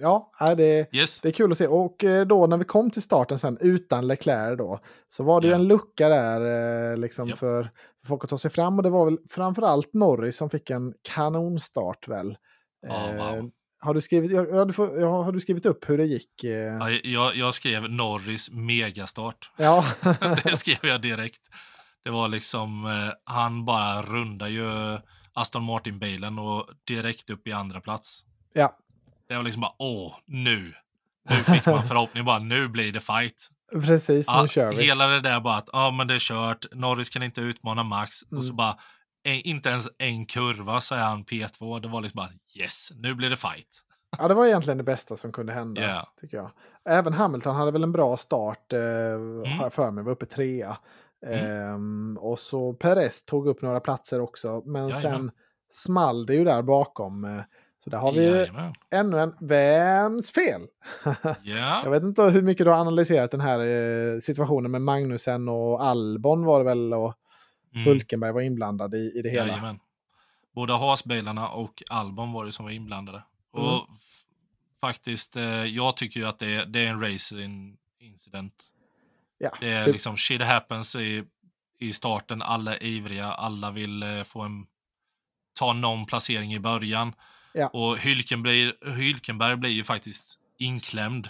Ja, 0.00 0.32
det, 0.56 0.94
yes. 0.94 1.20
det 1.20 1.28
är 1.28 1.32
kul 1.32 1.52
att 1.52 1.58
se. 1.58 1.66
Och 1.66 2.04
eh, 2.04 2.26
då 2.26 2.46
när 2.46 2.56
vi 2.56 2.64
kom 2.64 2.90
till 2.90 3.02
starten 3.02 3.38
sen 3.38 3.58
utan 3.60 4.06
Leclerc 4.06 4.58
då, 4.58 4.80
så 5.08 5.24
var 5.24 5.40
det 5.40 5.46
yeah. 5.46 5.58
ju 5.58 5.62
en 5.62 5.68
lucka 5.68 6.08
där 6.08 6.92
eh, 6.92 6.96
liksom 6.96 7.28
yep. 7.28 7.38
för, 7.38 7.62
för 7.62 8.08
folk 8.08 8.24
att 8.24 8.30
ta 8.30 8.38
sig 8.38 8.50
fram. 8.50 8.76
Och 8.76 8.82
det 8.82 8.90
var 8.90 9.04
väl 9.04 9.18
framförallt 9.28 9.94
Norris 9.94 10.36
som 10.36 10.50
fick 10.50 10.70
en 10.70 10.94
kanonstart 11.02 12.08
väl. 12.08 12.36
Oh, 12.88 13.16
wow. 13.16 13.50
Har 13.82 13.94
du, 13.94 14.00
skrivit, 14.00 14.30
ja, 14.30 14.64
du 14.64 14.72
får, 14.72 15.00
ja, 15.00 15.22
har 15.22 15.32
du 15.32 15.40
skrivit 15.40 15.66
upp 15.66 15.90
hur 15.90 15.98
det 15.98 16.04
gick? 16.04 16.44
Ja, 16.80 16.90
jag, 16.90 17.36
jag 17.36 17.54
skrev 17.54 17.90
Norris 17.90 18.50
megastart. 18.50 19.50
Ja. 19.56 19.84
det 20.44 20.56
skrev 20.56 20.78
jag 20.82 21.02
direkt. 21.02 21.40
Det 22.04 22.10
var 22.10 22.28
liksom, 22.28 22.88
han 23.24 23.64
bara 23.64 24.02
rundar 24.02 24.48
ju 24.48 24.98
Aston 25.32 25.62
Martin-bilen 25.62 26.38
och 26.38 26.66
direkt 26.88 27.30
upp 27.30 27.46
i 27.46 27.52
andra 27.52 27.80
plats. 27.80 28.24
Ja, 28.52 28.76
det 29.30 29.36
var 29.36 29.42
liksom 29.42 29.60
bara, 29.60 29.74
åh, 29.78 30.14
nu. 30.26 30.74
Nu 31.30 31.36
fick 31.36 31.66
man 31.66 31.82
förhoppning 31.88 32.24
bara, 32.24 32.38
nu 32.38 32.68
blir 32.68 32.92
det 32.92 33.00
fight. 33.00 33.48
Precis, 33.72 34.26
ja, 34.28 34.42
nu 34.42 34.48
kör 34.48 34.70
vi. 34.70 34.84
Hela 34.84 35.06
det 35.06 35.20
där 35.20 35.40
bara 35.40 35.56
att, 35.56 35.68
ja 35.72 35.90
men 35.90 36.06
det 36.06 36.14
är 36.14 36.18
kört, 36.18 36.66
Norris 36.72 37.10
kan 37.10 37.22
inte 37.22 37.40
utmana 37.40 37.82
Max. 37.82 38.22
Mm. 38.22 38.38
Och 38.38 38.44
så 38.44 38.50
mm. 38.50 38.56
bara, 38.56 38.76
inte 39.24 39.68
ens 39.68 39.88
en 39.98 40.26
kurva 40.26 40.80
så 40.80 40.94
är 40.94 40.98
han 40.98 41.24
P2. 41.24 41.80
Det 41.80 41.88
var 41.88 42.00
liksom 42.00 42.16
bara, 42.16 42.28
yes, 42.58 42.92
nu 42.94 43.14
blir 43.14 43.30
det 43.30 43.36
fight. 43.36 43.68
Ja, 44.18 44.28
det 44.28 44.34
var 44.34 44.46
egentligen 44.46 44.78
det 44.78 44.84
bästa 44.84 45.16
som 45.16 45.32
kunde 45.32 45.52
hända, 45.52 45.80
yeah. 45.80 46.04
tycker 46.20 46.36
jag. 46.36 46.50
Även 46.88 47.12
Hamilton 47.12 47.56
hade 47.56 47.70
väl 47.70 47.82
en 47.82 47.92
bra 47.92 48.16
start, 48.16 48.72
eh, 48.72 48.80
mm. 48.80 49.70
för 49.70 49.90
mig, 49.90 50.04
var 50.04 50.12
uppe 50.12 50.26
trea. 50.26 50.76
Mm. 51.26 51.74
Um, 51.74 52.18
och 52.18 52.38
så 52.38 52.72
Perez 52.72 53.24
tog 53.24 53.46
upp 53.46 53.62
några 53.62 53.80
platser 53.80 54.20
också, 54.20 54.62
men 54.66 54.88
Jajamän. 54.88 55.00
sen 55.00 55.30
small 55.70 56.26
det 56.26 56.34
ju 56.34 56.44
där 56.44 56.62
bakom. 56.62 57.42
Så 57.84 57.90
där 57.90 57.98
har 57.98 58.12
vi 58.12 58.26
Jajamän. 58.26 58.74
ännu 58.90 59.18
en 59.18 59.34
Vems 59.40 60.32
fel? 60.32 60.62
yeah. 61.44 61.80
Jag 61.84 61.90
vet 61.90 62.02
inte 62.02 62.22
hur 62.22 62.42
mycket 62.42 62.66
du 62.66 62.70
har 62.70 62.80
analyserat 62.80 63.30
den 63.30 63.40
här 63.40 63.60
eh, 63.60 64.18
situationen 64.18 64.70
med 64.70 64.82
Magnusen 64.82 65.48
och 65.48 65.82
Albon 65.82 66.44
var 66.44 66.58
det 66.58 66.64
väl 66.64 66.94
och 66.94 67.14
mm. 67.74 67.86
Hulkenberg 67.86 68.32
var 68.32 68.40
inblandad 68.40 68.94
i, 68.94 69.12
i 69.16 69.22
det 69.22 69.30
hela. 69.30 69.46
Jajamän. 69.46 69.78
Både 70.54 70.72
Haasbilarna 70.72 71.48
och 71.48 71.82
Albon 71.90 72.32
var 72.32 72.44
det 72.44 72.52
som 72.52 72.64
var 72.64 72.72
inblandade. 72.72 73.22
Mm. 73.56 73.66
Och 73.66 73.86
faktiskt, 74.80 75.36
eh, 75.36 75.64
jag 75.64 75.96
tycker 75.96 76.20
ju 76.20 76.26
att 76.26 76.38
det 76.38 76.54
är, 76.54 76.66
det 76.66 76.86
är 76.86 76.90
en 76.90 77.00
racing 77.00 77.76
incident. 77.98 78.64
Ja. 79.38 79.50
Det 79.60 79.72
är 79.72 79.92
liksom 79.92 80.16
shit 80.16 80.42
happens 80.42 80.96
i, 80.96 81.24
i 81.78 81.92
starten, 81.92 82.42
alla 82.42 82.76
är 82.76 82.84
ivriga, 82.84 83.32
alla 83.32 83.70
vill 83.70 84.02
eh, 84.02 84.22
få 84.22 84.40
en, 84.40 84.66
ta 85.58 85.72
någon 85.72 86.06
placering 86.06 86.54
i 86.54 86.60
början. 86.60 87.12
Ja. 87.54 87.66
Och 87.66 87.98
Hylkenberg, 87.98 88.72
Hylkenberg 88.96 89.56
blir 89.56 89.70
ju 89.70 89.84
faktiskt 89.84 90.38
inklämd. 90.58 91.28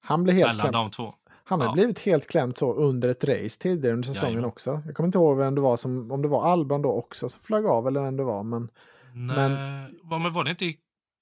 Han 0.00 0.24
blir 0.24 0.34
helt 0.34 0.46
mellan 0.46 0.60
klämd. 0.60 0.74
de 0.74 0.90
två. 0.90 1.14
Han 1.44 1.60
har 1.60 1.68
ja. 1.68 1.72
blivit 1.72 1.98
helt 1.98 2.26
klämd 2.26 2.56
så 2.56 2.74
under 2.74 3.08
ett 3.08 3.24
race 3.24 3.60
tidigare 3.60 3.94
under 3.94 4.08
säsongen 4.08 4.32
Jajamän. 4.32 4.50
också. 4.50 4.82
Jag 4.86 4.94
kommer 4.94 5.08
inte 5.08 5.18
ihåg 5.18 5.38
vem 5.38 5.54
det 5.54 5.60
var, 5.60 5.76
som, 5.76 6.12
om 6.12 6.22
det 6.22 6.28
var 6.28 6.44
Alban 6.44 6.82
då 6.82 6.92
också 6.92 7.28
som 7.28 7.42
flög 7.42 7.66
av 7.66 7.88
eller 7.88 8.00
vem 8.00 8.16
det 8.16 8.24
var. 8.24 8.42
Men, 8.42 8.68
Nej, 9.14 9.36
men, 9.36 10.22
men 10.22 10.32
var 10.32 10.44
det 10.44 10.50
inte 10.50 10.64
i 10.64 10.78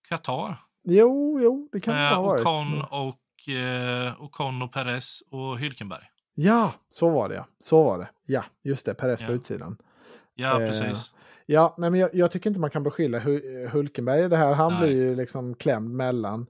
Qatar? 0.08 0.56
Jo, 0.84 1.40
jo, 1.42 1.68
det 1.72 1.80
kan 1.80 1.94
det 1.94 2.14
ha 2.14 2.22
varit. 2.22 2.46
Ocon 2.46 2.80
och, 2.90 3.48
eh, 3.48 4.22
Ocon 4.22 4.62
och 4.62 4.72
Perez 4.72 5.22
och 5.30 5.58
Hylkenberg. 5.58 6.04
Ja, 6.34 6.72
så 6.90 7.10
var 7.10 7.28
det. 7.28 7.44
Så 7.60 7.84
var 7.84 7.98
det. 7.98 8.08
Ja, 8.26 8.44
just 8.62 8.86
det. 8.86 8.94
Perez 8.94 9.20
ja. 9.20 9.26
på 9.26 9.32
utsidan. 9.32 9.76
Ja, 10.34 10.60
eh, 10.60 10.68
precis. 10.68 11.12
Eh, 11.12 11.19
ja, 11.52 11.74
nej, 11.78 11.90
men 11.90 12.00
jag, 12.00 12.10
jag, 12.12 12.30
tycker 12.30 12.50
inte 12.50 12.60
man 12.60 12.70
kan 12.70 12.82
beskylla 12.82 13.18
Hulkenberg 13.72 14.28
det 14.28 14.36
här. 14.36 14.54
Han 14.54 14.72
nej. 14.72 14.80
blir 14.80 15.08
ju 15.08 15.14
liksom 15.14 15.54
klämd 15.54 15.94
mellan. 15.94 16.46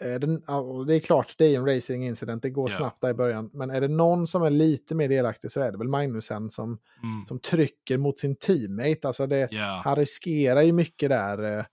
Eh, 0.00 0.20
den, 0.20 0.42
det 0.86 0.94
är 0.94 1.00
klart, 1.00 1.34
det 1.38 1.44
är 1.44 1.58
en 1.58 1.66
racing 1.66 2.06
incident. 2.06 2.42
Det 2.42 2.50
går 2.50 2.70
ja. 2.70 2.76
snabbt 2.76 3.00
där 3.00 3.10
i 3.10 3.14
början. 3.14 3.50
Men 3.52 3.70
är 3.70 3.80
det 3.80 3.88
någon 3.88 4.26
som 4.26 4.42
är 4.42 4.50
lite 4.50 4.94
mer 4.94 5.08
delaktig 5.08 5.50
så 5.50 5.60
är 5.60 5.72
det 5.72 5.78
väl 5.78 5.88
Magnusen 5.88 6.50
som, 6.50 6.78
mm. 7.02 7.24
som 7.26 7.38
trycker 7.38 7.98
mot 7.98 8.18
sin 8.18 8.36
teammate. 8.36 9.00
Alltså 9.04 9.26
det, 9.26 9.48
ja. 9.50 9.80
Han 9.84 9.96
riskerar 9.96 10.62
ju 10.62 10.72
mycket 10.72 11.08
där. 11.08 11.58
Eh, 11.58 11.64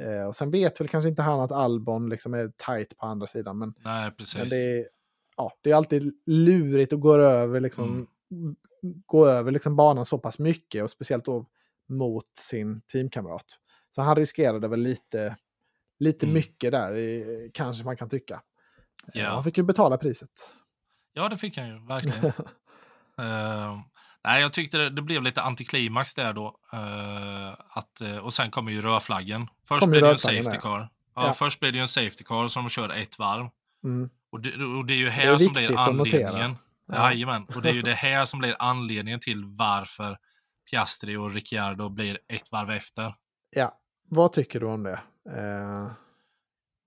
Eh, 0.00 0.26
och 0.26 0.36
sen 0.36 0.50
vet 0.50 0.80
väl 0.80 0.88
kanske 0.88 1.08
inte 1.08 1.22
han 1.22 1.40
att 1.40 1.52
Albon 1.52 2.08
liksom 2.08 2.34
är 2.34 2.52
tight 2.66 2.98
på 2.98 3.06
andra 3.06 3.26
sidan. 3.26 3.58
Men, 3.58 3.74
Nej, 3.84 4.12
men 4.36 4.48
det, 4.48 4.88
ja, 5.36 5.52
det 5.60 5.70
är 5.70 5.74
alltid 5.74 6.12
lurigt 6.26 6.92
att 6.92 7.00
gå 7.00 7.14
över, 7.14 7.60
liksom, 7.60 8.08
mm. 8.30 8.56
gå 9.06 9.26
över 9.26 9.52
liksom 9.52 9.76
banan 9.76 10.06
så 10.06 10.18
pass 10.18 10.38
mycket. 10.38 10.82
Och 10.82 10.90
speciellt 10.90 11.24
då 11.24 11.46
mot 11.90 12.38
sin 12.38 12.80
teamkamrat. 12.80 13.44
Så 13.90 14.02
han 14.02 14.16
riskerade 14.16 14.68
väl 14.68 14.80
lite, 14.80 15.36
lite 15.98 16.26
mm. 16.26 16.34
mycket 16.34 16.72
där, 16.72 17.50
kanske 17.54 17.84
man 17.84 17.96
kan 17.96 18.08
tycka. 18.08 18.42
Ja. 19.12 19.30
Han 19.30 19.44
fick 19.44 19.58
ju 19.58 19.62
betala 19.62 19.96
priset. 19.96 20.30
Ja, 21.12 21.28
det 21.28 21.36
fick 21.36 21.58
han 21.58 21.68
ju, 21.68 21.86
verkligen. 21.86 22.24
uh, 22.24 23.80
Nej, 24.24 24.42
jag 24.42 24.52
tyckte 24.52 24.78
det, 24.78 24.90
det 24.90 25.02
blev 25.02 25.22
lite 25.22 25.42
antiklimax 25.42 26.14
där 26.14 26.32
då. 26.32 26.60
Uh, 26.74 27.54
att, 27.68 28.00
uh, 28.02 28.16
och 28.16 28.34
sen 28.34 28.50
kommer 28.50 28.72
ju 28.72 28.82
rödflaggen. 28.82 29.48
Först 29.68 29.86
blev 29.86 30.02
det 30.02 30.10
en 30.10 30.18
safety 30.18 30.58
car. 30.58 30.88
Ja, 31.14 31.26
ja. 31.26 31.32
Först 31.32 31.60
blev 31.60 31.72
det 31.72 31.78
en 31.78 31.88
safety 31.88 32.24
car 32.24 32.48
som 32.48 32.68
kör 32.68 32.88
ett 32.88 33.18
varv. 33.18 33.48
Mm. 33.84 34.10
Och, 34.30 34.40
det, 34.40 34.64
och 34.64 34.86
det 34.86 34.94
är 34.94 34.98
ju 34.98 35.08
här 35.08 35.34
är 35.34 35.38
som 35.38 35.52
blir 35.52 35.78
anledningen. 35.78 36.56
Ja. 36.86 37.12
Jajamän, 37.12 37.46
och 37.54 37.62
det 37.62 37.68
är 37.68 37.72
ju 37.72 37.82
det 37.82 37.94
här 37.94 38.26
som 38.26 38.38
blir 38.38 38.56
anledningen 38.58 39.20
till 39.20 39.44
varför 39.44 40.18
Piastri 40.70 41.16
och 41.16 41.32
Ricciardo 41.32 41.88
blir 41.88 42.18
ett 42.28 42.52
varv 42.52 42.70
efter. 42.70 43.14
Ja, 43.50 43.78
vad 44.08 44.32
tycker 44.32 44.60
du 44.60 44.66
om 44.66 44.82
det? 44.82 45.00
Uh... 45.30 45.92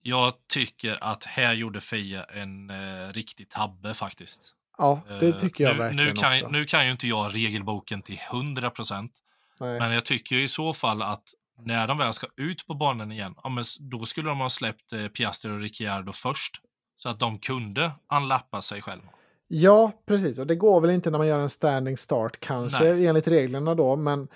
Jag 0.05 0.33
tycker 0.47 1.03
att 1.03 1.23
här 1.23 1.53
gjorde 1.53 1.81
Fia 1.81 2.23
en 2.23 2.69
uh, 2.69 3.13
riktig 3.13 3.49
tabbe 3.49 3.93
faktiskt. 3.93 4.53
Ja, 4.77 5.01
det 5.19 5.27
eh, 5.27 5.35
tycker 5.35 5.63
jag 5.63 5.73
nu, 5.73 5.79
verkligen 5.79 6.07
nu 6.07 6.13
kan, 6.13 6.31
också. 6.31 6.47
Nu 6.47 6.65
kan 6.65 6.85
ju 6.85 6.91
inte 6.91 7.07
jag 7.07 7.35
regelboken 7.35 8.01
till 8.01 8.19
100 8.31 8.69
procent. 8.69 9.11
Men 9.59 9.91
jag 9.91 10.05
tycker 10.05 10.35
i 10.35 10.47
så 10.47 10.73
fall 10.73 11.01
att 11.01 11.23
när 11.57 11.87
de 11.87 11.97
väl 11.97 12.13
ska 12.13 12.27
ut 12.37 12.67
på 12.67 12.73
banan 12.73 13.11
igen, 13.11 13.35
ja, 13.43 13.49
men 13.49 13.63
då 13.79 14.05
skulle 14.05 14.29
de 14.29 14.39
ha 14.39 14.49
släppt 14.49 14.93
eh, 14.93 15.07
Piastri 15.07 15.51
och 15.51 15.59
Ricciardo 15.59 16.11
först. 16.11 16.61
Så 16.97 17.09
att 17.09 17.19
de 17.19 17.39
kunde 17.39 17.91
anlappa 18.07 18.61
sig 18.61 18.81
själva. 18.81 19.09
Ja, 19.47 19.91
precis. 20.07 20.39
Och 20.39 20.47
det 20.47 20.55
går 20.55 20.81
väl 20.81 20.89
inte 20.89 21.11
när 21.11 21.17
man 21.17 21.27
gör 21.27 21.39
en 21.39 21.49
standing 21.49 21.97
start 21.97 22.39
kanske 22.39 22.83
Nej. 22.83 23.07
enligt 23.07 23.27
reglerna 23.27 23.75
då. 23.75 23.95
Men 23.95 24.27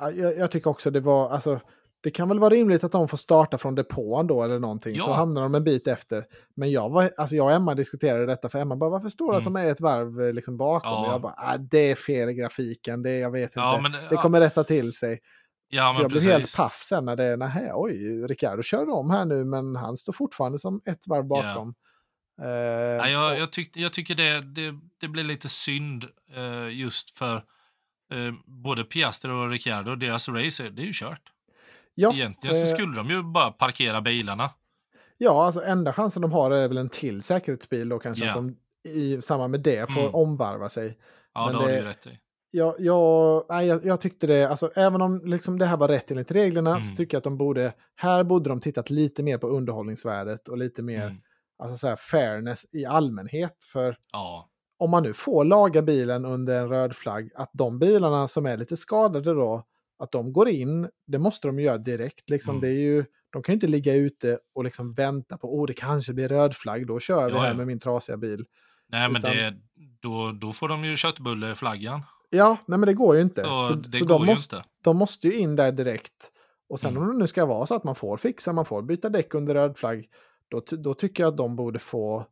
jag, 0.00 0.38
jag 0.38 0.50
tycker 0.50 0.70
också 0.70 0.90
det 0.90 1.00
var, 1.00 1.30
alltså 1.30 1.60
det 2.04 2.10
kan 2.10 2.28
väl 2.28 2.38
vara 2.38 2.50
rimligt 2.50 2.84
att 2.84 2.92
de 2.92 3.08
får 3.08 3.16
starta 3.16 3.58
från 3.58 3.74
depån 3.74 4.26
då 4.26 4.42
eller 4.42 4.58
någonting. 4.58 4.94
Ja. 4.96 5.04
Så 5.04 5.12
hamnar 5.12 5.42
de 5.42 5.54
en 5.54 5.64
bit 5.64 5.86
efter. 5.86 6.24
Men 6.56 6.70
jag, 6.70 6.90
var, 6.90 7.10
alltså 7.16 7.36
jag 7.36 7.46
och 7.46 7.52
Emma 7.52 7.74
diskuterade 7.74 8.26
detta 8.26 8.48
för 8.48 8.58
Emma 8.58 8.76
bara 8.76 8.90
varför 8.90 9.08
står 9.08 9.32
det 9.32 9.38
mm. 9.38 9.38
att 9.38 9.44
de 9.44 9.68
är 9.68 9.70
ett 9.70 9.80
varv 9.80 10.26
eh, 10.26 10.32
liksom 10.32 10.56
bakom? 10.56 10.92
Ja. 10.92 11.06
Och 11.06 11.12
jag 11.12 11.22
bara 11.22 11.34
ah, 11.36 11.56
det 11.56 11.90
är 11.90 11.94
fel 11.94 12.28
i 12.28 12.34
grafiken, 12.34 13.02
det, 13.02 13.18
jag 13.18 13.30
vet 13.30 13.52
ja, 13.54 13.78
inte. 13.78 13.90
Men, 13.90 14.08
det 14.10 14.16
kommer 14.16 14.40
rätta 14.40 14.64
till 14.64 14.92
sig. 14.92 15.20
Ja, 15.68 15.92
så 15.96 16.02
jag 16.02 16.10
precis. 16.10 16.24
blev 16.24 16.38
helt 16.38 16.56
paff 16.56 16.80
sen 16.82 17.04
när 17.04 17.16
det 17.16 17.24
är, 17.24 17.36
nähä, 17.36 17.70
oj, 17.74 18.26
Ricardo 18.28 18.62
körde 18.62 18.92
om 18.92 19.10
här 19.10 19.24
nu 19.24 19.44
men 19.44 19.76
han 19.76 19.96
står 19.96 20.12
fortfarande 20.12 20.58
som 20.58 20.80
ett 20.84 21.08
varv 21.08 21.26
bakom. 21.26 21.74
Uh, 22.42 22.48
ja, 22.48 23.08
jag, 23.08 23.38
jag, 23.38 23.52
tyck, 23.52 23.76
jag 23.76 23.92
tycker 23.92 24.14
det, 24.14 24.40
det, 24.40 24.74
det 25.00 25.08
blir 25.08 25.24
lite 25.24 25.48
synd 25.48 26.04
uh, 26.36 26.72
just 26.72 27.18
för 27.18 27.36
uh, 28.14 28.32
både 28.46 28.84
Piastri 28.84 29.30
och 29.30 29.50
Ricciardo, 29.50 29.94
deras 29.96 30.28
race, 30.28 30.70
det 30.70 30.82
är 30.82 30.86
ju 30.86 30.92
kört. 30.94 31.30
Ja, 31.94 32.12
Egentligen 32.12 32.66
så 32.66 32.74
skulle 32.74 32.96
de 32.96 33.10
ju 33.10 33.22
bara 33.22 33.50
parkera 33.50 34.00
bilarna. 34.00 34.50
Ja, 35.18 35.44
alltså 35.46 35.64
enda 35.64 35.92
chansen 35.92 36.22
de 36.22 36.32
har 36.32 36.50
är 36.50 36.68
väl 36.68 36.78
en 36.78 36.88
till 36.88 37.22
säkerhetsbil 37.22 37.88
då 37.88 37.98
kanske. 37.98 38.24
Yeah. 38.24 38.36
Att 38.36 38.42
de 38.42 38.56
i 38.88 39.22
samband 39.22 39.50
med 39.50 39.60
det 39.60 39.90
får 39.90 40.00
mm. 40.00 40.14
omvarva 40.14 40.68
sig. 40.68 40.98
Ja, 41.34 41.46
Men 41.46 41.54
det 41.54 41.60
har 41.62 41.68
du 41.68 41.74
ju 41.74 41.84
rätt 41.84 42.06
i. 42.06 42.18
Ja, 42.50 42.76
jag, 42.78 43.46
nej, 43.48 43.66
jag, 43.66 43.86
jag, 43.86 44.00
tyckte 44.00 44.26
det, 44.26 44.50
alltså, 44.50 44.70
även 44.74 45.02
om 45.02 45.20
liksom 45.24 45.58
det 45.58 45.66
här 45.66 45.76
var 45.76 45.88
rätt 45.88 46.10
enligt 46.10 46.30
reglerna 46.30 46.70
mm. 46.70 46.82
så 46.82 46.96
tycker 46.96 47.14
jag 47.14 47.18
att 47.18 47.24
de 47.24 47.38
borde, 47.38 47.72
här 47.96 48.24
borde 48.24 48.48
de 48.48 48.60
tittat 48.60 48.90
lite 48.90 49.22
mer 49.22 49.38
på 49.38 49.46
underhållningsvärdet 49.46 50.48
och 50.48 50.58
lite 50.58 50.82
mer 50.82 51.06
mm. 51.06 51.16
Alltså, 51.58 51.76
så 51.76 51.88
här, 51.88 51.96
fairness 51.96 52.74
i 52.74 52.84
allmänhet. 52.84 53.64
För 53.72 53.96
ja. 54.12 54.48
om 54.78 54.90
man 54.90 55.02
nu 55.02 55.12
får 55.12 55.44
laga 55.44 55.82
bilen 55.82 56.24
under 56.24 56.60
en 56.60 56.68
röd 56.68 56.96
flagg, 56.96 57.30
att 57.34 57.50
de 57.52 57.78
bilarna 57.78 58.28
som 58.28 58.46
är 58.46 58.56
lite 58.56 58.76
skadade 58.76 59.34
då, 59.34 59.64
att 59.98 60.12
de 60.12 60.32
går 60.32 60.48
in, 60.48 60.88
det 61.06 61.18
måste 61.18 61.48
de 61.48 61.60
göra 61.60 61.78
direkt. 61.78 62.30
Liksom. 62.30 62.56
Mm. 62.56 62.60
Det 62.60 62.68
är 62.68 62.80
ju, 62.82 63.04
de 63.30 63.42
kan 63.42 63.52
ju 63.52 63.54
inte 63.54 63.66
ligga 63.66 63.94
ute 63.94 64.38
och 64.54 64.64
liksom 64.64 64.94
vänta 64.94 65.38
på, 65.38 65.58
oh 65.58 65.66
det 65.66 65.72
kanske 65.72 66.12
blir 66.12 66.28
röd 66.28 66.54
flagg, 66.56 66.86
då 66.86 67.00
kör 67.00 67.26
vi 67.26 67.34
ja, 67.34 67.40
här 67.40 67.48
ja. 67.48 67.54
med 67.54 67.66
min 67.66 67.78
trasiga 67.80 68.16
bil. 68.16 68.44
Nej, 68.88 69.08
men 69.08 69.16
Utan, 69.16 69.30
det, 69.30 69.54
då, 70.00 70.32
då 70.32 70.52
får 70.52 70.68
de 70.68 70.84
ju 70.84 70.96
köttbulleflaggan. 70.96 72.02
Ja, 72.30 72.56
nej 72.66 72.78
men 72.78 72.86
det 72.86 72.94
går 72.94 73.16
ju 73.16 73.22
inte. 73.22 73.42
Så, 73.42 73.68
så, 73.68 73.92
så 73.98 74.04
de, 74.04 74.26
måste, 74.26 74.56
inte. 74.56 74.68
de 74.84 74.96
måste 74.96 75.28
ju 75.28 75.38
in 75.38 75.56
där 75.56 75.72
direkt. 75.72 76.30
Och 76.68 76.80
sen 76.80 76.90
Mm. 76.90 77.02
om 77.02 77.12
det 77.12 77.18
nu 77.18 77.26
ska 77.26 77.46
vara 77.46 77.66
så 77.66 77.74
att 77.74 77.84
man 77.84 77.94
får 77.94 78.16
fixa, 78.16 78.52
man 78.52 78.64
får 78.64 78.82
byta 78.82 79.08
däck 79.08 79.34
under 79.34 79.54
röd 79.54 79.78
flagg, 79.78 80.06
då, 80.54 80.76
då 80.76 80.94
tycker 80.94 81.22
jag 81.22 81.30
att 81.30 81.36
de 81.36 81.56
borde 81.56 81.78
få 81.78 82.26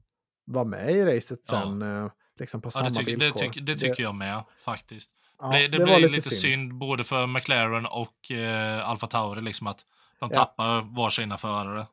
vara 0.45 0.65
med 0.65 0.91
i 0.91 1.05
racet 1.17 1.41
Ja. 1.53 1.61
sen. 1.61 1.83
eh, 1.83 2.11
Liksom 2.39 2.61
på 2.61 2.67
Ja, 2.67 2.71
samma 2.71 2.89
det, 2.89 2.99
det, 2.99 3.05
villkor. 3.05 3.41
tycker, 3.41 3.61
det 3.61 3.75
tycker 3.77 4.03
jag 4.03 4.15
med 4.15 4.43
faktiskt. 4.65 5.11
ja, 5.39 5.49
det, 5.53 5.69
det, 5.69 5.79
var 5.79 5.85
blir 5.87 5.97
lite 5.99 6.13
lite, 6.13 6.29
synd. 6.29 6.41
synd. 6.41 6.75
både 6.79 7.05
för 7.05 7.27
McLaren 7.27 7.87
och 7.87 8.31
eh, 8.31 8.89
Alfa 8.89 9.07
Tauri, 9.07 9.41
liksom 9.41 9.67
att 9.67 9.79
de 10.21 10.31
Ja. 10.33 10.39
tappar 10.45 10.81
varsina 10.97 11.39
förare. 11.39 11.87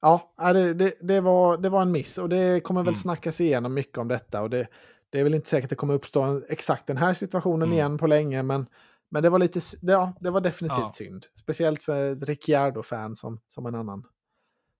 Ja, 0.00 0.32
det, 0.52 0.74
det, 0.74 0.94
det, 1.00 1.20
var, 1.20 1.56
det 1.58 1.68
var 1.68 1.82
en 1.82 1.92
miss 1.92 2.18
och 2.18 2.28
det 2.28 2.60
kommer 2.64 2.80
väl 2.80 2.88
Mm. 2.88 2.94
snackas 2.94 3.40
igenom 3.40 3.74
mycket 3.74 3.98
om 3.98 4.08
detta. 4.08 4.42
Och 4.42 4.50
det, 4.50 4.66
det 5.10 5.20
är 5.20 5.24
väl 5.24 5.34
inte 5.34 5.48
säkert 5.48 5.64
att 5.64 5.70
det 5.70 5.76
kommer 5.76 5.94
uppstå 5.94 6.22
en, 6.22 6.44
exakt 6.48 6.86
den 6.86 6.96
här 6.96 7.14
situationen 7.14 7.62
Mm. 7.62 7.72
igen 7.72 7.98
på 7.98 8.06
länge, 8.06 8.42
men, 8.42 8.66
men 9.10 9.22
det 9.22 9.30
var 9.30 9.38
lite, 9.38 9.60
ja, 9.82 10.12
det 10.20 10.30
var 10.30 10.40
definitivt 10.40 10.78
Ja. 10.78 10.92
synd. 10.92 11.26
Speciellt 11.34 11.82
för 11.82 12.12
ett 12.12 12.22
Ricciardo-fan 12.28 13.16
som, 13.16 13.40
som 13.48 13.66
en 13.66 13.74
annan. 13.74 14.04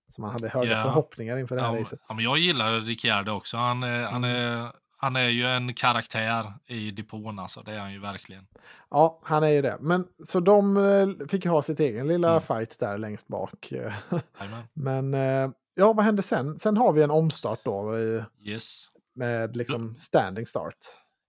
Som 0.09 0.21
man 0.21 0.31
hade 0.31 0.49
höga 0.49 0.71
Ja. 0.71 0.83
förhoppningar 0.83 1.37
inför 1.37 1.55
det 1.55 1.61
här 1.61 1.73
Ja, 1.75 1.79
racet. 1.81 1.99
ja, 2.09 2.15
men 2.15 2.23
jag 2.23 2.37
gillar 2.37 2.79
Ricciardo 2.79 3.31
också. 3.31 3.57
Han, 3.57 3.83
han, 3.83 4.23
Mm. 4.23 4.23
är, 4.23 4.71
han 4.97 5.15
är 5.15 5.27
ju 5.29 5.45
en 5.47 5.73
karaktär 5.73 6.53
i 6.67 6.91
depån, 6.91 7.39
alltså. 7.39 7.61
det 7.61 7.71
är 7.73 7.79
han 7.79 7.93
ju 7.93 7.99
verkligen. 7.99 8.47
Ja, 8.89 9.19
han 9.23 9.43
är 9.43 9.47
ju 9.49 9.61
det. 9.61 9.77
Men 9.79 10.05
så 10.25 10.39
de 10.39 10.77
eh, 10.77 11.27
fick 11.27 11.45
ha 11.45 11.61
sitt 11.61 11.79
egen 11.79 12.07
lilla 12.07 12.29
Mm. 12.29 12.41
fight 12.41 12.79
där 12.79 12.97
längst 12.97 13.27
bak. 13.27 13.71
Men 14.73 15.13
eh, 15.13 15.49
ja, 15.75 15.93
vad 15.93 16.05
hände 16.05 16.21
sen? 16.21 16.59
Sen 16.59 16.77
har 16.77 16.93
vi 16.93 17.03
en 17.03 17.11
omstart 17.11 17.59
då 17.63 17.99
i, 17.99 18.23
Yes. 18.43 18.85
med 19.15 19.55
liksom 19.57 19.95
standing 19.95 20.45
start. 20.45 20.77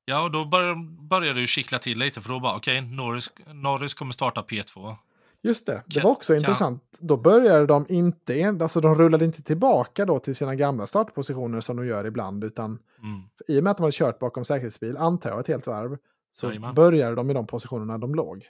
Ja, 0.05 0.21
och 0.23 0.31
då 0.31 0.45
bör, 0.45 0.75
började 1.09 1.35
det 1.35 1.41
ju 1.41 1.47
kittla 1.47 1.79
till 1.79 1.99
lite 1.99 2.21
för 2.21 2.29
då 2.29 2.41
bara 2.41 2.57
okej, 2.57 2.81
Norris, 2.81 3.31
Norris 3.47 3.95
kommer 3.95 4.13
starta 4.13 4.43
P2. 4.43 4.97
Just 5.43 5.67
det, 5.67 5.83
det 5.87 6.01
var 6.01 6.11
också 6.11 6.33
kan... 6.33 6.41
intressant. 6.41 6.99
Då 7.01 7.17
började 7.17 7.67
de 7.67 7.87
inte, 7.89 8.59
alltså 8.61 8.81
de 8.81 8.95
rullade 8.95 9.25
inte 9.25 9.43
tillbaka 9.43 10.05
då 10.05 10.19
till 10.19 10.35
sina 10.35 10.55
gamla 10.55 10.87
startpositioner 10.87 11.61
som 11.61 11.77
de 11.77 11.87
gör 11.87 12.07
ibland, 12.07 12.45
utan 12.45 12.79
mm. 13.03 13.23
i 13.49 13.61
och 13.61 13.65
med 13.65 13.71
att 13.71 13.77
de 13.77 13.83
hade 13.83 13.93
kört 13.93 14.19
bakom 14.19 14.45
säkerhetsbil, 14.45 14.97
antar 14.97 15.31
jag, 15.31 15.41
ett 15.41 15.49
helt 15.49 15.67
varv, 15.67 15.99
så 16.31 16.47
Jajamän. 16.47 16.75
började 16.75 17.15
de 17.15 17.31
i 17.31 17.35
de 17.35 17.47
positionerna 17.47 17.99
de 17.99 18.15
låg. 18.15 18.45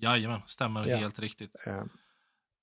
Jajamän, 0.00 0.40
stämmer 0.46 0.86
ja. 0.86 0.96
helt 0.96 1.18
riktigt. 1.18 1.56
Eh, 1.66 1.82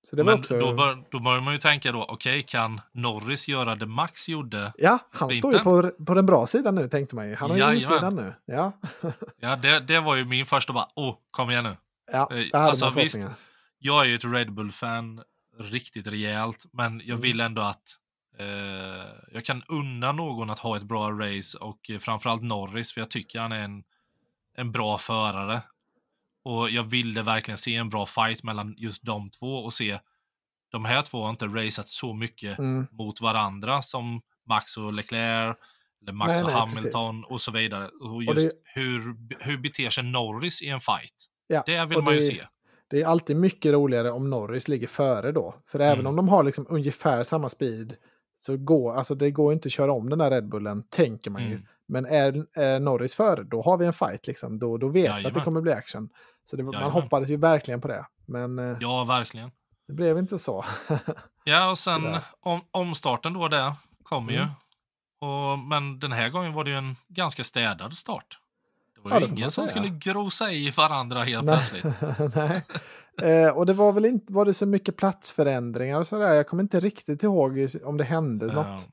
så 0.03 0.15
det 0.15 0.24
var 0.24 0.32
Men 0.32 0.39
också... 0.39 0.59
då, 0.59 0.74
bör, 0.74 1.03
då 1.11 1.20
börjar 1.20 1.41
man 1.41 1.53
ju 1.53 1.59
tänka 1.59 1.91
då, 1.91 2.03
okej, 2.03 2.13
okay, 2.13 2.43
kan 2.43 2.82
Norris 2.91 3.47
göra 3.47 3.76
det 3.76 3.86
Max 3.86 4.30
gjorde? 4.30 4.74
Ja, 4.78 4.99
han 5.11 5.32
står 5.32 5.53
ju 5.53 5.59
på, 5.59 5.91
på 6.05 6.13
den 6.13 6.26
bra 6.26 6.45
sidan 6.45 6.76
nu, 6.76 6.88
tänkte 6.88 7.15
man 7.15 7.30
ju. 7.30 7.36
Han 7.36 7.49
har 7.49 7.57
ju 7.57 7.76
insidan 7.76 8.15
nu. 8.15 8.34
Ja, 8.45 8.72
ja 9.39 9.55
det, 9.55 9.80
det 9.80 9.99
var 9.99 10.15
ju 10.15 10.26
min 10.26 10.45
första 10.45 10.74
bara, 10.74 10.88
åh, 10.95 11.15
kom 11.32 11.51
igen 11.51 11.63
nu. 11.63 11.78
Ja, 12.11 12.28
det 12.30 12.57
hade 12.57 12.70
alltså, 12.70 12.89
visst, 12.89 13.20
jag 13.80 14.01
är 14.01 14.09
ju 14.09 14.15
ett 14.15 14.25
Red 14.25 14.53
Bull-fan 14.53 15.23
riktigt 15.59 16.07
rejält, 16.07 16.65
men 16.73 16.99
jag 16.99 17.09
mm. 17.09 17.21
vill 17.21 17.39
ändå 17.39 17.61
att 17.61 17.84
eh, 18.38 19.07
jag 19.34 19.45
kan 19.45 19.63
unna 19.67 20.11
någon 20.11 20.49
att 20.49 20.59
ha 20.59 20.77
ett 20.77 20.84
bra 20.84 21.11
race 21.11 21.57
och 21.57 21.89
eh, 21.89 21.99
framförallt 21.99 22.43
Norris, 22.43 22.93
för 22.93 23.01
jag 23.01 23.09
tycker 23.09 23.39
han 23.39 23.51
är 23.51 23.63
en, 23.63 23.84
en 24.55 24.71
bra 24.71 24.97
förare. 24.97 25.61
Och 26.43 26.69
jag 26.69 26.84
ville 26.84 27.21
verkligen 27.21 27.57
se 27.57 27.75
en 27.75 27.89
bra 27.89 28.05
fight 28.05 28.43
mellan 28.43 28.75
just 28.77 29.05
de 29.05 29.30
två 29.30 29.55
och 29.55 29.73
se 29.73 29.99
de 30.71 30.86
här 30.86 31.01
två 31.01 31.23
har 31.23 31.30
inte 31.30 31.45
raceat 31.45 31.89
så 31.89 32.13
mycket 32.13 32.59
mm. 32.59 32.88
mot 32.91 33.21
varandra 33.21 33.82
som 33.82 34.21
Max 34.47 34.77
och 34.77 34.93
Leclerc, 34.93 35.57
eller 36.01 36.13
Max 36.13 36.30
nej, 36.30 36.43
och 36.43 36.49
nej, 36.49 36.59
Hamilton 36.59 37.21
precis. 37.21 37.32
och 37.32 37.41
så 37.41 37.51
vidare. 37.51 37.88
Och 37.88 38.23
just 38.23 38.30
och 38.30 38.36
det... 38.36 38.51
hur, 38.63 39.15
hur 39.39 39.57
beter 39.57 39.89
sig 39.89 40.03
Norris 40.03 40.61
i 40.61 40.69
en 40.69 40.80
fight? 40.80 41.30
Ja, 41.47 41.63
det 41.65 41.86
vill 41.86 42.01
man 42.01 42.13
ju 42.13 42.21
se. 42.21 42.45
Det 42.90 43.02
är 43.02 43.06
alltid 43.06 43.36
mycket 43.36 43.74
roligare 43.74 44.12
om 44.12 44.30
Norris 44.30 44.68
ligger 44.68 44.88
före 44.88 45.32
då. 45.32 45.56
För 45.68 45.80
även 45.80 46.00
mm. 46.00 46.08
om 46.08 46.16
de 46.16 46.30
har 46.30 46.44
liksom 46.44 46.66
ungefär 46.70 47.24
samma 47.24 47.50
speed 47.50 47.96
så 48.36 48.58
går 48.58 48.96
alltså 48.96 49.16
det 49.16 49.32
går 49.32 49.54
inte 49.54 49.68
att 49.68 49.74
köra 49.74 49.92
om 49.92 50.10
den 50.10 50.20
där 50.20 50.32
Red 50.32 50.50
Bullen, 50.50 50.84
tänker 50.90 51.32
man 51.32 51.42
ju. 51.42 51.52
Mm. 51.52 51.66
Men 51.88 52.06
är, 52.06 52.46
är 52.56 52.80
Norris 52.80 53.16
före, 53.16 53.44
då 53.44 53.62
har 53.62 53.78
vi 53.78 53.86
en 53.86 53.94
fight 53.94 54.28
liksom. 54.28 54.60
Då, 54.60 54.78
då 54.78 54.88
vet 54.88 55.04
Jajamän. 55.04 55.22
vi 55.22 55.28
att 55.28 55.34
det 55.34 55.42
kommer 55.42 55.62
bli 55.62 55.72
action. 55.72 56.10
Så 56.46 56.56
det, 56.56 56.64
man 56.64 56.92
hoppades 56.92 57.30
ju 57.30 57.38
verkligen 57.38 57.82
på 57.82 57.88
det. 57.88 58.06
Men 58.26 58.60
eh, 58.60 58.78
ja, 58.80 59.04
verkligen. 59.04 59.52
det 59.88 59.94
blev 59.94 60.18
inte 60.18 60.40
så. 60.40 60.66
ja, 61.44 61.70
och 61.70 61.78
sen 61.78 62.18
om, 62.40 62.62
omstarten 62.72 63.34
då 63.34 63.48
där 63.48 63.74
kom 64.04 64.30
mm. 64.30 64.36
ju. 64.36 64.48
Och, 65.28 65.60
men 65.60 66.00
den 66.00 66.12
här 66.12 66.30
gången 66.30 66.54
var 66.54 66.64
det 66.64 66.70
ju 66.70 66.78
en 66.78 66.96
ganska 67.08 67.44
städad 67.44 67.94
start. 67.94 68.40
Det 69.04 69.10
var 69.10 69.20
ju 69.20 69.26
ja, 69.26 69.32
ingen 69.32 69.52
som 69.52 69.68
skulle 69.68 69.89
grosa 69.89 70.52
i 70.52 70.70
varandra 70.70 71.24
helt 71.24 71.45
Nej. 71.45 71.56
plötsligt. 71.56 72.36
Nej. 72.36 72.64
Eh, 73.22 73.58
och 73.58 73.66
det 73.66 73.74
var 73.74 73.93
väl 73.93 74.06
inte 74.06 74.34
var 74.34 74.45
det 74.45 74.54
så 74.54 74.66
mycket 74.66 74.97
platsförändringar 74.97 76.00
och 76.00 76.08
sådär. 76.08 76.34
Jag 76.34 76.47
kommer 76.47 76.64
inte 76.64 76.80
riktigt 76.80 77.24
ihåg 77.24 77.68
om 77.84 77.97
det 77.97 78.04
hände 78.04 78.45
ja. 78.45 78.54
något, 78.54 78.88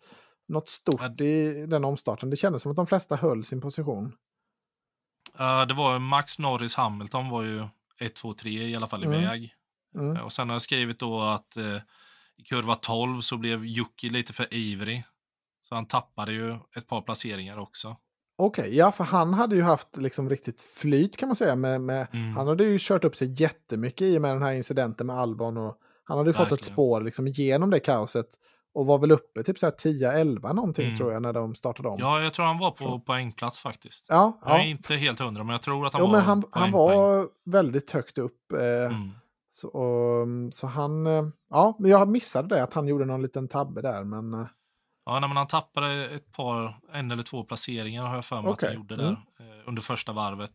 något 0.49 0.69
stort 0.69 1.21
i 1.21 1.67
den 1.67 1.85
omstarten. 1.85 2.31
Det 2.31 2.37
kändes 2.37 2.63
som 2.63 2.71
att 2.71 2.77
de 2.77 2.87
flesta 2.87 3.17
höll 3.17 3.45
sin 3.45 3.61
position. 3.61 4.13
Uh, 5.41 5.67
det 5.67 5.75
var 5.75 5.99
Max 5.99 6.39
Norris 6.39 6.75
Hamilton 6.75 7.31
var 7.31 7.43
ju 7.43 7.65
1, 8.01 8.15
2, 8.15 8.35
3 8.35 8.51
i 8.51 8.77
alla 8.77 8.87
fall 8.87 9.05
mm. 9.05 9.23
iväg. 9.23 9.55
Mm. 9.95 10.17
Uh, 10.17 10.23
och 10.23 10.33
sen 10.33 10.49
har 10.49 10.55
jag 10.55 10.63
skrivit 10.63 10.99
då 10.99 11.21
att 11.21 11.57
uh, 11.57 11.77
i 12.37 12.43
kurva 12.43 12.75
12 12.75 13.21
så 13.21 13.37
blev 13.37 13.65
Jocke 13.65 14.09
lite 14.09 14.33
för 14.33 14.55
ivrig. 14.55 15.05
Så 15.69 15.75
han 15.75 15.87
tappade 15.87 16.33
ju 16.33 16.59
ett 16.77 16.87
par 16.87 17.03
placeringar 17.03 17.59
också. 17.59 17.97
Okej, 18.39 18.63
okay, 18.63 18.75
ja 18.75 18.93
för 18.93 19.05
han 19.05 19.35
hade 19.35 19.57
ju 19.57 19.63
haft 19.63 19.97
liksom 19.97 20.31
riktigt 20.31 20.61
flyt 20.61 21.17
kan 21.17 21.29
man 21.29 21.37
säga. 21.37 21.57
Med, 21.57 21.81
med 21.81 22.07
mm. 22.13 22.37
Han 22.37 22.49
hade 22.49 22.65
ju 22.65 22.77
kört 22.81 23.05
upp 23.05 23.17
sig 23.17 23.43
jättemycket 23.43 24.03
i 24.03 24.19
och 24.19 24.23
med 24.23 24.35
den 24.35 24.43
här 24.43 24.53
incidenten 24.53 25.07
med 25.07 25.19
Albon. 25.19 25.57
Och 25.57 25.77
han 26.05 26.19
hade 26.19 26.29
ju 26.29 26.33
Verkligen. 26.33 26.49
fått 26.49 26.59
ett 26.59 26.65
spår 26.65 27.01
liksom 27.01 27.27
genom 27.27 27.71
det 27.71 27.81
kaoset. 27.81 28.27
Och 28.75 28.87
var 28.87 28.99
väl 28.99 29.13
uppe 29.13 29.43
typ 29.43 29.57
10-11 29.57 30.55
någonting 30.55 30.85
mm. 30.85 30.97
tror 30.97 31.13
jag 31.13 31.23
när 31.23 31.33
de 31.33 31.55
startade 31.55 31.89
om. 31.89 31.97
Ja, 32.01 32.23
jag 32.23 32.35
tror 32.35 32.47
han 32.47 32.59
var 32.59 32.71
på 32.71 33.01
poängplats 33.01 33.59
faktiskt. 33.59 34.07
Ja, 34.09 34.41
jag 34.45 34.61
är 34.61 34.65
inte 34.65 34.97
helt 34.97 35.19
hundra, 35.19 35.45
men 35.45 35.53
jag 35.53 35.63
tror 35.63 35.87
att 35.87 35.93
han 35.93 36.03
jo, 36.03 36.07
var 36.07 36.13
men 36.13 36.23
han, 36.23 36.43
han 36.51 36.73
var 36.73 37.27
väldigt 37.51 37.91
högt 37.91 38.19
upp. 38.19 38.53
Eh, 38.53 38.61
mm. 38.61 39.11
så, 39.51 39.69
och, 39.69 40.27
så 40.55 40.67
han, 40.67 41.07
eh, 41.07 41.25
ja, 41.51 41.77
men 41.79 41.91
jag 41.91 42.09
missade 42.09 42.49
det 42.49 42.63
att 42.63 42.75
han 42.75 42.89
gjorde 42.89 43.05
någon 43.05 43.23
liten 43.23 43.49
tabbe 43.49 43.83
där. 43.83 44.05
Men, 44.05 44.35
eh, 44.35 44.47
Ja, 45.07 45.21
men 45.21 45.37
han 45.37 45.47
tappade 45.47 46.07
ett 46.07 46.33
par, 46.33 46.81
en 46.93 47.11
eller 47.11 47.23
två 47.23 47.45
placeringar 47.45 48.05
har 48.05 48.15
jag 48.15 48.25
för 48.25 48.43
mig 48.43 48.53
okay. 48.53 48.69
att 48.69 48.75
han 48.75 48.83
gjorde 48.83 48.97
där 48.97 49.07
mm. 49.07 49.61
under 49.67 49.83
första 49.83 50.13
varvet. 50.13 50.53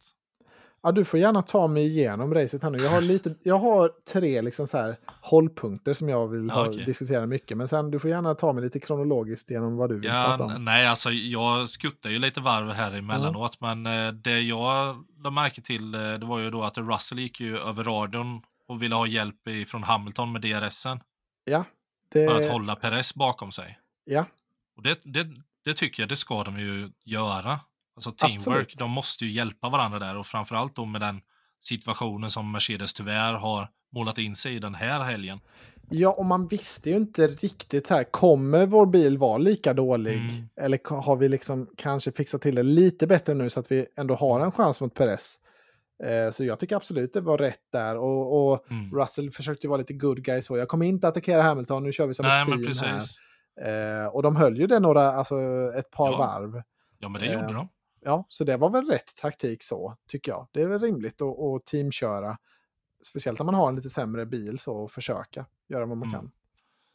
Ja, 0.84 0.92
du 0.92 1.06
får 1.06 1.20
gärna 1.20 1.42
ta 1.42 1.68
mig 1.68 1.86
igenom 1.86 2.34
racet 2.34 2.64
här 2.64 2.70
nu. 2.70 2.78
Jag 2.78 2.90
har, 2.90 3.02
lite, 3.02 3.36
jag 3.44 3.58
har 3.58 3.92
tre 4.14 4.42
liksom 4.42 4.68
så 4.68 4.78
här 4.78 4.98
hållpunkter 5.22 5.94
som 5.94 6.10
jag 6.10 6.28
vill 6.28 6.50
ha, 6.50 6.70
okay. 6.70 6.84
diskutera 6.86 7.26
mycket. 7.26 7.58
Men 7.58 7.68
sen 7.68 7.92
du 7.92 8.00
får 8.00 8.10
gärna 8.10 8.36
ta 8.36 8.54
mig 8.54 8.64
lite 8.64 8.80
kronologiskt 8.80 9.52
genom 9.52 9.78
vad 9.78 9.90
du 9.90 10.00
vill 10.00 10.10
ja, 10.10 10.26
prata 10.28 10.44
om. 10.56 10.66
Nej, 10.66 10.88
alltså 10.88 11.12
jag 11.12 11.70
skuttar 11.70 12.10
ju 12.10 12.20
lite 12.20 12.42
varv 12.42 12.70
här 12.70 12.94
emellanåt. 12.94 13.62
Mm. 13.62 13.82
Men 13.84 14.08
eh, 14.08 14.14
det 14.14 14.42
jag 14.42 15.04
lade 15.24 15.36
märke 15.36 15.62
till 15.62 15.96
eh, 15.96 16.00
det 16.00 16.26
var 16.26 16.40
ju 16.40 16.50
då 16.50 16.64
att 16.64 16.78
Russell 16.78 17.20
gick 17.20 17.42
ju 17.42 17.58
över 17.58 17.84
radion 17.84 18.42
och 18.68 18.82
ville 18.82 18.96
ha 18.96 19.08
hjälp 19.08 19.68
från 19.68 19.84
Hamilton 19.84 20.32
med 20.32 20.42
DRSen. 20.42 21.00
Ja. 21.44 21.66
Det... 22.14 22.28
För 22.28 22.36
att 22.36 22.52
hålla 22.52 22.76
Perez 22.76 23.16
bakom 23.16 23.52
sig. 23.52 23.80
Ja, 24.06 24.26
och 24.82 24.88
det, 24.88 25.24
det, 25.24 25.28
det 25.66 25.74
tycker 25.74 26.04
jag, 26.04 26.10
det 26.10 26.16
ska 26.16 26.44
de 26.44 26.60
ju 26.60 26.90
göra. 27.06 27.60
Alltså 27.96 28.12
teamwork, 28.12 28.48
Absolut. 28.48 28.80
de 28.80 28.92
måste 28.92 29.26
ju 29.26 29.32
hjälpa 29.32 29.70
varandra 29.70 30.00
där 30.00 30.18
och 30.18 30.28
framförallt 30.28 30.76
då 30.76 30.86
med 30.86 31.02
den 31.02 31.22
situationen 31.60 32.30
som 32.30 32.52
Mercedes 32.52 32.94
tyvärr 32.94 33.34
har 33.34 33.70
målat 33.94 34.18
in 34.18 34.36
sig 34.36 34.56
i 34.56 34.60
den 34.60 34.76
här 34.76 35.04
helgen. 35.04 35.40
Ja, 35.90 36.12
och 36.12 36.26
man 36.26 36.48
visste 36.48 36.90
ju 36.90 36.96
inte 36.96 37.28
riktigt 37.28 37.90
här, 37.90 38.04
kommer 38.04 38.66
vår 38.66 38.86
bil 38.86 39.18
vara 39.18 39.38
lika 39.38 39.74
dålig? 39.74 40.18
Mm. 40.18 40.50
Eller 40.62 41.02
har 41.02 41.16
vi 41.16 41.30
liksom 41.30 41.70
kanske 41.78 42.12
fixat 42.12 42.42
till 42.42 42.56
det 42.56 42.64
lite 42.64 43.08
bättre 43.08 43.34
nu 43.34 43.50
så 43.50 43.60
att 43.60 43.72
vi 43.72 43.86
ändå 43.98 44.16
har 44.16 44.40
en 44.40 44.52
chans 44.52 44.82
mot 44.82 44.94
Perez? 44.94 45.40
Eh, 46.04 46.32
så 46.32 46.46
jag 46.46 46.60
tycker 46.60 46.76
absolut 46.76 47.14
det 47.14 47.22
var 47.22 47.38
rätt 47.38 47.72
där. 47.72 47.98
Och, 47.98 48.52
och 48.52 48.72
mm. 48.72 48.92
Russell 48.92 49.32
försökte 49.32 49.68
ju 49.68 49.70
vara 49.70 49.78
lite 49.78 49.94
good 49.94 50.24
guy 50.24 50.42
så. 50.42 50.58
Jag 50.58 50.68
kommer 50.68 50.86
inte 50.86 51.08
attackera 51.08 51.42
Hamilton, 51.42 51.84
nu 51.84 51.92
kör 51.92 52.08
vi 52.08 52.14
som 52.14 52.26
Nej, 52.26 52.42
ett 52.42 52.48
team 52.48 52.90
här. 52.90 53.02
Eh, 53.62 54.06
och 54.06 54.24
de 54.24 54.36
höll 54.36 54.58
ju 54.58 54.68
det 54.68 54.80
några, 54.80 55.12
alltså 55.12 55.36
ett 55.76 55.92
par 55.92 56.12
ja. 56.12 56.18
varv. 56.18 56.62
Ja, 57.00 57.10
men 57.10 57.22
det 57.22 57.28
gjorde 57.28 57.46
eh, 57.46 57.54
de. 57.54 57.70
Ja, 58.02 58.26
så 58.30 58.44
det 58.44 58.58
var 58.58 58.70
väl 58.70 58.86
rätt 58.88 59.16
taktik 59.22 59.64
så, 59.64 59.98
tycker 60.08 60.32
jag. 60.32 60.48
Det 60.52 60.62
är 60.62 60.68
väl 60.68 60.80
rimligt 60.80 61.22
att, 61.22 61.40
att 61.40 61.66
teamköra. 61.66 62.38
Speciellt 63.04 63.40
när 63.40 63.46
man 63.46 63.56
har 63.56 63.70
en 63.70 63.76
lite 63.76 63.90
sämre 63.90 64.26
bil 64.26 64.60
så, 64.60 64.76
och 64.76 64.92
försöka 64.92 65.46
göra 65.70 65.86
vad 65.86 65.98
man 65.98 66.08
mm. 66.08 66.20
kan. 66.20 66.32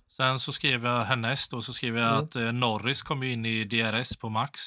Sen 0.09 0.39
så 0.39 0.53
skrev 0.53 0.85
jag 0.85 1.05
härnäst 1.05 1.53
och 1.53 1.65
så 1.65 1.73
skrev 1.73 1.97
jag 1.97 2.13
mm. 2.13 2.25
att 2.25 2.37
eh, 2.37 2.53
Norris 2.53 3.03
kom 3.03 3.23
in 3.23 3.47
i 3.47 3.65
DRS 3.65 4.17
på 4.17 4.29
max. 4.29 4.61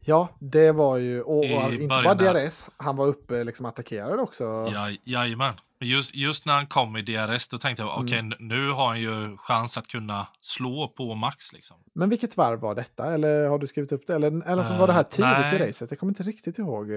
Ja, 0.00 0.28
det 0.38 0.72
var 0.72 0.96
ju, 0.96 1.22
och, 1.22 1.38
och 1.38 1.72
inte 1.72 1.86
bara 1.86 2.14
DRS, 2.14 2.68
han 2.76 2.96
var 2.96 3.06
uppe 3.06 3.44
liksom 3.44 3.66
attackerad 3.66 4.20
också. 4.20 4.44
Ja, 4.44 4.90
jajamän. 5.04 5.54
Just, 5.80 6.14
just 6.14 6.46
när 6.46 6.54
han 6.54 6.66
kom 6.66 6.96
i 6.96 7.02
DRS, 7.02 7.48
då 7.48 7.58
tänkte 7.58 7.82
jag, 7.82 7.92
okej, 7.92 8.04
okay, 8.04 8.18
mm. 8.18 8.36
nu 8.38 8.70
har 8.70 8.86
han 8.86 9.00
ju 9.00 9.36
chans 9.36 9.78
att 9.78 9.86
kunna 9.86 10.26
slå 10.40 10.88
på 10.88 11.14
max. 11.14 11.52
Liksom. 11.52 11.76
Men 11.94 12.10
vilket 12.10 12.36
varv 12.36 12.60
var 12.60 12.74
detta? 12.74 13.14
Eller 13.14 13.48
har 13.48 13.58
du 13.58 13.66
skrivit 13.66 13.92
upp 13.92 14.06
det? 14.06 14.14
Eller, 14.14 14.48
eller 14.50 14.62
så 14.62 14.74
var 14.74 14.86
det 14.86 14.92
här 14.92 15.00
eh, 15.00 15.08
tidigt 15.08 15.30
nej. 15.40 15.54
i 15.54 15.68
racet? 15.68 15.90
Jag 15.90 16.00
kommer 16.00 16.10
inte 16.10 16.22
riktigt 16.22 16.58
ihåg. 16.58 16.88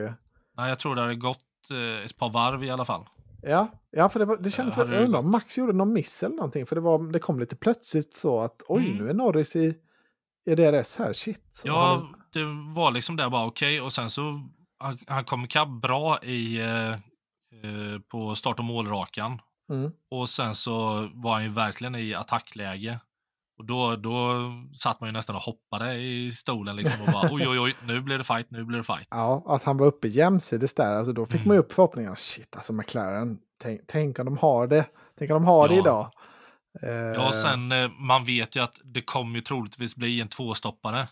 Nej, 0.57 0.69
jag 0.69 0.79
tror 0.79 0.95
det 0.95 1.01
hade 1.01 1.15
gått 1.15 1.45
uh, 1.71 2.05
ett 2.05 2.17
par 2.17 2.29
varv 2.29 2.63
i 2.63 2.69
alla 2.69 2.85
fall. 2.85 3.05
Ja, 3.43 3.67
ja 3.91 4.09
för 4.09 4.19
det, 4.19 4.25
var, 4.25 4.37
det 4.37 4.51
kändes 4.51 4.77
väl, 4.77 4.93
jag 4.93 5.03
undrar 5.03 5.19
om 5.19 5.31
Max 5.31 5.57
gjorde 5.57 5.73
någon 5.73 5.93
miss 5.93 6.23
eller 6.23 6.35
någonting. 6.35 6.65
För 6.65 6.75
det, 6.75 6.81
var, 6.81 7.11
det 7.11 7.19
kom 7.19 7.39
lite 7.39 7.55
plötsligt 7.55 8.13
så 8.13 8.39
att, 8.39 8.61
oj, 8.67 8.85
mm. 8.85 8.97
nu 8.97 9.09
är 9.09 9.13
Norris 9.13 9.55
i, 9.55 9.75
i 10.45 10.55
DRS 10.55 10.97
här, 10.97 11.13
shit. 11.13 11.61
Ja, 11.65 12.09
det 12.33 12.43
var 12.75 12.91
liksom 12.91 13.15
där 13.15 13.29
bara 13.29 13.45
okej. 13.45 13.79
Okay. 13.79 13.85
Och 13.85 13.93
sen 13.93 14.09
så, 14.09 14.49
han, 14.79 14.97
han 15.07 15.25
kom 15.25 15.45
ikapp 15.45 15.69
bra 15.81 16.19
i, 16.23 16.61
uh, 16.61 16.97
Eh, 17.63 17.99
på 17.99 18.35
start 18.35 18.59
och 18.59 18.65
målrakan. 18.65 19.41
Mm. 19.69 19.91
Och 20.11 20.29
sen 20.29 20.55
så 20.55 21.07
var 21.13 21.33
han 21.33 21.43
ju 21.43 21.49
verkligen 21.49 21.95
i 21.95 22.13
attackläge. 22.13 22.99
Och 23.59 23.65
då, 23.65 23.95
då 23.95 24.35
satt 24.75 25.01
man 25.01 25.09
ju 25.09 25.13
nästan 25.13 25.35
och 25.35 25.41
hoppade 25.41 25.93
i 25.93 26.31
stolen 26.31 26.75
liksom 26.75 27.01
och 27.01 27.11
bara 27.11 27.29
oj, 27.31 27.47
oj, 27.47 27.59
oj, 27.59 27.75
nu 27.85 28.01
blir 28.01 28.17
det 28.17 28.23
fight, 28.23 28.51
nu 28.51 28.63
blir 28.63 28.77
det 28.77 28.83
fight. 28.83 29.07
Ja, 29.11 29.43
att 29.47 29.63
han 29.63 29.77
var 29.77 29.87
uppe 29.87 30.07
jämsides 30.07 30.73
där, 30.73 30.97
alltså 30.97 31.13
då 31.13 31.25
fick 31.25 31.35
mm. 31.35 31.47
man 31.47 31.55
ju 31.55 31.59
upp 31.59 31.73
förhoppningarna. 31.73 32.15
Shit, 32.15 32.55
alltså 32.55 32.73
McLaren, 32.73 33.37
tänk, 33.61 33.81
tänk 33.87 34.19
om 34.19 34.25
de 34.25 34.37
har 34.37 34.67
det. 34.67 34.85
Tänk 35.17 35.31
om 35.31 35.35
de 35.35 35.43
har 35.43 35.67
ja. 35.67 35.73
det 35.73 35.79
idag. 35.79 36.11
Ja, 36.81 37.25
uh, 37.25 37.31
sen 37.31 37.71
eh, 37.71 37.89
man 37.89 38.25
vet 38.25 38.55
ju 38.55 38.63
att 38.63 38.75
det 38.83 39.01
kommer 39.01 39.35
ju 39.35 39.41
troligtvis 39.41 39.95
bli 39.95 40.21
en 40.21 40.27
tvåstoppare. 40.27 41.07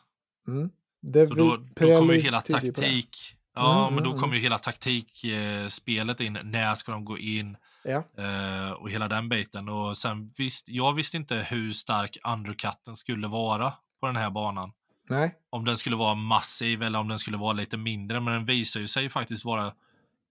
Mm. 0.48 0.70
Det 1.02 1.28
så 1.28 1.34
då, 1.34 1.58
då 1.76 1.98
kommer 1.98 2.14
ju 2.14 2.20
hela 2.20 2.42
taktik 2.42 3.38
Ja, 3.58 3.82
mm, 3.82 3.96
men 3.96 4.04
då 4.04 4.10
mm, 4.10 4.22
kommer 4.22 4.34
ju 4.34 4.40
mm. 4.40 4.44
hela 4.44 4.58
taktikspelet 4.58 6.20
in. 6.20 6.38
När 6.44 6.76
ska 6.76 6.92
de 6.92 7.06
gå 7.06 7.18
in? 7.18 7.58
Ja. 7.88 8.04
Uh, 8.20 8.72
och 8.72 8.90
hela 8.90 9.08
den 9.08 9.30
biten. 9.30 9.70
Och 9.70 9.98
sen 9.98 10.34
visst, 10.38 10.70
jag 10.70 10.94
visste 10.94 11.18
inte 11.18 11.36
hur 11.36 11.72
stark 11.72 12.18
undercutten 12.28 12.96
skulle 12.96 13.28
vara 13.28 13.74
på 14.00 14.08
den 14.08 14.16
här 14.16 14.30
banan. 14.30 14.72
Nej. 15.10 15.36
Om 15.50 15.66
den 15.66 15.78
skulle 15.78 15.96
vara 15.96 16.16
massiv 16.16 16.84
eller 16.84 17.00
om 17.00 17.08
den 17.08 17.20
skulle 17.20 17.38
vara 17.38 17.54
lite 17.54 17.78
mindre. 17.78 18.20
Men 18.20 18.34
den 18.34 18.46
visar 18.46 18.80
ju 18.80 18.88
sig 18.88 19.10
faktiskt 19.10 19.46
vara 19.46 19.74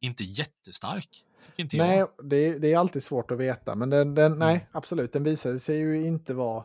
inte 0.01 0.25
jättestark. 0.25 1.09
Inte 1.57 1.77
nej, 1.77 2.05
det, 2.23 2.59
det, 2.59 2.73
är 2.73 2.79
alltid 2.79 3.03
svårt 3.03 3.31
att 3.31 3.39
veta. 3.39 3.75
Men 3.75 3.91
den, 3.91 4.15
den 4.15 4.27
mm. 4.27 4.39
nej, 4.39 4.69
absolut, 4.73 5.13
den 5.13 5.25
visade 5.25 5.59
sig 5.59 5.77
ju 5.77 6.07
inte 6.07 6.35
vara 6.35 6.65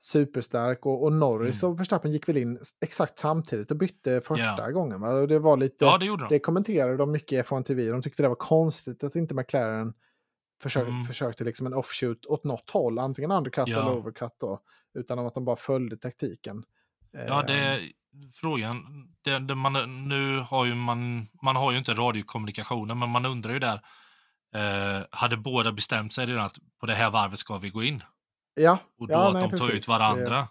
superstark. 0.00 0.86
Och, 0.86 1.02
och 1.04 1.12
Norris 1.12 1.62
mm. 1.62 1.72
och 1.72 1.80
Verstappen 1.80 2.10
gick 2.10 2.28
väl 2.28 2.36
in 2.36 2.58
exakt 2.80 3.18
samtidigt 3.18 3.70
och 3.70 3.76
bytte 3.76 4.20
första 4.20 4.44
yeah. 4.44 4.70
gången. 4.70 5.00
Va? 5.00 5.10
Och 5.10 5.28
det 5.28 5.38
var 5.38 5.56
lite, 5.56 5.84
ja, 5.84 5.98
det, 5.98 6.04
gjorde 6.04 6.24
de. 6.24 6.34
det 6.34 6.38
kommenterade 6.38 6.96
de 6.96 7.12
mycket 7.12 7.46
F1 7.46 7.62
TV. 7.62 7.90
De 7.90 8.02
tyckte 8.02 8.22
det 8.22 8.28
var 8.28 8.36
konstigt 8.36 9.04
att 9.04 9.16
inte 9.16 9.34
McLaren 9.34 9.94
försök, 10.62 10.88
mm. 10.88 11.02
försökte 11.02 11.44
liksom 11.44 11.66
en 11.66 11.74
offshoot 11.74 12.26
åt 12.26 12.44
något 12.44 12.70
håll, 12.70 12.98
antingen 12.98 13.30
undercut 13.30 13.68
ja. 13.68 13.80
eller 13.80 13.96
overcut 13.96 14.34
då, 14.40 14.60
utan 14.94 15.18
att 15.18 15.34
de 15.34 15.44
bara 15.44 15.56
följde 15.56 15.96
taktiken. 15.96 16.64
Ja, 17.12 17.42
det 17.42 17.52
är 17.52 17.78
ehm. 17.78 18.32
frågan. 18.34 18.84
Det, 19.22 19.38
det 19.38 19.54
man, 19.54 20.08
nu 20.08 20.38
har 20.38 20.64
ju 20.64 20.74
man, 20.74 21.26
man 21.42 21.56
har 21.56 21.72
ju 21.72 21.78
inte 21.78 21.94
radiokommunikationen, 21.94 22.98
men 22.98 23.08
man 23.08 23.26
undrar 23.26 23.52
ju 23.52 23.58
där, 23.58 23.80
eh, 24.54 25.04
hade 25.10 25.36
båda 25.36 25.72
bestämt 25.72 26.12
sig 26.12 26.26
redan 26.26 26.44
att 26.44 26.58
på 26.80 26.86
det 26.86 26.94
här 26.94 27.10
varvet 27.10 27.38
ska 27.38 27.58
vi 27.58 27.70
gå 27.70 27.82
in? 27.82 28.02
Ja, 28.54 28.78
och 28.98 29.08
då 29.08 29.14
ja, 29.14 29.28
att 29.28 29.34
nej, 29.34 29.48
de 29.50 29.58
tar 29.58 29.70
ut 29.70 29.88
varandra. 29.88 30.38
Det, 30.38 30.48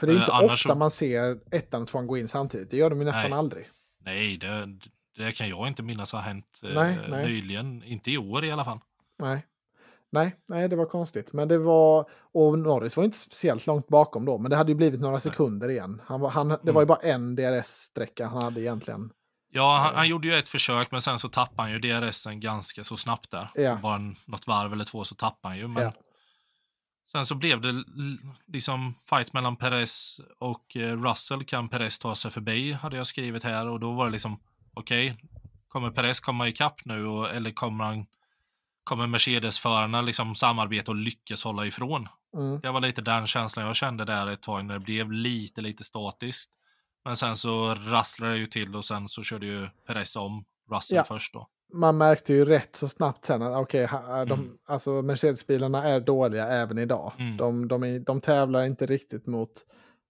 för 0.00 0.06
det 0.06 0.12
är 0.12 0.18
inte 0.20 0.32
eh, 0.32 0.40
ofta 0.40 0.56
så... 0.56 0.74
man 0.74 0.90
ser 0.90 1.40
ettan 1.50 1.82
och 1.82 1.88
tvåan 1.88 2.06
gå 2.06 2.18
in 2.18 2.28
samtidigt, 2.28 2.70
det 2.70 2.76
gör 2.76 2.90
de 2.90 2.98
ju 2.98 3.04
nästan 3.04 3.30
nej. 3.30 3.38
aldrig. 3.38 3.68
Nej, 4.04 4.36
det, 4.36 4.78
det 5.16 5.32
kan 5.32 5.48
jag 5.48 5.68
inte 5.68 5.82
minnas 5.82 6.12
har 6.12 6.20
hänt 6.20 6.60
eh, 6.64 6.74
nej, 6.74 6.98
nej. 7.08 7.24
nyligen, 7.24 7.82
inte 7.82 8.10
i 8.10 8.18
år 8.18 8.44
i 8.44 8.50
alla 8.50 8.64
fall. 8.64 8.80
Nej. 9.20 9.46
Nej, 10.12 10.36
nej, 10.48 10.68
det 10.68 10.76
var 10.76 10.86
konstigt. 10.86 11.32
Men 11.32 11.48
det 11.48 11.58
var, 11.58 12.10
och 12.32 12.58
Norris 12.58 12.96
var 12.96 13.04
inte 13.04 13.18
speciellt 13.18 13.66
långt 13.66 13.88
bakom 13.88 14.24
då, 14.24 14.38
men 14.38 14.50
det 14.50 14.56
hade 14.56 14.72
ju 14.72 14.76
blivit 14.76 15.00
några 15.00 15.18
sekunder 15.18 15.68
igen. 15.70 16.02
Han 16.06 16.20
var, 16.20 16.30
han, 16.30 16.48
det 16.48 16.62
mm. 16.62 16.74
var 16.74 16.82
ju 16.82 16.86
bara 16.86 16.98
en 16.98 17.36
DRS-sträcka 17.36 18.26
han 18.26 18.42
hade 18.42 18.60
egentligen. 18.60 19.10
Ja, 19.52 19.78
han, 19.78 19.94
han, 19.94 20.08
gjorde 20.08 20.28
ju 20.28 20.34
ett 20.34 20.48
försök, 20.48 20.90
men 20.90 21.00
sen 21.00 21.18
så 21.18 21.28
tappade 21.28 21.62
han 21.62 21.72
ju 21.72 21.78
DRSen 21.78 22.40
ganska 22.40 22.84
så 22.84 22.96
snabbt 22.96 23.30
där. 23.30 23.50
Ja. 23.54 23.78
Bara 23.82 23.98
något 24.26 24.46
varv 24.46 24.72
eller 24.72 24.84
två 24.84 25.04
så 25.04 25.14
tappade 25.14 25.54
han 25.54 25.58
ju. 25.58 25.68
Men 25.68 25.82
ja. 25.82 25.92
Sen 27.12 27.26
så 27.26 27.34
blev 27.34 27.60
det 27.60 27.84
liksom 28.46 28.94
fight 29.10 29.32
mellan 29.32 29.56
Perez 29.56 30.20
och 30.38 30.76
eh, 30.76 31.02
Russell. 31.02 31.44
Kan 31.44 31.68
Perez 31.68 31.98
ta 31.98 32.14
sig 32.14 32.30
förbi, 32.30 32.72
hade 32.72 32.96
jag 32.96 33.06
skrivit 33.06 33.44
här. 33.44 33.68
Och 33.68 33.80
då 33.80 33.92
var 33.92 34.04
det 34.04 34.12
liksom, 34.12 34.40
okej, 34.74 35.10
okay, 35.10 35.28
kommer 35.68 35.90
Perez 35.90 36.20
komma 36.20 36.48
ikapp 36.48 36.84
nu 36.84 37.06
och, 37.06 37.30
eller 37.30 37.50
kommer 37.50 37.84
han 37.84 38.06
kommer 38.90 39.06
Mercedes-förarna 39.06 40.02
liksom 40.02 40.34
samarbeta 40.34 40.90
och 40.90 40.96
lyckas 40.96 41.44
hålla 41.44 41.66
ifrån. 41.66 42.08
Mm. 42.36 42.60
Det 42.60 42.70
var 42.70 42.80
lite 42.80 43.02
den 43.02 43.26
känslan 43.26 43.66
jag 43.66 43.76
kände 43.76 44.04
där 44.04 44.26
ett 44.30 44.42
tag 44.42 44.64
när 44.64 44.74
det 44.74 44.80
blev 44.80 45.12
lite, 45.12 45.60
lite 45.60 45.84
statiskt. 45.84 46.50
Men 47.04 47.16
sen 47.16 47.36
så 47.36 47.74
rasslade 47.74 48.32
det 48.32 48.38
ju 48.38 48.46
till 48.46 48.76
och 48.76 48.84
sen 48.84 49.08
så 49.08 49.22
körde 49.22 49.46
ju 49.46 49.68
Perez 49.86 50.16
om 50.16 50.44
Russell 50.70 50.96
ja. 50.96 51.04
först 51.04 51.34
då. 51.34 51.48
Man 51.72 51.98
märkte 51.98 52.32
ju 52.32 52.44
rätt 52.44 52.76
så 52.76 52.88
snabbt 52.88 53.24
sen 53.24 53.42
att 53.42 53.56
okay, 53.56 53.86
de, 54.26 54.32
mm. 54.32 54.50
alltså 54.66 55.02
Mercedes-bilarna 55.02 55.84
är 55.84 56.00
dåliga 56.00 56.48
även 56.48 56.78
idag. 56.78 57.12
Mm. 57.18 57.36
De, 57.36 57.68
de, 57.68 57.82
är, 57.82 57.98
de 57.98 58.20
tävlar 58.20 58.64
inte 58.64 58.86
riktigt 58.86 59.26
mot, 59.26 59.52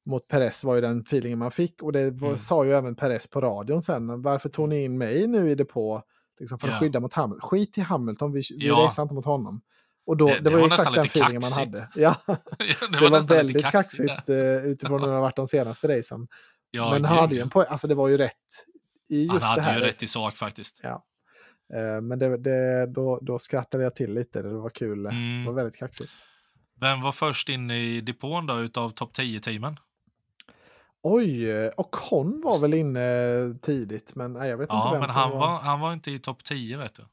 mot 0.06 0.28
Perez 0.28 0.64
var 0.64 0.74
ju 0.74 0.80
den 0.80 1.00
feelingen 1.00 1.38
man 1.38 1.50
fick. 1.50 1.82
Och 1.82 1.92
det 1.92 2.10
var, 2.10 2.28
mm. 2.28 2.38
sa 2.38 2.64
ju 2.64 2.72
även 2.72 2.94
Perez 2.94 3.26
på 3.26 3.40
radion 3.40 3.82
sen. 3.82 4.22
Varför 4.22 4.48
tog 4.48 4.68
ni 4.68 4.84
in 4.84 4.98
mig 4.98 5.26
nu 5.26 5.50
i 5.50 5.54
depå? 5.54 6.02
Liksom 6.40 6.58
för 6.58 6.66
att 6.66 6.70
yeah. 6.70 6.80
skydda 6.80 7.00
mot 7.00 7.12
Hamilton. 7.12 7.48
Skit 7.48 7.78
i 7.78 7.80
Hamilton, 7.80 8.32
vi, 8.32 8.42
vi 8.58 8.66
ja. 8.66 8.90
inte 8.98 9.14
mot 9.14 9.24
honom. 9.24 9.60
Och 10.06 10.16
då, 10.16 10.26
det, 10.26 10.34
det, 10.34 10.40
det 10.40 10.50
var, 10.50 10.58
ju 10.58 10.66
exakt 10.66 10.94
den 10.94 11.04
feelingen 11.04 11.42
man 11.42 11.52
hade. 11.52 11.88
Ja. 11.94 12.16
det, 12.92 13.00
var, 13.00 13.10
var 13.10 13.20
väldigt 13.20 13.66
kaxigt 13.66 14.28
uh, 14.28 14.36
utifrån 14.64 15.00
hur 15.00 15.08
det 15.08 15.14
har 15.14 15.20
varit 15.20 15.36
de 15.36 15.46
senaste 15.46 15.98
racen. 15.98 16.28
Ja, 16.70 16.90
men 16.90 17.04
han 17.04 17.18
hade 17.18 17.34
ju 17.34 17.40
en 17.40 17.50
poäng, 17.50 17.66
alltså 17.68 17.86
det 17.86 17.94
var 17.94 18.08
ju 18.08 18.16
rätt 18.16 18.34
i 19.08 19.22
just 19.22 19.42
han 19.42 19.56
det 19.56 19.62
här. 19.62 19.72
hade 19.72 19.84
ju 19.84 19.90
rätt 19.92 20.02
i 20.02 20.06
sak 20.06 20.36
faktiskt. 20.36 20.80
Ja. 20.82 21.04
Uh, 21.74 22.00
men 22.00 22.18
det, 22.18 22.36
det, 22.36 22.86
då, 22.86 23.18
då 23.22 23.38
skrattade 23.38 23.84
jag 23.84 23.94
till 23.94 24.14
lite, 24.14 24.42
det 24.42 24.48
var 24.48 24.70
kul, 24.70 25.06
mm. 25.06 25.40
det 25.40 25.46
var 25.50 25.56
väldigt 25.56 25.76
kaxigt. 25.76 26.12
Vem 26.80 27.00
var 27.00 27.12
först 27.12 27.48
in 27.48 27.70
i 27.70 28.00
depån 28.00 28.46
då 28.46 28.60
utav 28.60 28.90
topp 28.90 29.16
10-teamen? 29.16 29.76
Oj, 31.02 31.68
och 31.68 31.90
Con 31.90 32.40
var 32.44 32.60
väl 32.60 32.74
inne 32.74 33.54
tidigt, 33.62 34.14
men 34.14 34.32
nej, 34.32 34.50
jag 34.50 34.56
vet 34.56 34.68
ja, 34.70 34.76
inte 34.76 34.90
vem 34.90 35.00
men 35.00 35.10
som 35.10 35.22
han 35.22 35.30
var... 35.30 35.58
Han 35.58 35.80
var 35.80 35.92
inte 35.92 36.10
i 36.10 36.18
topp 36.18 36.44
10, 36.44 36.76
vet 36.76 36.94
du. 36.94 37.06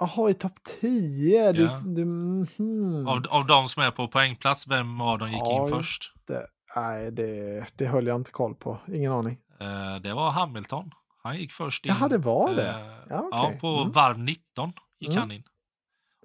Jaha, 0.00 0.30
i 0.30 0.34
topp 0.34 0.58
10? 0.80 1.52
Du, 1.52 1.62
ja. 1.62 1.80
du, 1.84 2.02
mm. 2.02 3.08
av, 3.08 3.26
av 3.28 3.46
de 3.46 3.68
som 3.68 3.82
är 3.82 3.90
på 3.90 4.08
poängplats, 4.08 4.66
vem 4.66 5.00
av 5.00 5.18
dem 5.18 5.28
gick 5.30 5.40
ja, 5.40 5.62
in 5.62 5.68
först? 5.68 6.12
Det, 6.26 6.46
nej, 6.76 7.12
det, 7.12 7.64
det 7.76 7.86
höll 7.86 8.06
jag 8.06 8.16
inte 8.16 8.30
koll 8.30 8.54
på. 8.54 8.78
Ingen 8.94 9.12
aning. 9.12 9.38
Uh, 9.62 10.02
det 10.02 10.14
var 10.14 10.30
Hamilton. 10.30 10.90
Han 11.22 11.38
gick 11.38 11.52
först 11.52 11.86
in. 11.86 11.94
Jaha, 11.98 12.08
det 12.08 12.18
var 12.18 12.54
det? 12.54 12.70
Uh, 12.70 13.06
ja, 13.08 13.22
okay. 13.22 13.52
ja, 13.52 13.52
på 13.60 13.68
mm. 13.68 13.92
varv 13.92 14.18
19 14.18 14.72
gick 15.00 15.10
mm. 15.10 15.20
han 15.20 15.30
in. 15.30 15.42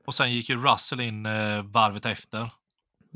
Och 0.05 0.13
sen 0.13 0.32
gick 0.32 0.49
ju 0.49 0.63
Russell 0.63 0.99
in 0.99 1.26
uh, 1.26 1.63
varvet 1.63 2.05
efter. 2.05 2.51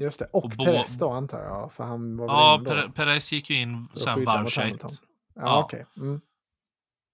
Just 0.02 0.20
det, 0.20 0.26
och, 0.26 0.46
och 0.46 0.58
Perez 0.58 0.98
då 0.98 1.12
antar 1.12 1.44
jag. 1.44 1.74
För 1.74 1.84
han 1.84 2.18
var 2.18 2.28
ja, 2.28 2.62
per 2.66 2.88
Perez 2.88 3.32
gick 3.32 3.50
ju 3.50 3.56
in 3.56 3.88
sen 3.96 4.26
varv 4.26 4.48
21. 4.48 4.84
Ja, 4.84 4.90
ja. 5.36 5.64
okej. 5.64 5.86
Okay. 5.96 6.08
Mm. 6.08 6.22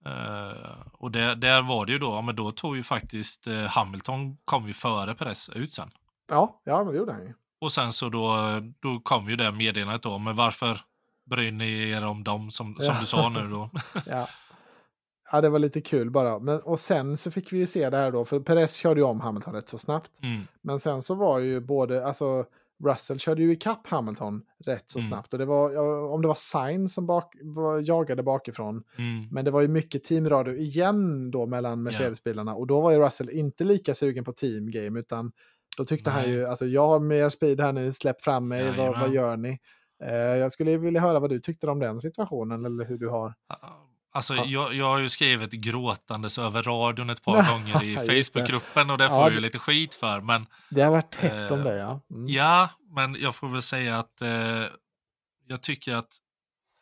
Uh, 0.06 0.86
och 0.92 1.10
det, 1.10 1.34
där 1.34 1.62
var 1.62 1.86
det 1.86 1.92
ju 1.92 1.98
då, 1.98 2.22
men 2.22 2.36
då 2.36 2.52
tog 2.52 2.76
ju 2.76 2.82
faktiskt 2.82 3.48
uh, 3.48 3.64
Hamilton 3.64 4.36
kom 4.44 4.66
ju 4.66 4.72
före 4.72 5.14
Perez 5.14 5.48
ut 5.48 5.74
sen. 5.74 5.90
Ja, 6.30 6.60
ja 6.64 6.84
men 6.84 6.92
det 6.92 6.98
gjorde 6.98 7.12
han 7.12 7.22
ju. 7.22 7.34
Och 7.60 7.72
sen 7.72 7.92
så 7.92 8.08
då, 8.08 8.36
då 8.80 9.00
kom 9.00 9.30
ju 9.30 9.36
det 9.36 9.52
meddelandet 9.52 10.02
då, 10.02 10.18
men 10.18 10.36
varför 10.36 10.80
bryr 11.30 11.52
ni 11.52 11.90
er 11.90 12.04
om 12.04 12.24
dem 12.24 12.50
som, 12.50 12.74
som 12.74 12.94
ja. 12.94 13.00
du 13.00 13.06
sa 13.06 13.28
nu 13.28 13.48
då? 13.48 13.70
ja. 14.06 14.28
ja, 15.32 15.40
det 15.40 15.48
var 15.48 15.58
lite 15.58 15.80
kul 15.80 16.10
bara. 16.10 16.38
Men, 16.38 16.60
och 16.60 16.80
sen 16.80 17.16
så 17.16 17.30
fick 17.30 17.52
vi 17.52 17.58
ju 17.58 17.66
se 17.66 17.90
det 17.90 17.96
här 17.96 18.10
då, 18.10 18.24
för 18.24 18.40
Perez 18.40 18.76
körde 18.76 19.00
ju 19.00 19.06
om 19.06 19.20
Hamilton 19.20 19.54
rätt 19.54 19.68
så 19.68 19.78
snabbt. 19.78 20.22
Mm. 20.22 20.46
Men 20.62 20.80
sen 20.80 21.02
så 21.02 21.14
var 21.14 21.38
ju 21.38 21.60
både, 21.60 22.06
alltså 22.06 22.44
Russell 22.84 23.18
körde 23.18 23.42
ju 23.42 23.52
ikapp 23.52 23.86
Hamilton 23.86 24.42
rätt 24.64 24.90
så 24.90 24.98
mm. 24.98 25.08
snabbt. 25.08 25.32
Och 25.32 25.38
det 25.38 25.44
var, 25.44 25.76
om 26.12 26.22
det 26.22 26.28
var 26.28 26.34
Sainz 26.34 26.94
som 26.94 27.06
bak, 27.06 27.34
var, 27.42 27.80
jagade 27.88 28.22
bakifrån. 28.22 28.82
Mm. 28.98 29.28
Men 29.30 29.44
det 29.44 29.50
var 29.50 29.60
ju 29.60 29.68
mycket 29.68 30.04
teamradio 30.04 30.54
igen 30.54 31.30
då 31.30 31.46
mellan 31.46 31.82
Mercedes-bilarna. 31.82 32.54
Och 32.54 32.66
då 32.66 32.80
var 32.80 32.90
ju 32.90 32.98
Russell 32.98 33.30
inte 33.30 33.64
lika 33.64 33.94
sugen 33.94 34.24
på 34.24 34.32
teamgame. 34.32 35.00
Utan 35.00 35.32
då 35.76 35.84
tyckte 35.84 36.10
Nej. 36.10 36.20
han 36.22 36.30
ju, 36.30 36.46
alltså 36.46 36.66
jag 36.66 36.88
har 36.88 37.00
mer 37.00 37.28
speed 37.28 37.60
här 37.60 37.72
nu, 37.72 37.92
släpp 37.92 38.22
fram 38.22 38.48
mig, 38.48 38.76
vad, 38.76 39.00
vad, 39.00 39.12
gör 39.12 39.36
ni? 39.36 39.58
Eh, 40.04 40.12
jag 40.14 40.52
skulle 40.52 40.78
vilja 40.78 41.00
höra 41.00 41.20
vad 41.20 41.30
du 41.30 41.40
tyckte 41.40 41.66
om 41.66 41.78
den 41.78 42.00
situationen 42.00 42.64
eller 42.64 42.84
hur 42.84 42.98
du 42.98 43.08
har. 43.08 43.34
Alltså, 44.12 44.34
ja. 44.34 44.44
jag, 44.46 44.74
jag 44.74 44.88
har 44.88 44.98
ju 44.98 45.08
skrivit 45.08 45.50
gråtandes 45.50 46.38
över 46.38 46.62
radion 46.62 47.10
ett 47.10 47.22
par 47.22 47.50
gånger 47.52 47.84
i 47.84 47.96
Facebookgruppen 47.96 48.90
och 48.90 48.98
det 48.98 49.08
får 49.08 49.16
ja, 49.16 49.22
jag 49.22 49.32
ju 49.32 49.40
lite 49.40 49.58
skit 49.58 49.94
för. 49.94 50.20
Men, 50.20 50.46
det 50.68 50.82
har 50.82 50.90
varit 50.90 51.16
hett 51.16 51.50
eh, 51.50 51.56
om 51.56 51.64
det, 51.64 51.76
ja. 51.76 52.00
Mm. 52.10 52.28
Ja, 52.28 52.70
men 52.90 53.16
jag 53.20 53.34
får 53.34 53.48
väl 53.48 53.62
säga 53.62 53.98
att 53.98 54.22
eh, 54.22 54.64
jag 55.46 55.62
tycker 55.62 55.94
att 55.94 56.16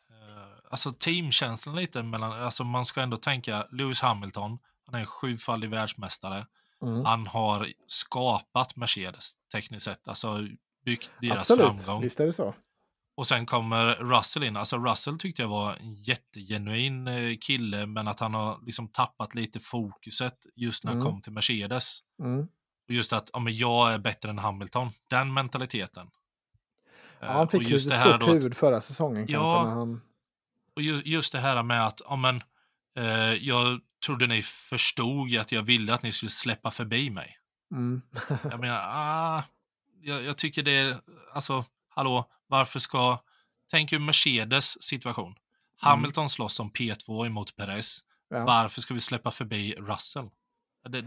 eh, 0.09 0.71
alltså 0.71 0.91
teamkänslan 0.91 1.75
lite 1.75 2.03
mellan, 2.03 2.31
alltså 2.31 2.63
man 2.63 2.85
ska 2.85 3.01
ändå 3.01 3.17
tänka 3.17 3.67
Lewis 3.71 4.01
Hamilton, 4.01 4.59
han 4.85 4.95
är 4.95 4.99
en 4.99 5.05
sjufaldig 5.05 5.69
världsmästare. 5.69 6.45
Mm. 6.81 7.05
Han 7.05 7.27
har 7.27 7.67
skapat 7.87 8.75
Mercedes 8.75 9.31
tekniskt 9.51 9.85
sett, 9.85 10.07
alltså 10.07 10.47
byggt 10.85 11.11
deras 11.21 11.51
Absolut. 11.51 11.81
framgång. 11.85 12.01
Visst 12.01 12.19
är 12.19 12.25
det 12.25 12.33
så. 12.33 12.55
Och 13.17 13.27
sen 13.27 13.45
kommer 13.45 13.95
Russell 13.95 14.43
in. 14.43 14.57
Alltså 14.57 14.77
Russell 14.77 15.19
tyckte 15.19 15.41
jag 15.41 15.49
var 15.49 15.73
en 15.73 15.93
jättegenuin 15.95 17.07
eh, 17.07 17.37
kille, 17.41 17.85
men 17.85 18.07
att 18.07 18.19
han 18.19 18.33
har 18.33 18.59
liksom 18.65 18.87
tappat 18.87 19.35
lite 19.35 19.59
fokuset 19.59 20.33
just 20.55 20.83
när 20.83 20.91
mm. 20.91 21.03
han 21.03 21.11
kom 21.11 21.21
till 21.21 21.31
Mercedes. 21.31 21.99
Mm. 22.19 22.47
Och 22.87 22.93
just 22.93 23.13
att 23.13 23.29
ja, 23.33 23.39
men 23.39 23.57
jag 23.57 23.93
är 23.93 23.97
bättre 23.97 24.29
än 24.29 24.39
Hamilton. 24.39 24.89
Den 25.09 25.33
mentaliteten. 25.33 26.07
Ja, 27.19 27.31
han 27.31 27.47
fick 27.47 27.69
ju 27.69 27.79
stort 27.79 28.27
huvud 28.27 28.57
förra 28.57 28.81
säsongen. 28.81 29.25
Ja, 29.29 29.63
han... 29.63 30.01
och 30.75 30.81
just, 30.81 31.05
just 31.05 31.31
det 31.31 31.39
här 31.39 31.63
med 31.63 31.87
att 31.87 32.01
ja, 32.05 32.15
men, 32.15 32.41
eh, 32.97 33.33
jag 33.33 33.79
trodde 34.05 34.27
ni 34.27 34.41
förstod 34.41 35.37
att 35.37 35.51
jag 35.51 35.63
ville 35.63 35.93
att 35.93 36.03
ni 36.03 36.11
skulle 36.11 36.29
släppa 36.29 36.71
förbi 36.71 37.09
mig. 37.09 37.37
Mm. 37.71 38.01
jag 38.43 38.59
menar, 38.59 38.81
ah, 38.87 39.43
jag, 40.01 40.23
jag 40.23 40.37
tycker 40.37 40.63
det 40.63 40.77
är, 40.77 40.97
alltså, 41.33 41.65
hallå, 41.89 42.29
varför 42.47 42.79
ska... 42.79 43.19
Tänk 43.71 43.91
ju 43.91 43.99
Mercedes 43.99 44.83
situation. 44.83 45.27
Mm. 45.27 45.37
Hamilton 45.77 46.29
slåss 46.29 46.55
som 46.55 46.71
P2 46.71 47.25
emot 47.25 47.55
Perez. 47.55 47.99
Ja. 48.29 48.45
Varför 48.45 48.81
ska 48.81 48.93
vi 48.93 48.99
släppa 48.99 49.31
förbi 49.31 49.75
Russell? 49.77 50.29
Det, 50.89 51.05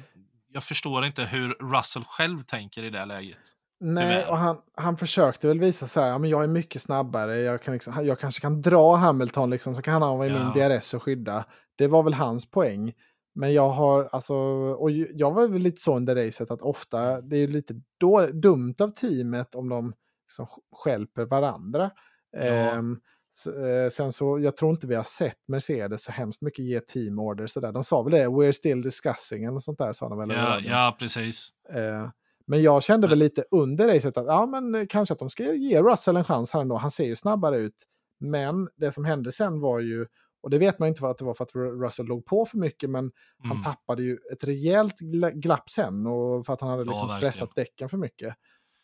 jag 0.52 0.64
förstår 0.64 1.06
inte 1.06 1.24
hur 1.24 1.48
Russell 1.48 2.04
själv 2.04 2.42
tänker 2.42 2.82
i 2.82 2.90
det 2.90 3.04
läget. 3.04 3.38
Nej, 3.80 4.26
och 4.26 4.36
han, 4.36 4.56
han 4.76 4.96
försökte 4.96 5.48
väl 5.48 5.60
visa 5.60 5.88
så 5.88 6.00
här, 6.00 6.08
ja, 6.08 6.18
men 6.18 6.30
jag 6.30 6.42
är 6.42 6.48
mycket 6.48 6.82
snabbare, 6.82 7.38
jag, 7.38 7.62
kan 7.62 7.74
liksom, 7.74 8.06
jag 8.06 8.18
kanske 8.18 8.40
kan 8.40 8.62
dra 8.62 8.96
Hamilton, 8.96 9.50
liksom, 9.50 9.76
så 9.76 9.82
kan 9.82 10.02
han 10.02 10.18
vara 10.18 10.26
i 10.26 10.30
ja. 10.30 10.52
min 10.54 10.78
DRS 10.78 10.94
och 10.94 11.02
skydda. 11.02 11.44
Det 11.78 11.86
var 11.86 12.02
väl 12.02 12.14
hans 12.14 12.50
poäng. 12.50 12.92
Men 13.34 13.52
jag 13.52 13.70
har, 13.70 14.08
alltså, 14.12 14.34
och 14.74 14.90
jag 14.90 15.34
var 15.34 15.48
väl 15.48 15.62
lite 15.62 15.80
så 15.80 15.96
under 15.96 16.26
racet 16.26 16.50
att 16.50 16.62
ofta, 16.62 17.20
det 17.20 17.36
är 17.36 17.48
lite 17.48 17.74
då, 18.00 18.26
dumt 18.26 18.74
av 18.80 18.88
teamet 18.88 19.54
om 19.54 19.68
de 19.68 19.92
liksom 20.30 20.46
skälper 20.72 21.24
varandra. 21.24 21.90
Ja. 22.32 22.78
Um, 22.78 23.00
Så, 23.32 23.66
eh, 23.66 23.88
sen 23.88 24.12
så, 24.12 24.38
jag 24.40 24.56
tror 24.56 24.70
inte 24.70 24.86
vi 24.86 24.94
har 24.94 25.02
sett 25.02 25.38
Mercedes 25.48 26.04
så 26.04 26.12
hemskt 26.12 26.42
mycket 26.42 26.64
ge 26.64 26.80
team 26.80 27.18
order 27.18 27.46
sådär. 27.46 27.72
De 27.72 27.84
sa 27.84 28.02
väl 28.02 28.12
det, 28.12 28.26
we're 28.26 28.52
still 28.52 28.82
discussing 28.82 29.44
eller 29.44 29.58
sånt 29.58 29.78
där 29.78 29.92
sa 29.92 30.08
de 30.08 30.18
väl. 30.18 30.30
Ja, 30.30 30.60
ja 30.60 30.96
precis. 30.98 31.48
Eh, 31.72 32.08
men 32.46 32.62
jag 32.62 32.82
kände 32.82 33.08
väl 33.08 33.18
lite 33.18 33.44
under 33.50 33.94
racet 33.94 34.16
att 34.16 34.26
ja, 34.26 34.46
men 34.46 34.86
kanske 34.86 35.12
att 35.12 35.18
de 35.18 35.30
ska 35.30 35.42
ge 35.42 35.82
Russell 35.82 36.16
en 36.16 36.24
chans 36.24 36.52
här 36.52 36.60
ändå. 36.60 36.76
Han 36.76 36.90
ser 36.90 37.04
ju 37.04 37.16
snabbare 37.16 37.58
ut. 37.58 37.84
Men 38.18 38.68
det 38.76 38.92
som 38.92 39.04
hände 39.04 39.32
sen 39.32 39.60
var 39.60 39.80
ju, 39.80 40.06
och 40.42 40.50
det 40.50 40.58
vet 40.58 40.78
man 40.78 40.88
inte 40.88 41.00
för 41.00 41.10
att 41.10 41.18
det 41.18 41.24
var 41.24 41.34
för 41.34 41.44
att 41.44 41.54
Russell 41.54 42.06
låg 42.06 42.24
på 42.24 42.46
för 42.46 42.58
mycket, 42.58 42.90
men 42.90 43.04
mm. 43.04 43.12
han 43.42 43.62
tappade 43.62 44.02
ju 44.02 44.18
ett 44.32 44.44
rejält 44.44 44.98
glapp 45.34 45.70
sen 45.70 46.06
och 46.06 46.46
för 46.46 46.52
att 46.52 46.60
han 46.60 46.70
hade 46.70 46.84
liksom 46.84 47.08
ja, 47.10 47.16
stressat 47.16 47.54
däcken 47.54 47.88
för 47.88 47.96
mycket. 47.96 48.34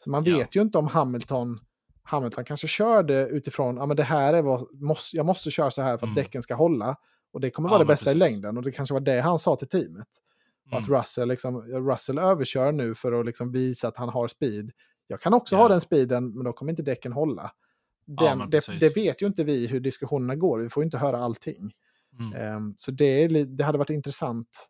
Så 0.04 0.10
man 0.10 0.24
vet 0.24 0.36
ja. 0.36 0.46
ju 0.50 0.62
inte 0.62 0.78
om 0.78 0.86
Hamilton, 0.86 1.60
Hamilton 2.02 2.44
kanske 2.44 2.68
körde 2.68 3.26
utifrån, 3.26 3.76
ja 3.76 3.86
men 3.86 3.96
det 3.96 4.02
här 4.02 4.34
är 4.34 4.42
vad, 4.42 4.74
måste, 4.74 5.16
jag 5.16 5.26
måste 5.26 5.50
köra 5.50 5.70
så 5.70 5.82
här 5.82 5.96
för 5.96 6.06
att 6.06 6.12
mm. 6.12 6.14
däcken 6.14 6.42
ska 6.42 6.54
hålla. 6.54 6.96
Och 7.32 7.40
det 7.40 7.50
kommer 7.50 7.68
vara 7.68 7.80
ja, 7.80 7.84
det 7.84 7.88
bästa 7.88 8.04
precis. 8.04 8.16
i 8.16 8.18
längden 8.18 8.56
och 8.56 8.62
det 8.62 8.72
kanske 8.72 8.92
var 8.92 9.00
det 9.00 9.20
han 9.20 9.38
sa 9.38 9.56
till 9.56 9.68
teamet. 9.68 10.08
Mm. 10.66 10.78
Att 10.78 10.88
Russell, 10.88 11.28
liksom, 11.28 11.62
Russell 11.62 12.18
överkör 12.18 12.72
nu 12.72 12.94
för 12.94 13.20
att 13.20 13.26
liksom 13.26 13.52
visa 13.52 13.88
att 13.88 13.96
han 13.96 14.08
har 14.08 14.28
speed. 14.28 14.70
Jag 15.06 15.20
kan 15.20 15.34
också 15.34 15.54
yeah. 15.54 15.62
ha 15.62 15.68
den 15.68 15.80
speeden, 15.80 16.34
men 16.34 16.44
då 16.44 16.52
kommer 16.52 16.72
inte 16.72 16.82
däcken 16.82 17.12
hålla. 17.12 17.52
Den, 18.06 18.38
ja, 18.38 18.46
det, 18.50 18.80
det, 18.80 18.96
vet 18.96 19.22
ju 19.22 19.26
inte 19.26 19.44
vi 19.44 19.66
hur 19.66 19.80
diskussionerna 19.80 20.34
går, 20.34 20.58
vi 20.58 20.68
får 20.68 20.84
inte 20.84 20.98
höra 20.98 21.18
allting. 21.18 21.72
Mm. 22.18 22.56
Um, 22.56 22.74
så 22.76 22.90
det, 22.90 23.28
det 23.44 23.64
hade 23.64 23.78
varit 23.78 23.90
intressant 23.90 24.68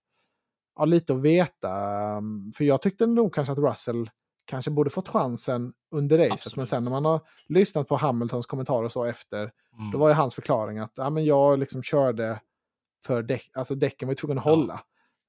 ja, 0.77 0.85
lite 0.85 1.15
att 1.15 1.23
veta. 1.23 1.71
Um, 2.17 2.53
för 2.57 2.65
jag 2.65 2.83
tyckte 2.83 3.07
nog 3.07 3.35
kanske 3.35 3.53
att 3.53 3.59
Russell 3.59 4.11
kanske 4.47 4.71
borde 4.71 4.91
fått 4.91 5.09
chansen 5.09 5.73
under 5.91 6.19
racet. 6.19 6.33
Absolut. 6.33 6.57
Men 6.57 6.67
sen 6.67 6.85
när 6.85 6.91
man 6.91 7.05
har 7.05 7.21
lyssnat 7.49 7.89
på 7.89 7.97
Hamiltons 7.97 8.47
kommentarer 8.47 8.85
och 8.85 8.93
så 8.93 9.05
efter, 9.05 9.39
mm. 9.79 9.91
då 9.93 9.99
var 9.99 10.09
ju 10.09 10.15
hans 10.15 10.35
förklaring 10.35 10.79
att 10.79 10.93
ja, 10.97 11.11
men 11.11 11.25
jag 11.25 11.59
liksom 11.59 11.83
körde 11.83 12.41
för 13.07 13.23
däck, 13.23 13.51
alltså 13.55 13.75
däcken 13.75 14.09
var 14.09 14.13
ju 14.13 14.17
tvungna 14.17 14.41
att 14.41 14.47
ja. 14.47 14.51
hålla. 14.55 14.81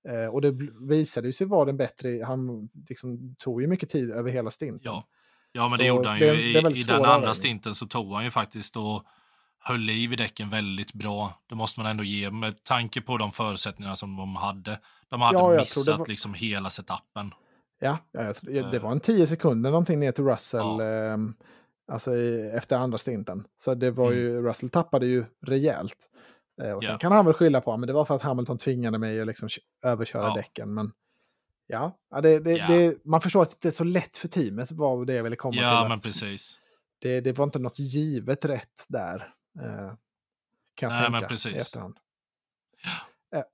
Eh, 0.08 0.34
och 0.34 0.42
det 0.42 0.56
visade 0.90 1.34
sig 1.34 1.48
vara 1.48 1.66
den 1.66 1.78
bättre, 1.78 2.24
han 2.24 2.70
liksom 2.90 3.36
tog 3.40 3.62
ju 3.62 3.68
mycket 3.68 3.90
tid 3.90 4.12
över 4.12 4.32
hela 4.32 4.52
stinten. 4.52 4.82
Ja, 4.84 5.04
ja 5.52 5.62
men 5.62 5.72
så 5.72 5.78
det 5.78 5.86
gjorde 5.86 6.10
han 6.10 6.20
ju. 6.20 6.26
Det, 6.26 6.42
I, 6.42 6.54
det 6.54 6.78
i 6.78 6.84
den 6.84 7.06
andra 7.06 7.34
stinten 7.34 7.76
så 7.76 7.86
tog 7.88 8.14
han 8.14 8.24
ju 8.24 8.32
faktiskt 8.32 8.78
och 8.78 9.04
höll 9.60 9.80
liv 9.80 10.14
i 10.14 10.16
däcken 10.16 10.50
väldigt 10.50 10.94
bra. 10.94 11.34
Det 11.50 11.56
måste 11.56 11.80
man 11.80 11.92
ändå 11.92 12.04
ge 12.04 12.32
med 12.32 12.64
tanke 12.64 13.02
på 13.02 13.18
de 13.18 13.32
förutsättningarna 13.32 13.96
som 13.96 14.18
de 14.18 14.36
hade. 14.36 14.80
De 15.10 15.22
hade 15.22 15.40
ja, 15.40 15.60
missat 15.60 16.00
var... 16.00 16.08
liksom 16.08 16.34
hela 16.34 16.70
setupen. 16.70 17.34
Ja, 17.80 17.98
det 18.42 18.74
eh. 18.74 18.82
var 18.82 18.92
en 18.92 19.00
tio 19.00 19.28
sekunder 19.28 19.72
någonting 19.72 20.00
ner 20.00 20.12
till 20.12 20.24
Russell. 20.24 20.62
Ja. 20.62 20.84
Eh, 20.84 21.18
alltså 21.92 22.16
efter 22.54 22.78
andra 22.78 22.98
stinten. 22.98 23.48
Så 23.58 23.76
det 23.76 23.92
var 23.92 24.08
mm. 24.08 24.20
ju, 24.20 24.42
Russell 24.42 24.70
tappade 24.70 25.06
ju 25.06 25.26
rejält. 25.46 26.10
Eh, 26.62 26.72
och 26.72 26.84
sen 26.84 26.90
yeah. 26.90 27.00
kan 27.00 27.12
han 27.12 27.26
väl 27.26 27.34
skylla 27.34 27.62
på 27.62 27.74
att 27.74 27.88
det 27.88 27.94
var 27.94 28.06
för 28.06 28.16
att 28.16 28.22
Hamilton 28.22 28.58
tvingade 28.58 28.98
mig 28.98 29.22
att 29.22 29.28
liksom 29.28 29.50
överköra 29.86 30.28
ja. 30.28 30.34
däcken. 30.34 30.74
Men 30.74 30.92
ja, 31.68 31.98
det, 32.24 32.40
det, 32.40 32.52
yeah. 32.52 32.72
det, 32.72 33.06
man 33.06 33.22
förstår 33.22 33.42
att 33.42 33.50
det 33.50 33.56
inte 33.56 33.68
är 33.68 33.72
så 33.72 33.84
lätt 33.84 34.18
för 34.18 34.28
teamet 34.28 34.72
var 34.72 35.06
det 35.06 35.14
jag 35.14 35.24
ville 35.24 35.36
komma 35.36 35.62
ja, 35.62 35.82
till. 35.82 35.90
Men 35.90 36.00
precis. 36.00 36.60
Det, 37.02 37.22
det 37.22 37.38
var 37.38 37.44
inte 37.44 37.60
något 37.60 37.80
givet 37.80 38.46
rätt 38.46 38.86
där. 38.90 39.34
Eh, 39.62 39.94
kan 40.76 40.90
jag 40.90 40.90
Nej, 40.90 40.98
tänka 40.98 41.12
men 41.12 41.28
precis. 41.28 41.56
i 41.56 41.58
efterhand. 41.58 41.98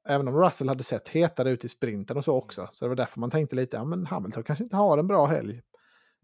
Även 0.10 0.28
om 0.28 0.38
Russell 0.38 0.70
hade 0.70 0.84
sett 0.84 1.08
hetare 1.08 1.50
ut 1.50 1.66
i 1.66 1.70
sprinten 1.70 2.18
och 2.18 2.24
så 2.24 2.36
också. 2.36 2.70
Så 2.72 2.86
det 2.86 2.90
var 2.90 2.96
därför 2.96 3.20
man 3.20 3.30
tänkte 3.30 3.56
lite, 3.56 3.78
ja 3.78 3.84
men 3.84 4.06
Hamilton 4.06 4.44
kanske 4.44 4.64
inte 4.64 4.76
har 4.76 4.98
en 4.98 5.08
bra 5.08 5.26
helg. 5.26 5.62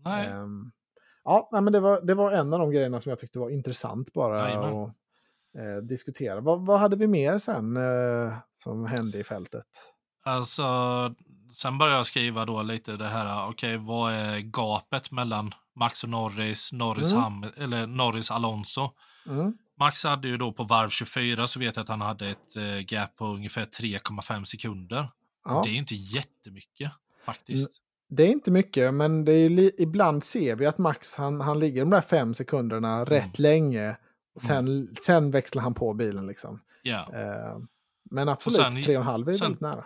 Nej. 0.06 0.34
Um, 0.34 0.72
ja, 1.24 1.50
men 1.52 1.74
det 1.74 1.80
var, 1.80 2.02
det 2.02 2.14
var 2.14 2.32
en 2.32 2.54
av 2.54 2.60
de 2.60 2.72
grejerna 2.72 3.00
som 3.00 3.10
jag 3.10 3.20
tyckte 3.20 3.40
var 3.40 3.50
intressant 3.50 4.14
bara. 4.14 4.72
Och, 4.72 4.90
eh, 5.58 5.78
diskutera. 5.84 6.42
Vad, 6.42 6.66
vad, 6.66 6.80
hade 6.80 6.96
vi 6.96 7.08
mer 7.08 7.38
sen 7.38 7.78
eh, 7.78 8.34
som 8.52 8.86
hände 8.86 9.18
i 9.18 9.24
fältet? 9.24 9.66
Alltså, 10.24 10.64
sen 11.54 11.78
började 11.78 11.98
jag 11.98 12.06
skriva 12.06 12.46
då 12.46 12.62
lite 12.62 12.98
det 12.98 13.08
här, 13.08 13.50
okej, 13.50 13.76
okay, 13.76 13.88
vad 13.88 14.14
är 14.14 14.40
gapet 14.40 15.12
mellan 15.12 15.54
Max 15.76 16.04
och 16.04 16.10
Norris, 16.10 16.72
Norris, 16.72 17.12
mm. 17.12 17.24
Ham, 17.24 17.46
eller 17.58 17.88
Norris 17.88 18.32
Alonso? 18.32 18.90
Mm. 19.28 19.58
Max 19.80 20.04
hade 20.04 20.28
ju 20.28 20.38
då 20.38 20.52
på 20.52 20.64
varv 20.64 20.90
24 20.90 21.48
så 21.48 21.60
vet 21.60 21.76
jag 21.76 21.84
att 21.84 21.90
han 21.90 22.02
hade 22.02 22.30
ett 22.30 22.56
eh, 22.56 22.80
gap 22.94 23.16
på 23.16 23.26
ungefär 23.26 23.66
3,5 23.66 24.44
sekunder. 24.44 25.10
Ja. 25.46 25.62
Det 25.66 25.70
är 25.70 25.76
inte 25.76 25.96
jättemycket 25.96 26.92
faktiskt. 27.26 27.82
Det 28.10 28.24
är 28.24 28.28
inte 28.28 28.52
mycket, 28.52 28.94
men 28.94 29.26
det 29.26 29.32
är 29.32 29.82
ibland 29.82 30.24
ser 30.24 30.56
vi 30.56 30.66
att 30.66 30.78
Max 30.78 31.16
han, 31.16 31.42
han 31.42 31.60
ligger 31.60 31.82
de 31.82 31.90
där 31.90 32.02
fem 32.02 32.34
sekunderna 32.34 32.94
mm. 32.94 33.06
rätt 33.06 33.40
länge 33.40 33.96
Sen, 34.40 34.68
mm. 34.68 34.96
sen 35.02 35.32
växlar 35.32 35.64
han 35.64 35.74
på 35.74 35.94
bilen 35.94 36.28
liksom. 36.28 36.62
Yeah. 36.84 37.10
Eh, 37.14 37.58
men 38.12 38.30
absolut, 38.30 38.60
och 38.60 38.74
sen, 38.74 38.82
3,5 38.82 39.30
är 39.30 39.34
sen, 39.34 39.46
väldigt 39.46 39.62
nära. 39.62 39.86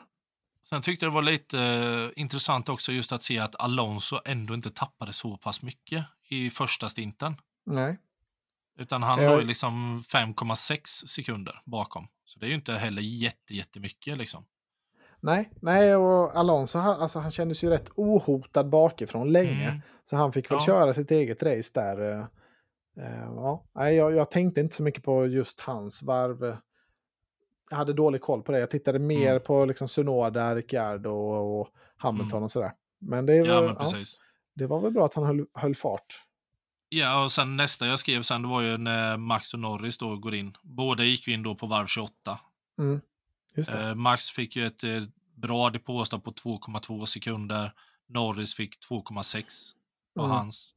Sen 0.70 0.82
tyckte 0.82 1.06
jag 1.06 1.12
det 1.12 1.16
var 1.16 1.22
lite 1.22 1.58
uh, 1.58 2.12
intressant 2.16 2.70
också 2.70 2.92
just 2.92 3.12
att 3.12 3.24
se 3.24 3.40
att 3.40 3.56
Alonso 3.56 4.20
ändå 4.26 4.54
inte 4.54 4.70
tappade 4.72 5.14
så 5.14 5.38
pass 5.38 5.62
mycket 5.62 6.06
i 6.30 6.50
första 6.50 6.90
stinten. 6.90 7.36
Nej. 7.66 7.98
Utan 8.78 9.04
han 9.04 9.26
låg 9.26 9.44
liksom 9.44 10.02
5,6 10.02 11.08
sekunder 11.08 11.62
bakom. 11.66 12.08
Så 12.26 12.40
det 12.40 12.46
är 12.46 12.50
ju 12.50 12.56
inte 12.56 12.74
heller 12.74 13.02
jätte, 13.02 13.54
jättemycket 13.54 14.18
liksom. 14.18 14.46
Nej, 15.20 15.50
nej 15.62 15.96
och 15.96 16.36
Alonso 16.36 16.80
han, 16.80 17.02
alltså, 17.02 17.20
han 17.20 17.32
kändes 17.32 17.64
ju 17.64 17.70
rätt 17.70 17.90
ohotad 17.96 18.70
bakifrån 18.70 19.32
länge. 19.32 19.70
Mm. 19.70 19.82
Så 20.04 20.16
han 20.16 20.34
fick 20.34 20.52
väl 20.52 20.58
ja. 20.60 20.66
köra 20.66 20.94
sitt 20.94 21.12
eget 21.12 21.44
race 21.44 21.72
där. 21.74 22.02
Uh, 22.02 22.26
Uh, 22.98 23.62
ja, 23.74 23.92
jag, 23.92 24.16
jag 24.16 24.32
tänkte 24.32 24.62
inte 24.62 24.76
så 24.76 24.84
mycket 24.84 25.04
på 25.04 25.28
just 25.28 25.60
hans 25.60 26.04
varv. 26.04 26.58
Jag 27.70 27.78
hade 27.78 27.94
dålig 27.94 28.22
koll 28.22 28.44
på 28.44 28.52
det. 28.52 28.60
Jag 28.60 28.70
tittade 28.70 29.00
mer 29.00 29.32
mm. 29.32 29.44
på 29.44 29.66
liksom 29.66 29.88
Sunoda, 29.88 30.56
Ricciardo 30.56 31.10
och, 31.10 31.60
och 31.60 31.68
Hamilton 31.98 32.38
mm. 32.38 32.44
och 32.44 32.52
sådär. 32.52 32.72
Men 33.00 33.26
det 33.26 33.42
var, 33.42 33.48
ja, 33.48 33.62
men 33.62 33.76
ja, 33.80 34.04
det 34.56 34.68
var 34.68 34.82
väl 34.82 34.92
bra 34.92 35.06
att 35.06 35.14
han 35.14 35.26
höll, 35.26 35.46
höll 35.54 35.76
fart. 35.76 36.24
Ja, 36.96 37.24
och 37.24 37.32
sen 37.32 37.58
nästa 37.58 37.88
jag 37.88 38.00
skrev 38.00 38.22
sen 38.22 38.42
det 38.42 38.48
var 38.48 38.62
ju 38.62 38.78
när 38.78 39.18
Max 39.18 39.54
och 39.54 39.60
Norris 39.60 39.98
då 39.98 40.18
går 40.18 40.36
in. 40.36 40.58
Båda 40.62 41.04
gick 41.04 41.28
ju 41.28 41.34
in 41.34 41.44
då 41.44 41.56
på 41.56 41.68
varv 41.68 41.88
28. 41.88 42.40
Mm. 42.80 43.02
Eh, 43.70 43.96
Max 43.96 44.30
fick 44.30 44.56
ju 44.56 44.66
ett 44.66 44.84
eh, 44.84 45.04
bra 45.36 45.70
depåstopp 45.70 46.24
på 46.24 46.32
2,2 46.32 47.06
sekunder. 47.06 47.72
Norris 48.08 48.56
fick 48.56 48.80
2,6 48.90 49.44
på 50.16 50.22
mm. 50.22 50.32
hans. 50.32 50.74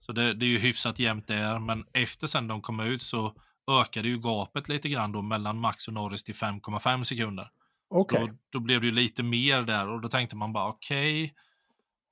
Så 0.00 0.12
det, 0.12 0.34
det, 0.34 0.46
är 0.46 0.48
ju 0.48 0.58
hyfsat 0.58 0.98
jämnt 0.98 1.26
där, 1.26 1.58
men 1.58 1.86
efter 1.92 2.26
sen 2.26 2.48
de 2.48 2.62
kom 2.62 2.80
ut 2.80 3.02
så 3.02 3.34
ökade 3.70 4.08
ju 4.08 4.18
gapet 4.18 4.68
lite 4.68 4.88
grann 4.88 5.12
då 5.12 5.22
mellan 5.22 5.58
Max 5.58 5.88
och 5.88 5.94
Norris 5.94 6.22
till 6.22 6.34
5,5 6.34 7.02
sekunder. 7.02 7.50
Okay. 7.88 8.26
Då, 8.26 8.34
då, 8.50 8.60
blev 8.60 8.80
det 8.80 8.86
ju 8.86 8.92
lite 8.92 9.22
mer 9.22 9.62
där 9.62 9.88
och 9.88 10.00
då 10.00 10.08
tänkte 10.08 10.36
man 10.36 10.52
bara 10.52 10.68
okej, 10.68 11.34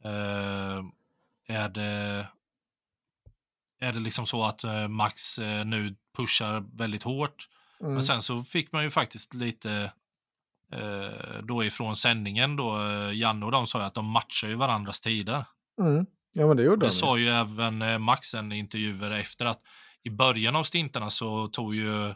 okay, 0.01 0.13
eh, 0.13 0.85
är 1.47 1.69
det 1.69 2.27
är 3.85 3.93
det 3.93 4.01
liksom 4.01 4.27
så 4.27 4.45
att 4.45 4.65
eh, 4.65 4.89
Max 4.89 5.39
eh, 5.39 5.65
nu 5.65 5.95
pushar 6.17 6.65
väldigt 6.77 7.03
hårt? 7.03 7.49
Mm. 7.81 7.93
Men 7.93 8.03
sen 8.03 8.23
så 8.23 8.43
fick 8.43 8.73
man 8.73 8.85
ju 8.85 8.91
faktiskt 8.91 9.35
lite 9.35 9.93
eh, 10.73 11.43
då 11.43 11.65
ifrån 11.65 11.97
sändningen 11.97 12.57
då, 12.57 12.79
Janne 13.13 13.47
och 13.47 13.53
de 13.53 13.67
sa 13.67 13.79
ju 13.79 13.85
att 13.85 13.95
de 13.95 14.07
matchar 14.07 14.49
ju 14.49 14.55
varandras 14.55 15.01
tider. 15.01 15.45
Mm. 15.81 16.07
Ja, 16.33 16.47
men 16.47 16.57
det 16.57 16.63
gjorde 16.63 16.87
Det 16.87 16.91
sa 16.91 17.19
ju 17.19 17.29
även 17.29 18.03
Max 18.03 18.35
en 18.35 18.53
intervjuer 18.53 19.11
efter 19.11 19.47
att 19.47 19.63
i 20.03 20.11
början 20.11 20.57
av 20.57 20.65
stintarna 20.65 21.11
så 21.11 21.49
tog 21.49 21.75
ju 21.75 22.15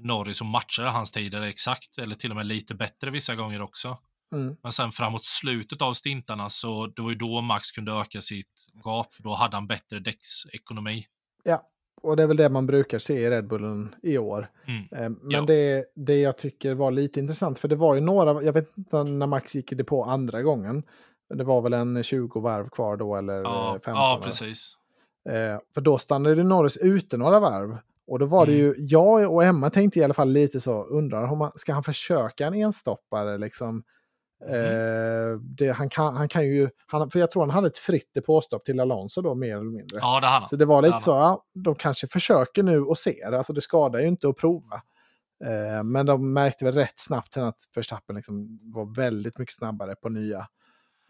Norris 0.00 0.40
och 0.40 0.46
matchade 0.46 0.88
hans 0.88 1.10
tider 1.10 1.42
exakt, 1.42 1.98
eller 1.98 2.14
till 2.14 2.30
och 2.30 2.36
med 2.36 2.46
lite 2.46 2.74
bättre 2.74 3.10
vissa 3.10 3.34
gånger 3.34 3.62
också. 3.62 3.98
Mm. 4.32 4.56
Men 4.62 4.72
sen 4.72 4.92
framåt 4.92 5.24
slutet 5.24 5.82
av 5.82 5.92
stintarna 5.92 6.50
så 6.50 6.86
det 6.86 7.02
var 7.02 7.10
ju 7.10 7.16
då 7.16 7.40
Max 7.40 7.70
kunde 7.70 7.92
öka 7.92 8.20
sitt 8.20 8.70
gap, 8.84 9.14
för 9.14 9.22
då 9.22 9.34
hade 9.34 9.56
han 9.56 9.66
bättre 9.66 9.98
däcksekonomi. 9.98 11.06
Ja, 11.44 11.62
och 12.02 12.16
det 12.16 12.22
är 12.22 12.26
väl 12.26 12.36
det 12.36 12.48
man 12.48 12.66
brukar 12.66 12.98
se 12.98 13.14
i 13.14 13.30
Red 13.30 13.48
Bullen 13.48 13.94
i 14.02 14.18
år. 14.18 14.50
Mm. 14.66 14.82
Eh, 14.92 15.18
men 15.22 15.46
det, 15.46 15.84
det 15.96 16.20
jag 16.20 16.38
tycker 16.38 16.74
var 16.74 16.90
lite 16.90 17.20
intressant, 17.20 17.58
för 17.58 17.68
det 17.68 17.76
var 17.76 17.94
ju 17.94 18.00
några, 18.00 18.42
jag 18.42 18.52
vet 18.52 18.78
inte 18.78 19.04
när 19.04 19.26
Max 19.26 19.54
gick 19.56 19.70
det 19.70 19.84
på 19.84 20.04
andra 20.04 20.42
gången, 20.42 20.82
det 21.34 21.44
var 21.44 21.60
väl 21.60 21.72
en 21.72 22.02
20 22.02 22.40
varv 22.40 22.68
kvar 22.68 22.96
då 22.96 23.16
eller 23.16 23.42
ja, 23.42 23.72
15? 23.72 23.94
Ja, 23.94 24.20
precis. 24.24 24.76
Eh, 25.28 25.58
för 25.74 25.80
då 25.80 25.98
stannade 25.98 26.44
Norris 26.44 26.76
ute 26.76 27.16
några 27.16 27.40
varv. 27.40 27.78
Och 28.06 28.18
då 28.18 28.26
var 28.26 28.46
det 28.46 28.52
mm. 28.52 28.64
ju, 28.64 28.74
jag 28.78 29.32
och 29.32 29.44
Emma 29.44 29.70
tänkte 29.70 29.98
i 29.98 30.04
alla 30.04 30.14
fall 30.14 30.28
lite 30.28 30.60
så, 30.60 30.84
undrar 30.84 31.32
om 31.32 31.38
man, 31.38 31.52
ska 31.54 31.72
han 31.72 31.82
försöka 31.82 32.46
en 32.46 32.54
enstoppare 32.54 33.38
liksom? 33.38 33.82
Mm. 34.48 35.40
Det, 35.56 35.70
han, 35.70 35.88
kan, 35.88 36.16
han 36.16 36.28
kan 36.28 36.44
ju, 36.44 36.68
han, 36.86 37.10
för 37.10 37.18
jag 37.18 37.30
tror 37.30 37.42
han 37.42 37.50
hade 37.50 37.66
ett 37.66 37.78
fritt 37.78 38.14
depåstopp 38.14 38.64
till 38.64 38.80
Alonso 38.80 39.22
då 39.22 39.34
mer 39.34 39.52
eller 39.52 39.64
mindre. 39.64 39.98
Ja, 40.00 40.20
det 40.20 40.26
han. 40.26 40.48
Så 40.48 40.56
det 40.56 40.64
var 40.64 40.82
lite 40.82 40.94
det 40.96 41.00
så, 41.00 41.10
ja, 41.10 41.44
de 41.54 41.74
kanske 41.74 42.06
försöker 42.08 42.62
nu 42.62 42.80
och 42.80 42.98
ser, 42.98 43.32
alltså 43.32 43.52
det 43.52 43.60
skadar 43.60 44.00
ju 44.00 44.06
inte 44.06 44.28
att 44.28 44.36
prova. 44.36 44.82
Eh, 45.44 45.84
men 45.84 46.06
de 46.06 46.32
märkte 46.32 46.64
väl 46.64 46.74
rätt 46.74 46.98
snabbt 46.98 47.32
sen 47.32 47.44
att 47.44 47.58
Verstappen 47.74 48.16
liksom 48.16 48.60
var 48.62 48.94
väldigt 48.94 49.38
mycket 49.38 49.54
snabbare 49.54 49.94
på 49.94 50.08
nya 50.08 50.46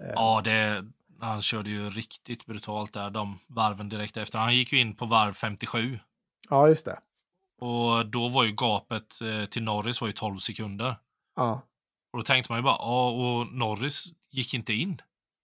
Eh. 0.02 0.12
Ja, 0.14 0.40
det, 0.44 0.84
han 1.20 1.42
körde 1.42 1.70
ju 1.70 1.90
riktigt 1.90 2.46
brutalt 2.46 2.92
där, 2.92 3.10
de 3.10 3.38
varven 3.46 3.88
direkt 3.88 4.16
efter. 4.16 4.38
Han 4.38 4.56
gick 4.56 4.72
ju 4.72 4.78
in 4.78 4.96
på 4.96 5.06
varv 5.06 5.32
57. 5.32 5.98
Ja, 6.50 6.68
just 6.68 6.84
det. 6.84 6.98
Och 7.60 8.06
då 8.06 8.28
var 8.28 8.44
ju 8.44 8.52
gapet 8.52 9.20
eh, 9.20 9.44
till 9.44 9.62
Norris 9.62 10.00
var 10.00 10.08
ju 10.08 10.12
12 10.12 10.38
sekunder. 10.38 10.96
Ja. 11.36 11.62
Och 12.14 12.20
då 12.20 12.24
tänkte 12.24 12.52
man 12.52 12.58
ju 12.58 12.62
bara, 12.62 12.76
ja, 12.78 13.10
och 13.10 13.46
Norris 13.52 14.06
gick 14.30 14.54
inte 14.54 14.72
in. 14.72 15.00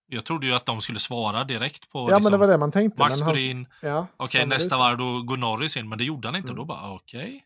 Jag 0.07 0.25
trodde 0.25 0.47
ju 0.47 0.53
att 0.55 0.67
de 0.67 0.81
skulle 0.81 0.99
svara 0.99 1.45
direkt 1.45 1.91
på... 1.91 1.99
Ja, 1.99 2.05
liksom, 2.05 2.23
men 2.23 2.33
det 2.33 2.39
var 2.39 2.53
det 2.53 2.59
man 2.59 2.73
tänkte. 2.73 3.03
Max 3.03 3.21
går 3.21 3.39
in. 3.39 3.67
Ja, 3.83 4.07
okej, 4.17 4.47
nästa 4.47 4.77
varv 4.77 4.99
då 4.99 5.23
går 5.23 5.37
Norris 5.37 5.77
in, 5.77 5.89
men 5.89 5.99
det 5.99 6.05
gjorde 6.05 6.29
han 6.29 6.37
inte. 6.37 6.49
Mm. 6.49 6.57
Då 6.57 6.65
bara, 6.65 6.93
okej. 6.93 7.45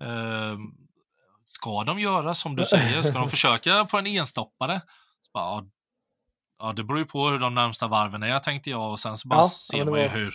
Eh, 0.00 0.58
ska 1.44 1.84
de 1.84 1.98
göra 1.98 2.34
som 2.34 2.56
du 2.56 2.64
säger? 2.64 3.02
Ska 3.02 3.18
de 3.18 3.28
försöka 3.28 3.84
på 3.84 3.98
en 3.98 4.06
enstoppare? 4.06 4.80
Så 5.22 5.30
bara, 5.34 5.44
ja, 5.44 5.64
ja, 6.58 6.72
det 6.72 6.84
beror 6.84 6.98
ju 6.98 7.06
på 7.06 7.28
hur 7.28 7.38
de 7.38 7.54
närmsta 7.54 7.88
varven 7.88 8.22
är, 8.22 8.38
tänkte 8.38 8.70
jag. 8.70 8.90
Och 8.90 9.00
sen 9.00 9.18
så 9.18 9.28
bara 9.28 9.40
Ja, 9.40 9.48
ser 9.48 9.84
man 9.84 10.00
ju 10.00 10.08
hur, 10.08 10.34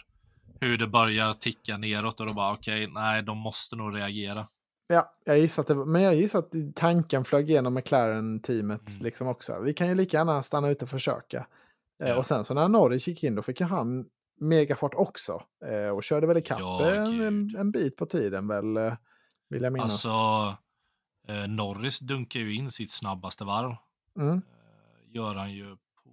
hur 0.61 0.77
det 0.77 0.87
börjar 0.87 1.33
ticka 1.33 1.77
neråt 1.77 2.19
och 2.19 2.25
då 2.25 2.33
bara, 2.33 2.53
okej, 2.53 2.87
nej, 2.87 3.23
de 3.23 3.37
måste 3.37 3.75
nog 3.75 3.95
reagera. 3.95 4.47
Ja, 4.91 5.13
jag 5.23 5.39
gissar 5.39 5.61
att 5.61 5.67
det 5.67 5.75
men 5.75 6.01
jag 6.01 6.15
gissar 6.15 6.39
att 6.39 6.53
tanken 6.75 7.23
flög 7.25 7.49
igenom 7.49 7.73
McLaren-teamet 7.73 8.89
Mm. 8.89 9.03
liksom 9.03 9.27
också. 9.27 9.59
Vi 9.61 9.73
kan 9.73 9.87
ju 9.87 9.95
lika 9.95 10.17
gärna 10.17 10.41
stanna 10.43 10.69
ute 10.69 10.85
och 10.85 10.89
försöka. 10.89 11.37
Eh, 12.03 12.09
Ja. 12.09 12.17
och 12.17 12.25
sen 12.25 12.45
så 12.45 12.53
när 12.53 12.67
Norris 12.67 13.07
gick 13.07 13.23
in 13.23 13.35
då 13.35 13.41
fick 13.41 13.59
ju 13.59 13.65
han 13.65 14.05
megafart 14.39 14.93
också. 14.95 15.41
Eh, 15.65 15.89
och 15.89 16.03
körde 16.03 16.27
väl 16.27 16.37
ikapp 16.37 16.59
Ja, 16.59 16.91
en, 16.95 17.55
en, 17.57 17.71
bit 17.71 17.95
på 17.97 18.05
tiden 18.05 18.47
väl, 18.47 18.77
eh, 18.77 18.93
vill 19.49 19.63
jag 19.63 19.73
minnas. 19.73 20.05
Alltså, 20.05 20.57
Norris 21.47 21.99
dunkar 21.99 22.39
ju 22.39 22.55
in 22.55 22.71
sitt 22.71 22.91
snabbaste 22.91 23.43
varv. 23.43 23.75
Mm. 24.19 24.41
Gör 25.11 25.35
han 25.35 25.51
ju 25.53 25.65
på... 25.75 26.09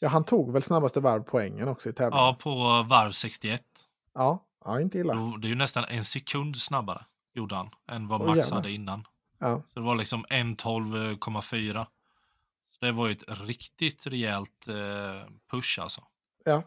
Ja, 0.00 0.08
han 0.08 0.24
tog 0.24 0.52
väl 0.52 0.62
snabbaste 0.62 1.00
varv 1.00 1.22
poängen 1.22 1.68
också 1.68 1.88
i 1.88 1.92
tävlingen. 1.92 2.24
Ja, 2.26 2.36
på 2.40 2.54
varv 2.88 3.12
61. 3.12 3.62
Ja, 4.14 4.44
ja 4.64 4.80
inte 4.80 4.98
illa. 4.98 5.14
Då- 5.14 5.36
Det 5.36 5.46
är 5.46 5.48
ju 5.48 5.54
nästan 5.54 5.84
en 5.84 6.04
sekund 6.04 6.56
snabbare, 6.56 7.04
gjorde 7.34 7.54
han, 7.54 7.70
än 7.90 8.08
vad 8.08 8.20
Max 8.20 8.38
jävlar. 8.38 8.56
hade 8.56 8.70
innan. 8.70 9.06
Ja. 9.38 9.62
Så 9.74 9.80
det 9.80 9.86
var 9.86 9.94
liksom 9.94 10.24
1.12,4. 10.24 11.86
Så 12.70 12.84
det 12.86 12.92
var 12.92 13.06
ju 13.06 13.12
ett 13.12 13.24
riktigt 13.28 14.06
rejält 14.06 14.68
eh, 14.68 15.28
push 15.50 15.78
alltså. 15.82 16.00
Ja. 16.44 16.62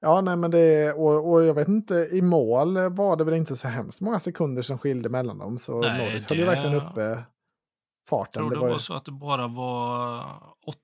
Ja, 0.00 0.20
nej 0.20 0.36
men 0.36 0.50
det, 0.50 0.92
och, 0.92 1.32
och 1.32 1.44
jag 1.44 1.54
vet 1.54 1.68
inte, 1.68 1.94
i 1.94 2.22
mål 2.22 2.74
var 2.90 3.16
det 3.16 3.24
väl 3.24 3.34
inte 3.34 3.56
så 3.56 3.68
hemskt 3.68 4.00
många 4.00 4.20
sekunder 4.20 4.62
som 4.62 4.78
skilde 4.78 5.08
mellan 5.08 5.38
dem. 5.38 5.58
Så 5.58 5.80
Nej, 5.80 5.98
Norris 6.08 6.26
höll 6.26 6.38
ju 6.38 6.44
verkligen 6.44 6.76
uppe 6.76 7.00
Jag 7.00 7.22
farten. 8.08 8.32
tror 8.42 8.50
Det 8.50 8.56
det 8.56 8.60
var, 8.60 8.72
ju- 8.72 8.78
så 8.78 8.94
att 8.94 9.04
det 9.04 9.10
bara 9.12 9.48
var 9.48 10.22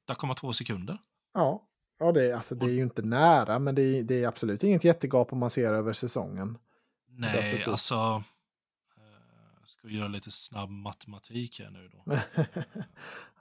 8,2 0.09 0.53
sekunder. 0.53 0.99
Ja, 1.35 1.63
ja 1.99 2.13
det, 2.13 2.33
alltså, 2.33 2.55
det 2.55 2.67
är 2.67 2.71
ju 2.71 2.83
inte 2.83 3.03
nära, 3.03 3.59
men 3.59 3.75
det 3.75 3.83
är, 3.83 4.03
det 4.03 4.23
är 4.25 4.29
absolut 4.29 4.63
inget 4.63 4.85
jättegap 4.85 5.33
om 5.33 5.39
man 5.39 5.51
ser 5.51 5.75
över 5.75 5.93
säsongen. 5.93 6.59
Nej, 7.09 7.55
ut. 7.61 7.69
alltså. 7.69 8.23
Ska 9.79 9.89
göra 9.89 10.09
lite 10.09 10.31
snabb 10.31 10.71
matematik 10.71 11.61
här 11.61 11.71
nu 11.71 11.89
då. 11.93 12.03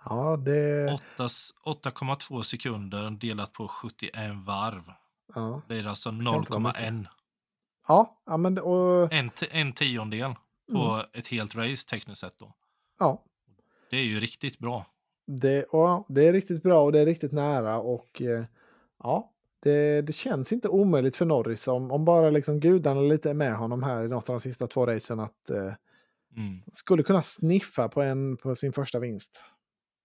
ja, 0.06 0.38
det... 0.38 0.92
Åtta- 0.94 1.28
8,2 1.66 2.42
sekunder 2.44 3.10
delat 3.12 3.54
på 3.54 3.68
71 3.68 4.12
varv. 4.46 4.84
Ja, 5.36 5.62
Det 5.68 5.78
är 5.78 5.86
alltså 5.86 6.10
kan 6.10 6.36
inte 6.36 6.52
vara 6.54 6.74
0,1. 6.74 7.06
ja, 7.88 8.22
ja 8.26 8.38
men 8.38 8.58
och, 8.60 9.14
En, 9.14 9.32
en 9.52 9.74
tiondel 9.74 10.34
på 10.72 10.78
Mm. 10.94 11.06
ett 11.14 11.28
helt 11.28 11.56
race 11.56 11.88
tekniskt 11.88 12.22
sett 12.22 12.40
då. 12.40 12.54
ja, 13.00 13.24
Det 13.90 13.98
är 13.98 14.04
ju 14.04 14.20
riktigt 14.20 14.60
bra. 14.60 14.86
det, 15.28 15.64
och, 15.64 16.06
det 16.10 16.28
är 16.28 16.34
riktigt 16.34 16.64
bra 16.64 16.84
och 16.84 16.92
det 16.92 17.00
är 17.00 17.06
riktigt 17.06 17.32
nära 17.32 17.78
och 17.80 18.22
eh, 18.22 18.46
ja, 19.04 19.30
det, 19.60 20.02
det 20.02 20.14
känns 20.14 20.52
inte 20.54 20.68
omöjligt 20.68 21.16
för 21.16 21.26
Norris 21.26 21.68
om, 21.68 21.92
om 21.92 22.06
bara 22.06 22.30
liksom 22.30 22.60
gudarna 22.60 23.02
lite 23.02 23.30
är 23.30 23.34
med 23.34 23.56
honom 23.56 23.84
här 23.84 24.04
i 24.04 24.08
något 24.08 24.30
av 24.30 24.34
de 24.34 24.40
sista 24.40 24.68
två 24.68 24.86
racen 24.86 25.20
att 25.20 25.50
eh, 25.50 25.74
Mm. 26.38 26.62
skulle 26.72 27.04
kunna 27.04 27.22
sniffa 27.22 27.90
på, 27.90 28.02
en, 28.02 28.38
på 28.38 28.56
sin 28.56 28.74
första 28.74 29.00
vinst. 29.00 29.44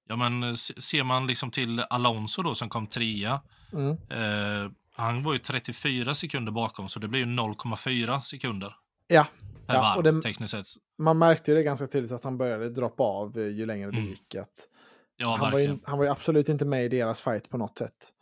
Ja, 0.08 0.16
men 0.16 0.42
eh, 0.42 0.54
se- 0.54 0.80
ser 0.80 1.04
man 1.04 1.26
liksom 1.26 1.50
till 1.50 1.80
Alonso 1.80 2.42
då 2.42 2.54
som 2.54 2.68
kom 2.68 2.86
trea. 2.86 3.40
Mm. 3.72 3.90
Eh, 3.90 4.70
han 4.94 5.22
var 5.22 5.32
ju 5.32 5.38
34 5.38 6.14
sekunder 6.14 6.52
bakom, 6.52 6.88
så 6.88 6.98
det 7.00 7.08
blir 7.08 7.20
ju 7.20 7.26
0,4 7.26 8.20
sekunder 8.20 8.74
Ja, 9.08 9.26
per 9.66 9.74
Ja, 9.74 9.80
varv 9.80 9.96
och 9.96 10.02
det- 10.02 10.22
tekniskt 10.22 10.50
sett. 10.50 10.66
man 10.98 11.18
märkte 11.18 11.50
ju 11.50 11.56
det 11.56 11.62
ganska 11.62 11.86
tydligt 11.86 12.12
att 12.12 12.24
han 12.24 12.38
började 12.38 12.70
droppa 12.70 13.02
av 13.02 13.38
eh, 13.38 13.46
ju 13.46 13.66
längre 13.66 13.90
det 13.90 13.96
Mm. 13.98 14.08
gick. 14.10 14.34
Att, 14.34 14.68
Ja, 15.16 15.36
han, 15.40 15.52
var 15.52 15.58
ju, 15.58 15.78
han 15.84 15.98
var 15.98 16.04
ju 16.04 16.10
absolut 16.10 16.48
inte 16.48 16.64
med 16.64 16.84
i 16.84 16.88
deras 16.88 17.22
fight 17.22 17.50
på 17.50 17.58
något 17.58 17.78
sätt. 17.78 18.12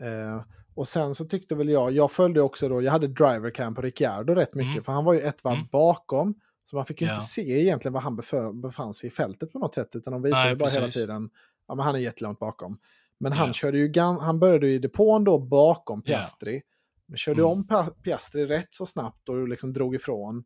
Eh, 0.00 0.42
och 0.74 0.88
sen 0.88 1.14
så 1.14 1.24
tyckte 1.24 1.54
väl 1.54 1.68
jag, 1.68 1.92
jag 1.92 2.12
följde 2.12 2.40
också 2.42 2.68
då, 2.68 2.82
jag 2.82 2.92
hade 2.92 3.06
driver 3.06 3.50
cam 3.50 3.74
på 3.74 3.82
Ricciardo 3.82 4.34
rätt 4.34 4.54
mycket, 4.54 4.72
Mm. 4.72 4.84
för 4.84 4.92
han 4.92 5.04
var 5.04 5.12
ju 5.14 5.20
ett 5.20 5.44
varv 5.44 5.54
Mm. 5.54 5.66
bakom. 5.72 6.34
Så 6.70 6.76
man 6.76 6.86
fick 6.86 7.00
ju 7.00 7.06
Ja. 7.06 7.12
inte 7.14 7.24
se 7.26 7.60
egentligen 7.60 7.92
var 7.92 8.00
han 8.00 8.16
befann 8.60 8.94
sig 8.94 9.06
i 9.06 9.10
fältet 9.10 9.52
på 9.52 9.58
något 9.58 9.74
sätt, 9.74 9.96
utan 9.96 10.12
de 10.12 10.22
visade 10.22 10.44
Nej, 10.44 10.56
bara 10.56 10.70
hela 10.70 10.88
tiden, 10.90 11.30
ja 11.68 11.74
men 11.74 11.84
han 11.84 11.94
är 11.94 11.98
jättelångt 11.98 12.38
bakom. 12.38 12.78
Men 13.18 13.32
han 13.32 13.46
Ja. 13.46 13.52
körde 13.52 13.78
ju, 13.78 13.92
han 14.00 14.38
började 14.40 14.66
ju 14.66 14.72
i 14.74 14.78
depån 14.78 15.24
då 15.24 15.38
bakom 15.38 16.02
Ja. 16.04 16.12
Piastri. 16.16 16.62
Men 17.06 17.16
körde 17.16 17.40
Mm. 17.42 17.52
om 17.52 17.66
Piastri 18.02 18.46
rätt 18.46 18.68
så 18.74 18.86
snabbt 18.86 19.28
och 19.28 19.48
liksom 19.48 19.72
drog 19.72 19.94
ifrån. 19.94 20.44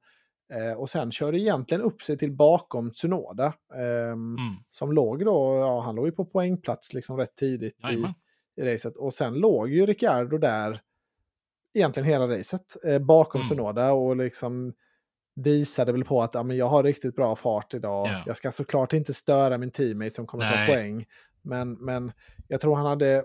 Eh, 0.52 0.72
och 0.78 0.90
sen 0.90 1.10
körde 1.12 1.38
egentligen 1.38 1.82
upp 1.82 2.02
sig 2.02 2.18
till 2.18 2.32
bakom 2.32 2.90
Tsunoda. 2.90 3.54
ehm, 3.74 4.12
Mm. 4.12 4.38
som 4.68 4.92
låg 4.92 5.24
då, 5.24 5.56
ja 5.58 5.80
han 5.80 5.94
låg 5.94 6.06
ju 6.06 6.12
på 6.12 6.24
poängplats 6.24 6.92
liksom 6.94 7.16
rätt 7.16 7.34
tidigt 7.36 7.78
i, 7.90 8.04
i 8.62 8.74
racet. 8.74 8.96
Och 8.96 9.14
sen 9.14 9.34
låg 9.34 9.68
ju 9.70 9.86
Ricciardo 9.86 10.38
där 10.38 10.80
egentligen 11.74 12.08
hela 12.08 12.28
racet 12.28 12.84
eh, 12.84 12.98
bakom 12.98 13.38
Mm. 13.40 13.46
Tsunoda 13.48 13.92
och 13.92 14.16
liksom 14.16 14.72
visade 15.34 15.92
väl 15.92 16.04
på 16.04 16.22
att 16.22 16.34
ja, 16.34 16.42
men 16.42 16.56
jag 16.56 16.68
har 16.68 16.82
riktigt 16.82 17.16
bra 17.16 17.36
fart 17.36 17.74
idag. 17.74 18.06
Ja. 18.08 18.22
Jag 18.26 18.36
ska 18.36 18.52
såklart 18.52 18.92
inte 18.92 19.14
störa 19.14 19.58
min 19.58 19.70
teammate 19.70 20.14
som 20.14 20.26
kommer 20.26 20.44
Nej. 20.44 20.66
ta 20.66 20.72
poäng. 20.72 21.04
Men, 21.42 21.72
men 21.72 22.12
jag 22.48 22.60
tror 22.60 22.76
han 22.76 22.86
hade, 22.86 23.24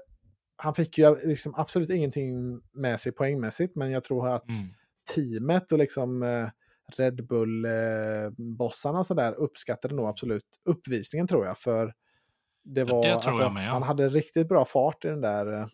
han 0.56 0.73
fick 0.73 0.98
ju 0.98 1.15
liksom 1.23 1.53
absolut 1.57 1.90
ingenting 1.90 2.61
med 2.73 2.99
sig 2.99 3.11
poängmässigt, 3.11 3.76
men 3.76 3.91
jag 3.91 4.03
tror 4.03 4.30
att 4.30 4.45
Mm. 4.49 4.73
teamet 5.15 5.72
och 5.72 5.77
liksom 5.80 6.23
eh, 6.23 6.49
Red 6.98 7.27
Bull-bossarna 7.27 8.99
och 8.99 9.06
sådär 9.06 9.34
uppskattade 9.34 9.95
nog 9.95 10.07
absolut 10.07 10.45
uppvisningen 10.65 11.27
tror 11.27 11.45
jag. 11.45 11.57
För 11.57 11.94
det 12.64 12.84
var, 12.84 13.03
det 13.03 13.14
alltså, 13.14 13.41
jag 13.41 13.53
med, 13.53 13.68
ja. 13.68 13.72
han 13.72 13.84
hade 13.84 14.10
riktigt 14.10 14.48
bra 14.48 14.65
fart 14.65 15.06
i 15.06 15.07
den 15.07 15.22
där 15.22 15.53
eh, 15.53 15.68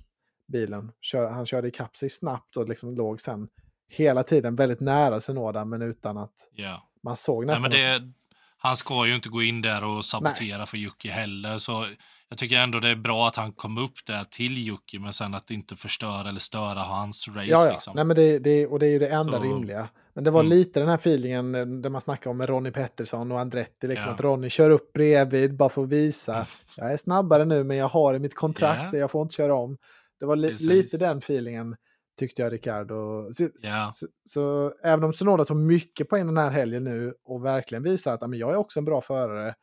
bilen. 0.52 0.92
Kör, 1.02 1.30
han 1.30 1.46
körde 1.46 1.68
ikapp 1.68 1.98
sig 1.98 2.10
snabbt 2.10 2.58
och 2.58 2.70
liksom 2.70 2.96
låg 2.96 3.22
sen 3.22 3.48
hela 3.90 4.24
tiden 4.24 4.56
väldigt 4.56 4.80
nära 4.80 5.22
Sonoda 5.22 5.66
men 5.66 5.82
utan 5.82 6.18
att 6.18 6.34
Ja. 6.56 6.90
man 7.04 7.16
såg 7.16 7.46
Nej, 7.46 7.54
nästan... 7.54 7.72
men 7.72 7.72
det, 7.72 8.12
han 8.58 8.76
ska 8.76 9.08
ju 9.08 9.16
inte 9.16 9.30
gå 9.30 9.44
in 9.44 9.62
där 9.62 9.84
och 9.84 10.06
sabotera 10.06 10.66
för 10.66 10.78
Jocke 10.78 11.12
heller. 11.12 11.58
Så 11.58 11.88
jag 12.30 12.38
tycker 12.38 12.56
ändå 12.60 12.80
det 12.80 12.90
är 12.90 12.96
bra 12.96 13.28
att 13.28 13.36
han 13.36 13.52
kom 13.54 13.78
upp 13.78 13.94
där 14.08 14.24
till 14.24 14.68
Jocke, 14.68 15.00
men 15.00 15.14
sen 15.14 15.34
att 15.34 15.52
inte 15.52 15.76
förstöra 15.76 16.30
eller 16.30 16.40
störa 16.40 16.80
hans 16.80 17.28
race. 17.28 17.46
Ja, 17.46 17.66
ja. 17.66 17.72
Liksom. 17.72 17.96
Nej, 17.96 18.06
men 18.06 18.16
det, 18.16 18.40
det, 18.40 18.68
och 18.68 18.80
det 18.80 18.88
är 18.88 18.92
ju 18.92 19.00
det 19.00 19.08
enda 19.10 19.38
Så- 19.38 19.44
rimliga. 19.44 19.90
Men 20.14 20.24
det 20.24 20.32
var 20.32 20.40
Mm. 20.40 20.50
lite 20.50 20.80
den 20.80 20.90
här 20.90 20.96
feelingen 20.96 21.56
eh, 21.56 21.66
där 21.66 21.90
man 21.90 22.02
snackar 22.02 22.30
om 22.32 22.38
med 22.38 22.50
Ronnie 22.50 22.72
Pettersson 22.72 23.32
och 23.32 23.40
Andretti. 23.40 23.88
Liksom, 23.88 24.08
Ja. 24.10 24.14
Att 24.14 24.22
Ronnie 24.22 24.50
kör 24.50 24.70
upp 24.70 24.94
bredvid 24.94 25.56
bara 25.58 25.70
för 25.70 25.84
att 25.84 25.90
visa. 25.90 26.34
Mm. 26.36 26.46
Jag 26.78 26.94
är 26.94 26.98
snabbare 26.98 27.46
nu 27.46 27.64
men 27.64 27.78
jag 27.78 27.88
har 27.90 28.14
i 28.16 28.20
mitt 28.20 28.36
kontrakt 28.36 28.92
det, 28.92 28.98
jag 28.98 29.12
får 29.12 29.22
inte 29.22 29.36
köra 29.36 29.56
om. 29.56 29.78
Det 30.20 30.26
var 30.26 30.36
li, 30.36 30.50
Precis. 30.50 30.68
lite 30.68 30.98
den 30.98 31.18
feelingen 31.18 31.76
tyckte 32.16 32.42
jag 32.42 32.54
Ricardo. 32.54 33.30
Så, 33.34 33.50
Ja, 33.62 33.90
så, 33.94 34.08
så 34.26 34.74
även 34.84 35.04
om 35.04 35.14
Sonoda 35.14 35.46
tog 35.46 35.58
mycket 35.58 36.10
poäng 36.10 36.26
den 36.26 36.38
här 36.38 36.50
helgen 36.50 36.84
nu 36.84 37.14
och 37.24 37.46
verkligen 37.46 37.84
visar 37.84 38.14
att 38.14 38.22
ja, 38.22 38.28
men 38.28 38.40
jag 38.40 38.52
är 38.52 38.58
också 38.58 38.80
en 38.80 38.86
bra 38.86 39.02
förare. 39.02 39.56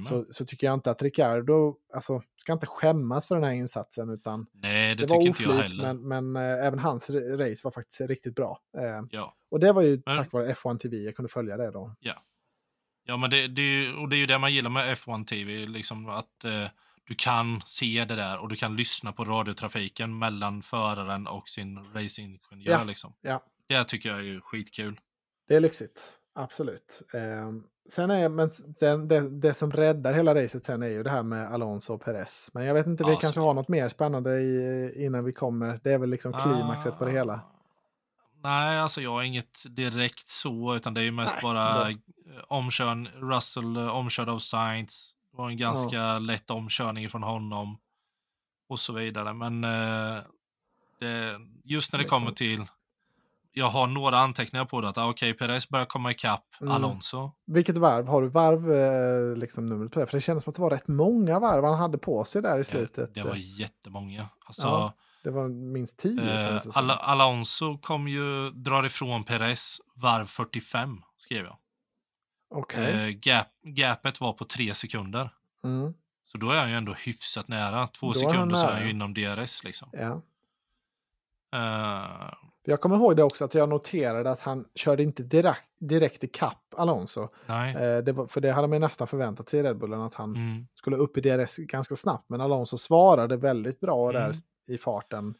Så, 0.00 0.26
så 0.30 0.44
tycker 0.44 0.66
jag 0.66 0.74
inte 0.74 0.90
att 0.90 1.02
Ricardo 1.02 1.76
alltså, 1.94 2.22
ska 2.36 2.52
inte 2.52 2.66
skämmas 2.66 3.28
för 3.28 3.34
den 3.34 3.44
här 3.44 3.52
insatsen. 3.52 4.10
Utan 4.10 4.46
Nej, 4.52 4.94
det, 4.94 5.06
det, 5.06 5.14
var 5.14 5.30
oflyt 5.30 5.82
men, 5.82 6.08
men 6.08 6.36
eh, 6.36 6.66
även 6.66 6.78
hans 6.78 7.10
race 7.10 7.60
var 7.64 7.70
faktiskt 7.70 8.00
riktigt 8.00 8.34
bra. 8.34 8.58
Eh, 8.78 9.06
Ja. 9.10 9.34
och 9.50 9.60
det 9.60 9.72
var 9.72 9.82
ju 9.82 10.02
Men- 10.06 10.16
tack 10.16 10.32
vare 10.32 10.52
F1 10.52 10.78
TV 10.78 10.96
jag 10.96 11.16
kunde 11.16 11.28
följa 11.28 11.56
det 11.56 11.70
då. 11.70 11.94
Ja, 13.04 13.16
men 13.16 13.30
det, 13.30 13.48
det, 13.48 13.62
är 13.62 13.82
ju, 13.82 13.94
och 13.96 14.08
det 14.08 14.16
är 14.16 14.18
ju 14.18 14.26
det 14.26 14.38
man 14.38 14.52
gillar 14.54 14.70
med 14.70 14.96
F1 14.98 15.26
TV, 15.26 15.66
liksom 15.66 16.08
att 16.08 16.44
eh, 16.44 16.66
du 17.04 17.14
kan 17.14 17.62
se 17.66 18.04
det 18.04 18.16
där 18.16 18.38
och 18.38 18.48
du 18.48 18.56
kan 18.56 18.76
lyssna 18.76 19.12
på 19.12 19.24
radiotrafiken 19.24 20.18
mellan 20.18 20.62
föraren 20.62 21.26
och 21.26 21.48
sin 21.48 21.78
racingingenjör. 21.94 22.72
Ja, 22.78 22.84
Liksom. 22.84 23.12
ja. 23.20 23.42
Det 23.66 23.84
tycker 23.84 24.08
jag 24.08 24.20
är 24.20 24.40
skitkul. 24.40 25.00
Det 25.48 25.54
är 25.56 25.60
lyxigt, 25.60 26.18
absolut. 26.34 27.02
Eh, 27.14 27.52
sen 27.88 28.10
är, 28.10 28.28
men 28.28 28.50
sen, 28.50 29.08
det, 29.08 29.30
det 29.40 29.54
som 29.54 29.70
räddar 29.72 30.14
hela 30.14 30.34
racet 30.34 30.64
sen 30.64 30.82
är 30.82 30.88
ju 30.88 31.02
det 31.02 31.10
här 31.10 31.22
med 31.22 31.52
Alonso 31.52 31.94
och 31.94 32.00
Perez. 32.04 32.50
Men 32.54 32.64
jag 32.64 32.74
vet 32.74 32.86
inte, 32.86 33.04
vi 33.04 33.10
Ja, 33.12 33.18
kanske 33.18 33.40
så- 33.40 33.46
har 33.46 33.54
något 33.54 33.68
mer 33.68 33.88
spännande 33.88 34.40
i, 34.40 34.92
innan 35.04 35.24
vi 35.24 35.32
kommer. 35.32 35.80
Det 35.84 35.92
är 35.92 35.98
väl 35.98 36.10
liksom 36.10 36.32
klimaxet 36.32 36.98
på 36.98 37.04
det 37.04 37.10
hela. 37.12 37.32
Ah, 37.34 37.40
Nej, 38.42 38.78
alltså 38.78 39.00
jag 39.00 39.10
har 39.10 39.22
inget 39.22 39.62
direkt 39.76 40.28
så, 40.28 40.76
utan 40.76 40.94
det 40.94 41.00
är 41.00 41.04
ju 41.04 41.10
mest 41.12 41.34
Nej, 41.34 41.42
bara 41.42 41.88
omkörn, 42.48 43.08
Russell 43.14 43.76
omkörd 43.76 44.28
av 44.28 44.38
Sainz. 44.38 45.14
Det 45.32 45.38
var 45.38 45.48
en 45.48 45.56
ganska 45.56 46.18
lätt 46.18 46.50
omkörning 46.50 47.08
från 47.08 47.22
honom 47.22 47.78
och 48.68 48.80
så 48.80 48.92
vidare. 48.92 49.34
Men 49.34 49.64
eh, 49.64 50.22
det, 51.00 51.40
just 51.64 51.92
när 51.92 51.98
det 51.98 52.02
Liksom. 52.02 52.20
kommer 52.20 52.32
till 52.32 52.66
jag 53.52 53.68
har 53.68 53.86
några 53.86 54.18
anteckningar 54.18 54.64
på 54.64 54.80
det. 54.80 54.88
Att 54.88 54.98
ah, 54.98 55.10
okej, 55.10 55.30
okay, 55.30 55.48
Perez 55.48 55.68
börjar 55.68 55.86
komma 55.86 56.10
ikapp 56.10 56.44
mm. 56.60 56.72
Alonso. 56.72 57.30
Vilket 57.46 57.78
varv? 57.78 58.06
Har 58.06 58.22
du 58.22 58.28
varv 58.28 58.72
eh, 58.72 59.36
liksom, 59.36 59.66
numret 59.66 59.92
på 59.92 60.00
det? 60.00 60.06
För 60.06 60.16
det 60.16 60.20
kändes 60.20 60.44
som 60.44 60.50
att 60.50 60.56
det 60.56 60.62
var 60.62 60.70
rätt 60.70 60.88
många 60.88 61.38
varv 61.38 61.64
han 61.64 61.78
hade 61.78 61.98
på 61.98 62.24
sig 62.24 62.42
där 62.42 62.58
i 62.58 62.64
slutet. 62.64 63.14
Det, 63.14 63.20
det 63.20 63.28
var 63.28 63.36
jättemånga. 63.36 64.28
Alltså, 64.46 64.66
ja, 64.66 64.92
det 65.24 65.30
var 65.30 65.48
minst 65.48 65.98
tio. 65.98 66.50
Eh, 66.50 66.60
Al 66.74 66.90
Alonso 66.90 67.78
kom 67.78 68.08
ju, 68.08 68.50
drar 68.50 68.86
ifrån 68.86 69.24
Perez 69.24 69.80
varv 69.94 70.26
45, 70.26 71.02
skrev 71.18 71.44
jag. 71.44 71.56
Okay. 72.52 73.08
Eh, 73.08 73.08
gap, 73.08 73.46
gapet 73.62 74.20
var 74.20 74.32
på 74.32 74.44
tre 74.44 74.74
sekunder. 74.74 75.30
Mm. 75.64 75.94
Så 76.24 76.38
då 76.38 76.50
är 76.50 76.60
han 76.60 76.70
ju 76.70 76.76
ändå 76.76 76.92
hyfsat 76.92 77.48
nära. 77.48 77.86
Två 77.86 78.06
då 78.06 78.14
sekunder 78.14 78.56
så 78.56 78.66
är 78.66 78.72
han 78.72 78.82
ju 78.82 78.90
inom 78.90 79.14
DRS. 79.14 79.64
Liksom. 79.64 79.88
Ja. 79.92 80.22
Uh, 81.54 82.34
jag 82.64 82.80
kommer 82.80 82.96
ihåg 82.96 83.16
det 83.16 83.22
också 83.22 83.44
att 83.44 83.54
jag 83.54 83.68
noterade 83.68 84.30
att 84.30 84.40
han 84.40 84.64
körde 84.74 85.02
inte 85.02 85.22
direkt, 85.22 85.68
direkt 85.78 86.24
i 86.24 86.28
kapp 86.28 86.74
Alonso. 86.76 87.28
Nej. 87.46 87.74
Uh, 87.74 88.04
det 88.04 88.12
var, 88.12 88.26
för 88.26 88.40
det 88.40 88.52
hade 88.52 88.68
man 88.68 88.80
nästan 88.80 89.06
förväntat 89.06 89.48
sig 89.48 89.60
i 89.60 89.62
Red 89.62 89.78
Bullen 89.78 90.00
att 90.00 90.14
han 90.14 90.36
mm. 90.36 90.66
skulle 90.74 90.96
upp 90.96 91.16
i 91.16 91.20
DRS 91.20 91.56
ganska 91.56 91.94
snabbt. 91.94 92.28
Men 92.28 92.40
Alonso 92.40 92.78
svarade 92.78 93.36
väldigt 93.36 93.80
bra 93.80 94.10
mm. 94.10 94.22
där 94.22 94.32
i 94.74 94.78
farten. 94.78 95.34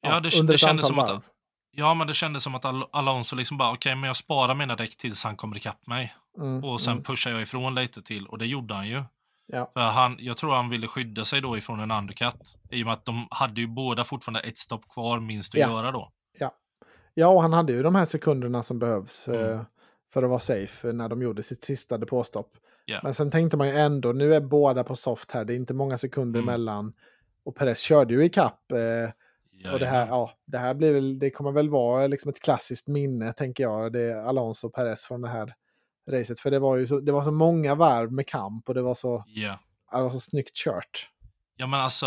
Ja, 0.00 0.10
ja 0.10 0.20
det, 0.20 0.40
under 0.40 0.54
det 0.54 0.58
kändes 0.58 0.86
som 0.86 0.96
varv. 0.96 1.16
att 1.16 1.24
Ja, 1.78 1.94
men 1.94 2.06
det 2.06 2.14
kändes 2.14 2.42
som 2.42 2.54
att 2.54 2.64
Al 2.64 2.84
Alonso 2.90 3.36
liksom 3.36 3.58
bara, 3.58 3.68
okej, 3.68 3.78
okay, 3.78 4.00
men 4.00 4.06
jag 4.06 4.16
sparar 4.16 4.54
mina 4.54 4.76
däck 4.76 4.96
tills 4.96 5.24
han 5.24 5.36
kommer 5.36 5.56
ikapp 5.56 5.86
mig. 5.86 6.14
Mm, 6.38 6.64
och 6.64 6.80
sen 6.80 6.92
mm. 6.92 7.04
pushar 7.04 7.30
jag 7.30 7.42
ifrån 7.42 7.74
lite 7.74 8.02
till, 8.02 8.26
och 8.26 8.38
det 8.38 8.46
gjorde 8.46 8.74
han 8.74 8.88
ju. 8.88 9.02
Ja. 9.46 9.70
För 9.74 9.80
han, 9.80 10.16
jag 10.20 10.36
tror 10.36 10.54
han 10.54 10.68
ville 10.68 10.86
skydda 10.88 11.24
sig 11.24 11.40
då 11.40 11.56
ifrån 11.58 11.80
en 11.80 11.90
undercut. 11.90 12.58
I 12.70 12.82
och 12.82 12.86
med 12.86 12.92
att 12.92 13.04
de 13.04 13.26
hade 13.30 13.60
ju 13.60 13.66
båda 13.66 14.04
fortfarande 14.04 14.40
ett 14.40 14.58
stopp 14.58 14.88
kvar 14.88 15.20
minst 15.20 15.54
att 15.54 15.60
ja. 15.60 15.70
göra 15.70 15.92
då. 15.92 16.12
Ja. 16.38 16.54
ja, 17.14 17.28
och 17.28 17.42
han 17.42 17.52
hade 17.52 17.72
ju 17.72 17.82
de 17.82 17.94
här 17.94 18.04
sekunderna 18.04 18.62
som 18.62 18.78
behövs 18.78 19.28
Mm. 19.28 19.52
eh, 19.52 19.62
för 20.12 20.22
att 20.22 20.28
vara 20.28 20.40
safe 20.40 20.92
när 20.92 21.08
de 21.08 21.22
gjorde 21.22 21.42
sitt 21.42 21.64
sista 21.64 21.98
depåstopp. 21.98 22.50
Ja. 22.84 23.00
Men 23.02 23.14
sen 23.14 23.30
tänkte 23.30 23.56
man 23.56 23.68
ju 23.68 23.74
ändå, 23.74 24.12
nu 24.12 24.34
är 24.34 24.40
båda 24.40 24.84
på 24.84 24.94
soft 24.94 25.30
här, 25.30 25.44
det 25.44 25.52
är 25.52 25.56
inte 25.56 25.74
många 25.74 25.98
sekunder 25.98 26.40
Mm. 26.40 26.48
emellan. 26.48 26.92
Och 27.44 27.54
Perez 27.56 27.80
körde 27.80 28.14
ju 28.14 28.24
i 28.24 28.28
kapp. 28.28 28.72
Eh, 28.72 29.10
och 29.72 29.78
det 29.78 29.86
här, 29.86 30.06
ja, 30.06 30.30
det 30.46 30.58
här 30.58 30.74
blir 30.74 30.92
väl, 30.92 31.18
det 31.18 31.30
kommer 31.30 31.52
väl 31.52 31.68
vara 31.68 32.06
liksom 32.06 32.28
ett 32.28 32.42
klassiskt 32.42 32.88
minne, 32.88 33.32
tänker 33.32 33.64
jag, 33.64 33.92
det 33.92 34.24
Alonso 34.24 34.66
och 34.66 34.74
Perez 34.74 35.04
från 35.04 35.20
det 35.20 35.28
här 35.28 35.54
racet. 36.10 36.40
För 36.40 36.50
det 36.50 36.58
var 36.58 36.76
ju 36.76 36.86
så, 36.86 37.00
det 37.00 37.12
var 37.12 37.22
så 37.22 37.30
många 37.30 37.74
varv 37.74 38.12
med 38.12 38.26
kamp 38.26 38.68
och 38.68 38.74
det 38.74 38.82
var 38.82 38.94
så, 38.94 39.24
Ja. 39.26 39.58
ja, 39.90 39.96
det 39.98 40.04
var 40.04 40.10
så 40.10 40.20
snyggt 40.20 40.56
kört. 40.56 41.10
Ja, 41.56 41.66
men 41.66 41.80
alltså, 41.80 42.06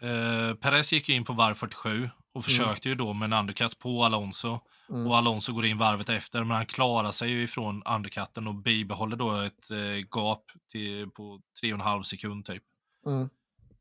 eh, 0.00 0.54
Perez 0.54 0.92
gick 0.92 1.08
ju 1.08 1.14
in 1.14 1.24
på 1.24 1.32
varv 1.32 1.54
47 1.54 2.10
och 2.34 2.44
försökte 2.44 2.88
ju 2.88 2.94
då 2.94 3.12
med 3.12 3.26
en 3.26 3.38
undercut 3.38 3.78
på 3.78 4.04
Alonso. 4.04 4.58
Mm. 4.90 5.06
Och 5.06 5.16
Alonso 5.16 5.52
går 5.52 5.66
in 5.66 5.78
varvet 5.78 6.08
efter, 6.08 6.44
men 6.44 6.56
han 6.56 6.66
klarar 6.66 7.12
sig 7.12 7.30
ju 7.30 7.42
ifrån 7.42 7.82
undercutten 7.86 8.46
och 8.46 8.54
bibehåller 8.54 9.16
då 9.16 9.36
ett 9.40 9.70
eh, 9.70 10.06
gap 10.10 10.44
till, 10.70 11.10
på 11.10 11.40
3,5 11.62 12.02
sekund 12.02 12.46
typ. 12.46 12.62
Mm. 13.06 13.28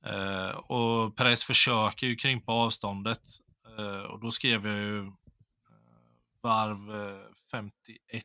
Eh, 0.03 0.55
och 0.55 1.15
Perez 1.15 1.43
försöker 1.43 2.07
ju 2.07 2.15
krympa 2.15 2.51
avståndet. 2.51 3.21
Eh, 3.77 4.11
och 4.11 4.19
då 4.19 4.31
skrev 4.31 4.67
jag 4.67 4.75
ju 4.77 4.99
eh, 4.99 5.13
varv 6.41 6.95
eh, 6.95 7.17
51. 7.51 8.23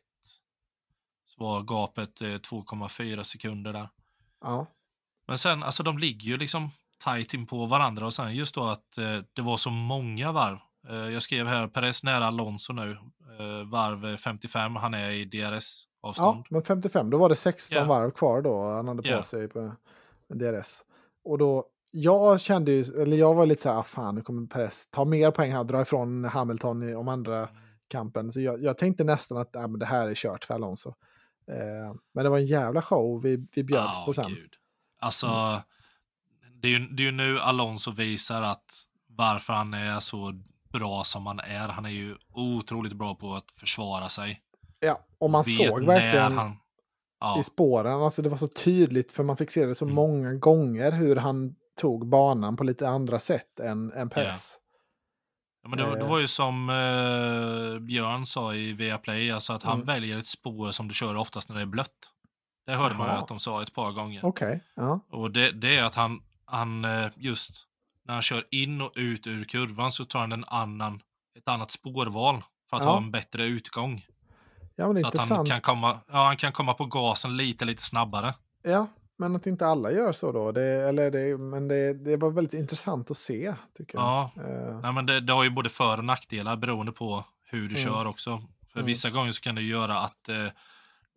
Så 1.25 1.43
var 1.43 1.61
gapet 1.61 2.21
eh, 2.21 2.25
2,4 2.27 3.23
sekunder 3.23 3.73
där. 3.73 3.89
Ja. 4.41 4.65
Men 5.27 5.37
sen, 5.37 5.63
alltså 5.63 5.83
de 5.83 5.97
ligger 5.97 6.27
ju 6.27 6.37
liksom 6.37 6.69
tajt 7.03 7.33
in 7.33 7.45
på 7.47 7.65
varandra 7.65 8.05
och 8.05 8.13
sen 8.13 8.35
just 8.35 8.55
då 8.55 8.63
att 8.65 8.91
det 9.33 9.41
var 9.41 9.57
så 9.57 9.69
många 9.69 10.31
varv. 10.31 10.57
Jag 11.11 11.23
skrev 11.23 11.47
här, 11.47 11.67
Perez 11.67 12.03
nära 12.03 12.25
Alonso 12.25 12.73
nu, 12.73 12.97
varv 13.65 14.17
55, 14.17 14.75
han 14.75 14.93
är 14.93 15.09
i 15.09 15.29
ja, 15.31 15.49
DRS-avstånd. 15.49 16.45
men 16.49 16.63
55, 16.63 17.09
då 17.09 17.17
var 17.17 17.29
det 17.29 17.35
16 17.35 17.77
Ja. 17.77 17.83
varv 17.85 18.11
kvar 18.11 18.41
då 18.41 18.71
han 18.71 18.87
hade 18.87 19.01
på 19.01 19.07
Ja. 19.07 19.23
sig 19.23 19.47
på 19.47 19.75
DRS. 20.27 20.81
Och 21.29 21.37
då, 21.37 21.65
jag 21.91 22.41
kände 22.41 22.71
ju, 22.71 23.01
eller 23.01 23.17
jag 23.17 23.35
var 23.35 23.45
lite 23.45 23.61
så 23.61 23.69
här, 23.69 23.77
ah, 23.77 23.83
fan 23.83 24.15
nu 24.15 24.21
kommer 24.21 24.47
Perez 24.47 24.89
ta 24.91 25.05
mer 25.05 25.31
poäng 25.31 25.51
här, 25.51 25.63
dra 25.63 25.81
ifrån 25.81 26.25
Hamilton 26.25 26.95
om 26.95 27.07
andra 27.07 27.49
kampen. 27.87 28.31
Så 28.31 28.41
jag, 28.41 28.63
jag 28.63 28.77
tänkte 28.77 29.03
nästan 29.03 29.37
att 29.37 29.55
ah, 29.55 29.67
det 29.67 29.85
här 29.85 30.07
är 30.07 30.15
kört 30.15 30.45
för 30.45 30.53
Alonso. 30.53 30.89
Eh, 31.47 31.95
men 32.13 32.23
det 32.23 32.29
var 32.29 32.37
en 32.37 32.45
jävla 32.45 32.81
show 32.81 33.21
vi, 33.21 33.47
vi 33.55 33.63
bjöds 33.63 33.97
Ja, 33.97 34.03
på 34.05 34.13
sen. 34.13 34.29
Gud. 34.29 34.53
Alltså, 34.99 35.27
Mm. 35.27 36.59
det, 36.61 36.67
är 36.67 36.71
ju, 36.71 36.87
det 36.87 37.03
är 37.03 37.05
ju 37.05 37.11
nu 37.11 37.39
Alonso 37.39 37.91
visar 37.91 38.41
att 38.41 38.65
varför 39.07 39.53
han 39.53 39.73
är 39.73 39.99
så 39.99 40.33
bra 40.69 41.03
som 41.03 41.25
han 41.25 41.39
är. 41.39 41.67
Han 41.67 41.85
är 41.85 41.89
ju 41.89 42.15
otroligt 42.33 42.93
bra 42.93 43.15
på 43.15 43.33
att 43.33 43.51
försvara 43.55 44.09
sig. 44.09 44.41
Ja, 44.79 44.99
och 45.17 45.29
man 45.29 45.43
såg 45.45 45.85
verkligen 45.85 46.37
Han, 46.37 46.57
ja, 47.19 47.39
i 47.39 47.43
spåren, 47.43 47.93
alltså 48.01 48.21
det 48.21 48.29
var 48.29 48.37
så 48.37 48.47
tydligt 48.47 49.11
för 49.11 49.23
man 49.23 49.37
fick 49.37 49.51
se 49.51 49.65
det 49.65 49.75
så 49.75 49.85
Mm. 49.85 49.95
många 49.95 50.33
gånger 50.33 50.91
hur 50.91 51.15
han 51.15 51.55
tog 51.81 52.09
banan 52.09 52.57
på 52.57 52.63
lite 52.63 52.89
andra 52.89 53.19
sätt 53.19 53.59
än, 53.59 53.91
än 53.91 54.09
Perez. 54.09 54.57
ja, 55.63 55.69
men 55.69 55.77
det, 55.79 55.95
det 55.95 56.01
eh. 56.01 56.09
var 56.09 56.19
ju 56.19 56.27
som 56.27 56.69
eh, 56.69 57.79
Björn 57.79 58.25
sa 58.25 58.53
i 58.55 58.73
Viaplay, 58.73 59.31
alltså 59.31 59.53
att 59.53 59.63
han 59.63 59.73
Mm. 59.75 59.85
väljer 59.87 60.17
ett 60.17 60.27
spår 60.27 60.71
som 60.71 60.87
du 60.87 60.93
kör 60.93 61.15
oftast 61.15 61.49
när 61.49 61.55
det 61.55 61.61
är 61.61 61.65
blött. 61.65 62.13
Det 62.65 62.75
hörde 62.75 62.95
man 62.95 63.07
ju 63.07 63.13
att 63.13 63.27
de 63.27 63.39
sa 63.39 63.63
ett 63.63 63.73
par 63.73 63.91
gånger. 63.91 64.25
Okej, 64.25 64.63
ja. 64.75 64.99
Och 65.11 65.31
det, 65.31 65.51
det 65.51 65.77
är 65.77 65.83
att 65.83 65.95
han, 65.95 66.21
han 66.45 66.85
eh, 66.85 67.07
just 67.15 67.51
när 68.05 68.13
han 68.13 68.23
kör 68.23 68.45
in 68.51 68.81
och 68.81 68.91
ut 68.95 69.27
ur 69.27 69.43
kurvan 69.43 69.91
så 69.91 70.05
tar 70.05 70.19
han 70.19 70.31
en 70.31 70.45
annan, 70.47 71.01
ett 71.37 71.47
annat 71.47 71.71
spårval 71.71 72.43
för 72.69 72.77
att 72.77 72.83
Ja. 72.83 72.89
ha 72.89 72.97
en 72.97 73.11
bättre 73.11 73.45
utgång. 73.45 74.05
Ja, 74.79 74.85
men 74.85 74.95
det 74.95 75.01
är 75.01 75.05
att 75.07 75.13
han 75.15 75.23
intressant. 75.23 75.49
kan, 75.49 75.61
komma, 75.61 75.99
ja, 76.07 76.25
han 76.25 76.37
kan 76.37 76.51
komma 76.51 76.73
på 76.73 76.85
gasen 76.85 77.37
lite, 77.37 77.65
lite 77.65 77.83
snabbare. 77.83 78.33
Ja, 78.63 78.87
men 79.17 79.35
att 79.35 79.47
inte 79.47 79.65
alla 79.67 79.91
gör 79.91 80.11
så 80.11 80.31
då. 80.31 80.51
Det, 80.51 80.63
eller 80.89 81.11
det, 81.11 81.37
men 81.37 81.67
det, 81.67 81.93
det 81.93 82.17
var 82.17 82.31
väldigt 82.31 82.53
intressant 82.53 83.11
att 83.11 83.17
se, 83.17 83.53
tycker 83.77 83.97
jag. 83.97 84.05
Ja, 84.07 84.31
Eh, 84.37 84.79
nej, 84.81 84.93
men 84.93 85.05
det, 85.05 85.19
det 85.19 85.33
har 85.33 85.43
ju 85.43 85.49
både 85.49 85.69
för 85.69 85.97
och 85.97 86.05
nackdelar 86.05 86.55
beroende 86.57 86.91
på 86.91 87.25
hur 87.45 87.69
du 87.69 87.75
Mm. 87.81 87.87
kör 87.87 88.05
också. 88.05 88.43
För 88.73 88.79
Mm. 88.79 88.85
vissa 88.87 89.09
gånger 89.09 89.31
så 89.31 89.41
kan 89.41 89.55
det 89.55 89.61
göra 89.61 89.99
att 89.99 90.29
eh, 90.29 90.45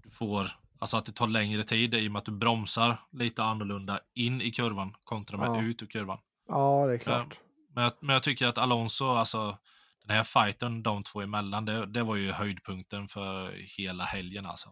du 0.02 0.10
får, 0.10 0.48
alltså 0.78 0.96
att 0.96 1.06
det 1.06 1.12
tar 1.12 1.26
längre 1.26 1.62
tid 1.62 1.94
i 1.94 2.08
och 2.08 2.12
med 2.12 2.18
att 2.18 2.24
du 2.24 2.32
bromsar 2.32 2.96
lite 3.12 3.42
annorlunda 3.44 3.98
in 4.14 4.40
i 4.40 4.50
kurvan 4.50 4.94
kontra 5.04 5.36
med 5.38 5.48
Ja. 5.48 5.62
ut 5.62 5.82
ur 5.82 5.86
kurvan. 5.86 6.18
ja, 6.48 6.86
det 6.86 6.94
är 6.94 6.98
klart. 6.98 7.38
Men 7.74 7.84
jag, 7.84 7.92
men 8.00 8.12
jag 8.14 8.22
tycker 8.22 8.46
att 8.46 8.58
Alonso, 8.58 9.04
alltså 9.10 9.56
den 10.04 10.16
här 10.16 10.24
fighten 10.24 10.82
de 10.82 11.02
två 11.04 11.20
emellan, 11.20 11.64
det, 11.64 11.86
det 11.86 12.02
var 12.02 12.16
ju 12.16 12.30
höjdpunkten 12.32 13.08
för 13.08 13.50
hela 13.78 14.04
helgen 14.04 14.46
alltså. 14.46 14.68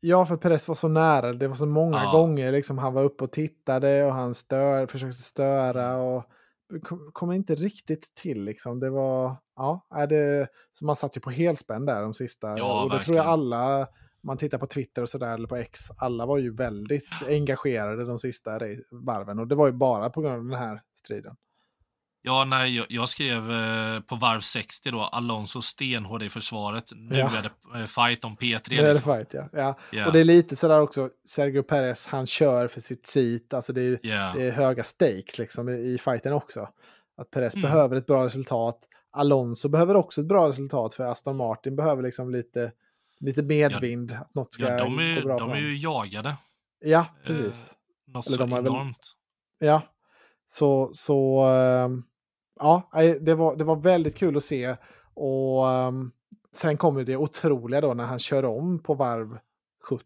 Ja, 0.00 0.26
för 0.26 0.36
Perez 0.36 0.68
var 0.68 0.74
så 0.74 0.88
nära. 0.88 1.32
Det 1.32 1.48
var 1.48 1.54
så 1.56 1.66
många 1.66 2.02
Ja. 2.04 2.12
gånger 2.12 2.52
liksom, 2.52 2.78
han 2.78 2.94
var 2.94 3.02
uppe 3.02 3.24
och 3.24 3.32
tittade 3.32 4.04
och 4.04 4.12
han 4.14 4.34
stör, 4.34 4.86
försökte 4.86 5.22
störa 5.22 5.96
och 5.96 6.24
kom, 6.82 7.10
kom 7.12 7.32
inte 7.32 7.54
riktigt 7.54 8.14
till. 8.14 8.44
Liksom. 8.44 8.80
Det 8.80 8.90
var, 8.90 9.36
ja, 9.56 9.86
är 9.94 10.06
det, 10.06 10.48
så 10.72 10.84
man 10.84 10.96
satt 10.96 11.16
ju 11.16 11.20
på 11.20 11.30
helspänn 11.30 11.86
där 11.86 12.02
de 12.02 12.14
sista. 12.14 12.58
Ja, 12.58 12.82
och 12.84 12.90
det 12.90 13.02
tror 13.02 13.16
jag 13.16 13.26
alla, 13.26 13.86
man 14.22 14.38
tittar 14.38 14.58
på 14.58 14.66
Twitter 14.66 15.02
och 15.02 15.08
sådär, 15.08 15.34
eller 15.34 15.48
på 15.48 15.56
X, 15.56 15.80
alla 15.96 16.26
var 16.26 16.38
ju 16.38 16.54
väldigt 16.54 17.08
engagerade 17.28 18.04
de 18.04 18.18
sista 18.18 18.58
varven. 18.90 19.38
Och 19.38 19.46
det 19.48 19.54
var 19.54 19.66
ju 19.66 19.72
bara 19.72 20.10
på 20.10 20.20
grund 20.20 20.34
av 20.34 20.44
den 20.44 20.58
här 20.58 20.82
striden. 20.94 21.36
Ja, 22.26 22.44
nej, 22.44 22.76
jag, 22.76 22.86
jag 22.88 23.08
skrev 23.08 23.50
eh, 23.52 24.00
på 24.00 24.14
varv 24.16 24.40
60 24.40 24.90
då, 24.90 25.00
Alonso 25.00 25.62
stenhård 25.62 26.22
i 26.22 26.28
försvaret. 26.30 26.84
Nu 26.94 27.18
Ja. 27.18 27.30
är 27.38 27.42
det 27.72 27.78
eh, 27.80 27.86
fight 27.86 28.24
om 28.24 28.36
P3. 28.36 28.60
Nu 28.70 28.76
är 28.78 28.82
det 28.82 28.92
liksom. 28.94 29.14
fight, 29.16 29.34
ja. 29.34 29.48
ja. 29.52 29.78
Ja. 29.92 30.06
Och 30.06 30.12
det 30.12 30.20
är 30.20 30.24
lite 30.24 30.56
sådär 30.56 30.80
också, 30.80 31.10
Sergio 31.28 31.62
Perez, 31.62 32.06
han 32.06 32.26
kör 32.26 32.68
för 32.68 32.80
sitt 32.80 33.06
seat. 33.06 33.54
Alltså 33.54 33.72
det 33.72 33.80
är, 33.82 33.98
Ja. 34.02 34.32
det 34.34 34.42
är 34.42 34.50
höga 34.52 34.84
stakes 34.84 35.38
liksom 35.38 35.68
i, 35.68 35.72
i 35.72 35.98
fighten 35.98 36.32
också. 36.32 36.68
Att 37.16 37.30
Perez 37.30 37.54
Mm. 37.54 37.62
behöver 37.70 37.96
ett 37.96 38.06
bra 38.06 38.24
resultat. 38.24 38.78
Alonso 39.12 39.68
behöver 39.68 39.94
också 39.96 40.20
ett 40.20 40.26
bra 40.28 40.48
resultat 40.48 40.94
för 40.94 41.04
Aston 41.04 41.36
Martin 41.36 41.76
behöver 41.76 42.02
liksom 42.02 42.30
lite, 42.30 42.72
lite 43.20 43.42
medvind. 43.42 44.12
att 44.12 44.34
något 44.34 44.52
ska 44.52 44.62
ja, 44.62 44.78
de 44.84 44.98
är, 44.98 45.20
gå 45.20 45.26
bra 45.28 45.38
de 45.38 45.50
är 45.50 45.56
ju 45.58 45.76
jagade. 45.78 46.36
Ja, 46.80 47.06
precis. 47.26 47.70
Något 48.06 48.26
Eller 48.26 48.36
så 48.36 48.42
de 48.42 48.52
har 48.52 48.62
väl- 48.62 48.72
enormt. 48.72 49.14
Ja, 49.58 49.82
så, 50.46 50.90
så 50.92 51.40
ehm, 51.44 52.02
ja, 52.60 52.90
det 53.20 53.34
var, 53.34 53.56
det 53.56 53.64
var 53.64 53.76
väldigt 53.76 54.16
kul 54.16 54.36
att 54.36 54.44
se. 54.44 54.76
Och 55.14 55.68
ehm, 55.70 56.10
sen 56.52 56.76
kommer 56.76 57.04
det 57.04 57.16
otroliga 57.16 57.80
då 57.80 57.94
när 57.94 58.04
han 58.04 58.18
kör 58.18 58.44
om 58.44 58.82
på 58.82 58.94
varv 58.94 59.38
70. 59.88 60.04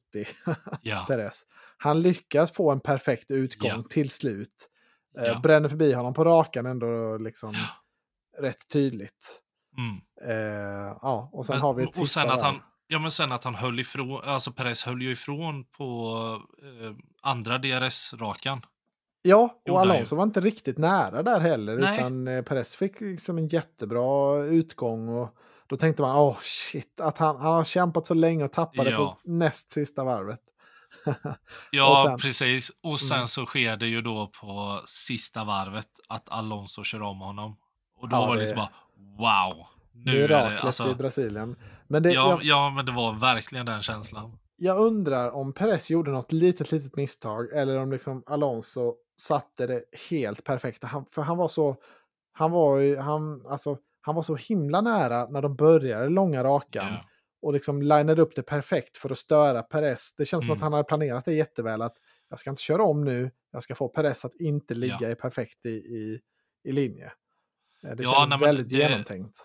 Ja. 0.82 1.04
Perez. 1.08 1.42
Han 1.78 2.02
lyckas 2.02 2.52
få 2.52 2.70
en 2.70 2.80
perfekt 2.80 3.30
utgång 3.30 3.70
Ja. 3.70 3.82
till 3.90 4.10
slut. 4.10 4.70
Eh, 5.18 5.24
Ja. 5.24 5.40
Bränner 5.42 5.68
förbi 5.68 5.92
honom 5.92 6.14
på 6.14 6.24
rakan 6.24 6.66
ändå 6.66 7.16
liksom 7.18 7.54
rätt 8.38 8.68
tydligt. 8.72 9.42
Mm. 9.78 9.96
Eh, 10.30 10.96
ja, 11.02 11.30
och 11.32 11.46
sen 11.46 11.54
Men- 11.54 11.60
har 11.62 11.74
vi 11.74 11.82
ett 11.82 12.00
och 12.00 12.08
sen 12.08 12.30
att 12.30 12.42
han, 12.42 12.60
ja, 12.86 12.98
men 12.98 13.10
sen 13.10 13.32
att 13.32 13.44
han 13.44 13.54
höll 13.54 13.78
ifrån, 13.80 14.20
alltså 14.24 14.52
Perez 14.52 14.82
höll 14.84 15.02
ju 15.02 15.12
ifrån 15.12 15.64
på 15.64 16.12
eh, 16.62 16.92
andra 17.22 17.58
DRS-rakan. 17.58 18.60
Ja, 19.28 19.60
och 19.68 19.80
Alonso 19.80 20.16
var 20.16 20.22
inte 20.22 20.40
riktigt 20.40 20.78
nära 20.78 21.22
där 21.22 21.40
heller. 21.40 21.76
Nej. 21.76 21.98
Utan 21.98 22.28
eh, 22.28 22.42
Perez 22.42 22.76
fick 22.76 23.00
liksom 23.00 23.38
en 23.38 23.48
jättebra 23.48 24.44
utgång. 24.44 25.08
Och 25.08 25.34
Då 25.66 25.76
tänkte 25.76 26.02
man, 26.02 26.16
åh 26.16 26.30
oh, 26.30 26.36
shit, 26.40 27.00
att 27.00 27.18
han, 27.18 27.36
han 27.36 27.52
har 27.52 27.64
kämpat 27.64 28.06
så 28.06 28.14
länge 28.14 28.44
och 28.44 28.52
tappade 28.52 28.90
ja. 28.90 28.96
på 28.96 29.18
näst 29.24 29.70
sista 29.70 30.04
varvet. 30.04 30.40
ja, 31.70 32.04
sen, 32.06 32.18
precis. 32.18 32.70
Och 32.82 33.00
sen 33.00 33.16
mm. 33.16 33.26
så 33.26 33.46
sker 33.46 33.76
det 33.76 33.86
ju 33.86 34.02
då 34.02 34.30
på 34.40 34.80
sista 34.86 35.44
varvet 35.44 35.88
att 36.08 36.28
Alonso 36.28 36.84
kör 36.84 37.02
om 37.02 37.20
honom. 37.20 37.56
Och 38.00 38.08
då 38.08 38.16
ja, 38.16 38.26
var 38.26 38.34
det 38.34 38.40
liksom 38.40 38.56
bara, 38.56 38.70
wow. 39.18 39.66
Nu 39.92 40.12
Miraklet 40.12 40.32
är 40.32 40.50
det, 40.50 40.62
alltså, 40.62 40.90
i 40.90 40.94
Brasilien. 40.94 41.56
Men 41.86 42.02
det, 42.02 42.12
ja, 42.12 42.30
jag, 42.30 42.44
ja, 42.44 42.70
men 42.70 42.86
det 42.86 42.92
var 42.92 43.12
verkligen 43.12 43.66
den 43.66 43.82
känslan. 43.82 44.38
Jag 44.60 44.78
undrar 44.78 45.30
om 45.30 45.52
Perez 45.52 45.90
gjorde 45.90 46.10
något 46.10 46.32
litet, 46.32 46.72
litet 46.72 46.96
misstag 46.96 47.52
eller 47.52 47.78
om 47.78 47.92
liksom 47.92 48.22
Alonso 48.26 48.94
satte 49.20 49.66
det 49.66 49.84
helt 50.10 50.44
perfekt. 50.44 50.84
Han, 50.84 51.06
för 51.10 51.22
han 51.22 51.36
var 51.36 51.48
så, 51.48 51.76
han 52.32 52.50
var 52.50 52.78
ju, 52.78 52.96
han, 52.96 53.46
alltså, 53.46 53.78
han 54.00 54.14
var 54.14 54.22
så 54.22 54.36
himla 54.36 54.80
nära 54.80 55.28
när 55.28 55.42
de 55.42 55.56
började 55.56 56.08
långa 56.08 56.44
rakan. 56.44 56.86
Yeah. 56.86 57.00
Och 57.42 57.52
liksom 57.52 57.82
linade 57.82 58.22
upp 58.22 58.34
det 58.34 58.42
perfekt 58.42 58.96
för 58.96 59.12
att 59.12 59.18
störa 59.18 59.62
Perez. 59.62 60.14
Det 60.16 60.26
känns 60.26 60.44
mm. 60.44 60.48
som 60.48 60.52
att 60.52 60.60
mm. 60.60 60.64
han 60.64 60.72
hade 60.72 60.84
planerat 60.84 61.24
det 61.24 61.34
jätteväl. 61.34 61.82
Att 61.82 61.96
jag 62.28 62.38
ska 62.38 62.50
inte 62.50 62.62
köra 62.62 62.82
om 62.82 63.04
nu, 63.04 63.30
jag 63.52 63.62
ska 63.62 63.74
få 63.74 63.88
Perez 63.88 64.24
att 64.24 64.34
inte 64.34 64.74
ligga 64.74 65.00
yeah. 65.00 65.12
i 65.12 65.14
perfekt 65.14 65.66
i, 65.66 65.70
i, 65.70 66.20
i 66.64 66.72
linje. 66.72 67.12
Eh, 67.84 67.96
det 67.96 68.02
ja, 68.02 68.26
känns 68.28 68.42
väldigt 68.42 68.68
det, 68.68 68.76
genomtänkt. 68.76 69.36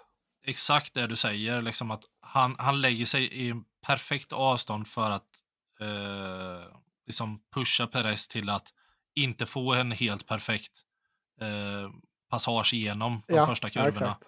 Exakt 0.45 0.94
det 0.94 1.07
du 1.07 1.15
säger, 1.15 1.61
liksom 1.61 1.91
att 1.91 2.03
han, 2.22 2.56
han 2.60 2.81
lägger 2.81 3.06
sig 3.06 3.48
i 3.48 3.53
perfekt 3.85 4.34
avstånd 4.34 4.88
för 4.88 5.11
att 5.11 5.27
eh, 5.80 6.77
liksom 7.05 7.39
pusha 7.53 7.88
Perez 7.88 8.27
till 8.27 8.49
att 8.49 8.68
inte 9.15 9.45
få 9.45 9.73
en 9.73 9.91
helt 9.91 10.27
perfekt 10.27 10.81
eh, 11.41 11.91
passage 12.30 12.73
igenom 12.73 13.22
de 13.27 13.35
ja, 13.35 13.47
första 13.47 13.69
kurvorna. 13.69 14.18
Ja, 14.19 14.27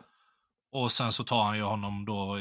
och 0.71 0.91
sen 0.91 1.11
så 1.11 1.23
tar 1.23 1.43
han 1.43 1.57
ju 1.57 1.63
honom 1.63 2.05
då 2.05 2.37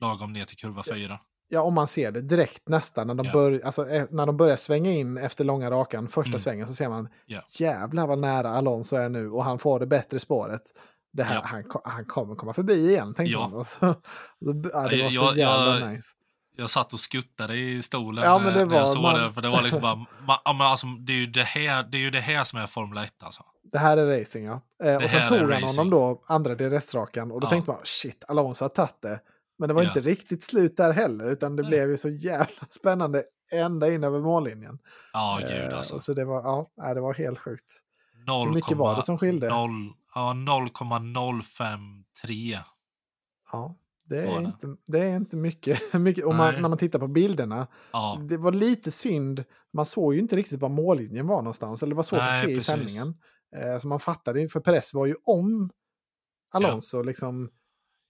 lagom 0.00 0.32
ner 0.32 0.44
till 0.44 0.56
kurva 0.56 0.82
4. 0.82 1.20
Ja, 1.48 1.62
om 1.62 1.74
man 1.74 1.86
ser 1.86 2.12
det 2.12 2.20
direkt 2.20 2.68
nästan 2.68 3.06
när 3.06 3.14
de, 3.14 3.26
yeah. 3.26 3.32
bör, 3.32 3.60
alltså, 3.64 3.88
eh, 3.88 4.04
när 4.10 4.26
de 4.26 4.36
börjar 4.36 4.56
svänga 4.56 4.90
in 4.90 5.18
efter 5.18 5.44
långa 5.44 5.70
rakan, 5.70 6.08
första 6.08 6.30
mm. 6.30 6.38
svängen, 6.38 6.66
så 6.66 6.74
ser 6.74 6.88
man 6.88 7.08
yeah. 7.26 7.44
jävlar 7.60 8.06
vad 8.06 8.18
nära 8.18 8.50
Alonso 8.50 8.96
är 8.96 9.08
nu 9.08 9.30
och 9.30 9.44
han 9.44 9.58
får 9.58 9.80
det 9.80 9.86
bättre 9.86 10.18
spåret. 10.18 10.60
Det 11.12 11.22
här, 11.22 11.34
yeah. 11.34 11.46
han, 11.46 11.64
han 11.84 12.04
kommer 12.04 12.34
komma 12.34 12.52
förbi 12.52 12.88
igen, 12.88 13.14
tänkte 13.14 13.32
ja. 13.32 13.48
man. 13.48 13.60
Och 13.60 13.66
så, 13.66 13.78
så, 14.44 14.70
ja, 14.72 14.88
det 14.88 15.02
var 15.02 15.10
så 15.10 15.22
jag, 15.22 15.36
jävla 15.36 15.80
jag, 15.80 15.92
nice. 15.92 16.08
Jag 16.56 16.70
satt 16.70 16.92
och 16.92 17.00
skuttade 17.00 17.56
i 17.56 17.82
stolen 17.82 18.24
ja, 18.24 18.38
men 18.38 18.54
det 18.54 18.64
när 18.64 18.76
jag 18.76 18.88
såg 18.88 19.02
man... 19.02 19.20
det. 19.20 19.32
För 19.32 19.42
det 19.42 19.48
var 19.48 19.62
liksom 19.62 19.80
bara, 19.80 19.96
man, 20.54 20.66
alltså, 20.66 20.86
det, 20.86 21.12
är 21.12 21.16
ju 21.16 21.26
det, 21.26 21.42
här, 21.42 21.82
det 21.82 21.96
är 21.96 22.00
ju 22.00 22.10
det 22.10 22.20
här 22.20 22.44
som 22.44 22.58
är 22.58 22.66
Formel 22.66 23.04
1 23.04 23.22
alltså. 23.22 23.44
Det 23.72 23.78
här 23.78 23.96
är 23.96 24.20
racing 24.20 24.46
ja. 24.46 24.60
Eh, 24.84 24.96
och 24.96 25.10
sen 25.10 25.28
tog 25.28 25.38
han 25.38 25.48
racing. 25.48 25.68
honom 25.68 25.90
då, 25.90 26.22
andra 26.26 26.54
DRS-rakan. 26.54 27.32
Och 27.32 27.40
då 27.40 27.46
ja. 27.46 27.50
tänkte 27.50 27.70
man, 27.70 27.80
shit, 27.84 28.24
Alonso 28.28 28.64
har 28.64 28.68
tagit 28.68 29.02
det. 29.02 29.20
Men 29.58 29.68
det 29.68 29.74
var 29.74 29.82
ja. 29.82 29.88
inte 29.88 30.00
riktigt 30.00 30.42
slut 30.42 30.76
där 30.76 30.92
heller, 30.92 31.30
utan 31.30 31.56
det 31.56 31.62
Nej. 31.62 31.70
blev 31.70 31.90
ju 31.90 31.96
så 31.96 32.08
jävla 32.08 32.66
spännande 32.68 33.24
ända 33.52 33.94
in 33.94 34.04
över 34.04 34.20
mållinjen. 34.20 34.78
Ja, 35.12 35.38
gud 35.40 35.72
eh, 35.72 35.78
alltså. 35.78 36.00
Så 36.00 36.14
det 36.14 36.24
var, 36.24 36.66
ja, 36.76 36.94
det 36.94 37.00
var 37.00 37.14
helt 37.14 37.38
sjukt. 37.38 37.72
0, 38.26 38.48
Hur 38.48 38.54
mycket 38.54 38.76
var 38.76 38.96
det 38.96 39.02
som 39.02 39.18
skilde? 39.18 39.48
0, 39.48 39.70
ja, 40.14 40.32
0,053. 40.32 42.58
Ja, 43.52 43.76
det 44.12 44.22
är, 44.22 44.40
inte, 44.40 44.76
det 44.86 44.98
är 44.98 45.16
inte 45.16 45.36
mycket. 45.36 45.94
mycket 46.00 46.24
om 46.24 46.36
man, 46.36 46.54
när 46.54 46.68
man 46.68 46.78
tittar 46.78 46.98
på 46.98 47.08
bilderna. 47.08 47.66
Ja. 47.92 48.20
Det 48.28 48.36
var 48.36 48.52
lite 48.52 48.90
synd. 48.90 49.44
Man 49.72 49.86
såg 49.86 50.14
ju 50.14 50.20
inte 50.20 50.36
riktigt 50.36 50.60
var 50.60 50.68
mållinjen 50.68 51.26
var 51.26 51.36
någonstans. 51.36 51.82
Eller 51.82 51.90
det 51.90 51.96
var 51.96 52.02
svårt 52.02 52.20
Nej, 52.20 52.28
att 52.28 52.40
se 52.40 52.46
precis. 52.46 52.62
i 52.62 52.64
sändningen. 52.64 53.14
Eh, 53.56 53.78
så 53.78 53.88
man 53.88 54.00
fattade 54.00 54.40
ju, 54.40 54.48
för 54.48 54.60
Perez 54.60 54.94
var 54.94 55.06
ju 55.06 55.14
om 55.24 55.70
Alonso 56.50 56.96
ja. 56.96 57.02
liksom 57.02 57.50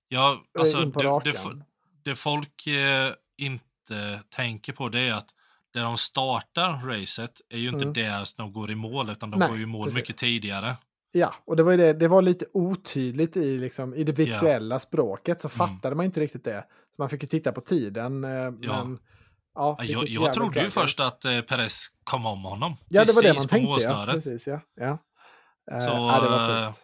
ja, 0.09 0.33
eh, 0.33 0.61
alltså, 0.61 0.83
in 0.83 0.93
på 0.93 1.03
det. 1.03 1.33
Det, 1.33 1.65
det 2.03 2.15
folk 2.15 2.67
eh, 2.67 3.13
inte 3.37 4.23
tänker 4.29 4.73
på 4.73 4.89
det 4.89 5.01
är 5.01 5.15
att 5.15 5.29
där 5.73 5.83
de 5.83 5.97
startar 5.97 6.87
racet 6.87 7.41
är 7.49 7.59
ju 7.59 7.69
inte 7.69 7.83
mm. 7.83 7.93
där 7.93 8.29
de 8.37 8.53
går 8.53 8.71
i 8.71 8.75
mål, 8.75 9.11
utan 9.11 9.31
de 9.31 9.39
Nej, 9.39 9.49
går 9.49 9.57
ju 9.57 9.63
i 9.63 9.67
mål 9.67 9.85
precis. 9.85 9.97
mycket 9.97 10.17
tidigare. 10.17 10.77
Ja, 11.13 11.35
och 11.45 11.57
det 11.57 11.63
var, 11.63 11.77
det, 11.77 11.93
det 11.93 12.09
var 12.09 12.23
lite 12.23 12.47
otydligt 12.53 13.37
i, 13.37 13.59
liksom, 13.59 13.95
i 13.95 14.05
det 14.05 14.13
visuella 14.13 14.75
yeah. 14.75 14.81
språket, 14.81 15.41
så 15.41 15.49
mm. 15.49 15.59
fattade 15.59 15.89
mm. 15.89 15.97
man 15.97 16.07
inte 16.07 16.21
riktigt 16.21 16.45
det. 16.45 16.65
Så 16.97 17.03
man 17.03 17.09
fick 17.09 17.23
ju 17.23 17.27
titta 17.27 17.53
på 17.53 17.61
tiden. 17.61 18.25
Eh, 18.25 18.31
ja. 18.31 18.85
Men, 18.85 18.99
ja, 19.55 19.79
jag 19.83 20.09
jag 20.09 20.33
trodde 20.33 20.63
ju 20.63 20.71
först 20.71 21.01
att 21.01 21.25
eh, 21.25 21.41
Perez 21.41 21.87
kom 22.05 22.27
om 22.27 22.45
honom. 22.45 22.77
Ja, 22.89 23.05
det 23.05 23.13
var 23.13 23.23
det 23.23 23.35
man 23.35 23.49
tänkte. 23.49 23.83
Ja. 23.83 24.07
Precis, 24.11 24.47
ja. 24.47 24.61
ja. 24.75 24.99
Eh, 25.73 25.79
så, 25.79 25.91
ja, 25.91 26.21
det 26.23 26.29
var 26.29 26.63
sjukt. 26.63 26.79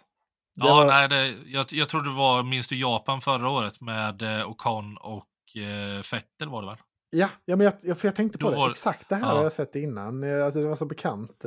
ja, 0.55 0.75
var... 0.75 0.87
nej, 0.87 1.09
det, 1.09 1.35
jag, 1.47 1.67
jag 1.71 1.89
tror 1.89 2.03
det 2.03 2.11
var, 2.11 2.43
minns 2.43 2.69
du 2.69 2.81
Japan 2.81 3.21
förra 3.21 3.49
året 3.49 3.81
med 3.81 4.23
eh, 4.23 4.51
Ocon 4.51 4.97
och 4.97 5.57
eh, 5.57 6.03
Fettel 6.03 6.49
var 6.49 6.63
det 6.63 6.69
väl? 6.69 6.79
Ja, 7.11 7.29
ja 7.45 7.57
men 7.57 7.73
jag, 7.83 7.99
för 7.99 8.09
jag 8.09 8.15
tänkte 8.15 8.39
på 8.39 8.47
Då 8.47 8.51
det. 8.51 8.57
Var... 8.57 8.71
Exakt 8.71 9.09
det 9.09 9.15
här 9.15 9.23
ja. 9.23 9.29
har 9.29 9.43
jag 9.43 9.53
sett 9.53 9.77
innan. 9.77 10.25
Eh, 10.25 10.45
alltså, 10.45 10.61
det 10.61 10.69
var 10.69 10.75
så 10.75 10.87
bekant. 10.87 11.45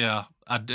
Ja, 0.00 0.26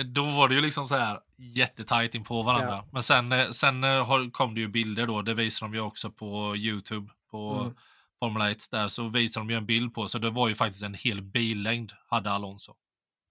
då 0.06 0.26
var 0.26 0.48
det 0.48 0.56
ju 0.56 0.62
liksom 0.62 0.88
så 0.88 0.96
här 0.96 1.20
jättetajt 1.38 2.16
in 2.16 2.24
på 2.24 2.44
varandra. 2.44 2.76
Ja. 2.76 2.86
Men 2.92 3.04
sen, 3.04 3.32
eh, 3.32 3.50
sen 3.50 3.84
eh, 3.84 4.30
kom 4.32 4.56
det 4.56 4.62
ju 4.62 4.68
bilder 4.68 5.08
då, 5.08 5.22
det 5.22 5.34
visar 5.34 5.66
de 5.66 5.74
ju 5.74 5.82
också 5.82 6.12
på 6.12 6.56
Youtube, 6.56 7.12
på 7.32 7.60
mm. 7.62 7.76
Formel 8.20 8.52
1 8.52 8.72
där, 8.72 8.88
så 8.88 9.08
visar 9.08 9.42
de 9.42 9.50
ju 9.50 9.56
en 9.56 9.66
bild 9.66 9.94
på, 9.94 10.08
så 10.08 10.20
det 10.20 10.30
var 10.30 10.48
ju 10.48 10.56
faktiskt 10.56 10.84
en 10.84 10.94
hel 10.94 11.22
billängd 11.22 11.92
hade 12.10 12.32
Alonso. 12.32 12.74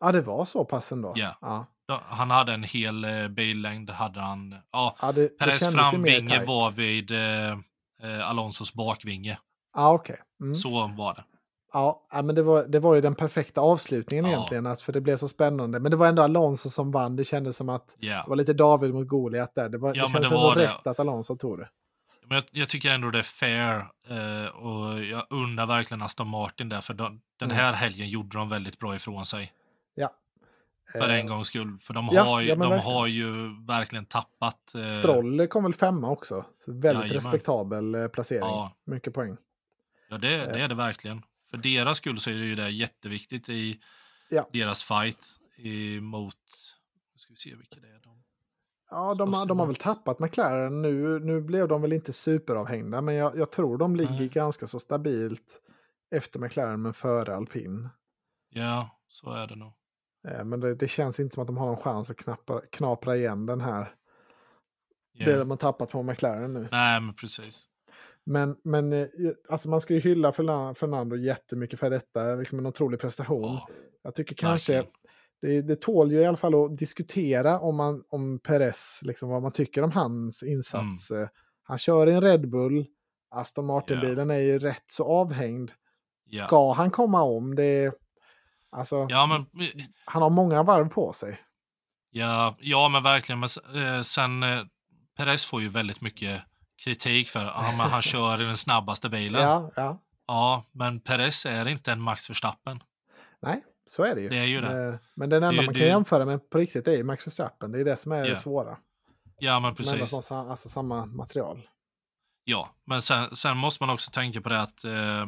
Ja, 0.00 0.12
det 0.12 0.22
var 0.22 0.44
så 0.44 0.64
pass 0.64 0.92
ändå? 0.92 1.12
Ja. 1.16 1.36
ja. 1.40 1.66
Han 2.04 2.30
hade 2.30 2.52
en 2.54 2.62
hel 2.62 3.04
eh, 3.04 3.28
billängd, 3.28 3.90
hade 3.90 4.20
han. 4.20 4.54
Ja, 4.72 4.96
ja 5.00 5.12
det, 5.12 5.38
Perez 5.38 5.60
det 5.60 5.72
framvinge 5.72 6.44
var 6.44 6.70
vid 6.70 7.10
eh, 7.10 8.28
Alonsos 8.28 8.74
bakvinge. 8.74 9.38
Ja, 9.74 9.92
okej. 9.92 10.12
Okay. 10.12 10.46
Mm. 10.46 10.54
Så 10.54 10.86
var 10.86 11.14
det. 11.14 11.24
Ja, 11.72 12.02
men 12.10 12.34
det 12.34 12.42
var, 12.42 12.64
det 12.66 12.78
var 12.78 12.94
ju 12.94 13.00
den 13.00 13.14
perfekta 13.14 13.60
avslutningen 13.60 14.24
ja. 14.24 14.30
egentligen, 14.30 14.66
alltså, 14.66 14.84
för 14.84 14.92
det 14.92 15.00
blev 15.00 15.16
så 15.16 15.28
spännande. 15.28 15.80
Men 15.80 15.90
det 15.90 15.96
var 15.96 16.06
ändå 16.06 16.22
Alonso 16.22 16.70
som 16.70 16.90
vann, 16.90 17.16
det 17.16 17.24
kändes 17.24 17.56
som 17.56 17.68
att 17.68 17.96
yeah. 18.00 18.24
det 18.24 18.30
var 18.30 18.36
lite 18.36 18.52
David 18.52 18.94
mot 18.94 19.08
Goliat 19.08 19.54
där. 19.54 19.68
Det, 19.68 19.78
var, 19.78 19.94
ja, 19.94 20.04
det 20.04 20.10
kändes 20.10 20.30
det 20.30 20.36
ändå 20.36 20.54
det. 20.54 20.62
rätt 20.62 20.86
att 20.86 21.00
Alonso 21.00 21.36
tog 21.36 21.58
det. 21.58 21.68
Men 22.26 22.34
jag, 22.34 22.44
jag 22.50 22.68
tycker 22.68 22.90
ändå 22.90 23.10
det 23.10 23.18
är 23.18 23.22
fair 23.22 23.86
eh, 24.08 24.56
och 24.56 25.04
jag 25.04 25.26
undrar 25.30 25.66
verkligen 25.66 26.02
Aston 26.02 26.28
Martin 26.28 26.68
där, 26.68 26.80
för 26.80 26.94
de, 26.94 27.20
den 27.36 27.50
mm. 27.50 27.56
här 27.56 27.68
mm. 27.68 27.78
helgen 27.78 28.08
gjorde 28.08 28.38
de 28.38 28.48
väldigt 28.48 28.78
bra 28.78 28.96
ifrån 28.96 29.26
sig. 29.26 29.52
Ja. 29.94 30.12
För 30.92 31.08
en 31.08 31.26
gångs 31.26 31.48
skull, 31.48 31.78
för 31.80 31.94
de, 31.94 32.08
ja, 32.12 32.22
har, 32.22 32.40
ju, 32.40 32.48
ja, 32.48 32.56
de 32.56 32.78
har 32.80 33.06
ju 33.06 33.24
verkligen 33.66 34.04
tappat. 34.04 34.74
Eh... 34.74 34.88
Stroll 34.88 35.46
kom 35.46 35.64
väl 35.64 35.74
femma 35.74 36.10
också, 36.10 36.44
så 36.64 36.72
väldigt 36.72 37.12
respektabel 37.12 37.94
eh, 37.94 38.08
placering. 38.08 38.70
Mycket 38.84 39.14
poäng. 39.14 39.36
Ja, 40.10 40.18
det, 40.18 40.28
det 40.28 40.60
är 40.60 40.68
det 40.68 40.74
verkligen. 40.74 41.22
För 41.52 41.58
deras 41.58 41.98
skull 41.98 42.20
så 42.20 42.30
är 42.30 42.34
det 42.34 42.44
ju 42.44 42.54
det 42.54 42.70
jätteviktigt 42.70 43.48
i 43.48 43.80
ja. 44.30 44.48
deras 44.52 44.82
fight 44.82 45.26
emot, 45.56 46.36
nu 47.14 47.18
ska 47.18 47.32
vi 47.32 47.36
se 47.36 47.54
vilka 47.54 47.80
det 47.80 47.88
är. 47.88 48.00
De, 48.00 48.22
ja, 48.90 49.14
de, 49.14 49.34
har, 49.34 49.46
de 49.46 49.58
har 49.58 49.66
väl 49.66 49.74
tappat 49.74 50.18
McLaren 50.18 50.82
nu. 50.82 51.18
Nu 51.18 51.40
blev 51.40 51.68
de 51.68 51.82
väl 51.82 51.92
inte 51.92 52.12
superavhängda, 52.12 53.00
men 53.00 53.14
jag, 53.14 53.38
jag 53.38 53.50
tror 53.50 53.78
de 53.78 53.96
ligger 53.96 54.10
Nej. 54.10 54.28
ganska 54.28 54.66
så 54.66 54.78
stabilt 54.78 55.60
efter 56.10 56.38
McLaren, 56.38 56.82
men 56.82 56.94
före 56.94 57.36
alpin. 57.36 57.88
Ja, 58.50 59.00
så 59.06 59.30
är 59.30 59.46
det 59.46 59.56
nog. 59.56 59.72
Eh, 60.28 60.44
men 60.44 60.60
det, 60.60 60.74
det, 60.74 60.88
känns 60.88 61.20
inte 61.20 61.34
som 61.34 61.40
att 61.40 61.46
de 61.46 61.56
har 61.56 61.66
någon 61.66 61.76
chans 61.76 62.10
att 62.10 62.16
knappa, 62.16 62.60
knapra 62.60 63.16
igen 63.16 63.46
den 63.46 63.60
här. 63.60 63.94
Yeah. 65.14 65.32
Det 65.32 65.38
de 65.38 65.50
har 65.50 65.56
tappat 65.56 65.90
på 65.90 66.02
McLaren 66.02 66.52
nu. 66.52 66.68
Nej, 66.70 67.00
men 67.00 67.14
precis. 67.14 67.68
Men, 68.24 68.56
men 68.64 68.92
eh, 68.92 69.06
alltså 69.48 69.68
man 69.68 69.80
ska 69.80 69.94
ju 69.94 70.00
hylla 70.00 70.32
Fernando 70.32 71.16
jättemycket 71.16 71.80
för 71.80 71.90
detta. 71.90 72.34
Liksom 72.34 72.58
en 72.58 72.66
otrolig 72.66 73.00
prestation. 73.00 73.44
Oh, 73.44 73.68
jag 74.02 74.14
tycker 74.14 74.34
kanske 74.34 74.84
det, 75.42 75.62
det 75.62 75.80
tål 75.80 76.12
ju 76.12 76.20
i 76.20 76.24
alla 76.24 76.36
fall 76.36 76.54
att 76.54 76.78
diskutera 76.78 77.60
om, 77.60 77.76
man, 77.76 78.04
om 78.08 78.38
Perez, 78.38 79.00
liksom 79.02 79.28
vad 79.28 79.42
man 79.42 79.52
tycker 79.52 79.82
om 79.82 79.90
hans 79.90 80.42
insats. 80.42 81.10
Mm. 81.10 81.28
Han 81.62 81.78
kör 81.78 82.06
i 82.06 82.12
en 82.12 82.20
Red 82.20 82.50
Bull. 82.50 82.86
Aston 83.30 83.66
Martin-bilen 83.66 84.30
yeah. 84.30 84.42
är 84.42 84.44
ju 84.44 84.58
rätt 84.58 84.90
så 84.90 85.04
avhängd. 85.04 85.72
Yeah. 86.30 86.46
Ska 86.46 86.72
han 86.72 86.90
komma 86.90 87.22
om? 87.22 87.54
Det 87.54 87.92
alltså, 88.70 89.06
ja, 89.10 89.26
men, 89.26 89.46
han 90.04 90.22
har 90.22 90.30
många 90.30 90.62
varv 90.62 90.88
på 90.88 91.12
sig. 91.12 91.40
Ja, 92.10 92.56
ja 92.60 92.88
men 92.88 93.02
verkligen. 93.02 93.40
Men 93.40 93.48
eh, 93.84 94.02
sen, 94.02 94.42
eh, 94.42 94.62
Perez 95.16 95.44
får 95.44 95.62
ju 95.62 95.68
väldigt 95.68 96.00
mycket 96.00 96.42
kritik 96.84 97.28
för 97.28 97.40
att 97.40 97.76
ja, 97.78 97.84
han 97.84 98.02
kör 98.12 98.42
i 98.42 98.44
den 98.44 98.56
snabbaste 98.56 99.08
bilen. 99.08 99.42
Ja, 99.42 99.70
ja. 99.76 99.98
ja, 100.26 100.64
men 100.72 101.00
Perez 101.00 101.46
är 101.46 101.68
inte 101.68 101.92
en 101.92 102.00
Max 102.00 102.30
Verstappen. 102.30 102.82
Nej, 103.40 103.64
så 103.86 104.04
är 104.04 104.14
det 104.14 104.20
ju. 104.20 104.28
Det 104.28 104.38
är 104.38 104.44
ju 104.44 104.60
det. 104.60 104.98
Men 105.14 105.30
den 105.30 105.42
enda 105.42 105.60
det, 105.60 105.66
man 105.66 105.74
kan 105.74 105.82
det... 105.82 105.88
jämföra 105.88 106.24
med 106.24 106.50
på 106.50 106.58
riktigt 106.58 106.88
är 106.88 106.92
ju 106.92 107.04
Max 107.04 107.26
Verstappen. 107.26 107.72
Det 107.72 107.80
är 107.80 107.84
det 107.84 107.96
som 107.96 108.12
är 108.12 108.16
yeah. 108.16 108.28
det 108.28 108.36
svåra. 108.36 108.76
Ja, 109.38 109.60
men 109.60 109.74
precis. 109.74 110.14
Alltså, 110.14 110.34
alltså 110.34 110.68
samma 110.68 111.06
material. 111.06 111.68
Ja, 112.44 112.74
men 112.86 113.02
sen, 113.02 113.36
sen, 113.36 113.56
måste 113.56 113.82
man 113.82 113.94
också 113.94 114.10
tänka 114.10 114.40
på 114.40 114.48
det 114.48 114.60
att 114.60 114.84
eh, 114.84 115.26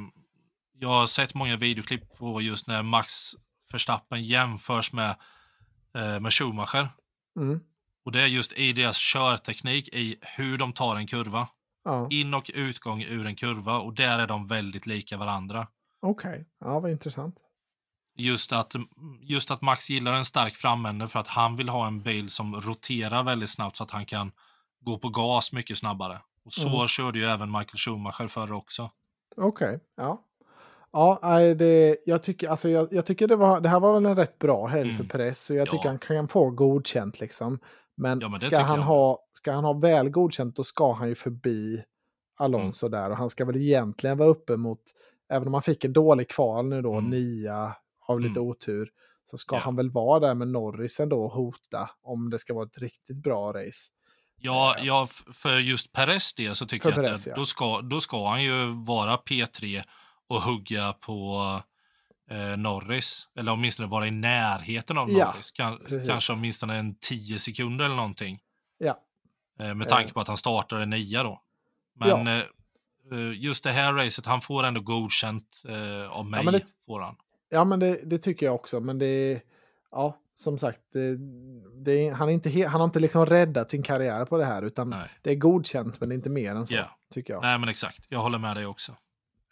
jag 0.78 0.88
har 0.88 1.06
sett 1.06 1.34
många 1.34 1.56
videoklipp 1.56 2.16
på 2.18 2.40
just 2.40 2.66
när 2.66 2.82
Max 2.82 3.12
Verstappen 3.72 4.24
jämförs 4.24 4.92
med, 4.92 5.16
eh, 5.94 6.20
med 6.20 6.32
Schumacher. 6.32 6.88
Mm. 7.36 7.60
Och 8.04 8.12
det 8.12 8.22
är 8.22 8.26
just 8.26 8.52
i 8.52 8.72
deras 8.72 8.98
körteknik, 8.98 9.88
i 9.88 10.16
hur 10.20 10.58
de 10.58 10.72
tar 10.72 10.96
en 10.96 11.06
kurva. 11.06 11.48
Ja. 11.84 12.08
In 12.10 12.34
och 12.34 12.50
utgång 12.54 13.02
ur 13.02 13.26
en 13.26 13.36
kurva 13.36 13.78
och 13.78 13.94
där 13.94 14.18
är 14.18 14.26
de 14.26 14.46
väldigt 14.46 14.86
lika 14.86 15.16
varandra. 15.16 15.66
Okej, 16.00 16.30
okay. 16.30 16.44
ja 16.60 16.80
vad 16.80 16.90
intressant. 16.90 17.40
Just 18.16 18.52
att, 18.52 18.74
just 19.20 19.50
att 19.50 19.62
Max 19.62 19.90
gillar 19.90 20.12
en 20.12 20.24
stark 20.24 20.56
framände 20.56 21.08
för 21.08 21.20
att 21.20 21.28
han 21.28 21.56
vill 21.56 21.68
ha 21.68 21.86
en 21.86 22.02
bil 22.02 22.30
som 22.30 22.60
roterar 22.60 23.22
väldigt 23.22 23.50
snabbt 23.50 23.76
så 23.76 23.84
att 23.84 23.90
han 23.90 24.06
kan 24.06 24.32
gå 24.80 24.98
på 24.98 25.08
gas 25.08 25.52
mycket 25.52 25.78
snabbare. 25.78 26.18
Och 26.44 26.52
så 26.52 26.68
mm. 26.68 26.88
körde 26.88 27.18
ju 27.18 27.24
även 27.24 27.52
Michael 27.52 27.78
Schumacher 27.78 28.28
förr 28.28 28.52
också. 28.52 28.90
Okej, 29.36 29.68
okay. 29.68 29.78
ja. 29.96 30.24
Ja, 30.92 31.18
det, 31.54 31.96
jag, 32.04 32.22
tycker, 32.22 32.48
alltså 32.48 32.68
jag, 32.68 32.88
jag 32.92 33.06
tycker 33.06 33.28
det, 33.28 33.36
var, 33.36 33.60
det 33.60 33.68
här 33.68 33.80
var 33.80 33.94
väl 33.94 34.06
en 34.06 34.16
rätt 34.16 34.38
bra 34.38 34.66
helg 34.66 34.90
mm. 34.90 34.96
för 34.96 35.18
press. 35.18 35.50
Och 35.50 35.56
jag 35.56 35.68
tycker 35.68 35.84
ja. 35.84 35.90
han 35.90 35.98
kan 35.98 36.28
få 36.28 36.50
godkänt 36.50 37.20
liksom. 37.20 37.58
Men, 37.96 38.20
ja, 38.20 38.28
men 38.28 38.40
ska, 38.40 38.58
han 38.58 38.82
ha, 38.82 39.18
ska 39.32 39.52
han 39.52 39.64
ha 39.64 39.72
väl 39.72 40.10
godkänt 40.10 40.56
då 40.56 40.64
ska 40.64 40.92
han 40.92 41.08
ju 41.08 41.14
förbi 41.14 41.84
Alonso 42.36 42.86
mm. 42.86 43.00
där. 43.00 43.10
Och 43.10 43.16
han 43.16 43.30
ska 43.30 43.44
väl 43.44 43.56
egentligen 43.56 44.18
vara 44.18 44.28
uppe 44.28 44.56
mot, 44.56 44.80
även 45.30 45.48
om 45.48 45.54
han 45.54 45.62
fick 45.62 45.84
en 45.84 45.92
dålig 45.92 46.28
kval 46.28 46.68
nu 46.68 46.82
då, 46.82 46.94
mm. 46.94 47.10
nia 47.10 47.76
av 48.06 48.20
lite 48.20 48.40
mm. 48.40 48.50
otur. 48.50 48.90
Så 49.30 49.38
ska 49.38 49.56
ja. 49.56 49.60
han 49.60 49.76
väl 49.76 49.90
vara 49.90 50.20
där 50.20 50.34
med 50.34 50.48
Norris 50.48 51.00
ändå 51.00 51.24
och 51.24 51.32
hota 51.32 51.90
om 52.02 52.30
det 52.30 52.38
ska 52.38 52.54
vara 52.54 52.66
ett 52.66 52.78
riktigt 52.78 53.22
bra 53.22 53.52
race. 53.52 53.92
Ja, 54.40 54.76
eh. 54.78 54.86
ja 54.86 55.08
för 55.32 55.58
just 55.58 55.92
Perez 55.92 56.34
det 56.34 56.54
så 56.54 56.66
tycker 56.66 56.92
för 56.92 57.02
jag 57.02 57.04
Perez, 57.06 57.28
att 57.28 57.36
då, 57.36 57.44
ska, 57.44 57.80
då 57.80 58.00
ska 58.00 58.28
han 58.28 58.42
ju 58.42 58.84
vara 58.86 59.16
P3 59.16 59.82
och 60.28 60.42
hugga 60.42 60.92
på 60.92 61.42
eh, 62.30 62.56
Norris. 62.56 63.28
Eller 63.36 63.52
åtminstone 63.52 63.88
vara 63.88 64.06
i 64.06 64.10
närheten 64.10 64.98
av 64.98 65.08
Norris. 65.08 65.52
Ja, 65.56 65.78
kan, 65.88 66.00
kanske 66.06 66.32
åtminstone 66.32 66.76
en 66.76 66.94
10 66.94 67.38
sekunder 67.38 67.84
eller 67.84 67.96
någonting. 67.96 68.40
Ja. 68.78 69.00
Eh, 69.58 69.74
med 69.74 69.88
tanke 69.88 70.12
på 70.12 70.20
att 70.20 70.28
han 70.28 70.36
startade 70.36 70.86
nia 70.86 71.22
då. 71.22 71.40
Men 71.94 72.26
ja. 72.26 72.42
eh, 73.12 73.32
just 73.34 73.64
det 73.64 73.72
här 73.72 73.92
racet, 73.92 74.26
han 74.26 74.40
får 74.40 74.64
ändå 74.64 74.80
godkänt 74.80 75.62
eh, 75.68 76.12
av 76.12 76.26
mig. 76.26 76.42
Ja, 76.44 76.50
det, 76.50 76.62
får 76.86 77.00
han. 77.00 77.16
Ja, 77.48 77.64
men 77.64 77.80
det, 77.80 78.00
det, 78.04 78.18
tycker 78.18 78.46
jag 78.46 78.54
också. 78.54 78.80
Men 78.80 78.98
det 78.98 79.42
ja, 79.90 80.18
som 80.34 80.58
sagt, 80.58 80.80
det, 81.84 82.08
han, 82.08 82.28
är 82.28 82.32
inte 82.32 82.62
han 82.68 82.80
har 82.80 82.84
inte 82.84 83.00
liksom 83.00 83.26
räddat 83.26 83.70
sin 83.70 83.82
karriär 83.82 84.24
på 84.24 84.38
det 84.38 84.44
här. 84.44 84.62
Utan 84.62 84.90
Nej. 84.90 85.08
det 85.22 85.30
är 85.30 85.34
godkänt, 85.34 86.00
men 86.00 86.08
det 86.08 86.12
är 86.12 86.16
inte 86.16 86.30
mer 86.30 86.54
än 86.54 86.66
så. 86.66 86.74
Yeah. 86.74 86.88
Tycker 87.10 87.32
jag. 87.32 87.42
Nej, 87.42 87.58
men 87.58 87.68
exakt. 87.68 88.06
Jag 88.08 88.18
håller 88.18 88.38
med 88.38 88.56
dig 88.56 88.66
också. 88.66 88.96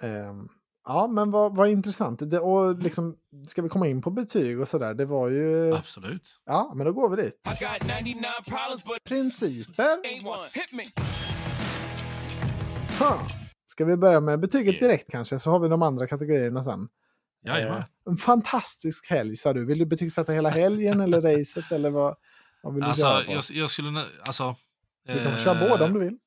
Um, 0.03 0.49
Ja, 0.85 1.07
men 1.07 1.31
vad, 1.31 1.57
vad 1.57 1.69
intressant. 1.69 2.31
Det, 2.31 2.39
och 2.39 2.79
liksom, 2.79 3.17
ska 3.47 3.63
vi 3.63 3.69
komma 3.69 3.87
in 3.87 4.03
på 4.03 4.11
betyg 4.11 4.61
och 4.61 4.69
sådär? 4.69 4.95
Det 4.95 5.05
var 5.05 5.29
ju... 5.29 5.75
Absolut. 5.75 6.41
Ja, 6.47 6.73
men 6.77 6.87
då 6.87 6.93
går 6.93 7.17
vi 7.17 7.23
dit. 7.23 7.41
Principer. 9.09 10.03
Ha. 12.99 13.27
Ska 13.65 13.85
vi 13.85 13.97
börja 13.97 14.21
med 14.21 14.41
betyget 14.41 14.81
direkt 14.81 15.11
kanske, 15.11 15.39
så 15.39 15.51
har 15.51 15.59
vi 15.59 15.69
de 15.69 15.83
andra 15.83 16.07
kategorierna 16.07 16.65
sen. 16.65 16.89
Jajamän. 17.45 17.79
Eh, 17.79 17.85
en 18.07 18.17
fantastisk 18.17 19.11
helg 19.11 19.37
sa 19.37 19.53
du. 19.53 19.65
Vill 19.65 19.79
du 19.79 19.87
betygsätta 19.87 20.33
hela 20.33 20.49
helgen 20.49 21.01
eller 21.01 21.21
racet 21.39 21.73
eller 21.73 21.91
vad, 21.91 22.17
vad 22.63 22.75
vill 22.75 22.83
du 22.83 22.89
alltså, 22.89 23.03
köra 23.03 23.25
på? 23.25 23.33
Jag, 23.33 23.45
jag 23.51 23.71
skulle, 23.71 24.07
alltså... 24.23 24.55
Du 25.07 25.23
kan 25.23 25.33
få 25.33 25.39
köra 25.39 25.69
båda 25.69 25.85
om 25.85 25.93
du 25.93 26.01
vill. 26.01 26.19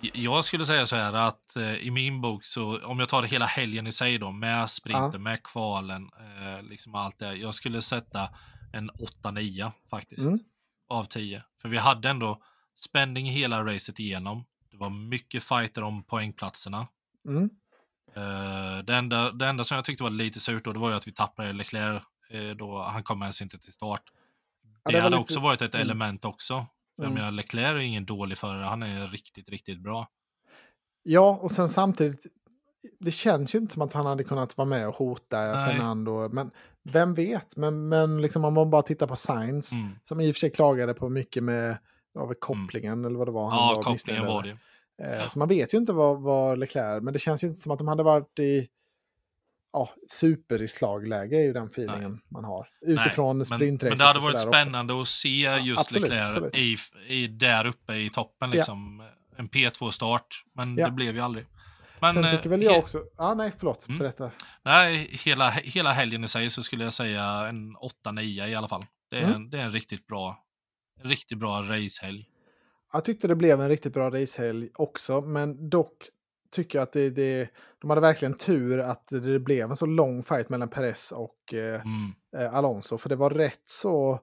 Jag 0.00 0.44
skulle 0.44 0.64
säga 0.64 0.86
så 0.86 0.96
här 0.96 1.12
att 1.12 1.56
eh, 1.56 1.74
i 1.74 1.90
min 1.90 2.20
bok, 2.20 2.44
så 2.44 2.86
om 2.86 2.98
jag 2.98 3.08
tar 3.08 3.22
det 3.22 3.28
hela 3.28 3.46
helgen 3.46 3.86
i 3.86 3.92
sig 3.92 4.18
då, 4.18 4.32
med 4.32 4.70
sprinten, 4.70 5.10
ja. 5.12 5.18
med 5.18 5.42
kvalen, 5.42 6.10
eh, 6.18 6.62
liksom 6.62 6.94
allt 6.94 7.18
det. 7.18 7.34
Jag 7.34 7.54
skulle 7.54 7.82
sätta 7.82 8.28
en 8.72 8.90
8-9 8.90 9.72
faktiskt, 9.90 10.26
mm. 10.26 10.38
av 10.88 11.04
10. 11.04 11.42
För 11.62 11.68
vi 11.68 11.76
hade 11.76 12.08
ändå 12.08 12.42
spänning 12.76 13.26
hela 13.26 13.64
racet 13.64 14.00
igenom. 14.00 14.44
Det 14.70 14.76
var 14.76 14.90
mycket 14.90 15.44
fighter 15.44 15.82
om 15.82 16.02
poängplatserna. 16.02 16.86
Mm. 17.28 17.50
Eh, 18.16 18.84
det, 18.84 18.94
enda, 18.94 19.32
det 19.32 19.46
enda 19.46 19.64
som 19.64 19.74
jag 19.74 19.84
tyckte 19.84 20.02
var 20.02 20.10
lite 20.10 20.40
surt 20.40 20.64
då, 20.64 20.72
det 20.72 20.78
var 20.78 20.90
ju 20.90 20.96
att 20.96 21.08
vi 21.08 21.12
tappade 21.12 21.52
Leclerc 21.52 22.02
eh, 22.30 22.50
då, 22.50 22.82
han 22.82 23.02
kom 23.02 23.22
ens 23.22 23.42
inte 23.42 23.58
till 23.58 23.72
start. 23.72 24.02
Ja, 24.84 24.90
det, 24.90 24.96
det 24.96 25.02
hade 25.02 25.16
lite... 25.16 25.20
också 25.20 25.40
varit 25.40 25.62
ett 25.62 25.74
mm. 25.74 25.86
element 25.86 26.24
också. 26.24 26.66
Mm. 26.98 27.10
Jag 27.10 27.12
menar, 27.12 27.30
Leclerc 27.30 27.74
är 27.74 27.78
ingen 27.78 28.04
dålig 28.04 28.38
förare, 28.38 28.64
han 28.64 28.82
är 28.82 29.08
riktigt, 29.08 29.48
riktigt 29.48 29.80
bra. 29.80 30.08
Ja, 31.02 31.38
och 31.42 31.50
sen 31.50 31.68
samtidigt, 31.68 32.26
det 33.00 33.10
känns 33.10 33.54
ju 33.54 33.58
inte 33.58 33.72
som 33.72 33.82
att 33.82 33.92
han 33.92 34.06
hade 34.06 34.24
kunnat 34.24 34.56
vara 34.56 34.68
med 34.68 34.88
och 34.88 34.94
hota 34.94 35.54
Nej. 35.54 35.66
Fernando. 35.66 36.28
Men 36.28 36.50
vem 36.82 37.14
vet? 37.14 37.56
Men, 37.56 37.88
men 37.88 38.22
liksom 38.22 38.44
om 38.44 38.54
man 38.54 38.70
bara 38.70 38.82
tittar 38.82 39.06
på 39.06 39.16
Sainz, 39.16 39.72
mm. 39.72 39.90
som 40.02 40.20
i 40.20 40.30
och 40.30 40.34
för 40.34 40.40
sig 40.40 40.50
klagade 40.50 40.94
på 40.94 41.08
mycket 41.08 41.42
med 41.42 41.76
var 42.12 42.24
mm. 42.24 42.36
kopplingen 42.40 42.92
mm. 42.92 43.04
eller 43.04 43.18
vad 43.18 43.28
det 43.28 43.32
var. 43.32 43.50
Han 43.50 43.58
ja, 43.58 43.74
var 43.74 43.82
kopplingen 43.82 44.26
var 44.26 44.42
det. 44.42 44.56
Eh, 45.02 45.26
så 45.26 45.38
man 45.38 45.48
vet 45.48 45.74
ju 45.74 45.78
inte 45.78 45.92
vad, 45.92 46.22
vad 46.22 46.58
Leclerc, 46.58 47.02
men 47.02 47.12
det 47.12 47.18
känns 47.18 47.44
ju 47.44 47.48
inte 47.48 47.60
som 47.60 47.72
att 47.72 47.78
de 47.78 47.88
hade 47.88 48.02
varit 48.02 48.38
i 48.38 48.68
ja, 49.74 49.90
super 50.08 50.62
i 50.62 50.68
slagläge 50.68 51.36
är 51.36 51.42
ju 51.42 51.52
den 51.52 51.66
feelingen 51.66 52.10
Nej. 52.10 52.20
man 52.28 52.44
har. 52.44 52.68
Utifrån 52.80 53.38
Nej, 53.38 53.46
sprintracet. 53.46 53.90
Men, 53.90 53.98
det 53.98 54.04
hade 54.04 54.20
varit 54.20 54.40
spännande 54.40 54.92
också. 54.92 55.02
att 55.02 55.08
se 55.08 55.58
just 55.62 55.80
absolut, 55.80 56.02
Leclerc. 56.02 56.54
I, 56.54 56.76
i, 57.08 57.26
där 57.26 57.66
uppe 57.66 57.94
i 57.94 58.10
toppen. 58.10 58.50
Liksom. 58.50 59.02
Ja. 59.04 59.20
En 59.36 59.48
P2-start, 59.48 60.44
men 60.52 60.76
ja. 60.76 60.86
det 60.86 60.92
blev 60.92 61.14
ju 61.14 61.20
aldrig. 61.20 61.46
Men, 62.00 62.14
Sen 62.14 62.30
tycker 62.30 62.50
väl 62.50 62.62
jag 62.62 62.78
också... 62.78 63.02
Ja, 63.16 63.34
nej, 63.34 63.52
förlåt. 63.58 63.88
Mm. 63.88 63.98
Berätta. 63.98 64.30
Nej, 64.62 64.96
hela, 65.24 65.50
hela 65.50 65.92
helgen 65.92 66.24
i 66.24 66.28
sig 66.28 66.50
så 66.50 66.62
skulle 66.62 66.84
jag 66.84 66.92
säga 66.92 67.24
en 67.24 67.76
8-9 67.76 68.48
i 68.48 68.54
alla 68.54 68.68
fall. 68.68 68.84
Det 69.10 69.16
är, 69.16 69.22
mm. 69.22 69.34
en, 69.34 69.50
det 69.50 69.58
är 69.58 69.64
en 69.64 69.70
riktigt 69.70 70.06
bra, 70.06 70.38
en 71.02 71.10
riktigt 71.10 71.38
bra 71.38 71.62
racehelg. 71.62 72.28
Jag 72.92 73.04
tyckte 73.04 73.28
det 73.28 73.36
blev 73.36 73.60
en 73.60 73.68
riktigt 73.68 73.92
bra 73.92 74.10
racehelg 74.10 74.68
också, 74.74 75.20
men 75.20 75.70
dock 75.70 75.92
tycker 76.54 76.80
att 76.80 76.92
det, 76.92 77.10
det, 77.10 77.48
de 77.80 77.90
hade 77.90 78.00
verkligen 78.00 78.34
tur 78.34 78.78
att 78.78 79.08
det 79.08 79.38
blev 79.38 79.70
en 79.70 79.76
så 79.76 79.86
lång 79.86 80.22
fight 80.22 80.48
mellan 80.48 80.68
Perez 80.68 81.12
och 81.12 81.54
eh, 81.54 81.80
mm. 81.80 82.12
Eh, 82.36 82.54
Alonso. 82.54 82.98
För 82.98 83.08
det 83.08 83.16
var 83.16 83.30
rätt 83.30 83.62
så... 83.64 84.20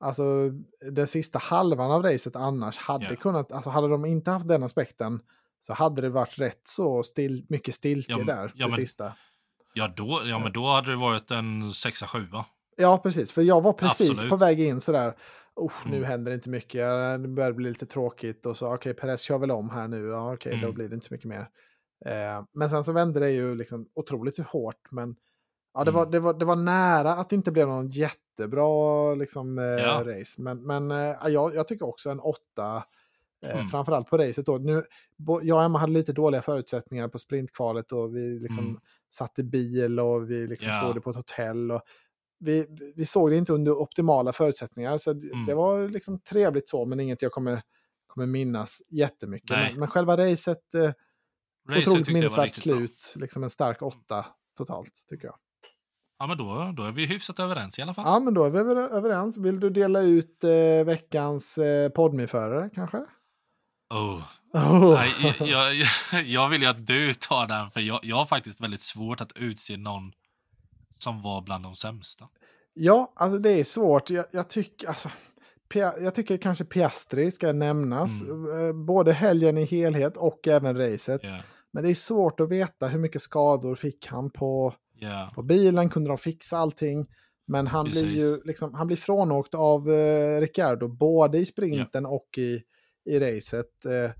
Alltså 0.00 0.50
den 0.92 1.06
sista 1.06 1.38
halvan 1.38 1.90
av 1.90 2.02
racet 2.02 2.36
annars 2.36 2.78
hade 2.78 3.04
yeah. 3.04 3.16
kunnat... 3.16 3.52
Alltså 3.52 3.70
hade 3.70 3.88
de 3.88 4.04
inte 4.04 4.30
haft 4.30 4.48
den 4.48 4.62
aspekten 4.62 5.20
så 5.60 5.72
hade 5.72 6.02
det 6.02 6.08
varit 6.08 6.38
rätt 6.38 6.60
så 6.64 7.02
still, 7.02 7.46
mycket 7.48 7.74
stiltje 7.74 8.16
ja, 8.18 8.24
där, 8.24 8.52
ja, 8.54 8.64
det 8.66 8.70
men, 8.70 8.72
sista. 8.72 9.12
Ja, 9.74 9.88
då, 9.96 10.22
ja, 10.24 10.38
men 10.38 10.52
då 10.52 10.68
hade 10.68 10.90
det 10.90 10.96
varit 10.96 11.30
en 11.30 11.62
6-7 11.62 12.44
Ja, 12.76 12.98
precis. 13.02 13.32
För 13.32 13.42
jag 13.42 13.62
var 13.62 13.72
precis 13.72 14.10
Absolut. 14.10 14.30
på 14.30 14.36
väg 14.36 14.60
in 14.60 14.80
sådär. 14.80 15.14
Oh, 15.56 15.72
nu 15.86 15.96
mm. 15.96 16.08
händer 16.08 16.32
inte 16.32 16.50
mycket, 16.50 16.82
det 17.22 17.28
börjar 17.28 17.52
bli 17.52 17.68
lite 17.68 17.86
tråkigt 17.86 18.46
och 18.46 18.56
så 18.56 18.66
okej, 18.66 18.76
okay, 18.76 18.92
Perez 18.92 19.22
kör 19.22 19.38
väl 19.38 19.50
om 19.50 19.70
här 19.70 19.88
nu, 19.88 20.06
ja 20.06 20.32
okej, 20.32 20.34
okay, 20.34 20.52
mm. 20.52 20.66
då 20.66 20.72
blir 20.72 20.88
det 20.88 20.94
inte 20.94 21.06
så 21.06 21.14
mycket 21.14 21.28
mer. 21.28 21.48
Eh, 22.04 22.44
men 22.52 22.70
sen 22.70 22.84
så 22.84 22.92
vände 22.92 23.20
det 23.20 23.30
ju 23.30 23.54
liksom 23.54 23.88
otroligt 23.94 24.38
hårt, 24.38 24.90
men 24.90 25.16
ja, 25.74 25.84
det, 25.84 25.90
mm. 25.90 25.94
var, 25.94 26.06
det, 26.06 26.20
var, 26.20 26.34
det 26.34 26.44
var 26.44 26.56
nära 26.56 27.12
att 27.12 27.30
det 27.30 27.36
inte 27.36 27.52
blev 27.52 27.68
någon 27.68 27.88
jättebra 27.88 29.14
liksom, 29.14 29.58
eh, 29.58 29.64
ja. 29.64 30.02
race. 30.06 30.42
Men, 30.42 30.66
men 30.66 30.90
eh, 30.90 31.16
jag, 31.26 31.54
jag 31.54 31.68
tycker 31.68 31.88
också 31.88 32.10
en 32.10 32.20
åtta, 32.20 32.84
eh, 33.46 33.54
mm. 33.54 33.66
framförallt 33.66 34.08
på 34.10 34.18
racet 34.18 34.46
då. 34.46 34.58
Nu, 34.58 34.84
jag 35.42 35.56
och 35.56 35.64
Emma 35.64 35.78
hade 35.78 35.92
lite 35.92 36.12
dåliga 36.12 36.42
förutsättningar 36.42 37.08
på 37.08 37.18
sprintkvalet 37.18 37.92
och 37.92 38.16
vi 38.16 38.38
liksom 38.38 38.64
mm. 38.64 38.80
satt 39.14 39.38
i 39.38 39.42
bil 39.42 40.00
och 40.00 40.30
vi 40.30 40.46
liksom 40.46 40.70
ja. 40.70 40.80
såg 40.80 40.94
det 40.94 41.00
på 41.00 41.10
ett 41.10 41.16
hotell. 41.16 41.70
Och, 41.70 41.82
vi, 42.38 42.66
vi 42.96 43.06
såg 43.06 43.30
det 43.30 43.36
inte 43.36 43.52
under 43.52 43.72
optimala 43.72 44.32
förutsättningar. 44.32 44.98
Så 44.98 45.10
mm. 45.10 45.46
det 45.46 45.54
var 45.54 45.88
liksom 45.88 46.20
trevligt 46.20 46.68
så, 46.68 46.84
men 46.84 47.00
inget 47.00 47.22
jag 47.22 47.32
kommer, 47.32 47.62
kommer 48.06 48.26
minnas 48.26 48.82
jättemycket. 48.90 49.50
Men, 49.50 49.78
men 49.78 49.88
själva 49.88 50.16
racet, 50.16 50.74
eh, 50.74 50.90
otroligt 51.68 52.08
minnesvärt 52.08 52.54
slut. 52.54 53.14
Liksom 53.16 53.42
en 53.42 53.50
stark 53.50 53.82
åtta 53.82 54.26
totalt, 54.56 55.04
tycker 55.08 55.26
jag. 55.26 55.36
Ja, 56.18 56.26
men 56.26 56.38
då, 56.38 56.72
då 56.76 56.82
är 56.82 56.92
vi 56.92 57.06
hyfsat 57.06 57.40
överens 57.40 57.78
i 57.78 57.82
alla 57.82 57.94
fall. 57.94 58.04
Ja, 58.06 58.20
men 58.20 58.34
då 58.34 58.44
är 58.44 58.50
vi 58.50 58.58
överens. 58.96 59.38
Vill 59.38 59.60
du 59.60 59.70
dela 59.70 60.00
ut 60.00 60.44
eh, 60.44 60.84
veckans 60.86 61.58
eh, 61.58 61.88
podmiförare 61.88 62.70
kanske? 62.74 62.96
Oh. 63.94 64.22
oh. 64.52 64.94
Nej, 64.94 65.34
jag, 65.50 65.74
jag, 65.74 66.24
jag, 66.24 66.48
vill 66.48 66.62
ju 66.62 66.68
att 66.68 66.86
du 66.86 67.14
tar 67.14 67.46
den, 67.46 67.70
för 67.70 67.80
jag, 67.80 68.00
jag 68.02 68.16
har 68.16 68.26
faktiskt 68.26 68.60
väldigt 68.60 68.80
svårt 68.80 69.20
att 69.20 69.32
utse 69.32 69.76
någon 69.76 70.12
som 70.98 71.22
var 71.22 71.42
bland 71.42 71.64
de 71.64 71.76
sämsta. 71.76 72.28
Ja, 72.74 73.12
alltså 73.16 73.38
det 73.38 73.50
är 73.50 73.64
svårt. 73.64 74.10
Jag, 74.10 74.24
jag 74.32 74.48
tycker 74.48 74.88
alltså, 74.88 75.08
jag 75.74 76.14
tycker 76.14 76.36
kanske 76.36 76.64
Piastri 76.64 77.30
ska 77.30 77.52
nämnas. 77.52 78.22
Mm. 78.22 78.68
Eh, 78.68 78.72
både 78.72 79.12
helgen 79.12 79.58
i 79.58 79.64
helhet 79.64 80.16
och 80.16 80.48
även 80.48 80.78
racet. 80.78 81.24
Yeah. 81.24 81.40
Men 81.76 81.84
det 81.84 81.90
är 81.90 81.94
svårt 81.94 82.40
att 82.40 82.48
veta 82.48 82.88
hur 82.88 82.98
mycket 82.98 83.22
skador 83.22 83.74
fick 83.74 84.06
han 84.06 84.30
på, 84.30 84.74
yeah. 85.02 85.34
på 85.34 85.42
bilen. 85.42 85.88
Kunde 85.88 86.10
de 86.10 86.18
fixa 86.18 86.58
allting? 86.58 87.06
Men 87.46 87.66
han 87.66 87.86
Precis. 87.86 88.02
blir 88.02 88.20
ju 88.20 88.40
liksom, 88.44 88.74
han 88.74 88.86
blir 88.86 88.96
frånåkt 88.96 89.54
av 89.54 89.90
eh, 89.90 90.40
Ricciardo 90.40 90.88
både 90.88 91.38
i 91.38 91.44
sprinten 91.44 92.02
yeah. 92.02 92.14
och 92.14 92.38
i, 92.38 92.62
i 93.04 93.18
racet. 93.18 93.84
Eh, 93.84 94.10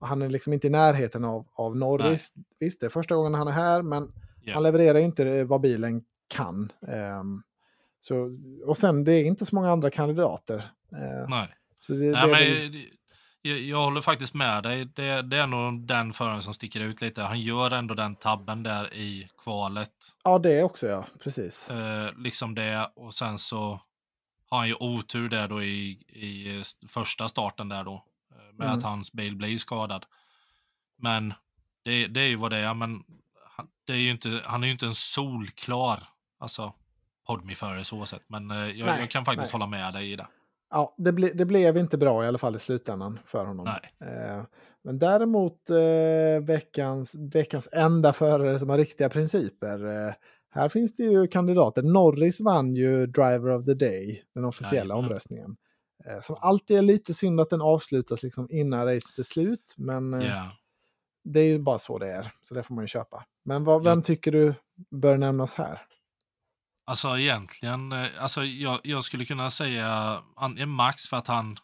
han 0.00 0.22
är 0.22 0.28
liksom 0.28 0.52
inte 0.52 0.66
i 0.66 0.70
närheten 0.70 1.24
av, 1.24 1.46
av 1.52 1.76
Norris. 1.76 2.32
Nej. 2.36 2.44
Visst, 2.60 2.80
det 2.80 2.86
är 2.86 2.90
första 2.90 3.14
gången 3.16 3.34
han 3.34 3.48
är 3.48 3.52
här, 3.52 3.82
men 3.82 4.12
han 4.54 4.62
levererar 4.62 4.98
inte 4.98 5.44
vad 5.44 5.60
bilen 5.60 6.02
kan. 6.28 6.72
Um, 7.20 7.42
så, 8.00 8.38
och 8.66 8.76
sen, 8.76 9.04
det 9.04 9.12
är 9.12 9.24
inte 9.24 9.46
så 9.46 9.54
många 9.54 9.70
andra 9.70 9.90
kandidater. 9.90 10.56
Uh, 10.92 11.28
Nej. 11.28 11.48
Så 11.78 11.92
det, 11.92 12.10
Nej, 12.10 12.26
det, 12.26 12.70
men, 12.70 12.82
jag, 13.46 13.58
jag 13.58 13.84
håller 13.84 14.00
faktiskt 14.00 14.34
med 14.34 14.62
dig. 14.62 14.84
Det, 14.84 15.22
det, 15.22 15.36
är 15.36 15.46
nog 15.46 15.86
den 15.86 16.12
föraren 16.12 16.42
som 16.42 16.54
sticker 16.54 16.80
ut 16.80 17.00
lite. 17.00 17.22
Han 17.22 17.40
gör 17.40 17.70
ändå 17.70 17.94
den 17.94 18.16
tabben 18.16 18.62
där 18.62 18.94
i 18.94 19.28
kvalet. 19.38 19.92
Ja, 20.24 20.38
det 20.38 20.62
också 20.62 20.86
ja. 20.86 21.04
Precis. 21.22 21.70
Eh, 21.70 22.12
liksom 22.16 22.54
det 22.54 22.90
och 22.94 23.14
sen 23.14 23.38
så 23.38 23.80
har 24.50 24.58
han 24.58 24.68
ju 24.68 24.74
otur 24.74 25.28
där 25.28 25.48
då 25.48 25.62
i, 25.62 25.90
i 26.08 26.62
första 26.88 27.28
starten 27.28 27.68
där 27.68 27.84
då. 27.84 28.04
Eh, 28.30 28.54
med 28.54 28.66
mm. 28.66 28.78
att 28.78 28.84
hans 28.84 29.12
bil 29.12 29.36
blir 29.36 29.58
skadad. 29.58 30.04
Men 30.96 31.34
det, 31.82 32.06
det 32.06 32.20
är 32.20 32.28
ju 32.28 32.36
vad 32.36 32.50
det 32.50 32.58
är. 32.58 32.74
Men 32.74 33.04
det 33.84 33.92
är 33.92 33.96
ju 33.96 34.10
inte, 34.10 34.42
han 34.44 34.62
är 34.62 34.66
ju 34.66 34.72
inte 34.72 34.86
en 34.86 34.94
solklar 34.94 36.08
alltså, 36.38 36.72
podmi-förare 37.26 37.84
så 37.84 38.06
sett. 38.06 38.22
Men 38.26 38.50
eh, 38.50 38.56
jag, 38.56 38.86
nej, 38.86 39.00
jag, 39.00 39.10
kan 39.10 39.24
faktiskt 39.24 39.52
nej. 39.52 39.52
hålla 39.52 39.66
med 39.66 39.94
dig 39.94 40.12
i 40.12 40.16
det. 40.16 40.26
Ja, 40.74 40.94
det, 40.98 41.12
ble, 41.12 41.30
det, 41.34 41.44
blev 41.44 41.76
inte 41.76 41.98
bra 41.98 42.24
i 42.24 42.28
alla 42.28 42.38
fall 42.38 42.56
i 42.56 42.58
slutändan 42.58 43.18
för 43.24 43.44
honom. 43.44 43.66
Eh, 44.00 44.42
men 44.84 44.98
däremot 44.98 45.70
eh, 45.70 46.44
veckans, 46.46 47.14
veckans 47.14 47.68
enda 47.72 48.12
förare 48.12 48.58
som 48.58 48.68
har 48.68 48.78
riktiga 48.78 49.08
principer. 49.08 49.86
Eh, 49.86 50.14
här 50.50 50.68
finns 50.68 50.94
det 50.94 51.02
ju 51.02 51.26
kandidater. 51.26 51.82
Norris 51.82 52.40
vann 52.40 52.74
ju 52.74 53.06
Driver 53.06 53.50
of 53.50 53.64
the 53.64 53.74
Day, 53.74 54.22
den 54.34 54.44
officiella 54.44 54.94
Nej, 54.94 55.04
omröstningen. 55.04 55.56
Eh, 56.06 56.20
som 56.20 56.36
alltid 56.40 56.78
är 56.78 56.82
lite 56.82 57.14
synd 57.14 57.40
att 57.40 57.50
den 57.50 57.62
avslutas 57.62 58.22
liksom 58.22 58.50
innan 58.50 58.86
racet 58.86 59.18
är 59.18 59.22
slut. 59.22 59.74
Men 59.76 60.22
yeah. 60.22 60.48
det 61.24 61.40
är 61.40 61.46
ju 61.46 61.58
bara 61.58 61.78
så 61.78 61.98
det 61.98 62.10
är, 62.10 62.32
så 62.40 62.54
det 62.54 62.62
får 62.62 62.74
man 62.74 62.84
ju 62.84 62.88
köpa. 62.88 63.24
Men 63.44 63.64
vad, 63.64 63.84
vem 63.84 64.02
tycker 64.02 64.32
du 64.32 64.54
bör 64.90 65.16
nämnas 65.16 65.54
här? 65.54 65.82
Alltså 66.84 67.18
egentligen, 67.18 67.92
eh, 67.92 68.22
alltså 68.22 68.44
jag, 68.44 68.80
jag 68.84 69.04
skulle 69.04 69.24
kunna 69.24 69.50
säga 69.50 70.22
Max 70.66 71.06
för 71.06 71.16
att 71.16 71.26
han, 71.26 71.56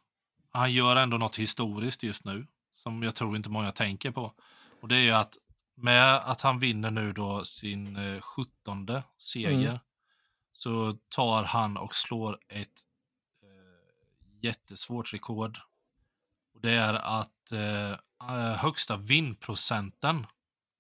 han 0.50 0.72
gör 0.72 0.96
ändå 0.96 1.18
något 1.18 1.36
historiskt 1.36 2.02
just 2.02 2.24
nu. 2.24 2.46
Som 2.72 3.02
jag 3.02 3.14
tror 3.14 3.36
inte 3.36 3.50
många 3.50 3.72
tänker 3.72 4.10
på. 4.10 4.34
Och 4.80 4.88
det 4.88 4.96
är 4.96 5.02
ju 5.02 5.10
att 5.10 5.36
med 5.74 6.16
att 6.16 6.40
han 6.40 6.58
vinner 6.58 6.90
nu 6.90 7.12
då 7.12 7.44
sin 7.44 7.96
eh, 7.96 8.20
17 8.20 8.86
seger 9.18 9.68
mm. 9.68 9.78
så 10.52 10.98
tar 11.08 11.44
han 11.44 11.76
och 11.76 11.94
slår 11.94 12.38
ett 12.48 12.86
eh, 13.42 14.44
jättesvårt 14.44 15.14
rekord. 15.14 15.58
Och 16.54 16.60
det 16.60 16.70
är 16.70 16.94
att 16.94 17.52
eh, 17.52 17.90
eh 17.90 18.56
högsta 18.56 18.96
vinnprocenten 18.96 20.26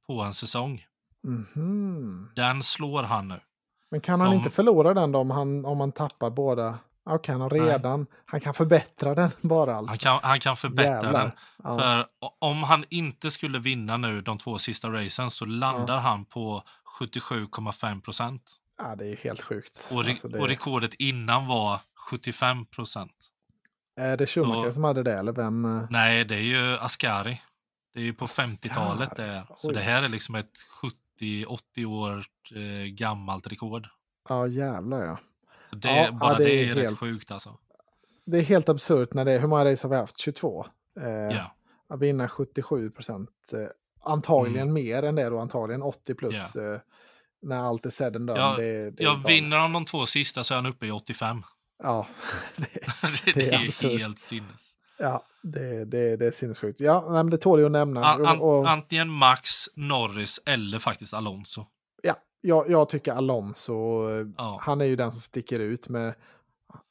på 0.06 0.20
en 0.20 0.34
säsong. 0.34 0.86
Mm. 1.24 2.30
Den 2.36 2.62
slår 2.62 3.02
han 3.02 3.28
nu. 3.28 3.40
Men 3.90 4.00
kan 4.00 4.18
Som... 4.18 4.26
han 4.26 4.36
inte 4.36 4.50
förlora 4.50 4.94
den 4.94 5.12
då 5.12 5.18
om 5.18 5.30
han, 5.30 5.64
om 5.64 5.80
han 5.80 5.92
tappar 5.92 6.30
båda? 6.30 6.78
Okej, 7.04 7.14
okay, 7.14 7.34
han 7.34 7.50
redan, 7.50 8.00
Nej. 8.00 8.08
han 8.24 8.40
kan 8.40 8.54
förbättra 8.54 9.14
den 9.14 9.30
bara 9.40 9.76
alltså. 9.76 9.90
Han 9.90 9.98
kan, 9.98 10.28
han 10.30 10.40
kan 10.40 10.56
förbättra 10.56 10.94
Jävlar. 10.94 11.22
den. 11.22 11.32
Ja. 11.62 11.78
För 11.78 12.06
om 12.38 12.62
han 12.62 12.84
inte 12.90 13.30
skulle 13.30 13.58
vinna 13.58 13.96
nu 13.96 14.22
de 14.22 14.38
två 14.38 14.58
sista 14.58 14.88
racen 14.88 15.30
så 15.30 15.44
landar 15.44 15.94
ja. 15.94 16.00
han 16.00 16.24
på 16.24 16.62
77,5 17.00 18.00
procent. 18.00 18.42
Ja, 18.78 18.96
det 18.96 19.04
är 19.04 19.08
ju 19.08 19.16
helt 19.16 19.42
sjukt. 19.42 19.90
Och, 19.92 20.04
re 20.04 20.10
alltså 20.10 20.28
det... 20.28 20.38
och 20.38 20.48
rekordet 20.48 20.94
innan 20.94 21.46
var 21.46 21.80
75 22.10 22.66
procent. 22.66 23.12
Är 23.96 24.16
det 24.16 24.26
Schumacher 24.26 24.68
så... 24.68 24.72
som 24.72 24.84
hade 24.84 25.02
det 25.02 25.12
eller 25.12 25.32
vem? 25.32 25.64
Eh? 25.64 25.86
Nej, 25.90 26.24
det 26.24 26.34
är 26.34 26.40
ju 26.40 26.76
Ascari. 26.78 27.40
Det 27.94 28.00
är 28.00 28.04
ju 28.04 28.14
på 28.14 28.26
50-talet 28.26 29.16
det 29.16 29.24
är. 29.24 29.46
Så 29.56 29.72
det 29.72 29.80
här 29.80 30.02
är 30.02 30.08
liksom 30.08 30.34
ett 30.34 30.52
70-80 31.20 31.84
år 31.84 32.24
eh, 32.54 32.86
gammalt 32.86 33.46
rekord. 33.46 33.88
Ja, 34.28 34.46
jävlar 34.46 35.04
ja. 35.04 35.18
Så 35.70 35.76
det, 35.76 35.88
ja, 35.88 36.12
bara 36.12 36.32
ja, 36.32 36.38
det, 36.38 36.44
det 36.44 36.62
är, 36.62 36.66
helt, 36.66 36.78
rätt 36.78 36.98
sjukt 36.98 37.30
alltså. 37.30 37.58
Det 38.26 38.38
är 38.38 38.42
helt 38.42 38.68
absurt 38.68 39.14
när 39.14 39.24
det 39.24 39.32
är, 39.32 39.40
hur 39.40 39.48
många 39.48 39.64
race 39.64 39.86
har 39.86 39.90
vi 39.90 39.96
haft? 39.96 40.20
22? 40.20 40.66
Eh, 41.00 41.08
ja. 41.08 41.56
Att 41.88 42.00
vinna 42.00 42.28
77 42.28 42.90
procent. 42.90 43.50
Eh, 43.52 43.66
antagligen 44.00 44.68
mm. 44.68 44.74
mer 44.74 45.02
än 45.02 45.14
det 45.14 45.28
då, 45.28 45.38
antagligen 45.38 45.82
80 45.82 46.14
plus. 46.14 46.56
Ja. 46.56 46.74
Eh, 46.74 46.80
när 47.42 47.56
allt 47.56 47.86
är 47.86 48.16
and 48.16 48.26
done. 48.26 48.40
Ja, 48.40 48.56
det, 48.56 48.90
det 48.90 49.02
ja 49.02 49.22
vinner 49.26 49.56
han 49.56 49.72
de 49.72 49.84
två 49.84 50.06
sista 50.06 50.44
så 50.44 50.54
är 50.54 50.56
han 50.56 50.66
uppe 50.66 50.86
i 50.86 50.90
85. 50.90 51.42
Ja, 51.82 52.06
det, 52.56 53.32
det, 53.32 53.48
är, 53.48 53.84
är 53.84 53.98
helt 53.98 54.20
sinnes. 54.20 54.76
Ja, 55.00 55.24
det, 55.42 55.84
det, 55.84 56.16
det 56.16 56.26
är 56.26 56.30
sinnessjukt. 56.30 56.80
Ja, 56.80 57.06
men 57.10 57.30
det 57.30 57.38
tål 57.38 57.60
ju 57.60 57.66
att 57.66 57.72
nämna. 57.72 58.04
An, 58.04 58.40
och, 58.40 58.58
och, 58.58 58.70
antingen 58.70 59.08
Max, 59.08 59.48
Norris 59.74 60.40
eller 60.46 60.78
faktiskt 60.78 61.14
Alonso. 61.14 61.66
Ja, 62.02 62.14
jag, 62.40 62.70
jag 62.70 62.88
tycker 62.88 63.12
Alonso, 63.12 64.10
ja. 64.36 64.58
han 64.62 64.80
är 64.80 64.84
ju 64.84 64.96
den 64.96 65.12
som 65.12 65.20
sticker 65.20 65.60
ut 65.60 65.88
med... 65.88 66.14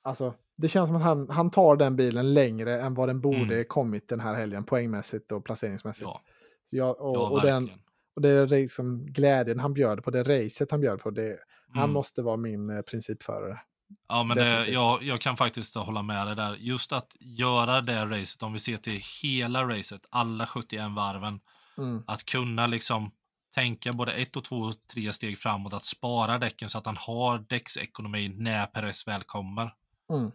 Alltså, 0.01 0.33
det 0.57 0.67
känns 0.67 0.87
som 0.87 0.95
att 0.95 1.01
han, 1.01 1.29
han 1.29 1.51
tar 1.51 1.75
den 1.75 1.95
bilen 1.95 2.33
längre 2.33 2.81
än 2.81 2.93
vad 2.93 3.09
den 3.09 3.21
borde 3.21 3.53
mm. 3.55 3.65
kommit 3.65 4.07
den 4.07 4.19
här 4.19 4.35
helgen 4.35 4.63
poängmässigt 4.63 5.31
och 5.31 5.45
placeringsmässigt. 5.45 6.09
Ja. 6.13 6.21
Så 6.65 6.77
jag, 6.77 7.01
och, 7.01 7.15
ja, 7.15 7.29
och, 7.29 7.41
den, 7.41 7.69
och 8.15 8.21
det 8.21 8.29
är 8.29 8.47
liksom 8.47 9.05
glädjen 9.05 9.59
han 9.59 9.73
bjöd 9.73 10.03
på, 10.03 10.11
det 10.11 10.23
racet 10.23 10.71
han 10.71 10.81
bjöd 10.81 10.99
på, 10.99 11.09
det, 11.09 11.27
mm. 11.27 11.39
han 11.73 11.89
måste 11.89 12.21
vara 12.21 12.37
min 12.37 12.69
eh, 12.69 12.81
principförare. 12.81 13.59
Ja, 14.07 14.23
men 14.23 14.37
det, 14.37 14.67
jag, 14.67 15.03
jag 15.03 15.21
kan 15.21 15.37
faktiskt 15.37 15.75
hålla 15.75 16.03
med 16.03 16.27
dig 16.27 16.35
där. 16.35 16.55
Just 16.55 16.91
att 16.91 17.15
göra 17.19 17.81
det 17.81 18.05
racet, 18.05 18.43
om 18.43 18.53
vi 18.53 18.59
ser 18.59 18.77
till 18.77 19.01
hela 19.21 19.63
racet, 19.67 20.05
alla 20.09 20.45
71 20.47 20.91
varven, 20.91 21.39
mm. 21.77 22.03
att 22.07 22.25
kunna 22.25 22.67
liksom 22.67 23.11
tänka 23.55 23.93
både 23.93 24.13
ett 24.13 24.35
och 24.35 24.43
två 24.43 24.55
och 24.55 24.87
tre 24.87 25.13
steg 25.13 25.39
framåt, 25.39 25.73
att 25.73 25.85
spara 25.85 26.37
däcken 26.37 26.69
så 26.69 26.77
att 26.77 26.85
han 26.85 26.97
har 26.97 27.37
däcksekonomi 27.37 28.29
när 28.29 28.65
Perez 28.65 29.07
väl 29.07 29.23
kommer. 29.23 29.73
Mm. 30.13 30.31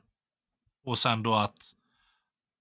Och 0.85 0.99
sen 0.99 1.23
då 1.23 1.35
att 1.35 1.75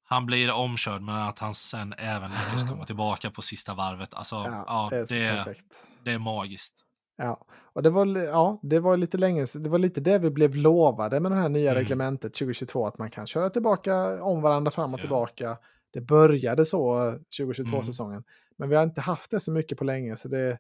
han 0.04 0.26
blir 0.26 0.52
omkörd, 0.52 1.02
men 1.02 1.16
att 1.16 1.40
han 1.40 1.54
sen 1.54 1.94
även 1.98 2.32
lyckas 2.32 2.70
komma 2.70 2.86
tillbaka 2.86 3.32
på 3.32 3.42
sista 3.42 3.74
varvet. 3.74 4.14
Alltså, 4.14 4.36
ja, 4.36 4.64
ja 4.68 4.90
det, 5.10 5.26
är 5.26 5.46
det, 5.46 5.56
det 6.04 6.12
är 6.12 6.20
magiskt. 6.20 6.83
Ja, 7.18 7.46
och 7.74 7.84
det 7.84 7.90
var, 7.90 8.18
ja, 8.18 8.60
det 8.62 8.80
var 8.80 8.98
lite 8.98 9.18
länge 9.18 9.46
Det 9.54 9.70
var 9.70 9.80
lite 9.80 10.02
det 10.02 10.20
vi 10.20 10.30
blev 10.30 10.56
lovade 10.56 11.20
med 11.20 11.32
det 11.32 11.36
här 11.36 11.50
nya 11.50 11.72
mm. 11.72 11.82
reglementet 11.82 12.34
2022, 12.34 12.88
att 12.88 12.98
man 12.98 13.10
kan 13.10 13.28
köra 13.28 13.50
tillbaka 13.50 14.24
om 14.24 14.42
varandra 14.42 14.72
fram 14.72 14.94
och 14.94 15.00
yeah. 15.00 15.02
tillbaka. 15.02 15.58
Det 15.94 16.02
började 16.02 16.66
så 16.66 17.12
2022-säsongen, 17.40 18.14
mm. 18.14 18.24
men 18.58 18.70
vi 18.70 18.76
har 18.76 18.84
inte 18.84 19.02
haft 19.02 19.32
det 19.32 19.40
så 19.40 19.52
mycket 19.52 19.78
på 19.78 19.84
länge, 19.84 20.16
så 20.16 20.28
det, 20.28 20.58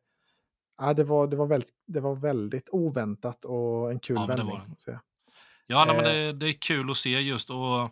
ja, 0.77 0.93
det, 0.93 1.03
var, 1.03 1.27
det, 1.27 1.35
var, 1.35 1.47
väldigt, 1.47 1.69
det 1.87 1.99
var 1.99 2.15
väldigt 2.15 2.69
oväntat 2.71 3.45
och 3.45 3.91
en 3.91 3.99
kul 3.99 4.15
ja, 4.15 4.25
vändning. 4.25 4.61
Det 4.85 4.99
ja, 5.67 5.85
nej, 5.85 5.95
men 5.95 6.05
det, 6.05 6.27
eh. 6.27 6.33
det, 6.33 6.49
är 6.49 6.53
kul 6.53 6.91
att 6.91 6.97
se 6.97 7.19
just. 7.19 7.49
och 7.49 7.89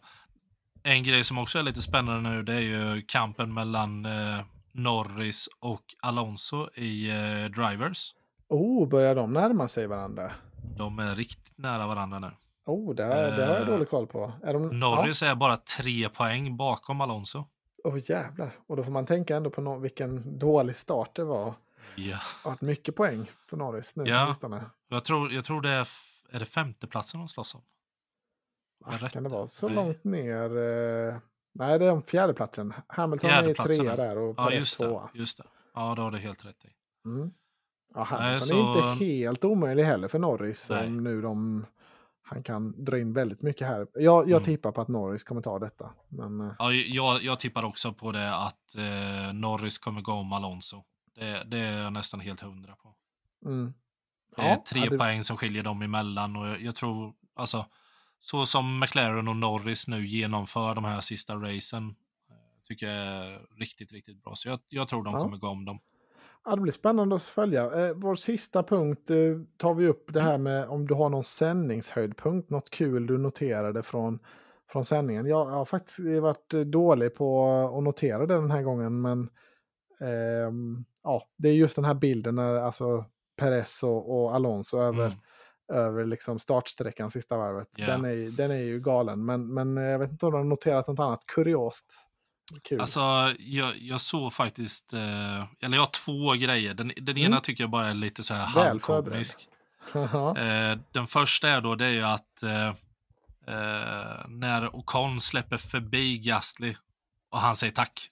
En 0.84 1.04
grej 1.04 1.24
som 1.24 1.38
också 1.38 1.60
är 1.60 1.64
lite 1.64 1.82
spännande 1.82 2.30
nu, 2.30 2.44
det 2.44 2.54
är 2.54 2.60
ju 2.60 3.02
kampen 3.02 3.54
mellan 3.54 4.06
eh, 4.06 4.40
Norris 4.72 5.50
och 5.60 5.84
Alonso 6.02 6.70
i 6.76 7.10
eh, 7.10 7.46
Drivers. 7.46 8.14
Oh, 8.52 8.88
börjar 8.88 9.16
de 9.16 9.34
närma 9.34 9.68
sig 9.68 9.88
varandra? 9.88 10.32
De 10.78 11.00
är 11.00 11.16
riktigt 11.16 11.58
nära 11.58 11.88
varandra 11.88 12.20
nu. 12.20 12.32
Oh, 12.66 12.96
det, 12.96 13.04
det 13.04 13.46
har 13.46 13.54
jag 13.54 13.68
dålig 13.68 13.90
koll 13.90 14.08
på. 14.08 14.32
Är 14.44 14.54
de... 14.54 14.80
Norris 14.80 15.22
ja. 15.22 15.28
är 15.28 15.36
bara 15.36 15.58
tre 15.58 16.10
poäng 16.10 16.58
bakom 16.58 17.02
Alonso. 17.02 17.46
Åh 17.84 17.96
oh, 17.96 18.00
jävlar. 18.10 18.56
Och 18.68 18.78
då 18.78 18.84
får 18.84 18.92
man 18.92 19.06
tänka 19.06 19.36
ändå 19.36 19.50
på 19.50 19.62
no 19.62 19.80
vilken 19.80 20.40
dålig 20.40 20.76
start 20.76 21.16
det 21.16 21.24
var. 21.24 21.46
Ja. 21.46 21.54
Det 21.96 22.14
har 22.44 22.52
varit 22.52 22.62
mycket 22.62 22.96
poäng 22.96 23.32
för 23.46 23.58
Norris 23.58 23.96
nu 23.96 24.04
ja. 24.04 24.28
sistone. 24.28 24.66
Jag 24.88 25.06
tror, 25.06 25.32
jag 25.32 25.44
tror 25.44 25.62
det 25.62 25.70
är, 25.70 25.88
är 26.32 26.40
det 26.40 26.46
femteplatsen 26.46 27.20
de 27.20 27.30
slåss 27.30 27.56
om. 27.56 27.62
Ah, 28.86 29.10
kan 29.10 29.24
det 29.24 29.30
vara 29.30 29.48
så 29.48 29.68
Nej. 29.68 29.76
långt 29.76 30.04
ner? 30.04 30.58
Eh... 30.58 31.18
Nej, 31.54 31.80
det 31.80 31.86
är 31.86 31.92
om 31.92 32.04
fjärdeplatsen. 32.04 32.74
Hamilton 32.88 33.30
fjärdeplatsen. 33.30 33.88
är 33.88 33.96
trea 33.96 33.96
där 33.96 34.18
och 34.18 34.36
ja, 34.38 34.52
just 34.52 34.80
det, 34.80 35.02
just 35.14 35.38
det. 35.38 35.44
Ja, 35.74 35.94
då 35.96 36.02
har 36.02 36.12
du 36.12 36.18
helt 36.18 36.46
rätt 36.46 36.66
i. 36.66 36.70
Mm. 37.06 37.32
Ja, 37.94 38.04
Hamilton 38.04 38.48
så... 38.48 38.54
är 38.54 38.68
inte 38.68 39.06
helt 39.06 39.44
omöjlig 39.44 39.84
heller 39.84 40.08
för 40.08 40.20
Norris. 40.20 40.70
Om 40.70 41.04
nu 41.04 41.22
de, 41.22 41.66
han 42.22 42.44
kan 42.44 42.84
dra 42.84 43.00
in 43.00 43.14
väldigt 43.14 43.42
mycket 43.42 43.68
här. 43.68 43.88
Jag, 43.94 44.04
jag 44.04 44.30
mm. 44.30 44.44
tippar 44.44 44.72
på 44.72 44.82
att 44.82 44.88
Norris 44.88 45.24
kommer 45.24 45.42
ta 45.42 45.60
detta. 45.60 45.90
Men... 46.10 46.42
Eh. 46.42 46.54
Ja, 46.60 46.74
jag, 46.74 47.24
jag 47.24 47.40
tippar 47.40 47.64
också 47.64 47.94
på 47.94 48.12
det 48.12 48.36
att 48.36 48.76
eh, 48.76 49.34
Norris 49.34 49.78
kommer 49.78 50.02
gå 50.02 50.12
om 50.12 50.34
Alonso. 50.34 50.84
Det, 51.16 51.44
det, 51.44 51.58
är 51.58 51.82
jag 51.82 51.94
nästan 51.94 52.20
helt 52.20 52.40
hundra 52.42 52.76
på. 52.76 52.96
Mm. 53.46 53.74
Det 54.36 54.42
är 54.42 54.56
tre 54.56 54.80
hade... 54.80 54.98
poäng 54.98 55.24
som 55.24 55.38
skiljer 55.38 55.64
dem 55.64 55.82
emellan 55.82 56.36
och 56.36 56.48
jag, 56.48 56.62
jag 56.62 56.76
tror, 56.76 57.14
alltså, 57.36 57.66
så 58.20 58.46
som 58.46 58.80
McLaren 58.80 59.28
och 59.28 59.36
Norris 59.36 59.88
nu 59.88 60.08
genomför 60.08 60.76
de 60.76 60.84
här 60.84 61.02
sista 61.02 61.36
racen 61.36 61.90
eh, 62.30 62.36
tycker 62.64 62.88
jag 62.88 62.96
är 62.96 63.40
riktigt, 63.60 63.92
riktigt 63.92 64.24
bra. 64.24 64.36
Så 64.36 64.50
jag, 64.50 64.60
jag 64.70 64.88
tror 64.88 65.04
de 65.04 65.14
ja. 65.14 65.20
kommer 65.24 65.38
gå 65.38 65.48
om 65.48 65.66
dem. 65.66 65.80
Ja, 66.46 66.56
det 66.56 66.62
blir 66.62 66.72
spännande 66.72 67.16
att 67.16 67.24
följa. 67.24 67.64
Eh, 67.64 67.94
vår 67.96 68.16
sista 68.16 68.64
punkt 68.64 69.10
eh, 69.10 69.18
tar 69.58 69.74
vi 69.74 69.88
upp 69.88 70.14
det 70.14 70.22
här 70.22 70.38
med 70.38 70.68
om 70.68 70.88
du 70.88 70.94
har 70.94 71.10
någon 71.10 71.24
sändningshöjdpunkt, 71.24 72.50
något 72.50 72.70
kul 72.70 73.08
du 73.08 73.18
noterade 73.18 73.84
från, 73.84 74.20
från 74.72 74.86
sändningen. 74.86 75.26
Jag, 75.26 75.48
jag 75.48 75.56
har 75.56 75.66
faktiskt 75.66 76.00
varit 76.22 76.50
dålig 76.50 77.16
på 77.16 77.48
att 77.78 77.84
notera 77.84 78.26
det 78.26 78.34
den 78.34 78.52
här 78.52 78.62
gången, 78.62 79.02
men 79.02 79.30
eh, 80.02 80.52
ja, 81.04 81.24
det 81.38 81.50
är 81.50 81.54
just 81.54 81.76
den 81.76 81.86
här 81.86 81.94
bilden 81.94 82.36
när 82.36 82.56
alltså 82.56 83.06
Perez 83.38 83.84
och, 83.84 84.22
och 84.22 84.36
Alonso 84.36 84.78
över, 84.78 85.06
mm. 85.06 85.18
över 85.74 86.06
liksom 86.06 86.40
startsträckan 86.40 87.10
sista 87.10 87.38
varvet. 87.38 87.80
Yeah. 87.80 87.92
Den, 87.92 88.12
är, 88.12 88.32
den 88.32 88.52
är 88.52 88.64
ju 88.64 88.80
galen, 88.80 89.26
men, 89.26 89.54
men 89.54 89.78
jag 89.78 90.00
vet 90.00 90.12
inte 90.12 90.26
om 90.26 90.32
du 90.32 90.38
har 90.38 90.46
noterat 90.46 90.88
något 90.88 91.00
annat 91.00 91.26
kuriost 91.26 91.94
Kul. 92.64 92.82
Alltså, 92.82 93.34
jag, 93.40 93.78
jag 93.78 94.02
såg 94.02 94.34
faktiskt, 94.34 94.94
eh, 94.94 95.44
eller 95.62 95.78
jag 95.78 95.82
har 95.82 95.92
två 95.92 96.34
grejer. 96.34 96.74
Den, 96.74 96.92
den 96.96 97.18
mm. 97.18 97.26
ena 97.26 97.40
tycker 97.40 97.64
jag 97.64 97.72
bara 97.72 97.88
är 97.88 97.94
lite 97.94 98.24
så 98.24 98.34
här 98.34 98.46
halvkomisk. 98.46 99.48
eh, 100.38 100.80
den 100.92 101.08
första 101.08 101.50
är 101.50 101.62
då, 101.62 101.76
det 101.76 101.86
är 101.86 101.90
ju 101.90 102.04
att 102.04 102.44
eh, 102.44 102.68
eh, 103.48 104.28
när 104.28 104.76
Ocon 104.76 105.22
släpper 105.22 105.58
förbi 105.58 106.18
Gastly 106.18 106.76
och 107.32 107.40
han 107.40 107.56
säger 107.56 107.74
tack. 107.74 108.10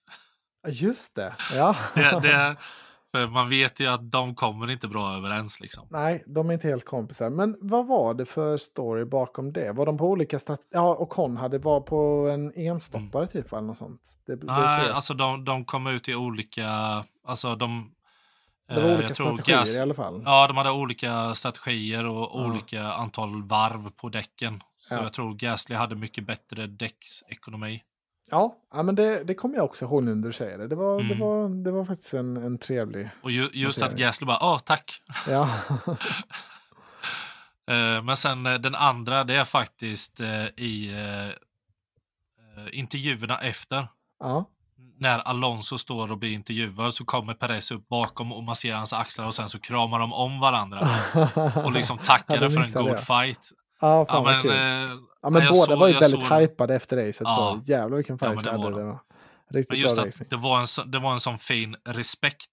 Just 0.68 1.16
det, 1.16 1.36
ja. 1.54 1.76
det, 1.96 2.20
det, 2.22 2.56
för 3.11 3.27
man 3.27 3.49
vet 3.49 3.80
ju 3.80 3.88
att 3.88 4.11
de 4.11 4.36
kommer 4.36 4.69
inte 4.69 4.88
bra 4.88 5.18
överens. 5.18 5.60
Liksom. 5.60 5.88
Nej, 5.90 6.23
de 6.27 6.49
är 6.49 6.53
inte 6.53 6.68
helt 6.68 6.86
kompisar. 6.86 7.30
Men 7.30 7.57
vad 7.61 7.88
var 7.88 8.14
det 8.14 8.26
för 8.26 8.57
story 8.57 9.06
bakom 9.06 9.53
det? 9.53 9.72
Var 9.72 9.86
de 9.86 9.98
på 9.98 10.10
olika 10.10 10.40
strategier? 10.40 10.81
Ja, 10.81 10.95
och 10.95 11.10
Con 11.10 11.38
hade 11.38 11.57
var 11.57 11.81
på 11.81 12.30
en 12.34 12.53
enstoppare 12.56 13.23
mm. 13.23 13.27
typ 13.27 13.53
eller 13.53 13.61
något 13.61 13.77
sånt? 13.77 14.02
Det, 14.26 14.44
Nej, 14.44 14.88
det 14.88 14.94
alltså 14.94 15.14
de, 15.14 15.45
de 15.45 15.65
kom 15.65 15.88
ut 15.88 16.10
i 16.10 16.15
olika... 16.15 16.69
Alltså 17.26 17.56
de... 17.56 17.91
Det 18.68 18.81
var 18.81 18.90
eh, 18.90 18.95
olika 18.95 19.14
strategier 19.14 19.57
gas, 19.57 19.80
i 19.80 19.81
alla 19.81 19.94
fall. 19.94 20.22
Ja, 20.26 20.48
de 20.48 20.57
hade 20.57 20.72
olika 20.72 21.36
strategier 21.36 22.06
och 22.06 22.30
ja. 22.34 22.45
olika 22.45 22.84
antal 22.84 23.44
varv 23.44 23.90
på 23.90 24.10
däcken. 24.10 24.64
Så 24.77 24.94
ja. 24.94 25.03
jag 25.03 25.14
tror 25.14 25.34
Gasly 25.34 25.76
hade 25.76 25.95
mycket 25.95 26.27
bättre 26.27 26.68
däcksekonomi. 26.68 27.84
Ja, 28.32 28.56
ja 28.74 28.84
men 28.84 28.96
det, 28.96 29.24
det 29.24 29.34
kommer 29.34 29.56
jag 29.56 29.66
också 29.66 29.86
ihåg 29.86 30.04
nu 30.04 30.16
när 30.16 30.28
du 30.28 30.34
säger 30.34 30.58
det. 30.58 30.68
Det 30.68 30.76
var, 30.76 31.00
mm. 31.00 31.08
det 31.08 31.16
var, 31.26 31.64
det 31.64 31.72
var 31.72 31.86
faktiskt 31.86 32.14
en, 32.14 32.38
en 32.38 32.58
trevlig... 32.58 33.10
Och 33.22 33.32
ju, 33.32 33.50
just 33.54 33.82
att 33.82 33.96
Gasly 33.96 34.26
bara, 34.26 34.38
ja 34.42 34.60
tack. 34.60 35.02
Ja. 35.28 35.50
Eh, 37.70 38.04
men 38.04 38.18
sen 38.18 38.46
eh, 38.46 38.54
den 38.54 38.76
andra, 38.76 39.24
det 39.24 39.36
är 39.36 39.46
faktiskt 39.46 40.20
eh, 40.20 40.46
i 40.46 40.96
intervjuerna 42.72 43.38
efter. 43.38 43.88
Ja. 44.20 44.46
När 44.98 45.20
Alonso 45.20 45.78
står 45.78 46.12
och 46.12 46.18
blir 46.18 46.34
intervjuad 46.34 46.94
så 46.94 47.06
kommer 47.06 47.34
Perez 47.34 47.72
upp 47.72 47.88
bakom 47.88 48.32
och 48.32 48.44
masserar 48.44 48.78
hans 48.78 48.94
axlar 48.94 49.28
och 49.28 49.36
sen 49.36 49.50
så 49.50 49.60
kramar 49.60 50.00
de 50.00 50.14
om 50.14 50.40
varandra. 50.40 50.90
och 51.66 51.72
liksom 51.72 51.98
tackar 51.98 52.42
ja, 52.42 52.50
för 52.50 52.80
en 52.80 52.86
god 52.86 53.00
fight. 53.00 53.52
Ja, 53.82 54.06
fan 54.06 54.24
ja, 54.26 54.32
men, 54.32 54.42
kul. 54.42 54.52
Eh, 54.52 54.58
ja, 55.22 55.30
men 55.30 55.48
båda 55.50 55.66
såg, 55.66 55.80
var 55.80 55.88
ju 55.88 55.94
väldigt 55.94 56.28
såg... 56.28 56.40
hypade 56.40 56.76
efter 56.76 56.98
racet. 56.98 57.22
Ja. 57.22 57.60
Så 57.66 57.72
jävlar 57.72 57.98
vilken 57.98 58.20
fight 58.20 58.46
ja. 58.46 58.52
Det 58.52 58.58
var 58.58 59.00
riktigt 59.50 59.70
men 59.70 59.80
just 59.80 59.96
bra 59.96 60.06
att 60.06 60.30
det 60.30 60.36
var, 60.36 60.60
en, 60.60 60.92
det 60.92 61.00
var 61.00 61.14
en 61.14 61.20
sån 61.20 61.38
fin 61.38 61.76
respekt 61.86 62.50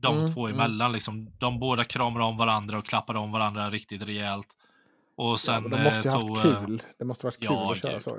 de 0.00 0.18
mm, 0.18 0.32
två 0.32 0.46
mm. 0.46 0.60
emellan. 0.60 0.86
Mm. 0.86 0.92
Liksom, 0.92 1.30
de 1.38 1.60
båda 1.60 1.84
kramade 1.84 2.24
om 2.24 2.36
varandra 2.36 2.78
och 2.78 2.84
klappade 2.84 3.18
om 3.18 3.32
varandra 3.32 3.70
riktigt 3.70 4.02
rejält. 4.02 4.48
Och 5.16 5.40
sen 5.40 5.62
ja, 5.62 5.76
de 5.76 5.84
måste 5.84 6.08
ju 6.08 6.14
eh, 6.14 6.20
tog, 6.20 6.36
haft 6.36 6.44
eh, 6.44 6.64
kul. 6.64 6.80
Det 6.98 7.04
måste 7.04 7.26
varit 7.26 7.38
kul 7.38 7.46
ja, 7.50 7.72
att 7.72 7.78
köra 7.78 8.00
så. 8.00 8.16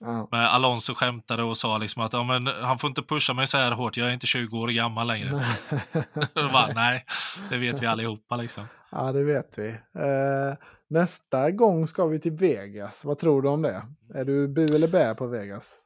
Ja. 0.00 0.28
Men 0.30 0.40
Alonso 0.40 0.94
skämtade 0.94 1.42
och 1.42 1.56
sa 1.56 1.78
liksom 1.78 2.02
att 2.02 2.12
ja, 2.12 2.22
men, 2.22 2.46
han 2.46 2.78
får 2.78 2.88
inte 2.88 3.02
pusha 3.02 3.34
mig 3.34 3.46
så 3.46 3.56
här 3.56 3.72
hårt, 3.72 3.96
jag 3.96 4.08
är 4.08 4.12
inte 4.12 4.26
20 4.26 4.58
år 4.58 4.68
gammal 4.68 5.06
längre. 5.06 5.30
bara, 6.34 6.72
nej, 6.74 7.04
det 7.50 7.56
vet 7.58 7.82
vi 7.82 7.86
allihopa 7.86 8.36
liksom. 8.36 8.64
Ja, 8.90 9.12
det 9.12 9.24
vet 9.24 9.58
vi. 9.58 9.68
Uh, 9.68 10.56
nästa 10.88 11.50
gång 11.50 11.86
ska 11.86 12.06
vi 12.06 12.18
till 12.18 12.32
Vegas. 12.32 13.04
Vad 13.04 13.18
tror 13.18 13.42
du 13.42 13.48
om 13.48 13.62
det? 13.62 13.82
Är 14.14 14.24
du 14.24 14.48
bu 14.48 14.74
eller 14.74 14.88
bä 14.88 15.14
på 15.14 15.26
Vegas? 15.26 15.80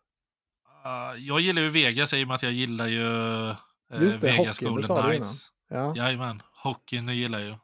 Uh, 0.86 1.24
jag 1.24 1.40
gillar 1.40 1.62
ju 1.62 1.68
Vegas 1.68 2.14
i 2.14 2.24
och 2.24 2.28
med 2.28 2.34
att 2.34 2.42
jag 2.42 2.52
gillar 2.52 2.88
ju 2.88 3.04
uh, 3.04 3.56
Just 4.02 4.20
det, 4.20 4.26
Vegas 4.26 4.60
hockeyn, 4.60 4.74
Golden 4.74 5.02
Knights. 5.02 5.48
Ja. 5.68 5.96
Jajamän, 5.96 6.42
hockeyn 6.62 7.08
gillar 7.08 7.38
jag 7.38 7.48
ju. 7.48 7.54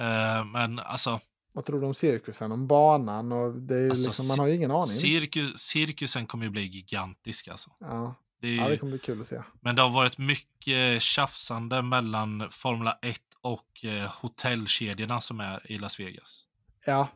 Uh, 0.00 0.44
men 0.44 0.78
alltså 0.78 1.20
vad 1.54 1.64
tror 1.64 1.80
du 1.80 1.86
om 1.86 1.94
cirkusen, 1.94 2.52
om 2.52 2.66
banan? 2.66 3.32
Och 3.32 3.54
det 3.54 3.76
är 3.76 3.90
alltså, 3.90 4.06
liksom, 4.06 4.28
man 4.28 4.38
har 4.38 4.46
ju 4.46 4.54
ingen 4.54 4.70
aning. 4.70 4.86
Cirkus, 4.86 5.58
cirkusen 5.58 6.26
kommer 6.26 6.44
ju 6.44 6.50
bli 6.50 6.62
gigantisk 6.62 7.48
alltså. 7.48 7.70
Ja. 7.80 8.14
Det, 8.40 8.48
är, 8.48 8.56
ja, 8.56 8.68
det 8.68 8.78
kommer 8.78 8.90
bli 8.90 8.98
kul 8.98 9.20
att 9.20 9.26
se. 9.26 9.42
Men 9.60 9.76
det 9.76 9.82
har 9.82 9.88
varit 9.88 10.18
mycket 10.18 11.02
tjafsande 11.02 11.82
mellan 11.82 12.48
Formula 12.50 12.98
1 13.02 13.20
och 13.44 13.84
eh, 13.84 14.10
hotellkedjorna 14.20 15.20
som 15.20 15.40
är 15.40 15.72
i 15.72 15.78
Las 15.78 16.00
Vegas. 16.00 16.46
Ja. 16.86 17.08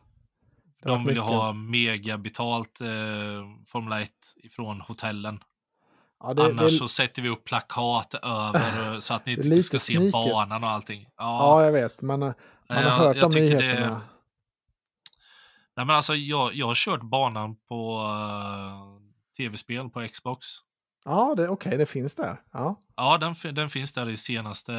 De 0.83 0.99
vill 0.99 1.07
mycket... 1.07 1.23
ha 1.23 1.53
mega 1.53 2.17
betalt 2.17 2.81
eh, 2.81 2.87
Formula 3.67 4.01
1 4.01 4.11
ifrån 4.35 4.81
hotellen. 4.81 5.43
Ja, 6.19 6.33
det, 6.33 6.45
Annars 6.45 6.71
det... 6.71 6.77
så 6.77 6.87
sätter 6.87 7.21
vi 7.21 7.29
upp 7.29 7.43
plakat 7.43 8.13
över 8.13 8.93
eh, 8.93 8.99
så 8.99 9.13
att 9.13 9.25
ni 9.25 9.31
inte 9.31 9.63
ska 9.63 9.79
se 9.79 9.93
sniket. 9.93 10.11
banan 10.11 10.63
och 10.63 10.69
allting. 10.69 11.05
Ja, 11.17 11.59
ja 11.59 11.65
jag 11.65 11.71
vet. 11.71 12.01
Man, 12.01 12.19
man 12.19 12.33
har 12.67 12.83
ja, 12.83 12.89
hört 12.89 13.23
om 13.23 13.31
nyheterna. 13.31 13.89
Det 13.89 14.01
Nej, 15.75 15.85
men 15.85 15.95
alltså, 15.95 16.15
jag, 16.15 16.55
jag 16.55 16.67
har 16.67 16.75
kört 16.75 17.01
banan 17.01 17.55
på 17.55 18.01
uh, 18.01 18.99
tv-spel 19.37 19.89
på 19.89 20.07
Xbox. 20.07 20.47
Ja, 21.05 21.31
okej, 21.31 21.49
okay, 21.49 21.77
det 21.77 21.85
finns 21.85 22.15
där. 22.15 22.41
Ja, 22.51 22.81
ja 22.95 23.17
den, 23.17 23.55
den 23.55 23.69
finns 23.69 23.93
där 23.93 24.09
i 24.09 24.17
senaste 24.17 24.73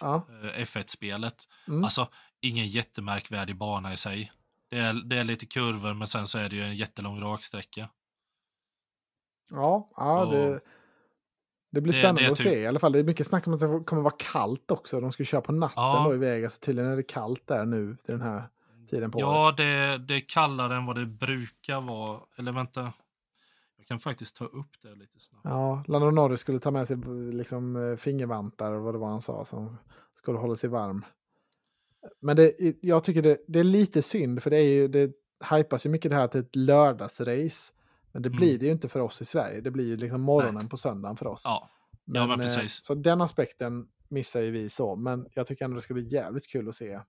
ja. 0.00 0.26
uh, 0.42 0.48
F1-spelet. 0.48 1.36
Mm. 1.68 1.84
Alltså, 1.84 2.08
ingen 2.40 2.66
jättemärkvärdig 2.66 3.56
bana 3.56 3.92
i 3.92 3.96
sig. 3.96 4.32
Det 4.70 4.78
är, 4.78 5.08
det 5.08 5.18
är 5.18 5.24
lite 5.24 5.46
kurvor, 5.46 5.94
men 5.94 6.08
sen 6.08 6.26
så 6.26 6.38
är 6.38 6.48
det 6.48 6.56
ju 6.56 6.62
en 6.62 6.76
jättelång 6.76 7.20
raksträcka. 7.20 7.88
Ja, 9.50 9.90
ja 9.96 10.24
det, 10.24 10.60
det 11.72 11.80
blir 11.80 11.92
spännande 11.92 12.20
det, 12.20 12.26
det 12.26 12.32
att 12.32 12.38
typ... 12.38 12.46
se 12.46 12.58
i 12.58 12.66
alla 12.66 12.78
fall. 12.78 12.92
Det 12.92 12.98
är 12.98 13.04
mycket 13.04 13.26
snack 13.26 13.46
om 13.46 13.54
att 13.54 13.60
det 13.60 13.84
kommer 13.84 14.02
vara 14.02 14.14
kallt 14.18 14.70
också. 14.70 15.00
De 15.00 15.12
ska 15.12 15.24
köra 15.24 15.40
på 15.40 15.52
natten 15.52 15.82
ja. 15.82 16.04
då 16.04 16.14
i 16.14 16.18
Vegas. 16.18 16.58
Tydligen 16.58 16.90
är 16.90 16.96
det 16.96 17.02
kallt 17.02 17.46
där 17.46 17.64
nu, 17.64 17.96
den 18.06 18.20
här 18.20 18.48
tiden 18.86 19.10
på 19.10 19.20
ja, 19.20 19.46
året. 19.46 19.56
det, 19.56 19.98
det 19.98 20.14
är 20.14 20.28
kallare 20.28 20.76
än 20.76 20.86
vad 20.86 20.96
det 20.96 21.06
brukar 21.06 21.80
vara. 21.80 22.20
Eller 22.38 22.52
vänta, 22.52 22.92
jag 23.84 23.88
kan 23.88 24.00
faktiskt 24.00 24.36
ta 24.36 24.44
upp 24.44 24.82
det 24.82 24.94
lite 24.94 25.20
snabbt. 25.20 25.44
Ja, 25.44 25.84
Lando 25.88 26.10
Norris 26.10 26.40
skulle 26.40 26.58
ta 26.58 26.70
med 26.70 26.88
sig 26.88 26.96
liksom, 27.32 27.76
eh, 27.76 27.96
fingervantar 27.96 28.72
och 28.72 28.82
vad 28.82 28.94
det 28.94 28.98
var 28.98 29.08
han 29.08 29.22
sa. 29.22 29.44
Han 29.50 29.76
skulle 30.14 30.38
hålla 30.38 30.56
sig 30.56 30.70
varm. 30.70 31.04
Men 32.20 32.36
det, 32.36 32.54
jag 32.80 33.04
tycker 33.04 33.22
det, 33.22 33.38
det 33.48 33.60
är 33.60 33.64
lite 33.64 34.02
synd, 34.02 34.42
för 34.42 34.50
det, 34.50 34.56
är 34.56 34.74
ju, 34.74 34.88
det 34.88 35.12
hypas 35.50 35.86
ju 35.86 35.90
mycket 35.90 36.10
det 36.10 36.16
här 36.16 36.28
till 36.28 36.40
ett 36.40 36.56
lördagsrace. 36.56 37.72
Men 38.12 38.22
det 38.22 38.30
blir 38.30 38.48
mm. 38.48 38.58
det 38.58 38.66
ju 38.66 38.72
inte 38.72 38.88
för 38.88 39.00
oss 39.00 39.22
i 39.22 39.24
Sverige. 39.24 39.60
Det 39.60 39.70
blir 39.70 39.86
ju 39.86 39.96
liksom 39.96 40.20
morgonen 40.20 40.54
Nej. 40.54 40.68
på 40.68 40.76
söndagen 40.76 41.16
för 41.16 41.26
oss. 41.26 41.42
Ja, 41.44 41.70
men, 42.04 42.22
ja, 42.22 42.26
men 42.26 42.40
eh, 42.40 42.46
precis. 42.46 42.84
Så 42.84 42.94
den 42.94 43.20
aspekten 43.20 43.88
missar 44.08 44.40
ju 44.40 44.50
vi 44.50 44.68
så. 44.68 44.96
Men 44.96 45.26
jag 45.34 45.46
tycker 45.46 45.64
ändå 45.64 45.74
det 45.74 45.82
ska 45.82 45.94
bli 45.94 46.08
jävligt 46.08 46.48
kul 46.48 46.68
att 46.68 46.74
se 46.74 47.00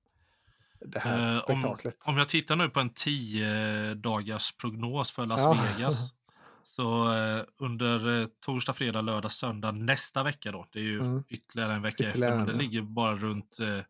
det 0.79 0.99
här 0.99 1.35
uh, 1.35 1.41
spektaklet. 1.41 1.95
Om, 2.07 2.13
om, 2.13 2.17
jag 2.17 2.29
tittar 2.29 2.55
nu 2.55 2.69
på 2.69 2.79
en 2.79 2.89
tio 2.89 3.93
dagars 3.93 4.51
prognos 4.51 5.11
för 5.11 5.25
Las 5.25 5.41
ja. 5.41 5.57
Vegas. 5.77 6.13
Så 6.67 7.13
eh, 7.13 7.43
under 7.57 8.21
eh, 8.21 8.27
torsdag, 8.45 8.73
fredag, 8.73 9.01
lördag, 9.01 9.31
söndag 9.31 9.71
nästa 9.71 10.23
vecka 10.23 10.51
då. 10.51 10.65
Det 10.71 10.79
är 10.79 10.83
ju 10.83 10.99
mm. 10.99 11.23
ytterligare 11.27 11.73
en 11.73 11.81
vecka 11.81 12.09
ytterligare 12.09 12.33
efter. 12.33 12.45
Men 12.45 12.57
det 12.57 12.63
ligger 12.63 12.81
bara 12.81 13.15
runt 13.15 13.59
eh, 13.59 13.85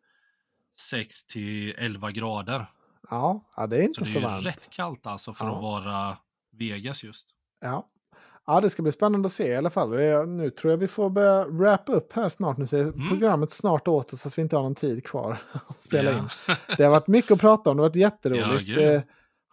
6 0.78 1.26
till 1.26 1.76
11 1.78 2.12
grader. 2.12 2.66
Ja, 3.10 3.46
ja 3.56 3.68
det 3.68 3.78
är 3.78 3.82
inte 3.82 4.00
så, 4.00 4.06
så 4.06 4.20
det 4.20 4.26
är 4.26 4.30
varmt. 4.30 4.46
rätt 4.46 4.70
kallt 4.70 5.08
alltså 5.08 5.34
för 5.34 5.46
ja. 5.46 5.56
att 5.56 5.62
vara 5.62 6.18
Vegas 6.52 7.04
just. 7.04 7.28
Ja. 7.62 7.90
Ja, 8.48 8.62
det 8.62 8.70
ska 8.70 8.84
bli 8.84 8.92
spännande 8.92 9.26
att 9.26 9.32
se 9.32 9.48
i 9.48 9.56
alla 9.56 9.70
fall. 9.70 9.90
Nu 10.28 10.50
tror 10.50 10.72
jag 10.72 10.78
vi 10.78 10.88
får 10.88 11.10
börja 11.10 11.46
wrap 11.46 11.90
upp 11.90 12.14
här 12.14 12.30
snart. 12.30 12.58
Nu 12.58 12.68
ser 12.68 12.82
mm. 12.82 13.10
programmet 13.10 13.52
snart 13.52 13.88
åt 13.88 14.14
oss 14.14 14.22
så 14.22 14.28
att 14.28 14.38
vi 14.38 14.42
inte 14.42 14.56
har 14.56 14.64
någon 14.64 14.76
tid 14.76 15.04
kvar 15.04 15.38
att 15.68 15.82
spela 15.82 16.12
yeah. 16.12 16.24
in. 16.24 16.30
Det 16.78 16.84
har 16.84 16.92
varit 16.92 17.08
mycket 17.08 17.32
att 17.32 17.40
prata 17.40 17.70
om, 17.70 17.78
det 17.78 17.84
har 17.84 17.90
varit 17.90 17.96
jätteroligt. 18.14 18.82
Ja, 18.82 19.02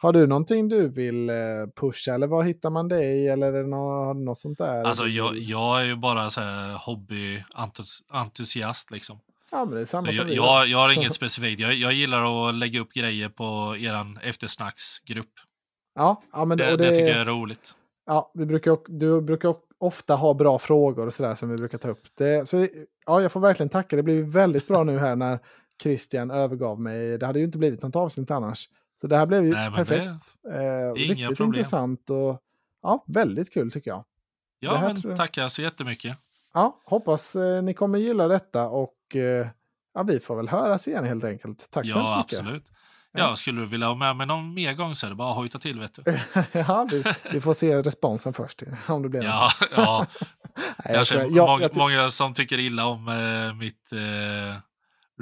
har 0.02 0.12
du 0.12 0.26
någonting 0.26 0.68
du 0.68 0.88
vill 0.88 1.30
eh, 1.30 1.36
pusha 1.80 2.14
eller 2.14 2.26
vad 2.26 2.46
hittar 2.46 2.70
man 2.70 2.88
dig 2.88 3.28
eller 3.28 3.52
är 3.52 3.64
något, 3.64 4.16
något 4.16 4.38
sånt 4.38 4.58
där? 4.58 4.84
Alltså 4.84 5.06
jag, 5.06 5.38
jag 5.38 5.80
är 5.80 5.84
ju 5.84 5.96
bara 5.96 6.30
så 6.30 6.40
här 6.40 6.76
hobbyentusiast 6.76 8.90
liksom. 8.90 9.20
Ja, 9.50 9.64
men 9.64 9.74
det 9.74 9.80
är 9.80 9.84
samma 9.84 10.06
så 10.06 10.12
som 10.12 10.28
jag, 10.28 10.36
jag, 10.36 10.68
jag, 10.68 10.78
har 10.78 10.92
inget 10.92 11.14
specifikt. 11.22 11.60
Jag, 11.60 11.74
jag 11.74 11.92
gillar 11.92 12.48
att 12.48 12.54
lägga 12.54 12.80
upp 12.80 12.92
grejer 12.92 13.28
på 13.28 13.76
eran 13.76 14.18
eftersnacksgrupp. 14.22 15.32
Ja, 15.94 16.22
ja 16.32 16.44
men 16.44 16.58
det, 16.58 16.64
det, 16.64 16.76
det 16.76 16.90
tycker 16.90 17.08
jag 17.08 17.20
är 17.20 17.24
roligt. 17.24 17.74
Ja, 18.06 18.32
vi 18.34 18.46
brukar, 18.46 18.78
du 18.86 19.20
brukar 19.20 19.54
ofta 19.78 20.14
ha 20.14 20.34
bra 20.34 20.58
frågor 20.58 21.06
och 21.06 21.14
sådär 21.14 21.34
som 21.34 21.50
vi 21.50 21.56
brukar 21.56 21.78
ta 21.78 21.88
upp. 21.88 22.02
Det, 22.18 22.48
så, 22.48 22.66
ja, 23.06 23.22
jag 23.22 23.32
får 23.32 23.40
verkligen 23.40 23.70
tacka. 23.70 23.96
Det 23.96 24.02
blev 24.02 24.24
väldigt 24.24 24.68
bra 24.68 24.84
nu 24.84 24.98
här 24.98 25.16
när 25.16 25.38
Christian 25.82 26.30
övergav 26.30 26.80
mig. 26.80 27.18
Det 27.18 27.26
hade 27.26 27.38
ju 27.38 27.44
inte 27.44 27.58
blivit 27.58 27.82
något 27.82 27.96
avsnitt 27.96 28.30
annars. 28.30 28.68
Så 29.02 29.08
det 29.08 29.16
här 29.16 29.26
blev 29.26 29.44
ju 29.44 29.50
Nej, 29.50 29.70
perfekt. 29.70 30.10
Eh, 30.52 30.94
riktigt 30.94 31.26
problem. 31.26 31.48
intressant 31.48 32.10
och 32.10 32.42
ja, 32.82 33.04
väldigt 33.06 33.52
kul 33.52 33.72
tycker 33.72 33.90
jag. 33.90 34.04
Ja, 34.60 34.80
men 34.80 34.96
jag... 35.02 35.16
tackar 35.16 35.48
så 35.48 35.62
jättemycket. 35.62 36.18
Ja, 36.54 36.80
hoppas 36.84 37.36
eh, 37.36 37.62
ni 37.62 37.74
kommer 37.74 37.98
gilla 37.98 38.28
detta 38.28 38.68
och 38.68 39.16
eh, 39.16 39.46
ja, 39.94 40.02
vi 40.02 40.20
får 40.20 40.36
väl 40.36 40.48
höras 40.48 40.88
igen 40.88 41.04
helt 41.04 41.24
enkelt. 41.24 41.70
Tack 41.70 41.86
ja, 41.86 41.92
så 41.92 42.16
mycket. 42.18 42.38
Absolut. 42.38 42.64
Ja, 43.12 43.36
skulle 43.36 43.60
du 43.60 43.66
vilja 43.66 43.86
ha 43.86 43.94
med 43.94 44.16
mig 44.16 44.26
någon 44.26 44.54
mer 44.54 44.72
gång 44.72 44.94
så 44.94 45.06
är 45.06 45.10
det 45.10 45.16
bara 45.16 45.30
att 45.30 45.36
hojta 45.36 45.58
till. 45.58 45.80
Vet 45.80 45.94
du. 45.94 46.18
ja, 46.52 46.86
vi, 46.90 47.04
vi, 47.32 47.40
får 47.40 47.54
se 47.54 47.82
responsen 47.82 48.32
först. 48.32 48.62
Om 48.88 49.02
det 49.02 49.08
blir 49.08 49.22
ja, 49.22 49.52
ja. 49.76 50.06
Nej, 50.84 50.94
jag 50.94 51.06
känner 51.06 51.22
jag, 51.30 51.48
många, 51.48 51.62
jag, 51.62 51.76
många, 51.76 52.10
som 52.10 52.34
tycker 52.34 52.58
illa 52.58 52.86
om 52.86 53.08
äh, 53.08 53.54
mitt 53.54 53.92
äh, 53.92 54.56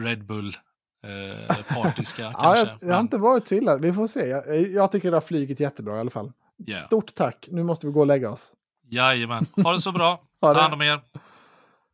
Red 0.05 0.27
Bull 0.27 0.57
äh, 1.03 1.83
partiska. 1.83 2.23
ja, 2.39 2.57
jag, 2.57 2.69
jag, 2.81 2.95
har 2.95 3.01
inte 3.01 3.19
varit 3.19 3.49
så 3.49 3.55
illa. 3.55 3.77
Vi 3.77 3.93
får 3.93 4.07
se. 4.07 4.27
Jag, 4.27 4.63
jag 4.71 4.93
tycker 4.93 5.11
det 5.11 5.17
har 5.17 5.21
flugit 5.21 5.61
jättebra 5.61 5.97
i 5.97 6.01
alla 6.01 6.11
fall. 6.11 6.33
Yeah. 6.67 6.81
Stort 6.81 7.15
tack. 7.15 7.49
Nu 7.51 7.63
måste 7.63 7.87
vi 7.87 7.93
gå 7.93 8.01
och 8.01 8.07
lägga 8.07 8.31
oss. 8.31 8.53
Jajamän. 8.89 9.47
Ha 9.65 9.73
det 9.73 9.81
så 9.81 9.93
bra. 9.93 10.23
Ta 10.41 10.61
hand 10.61 10.75
om 10.75 10.83
er. 10.83 11.01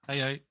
Hej, 0.06 0.20
hej. 0.20 0.42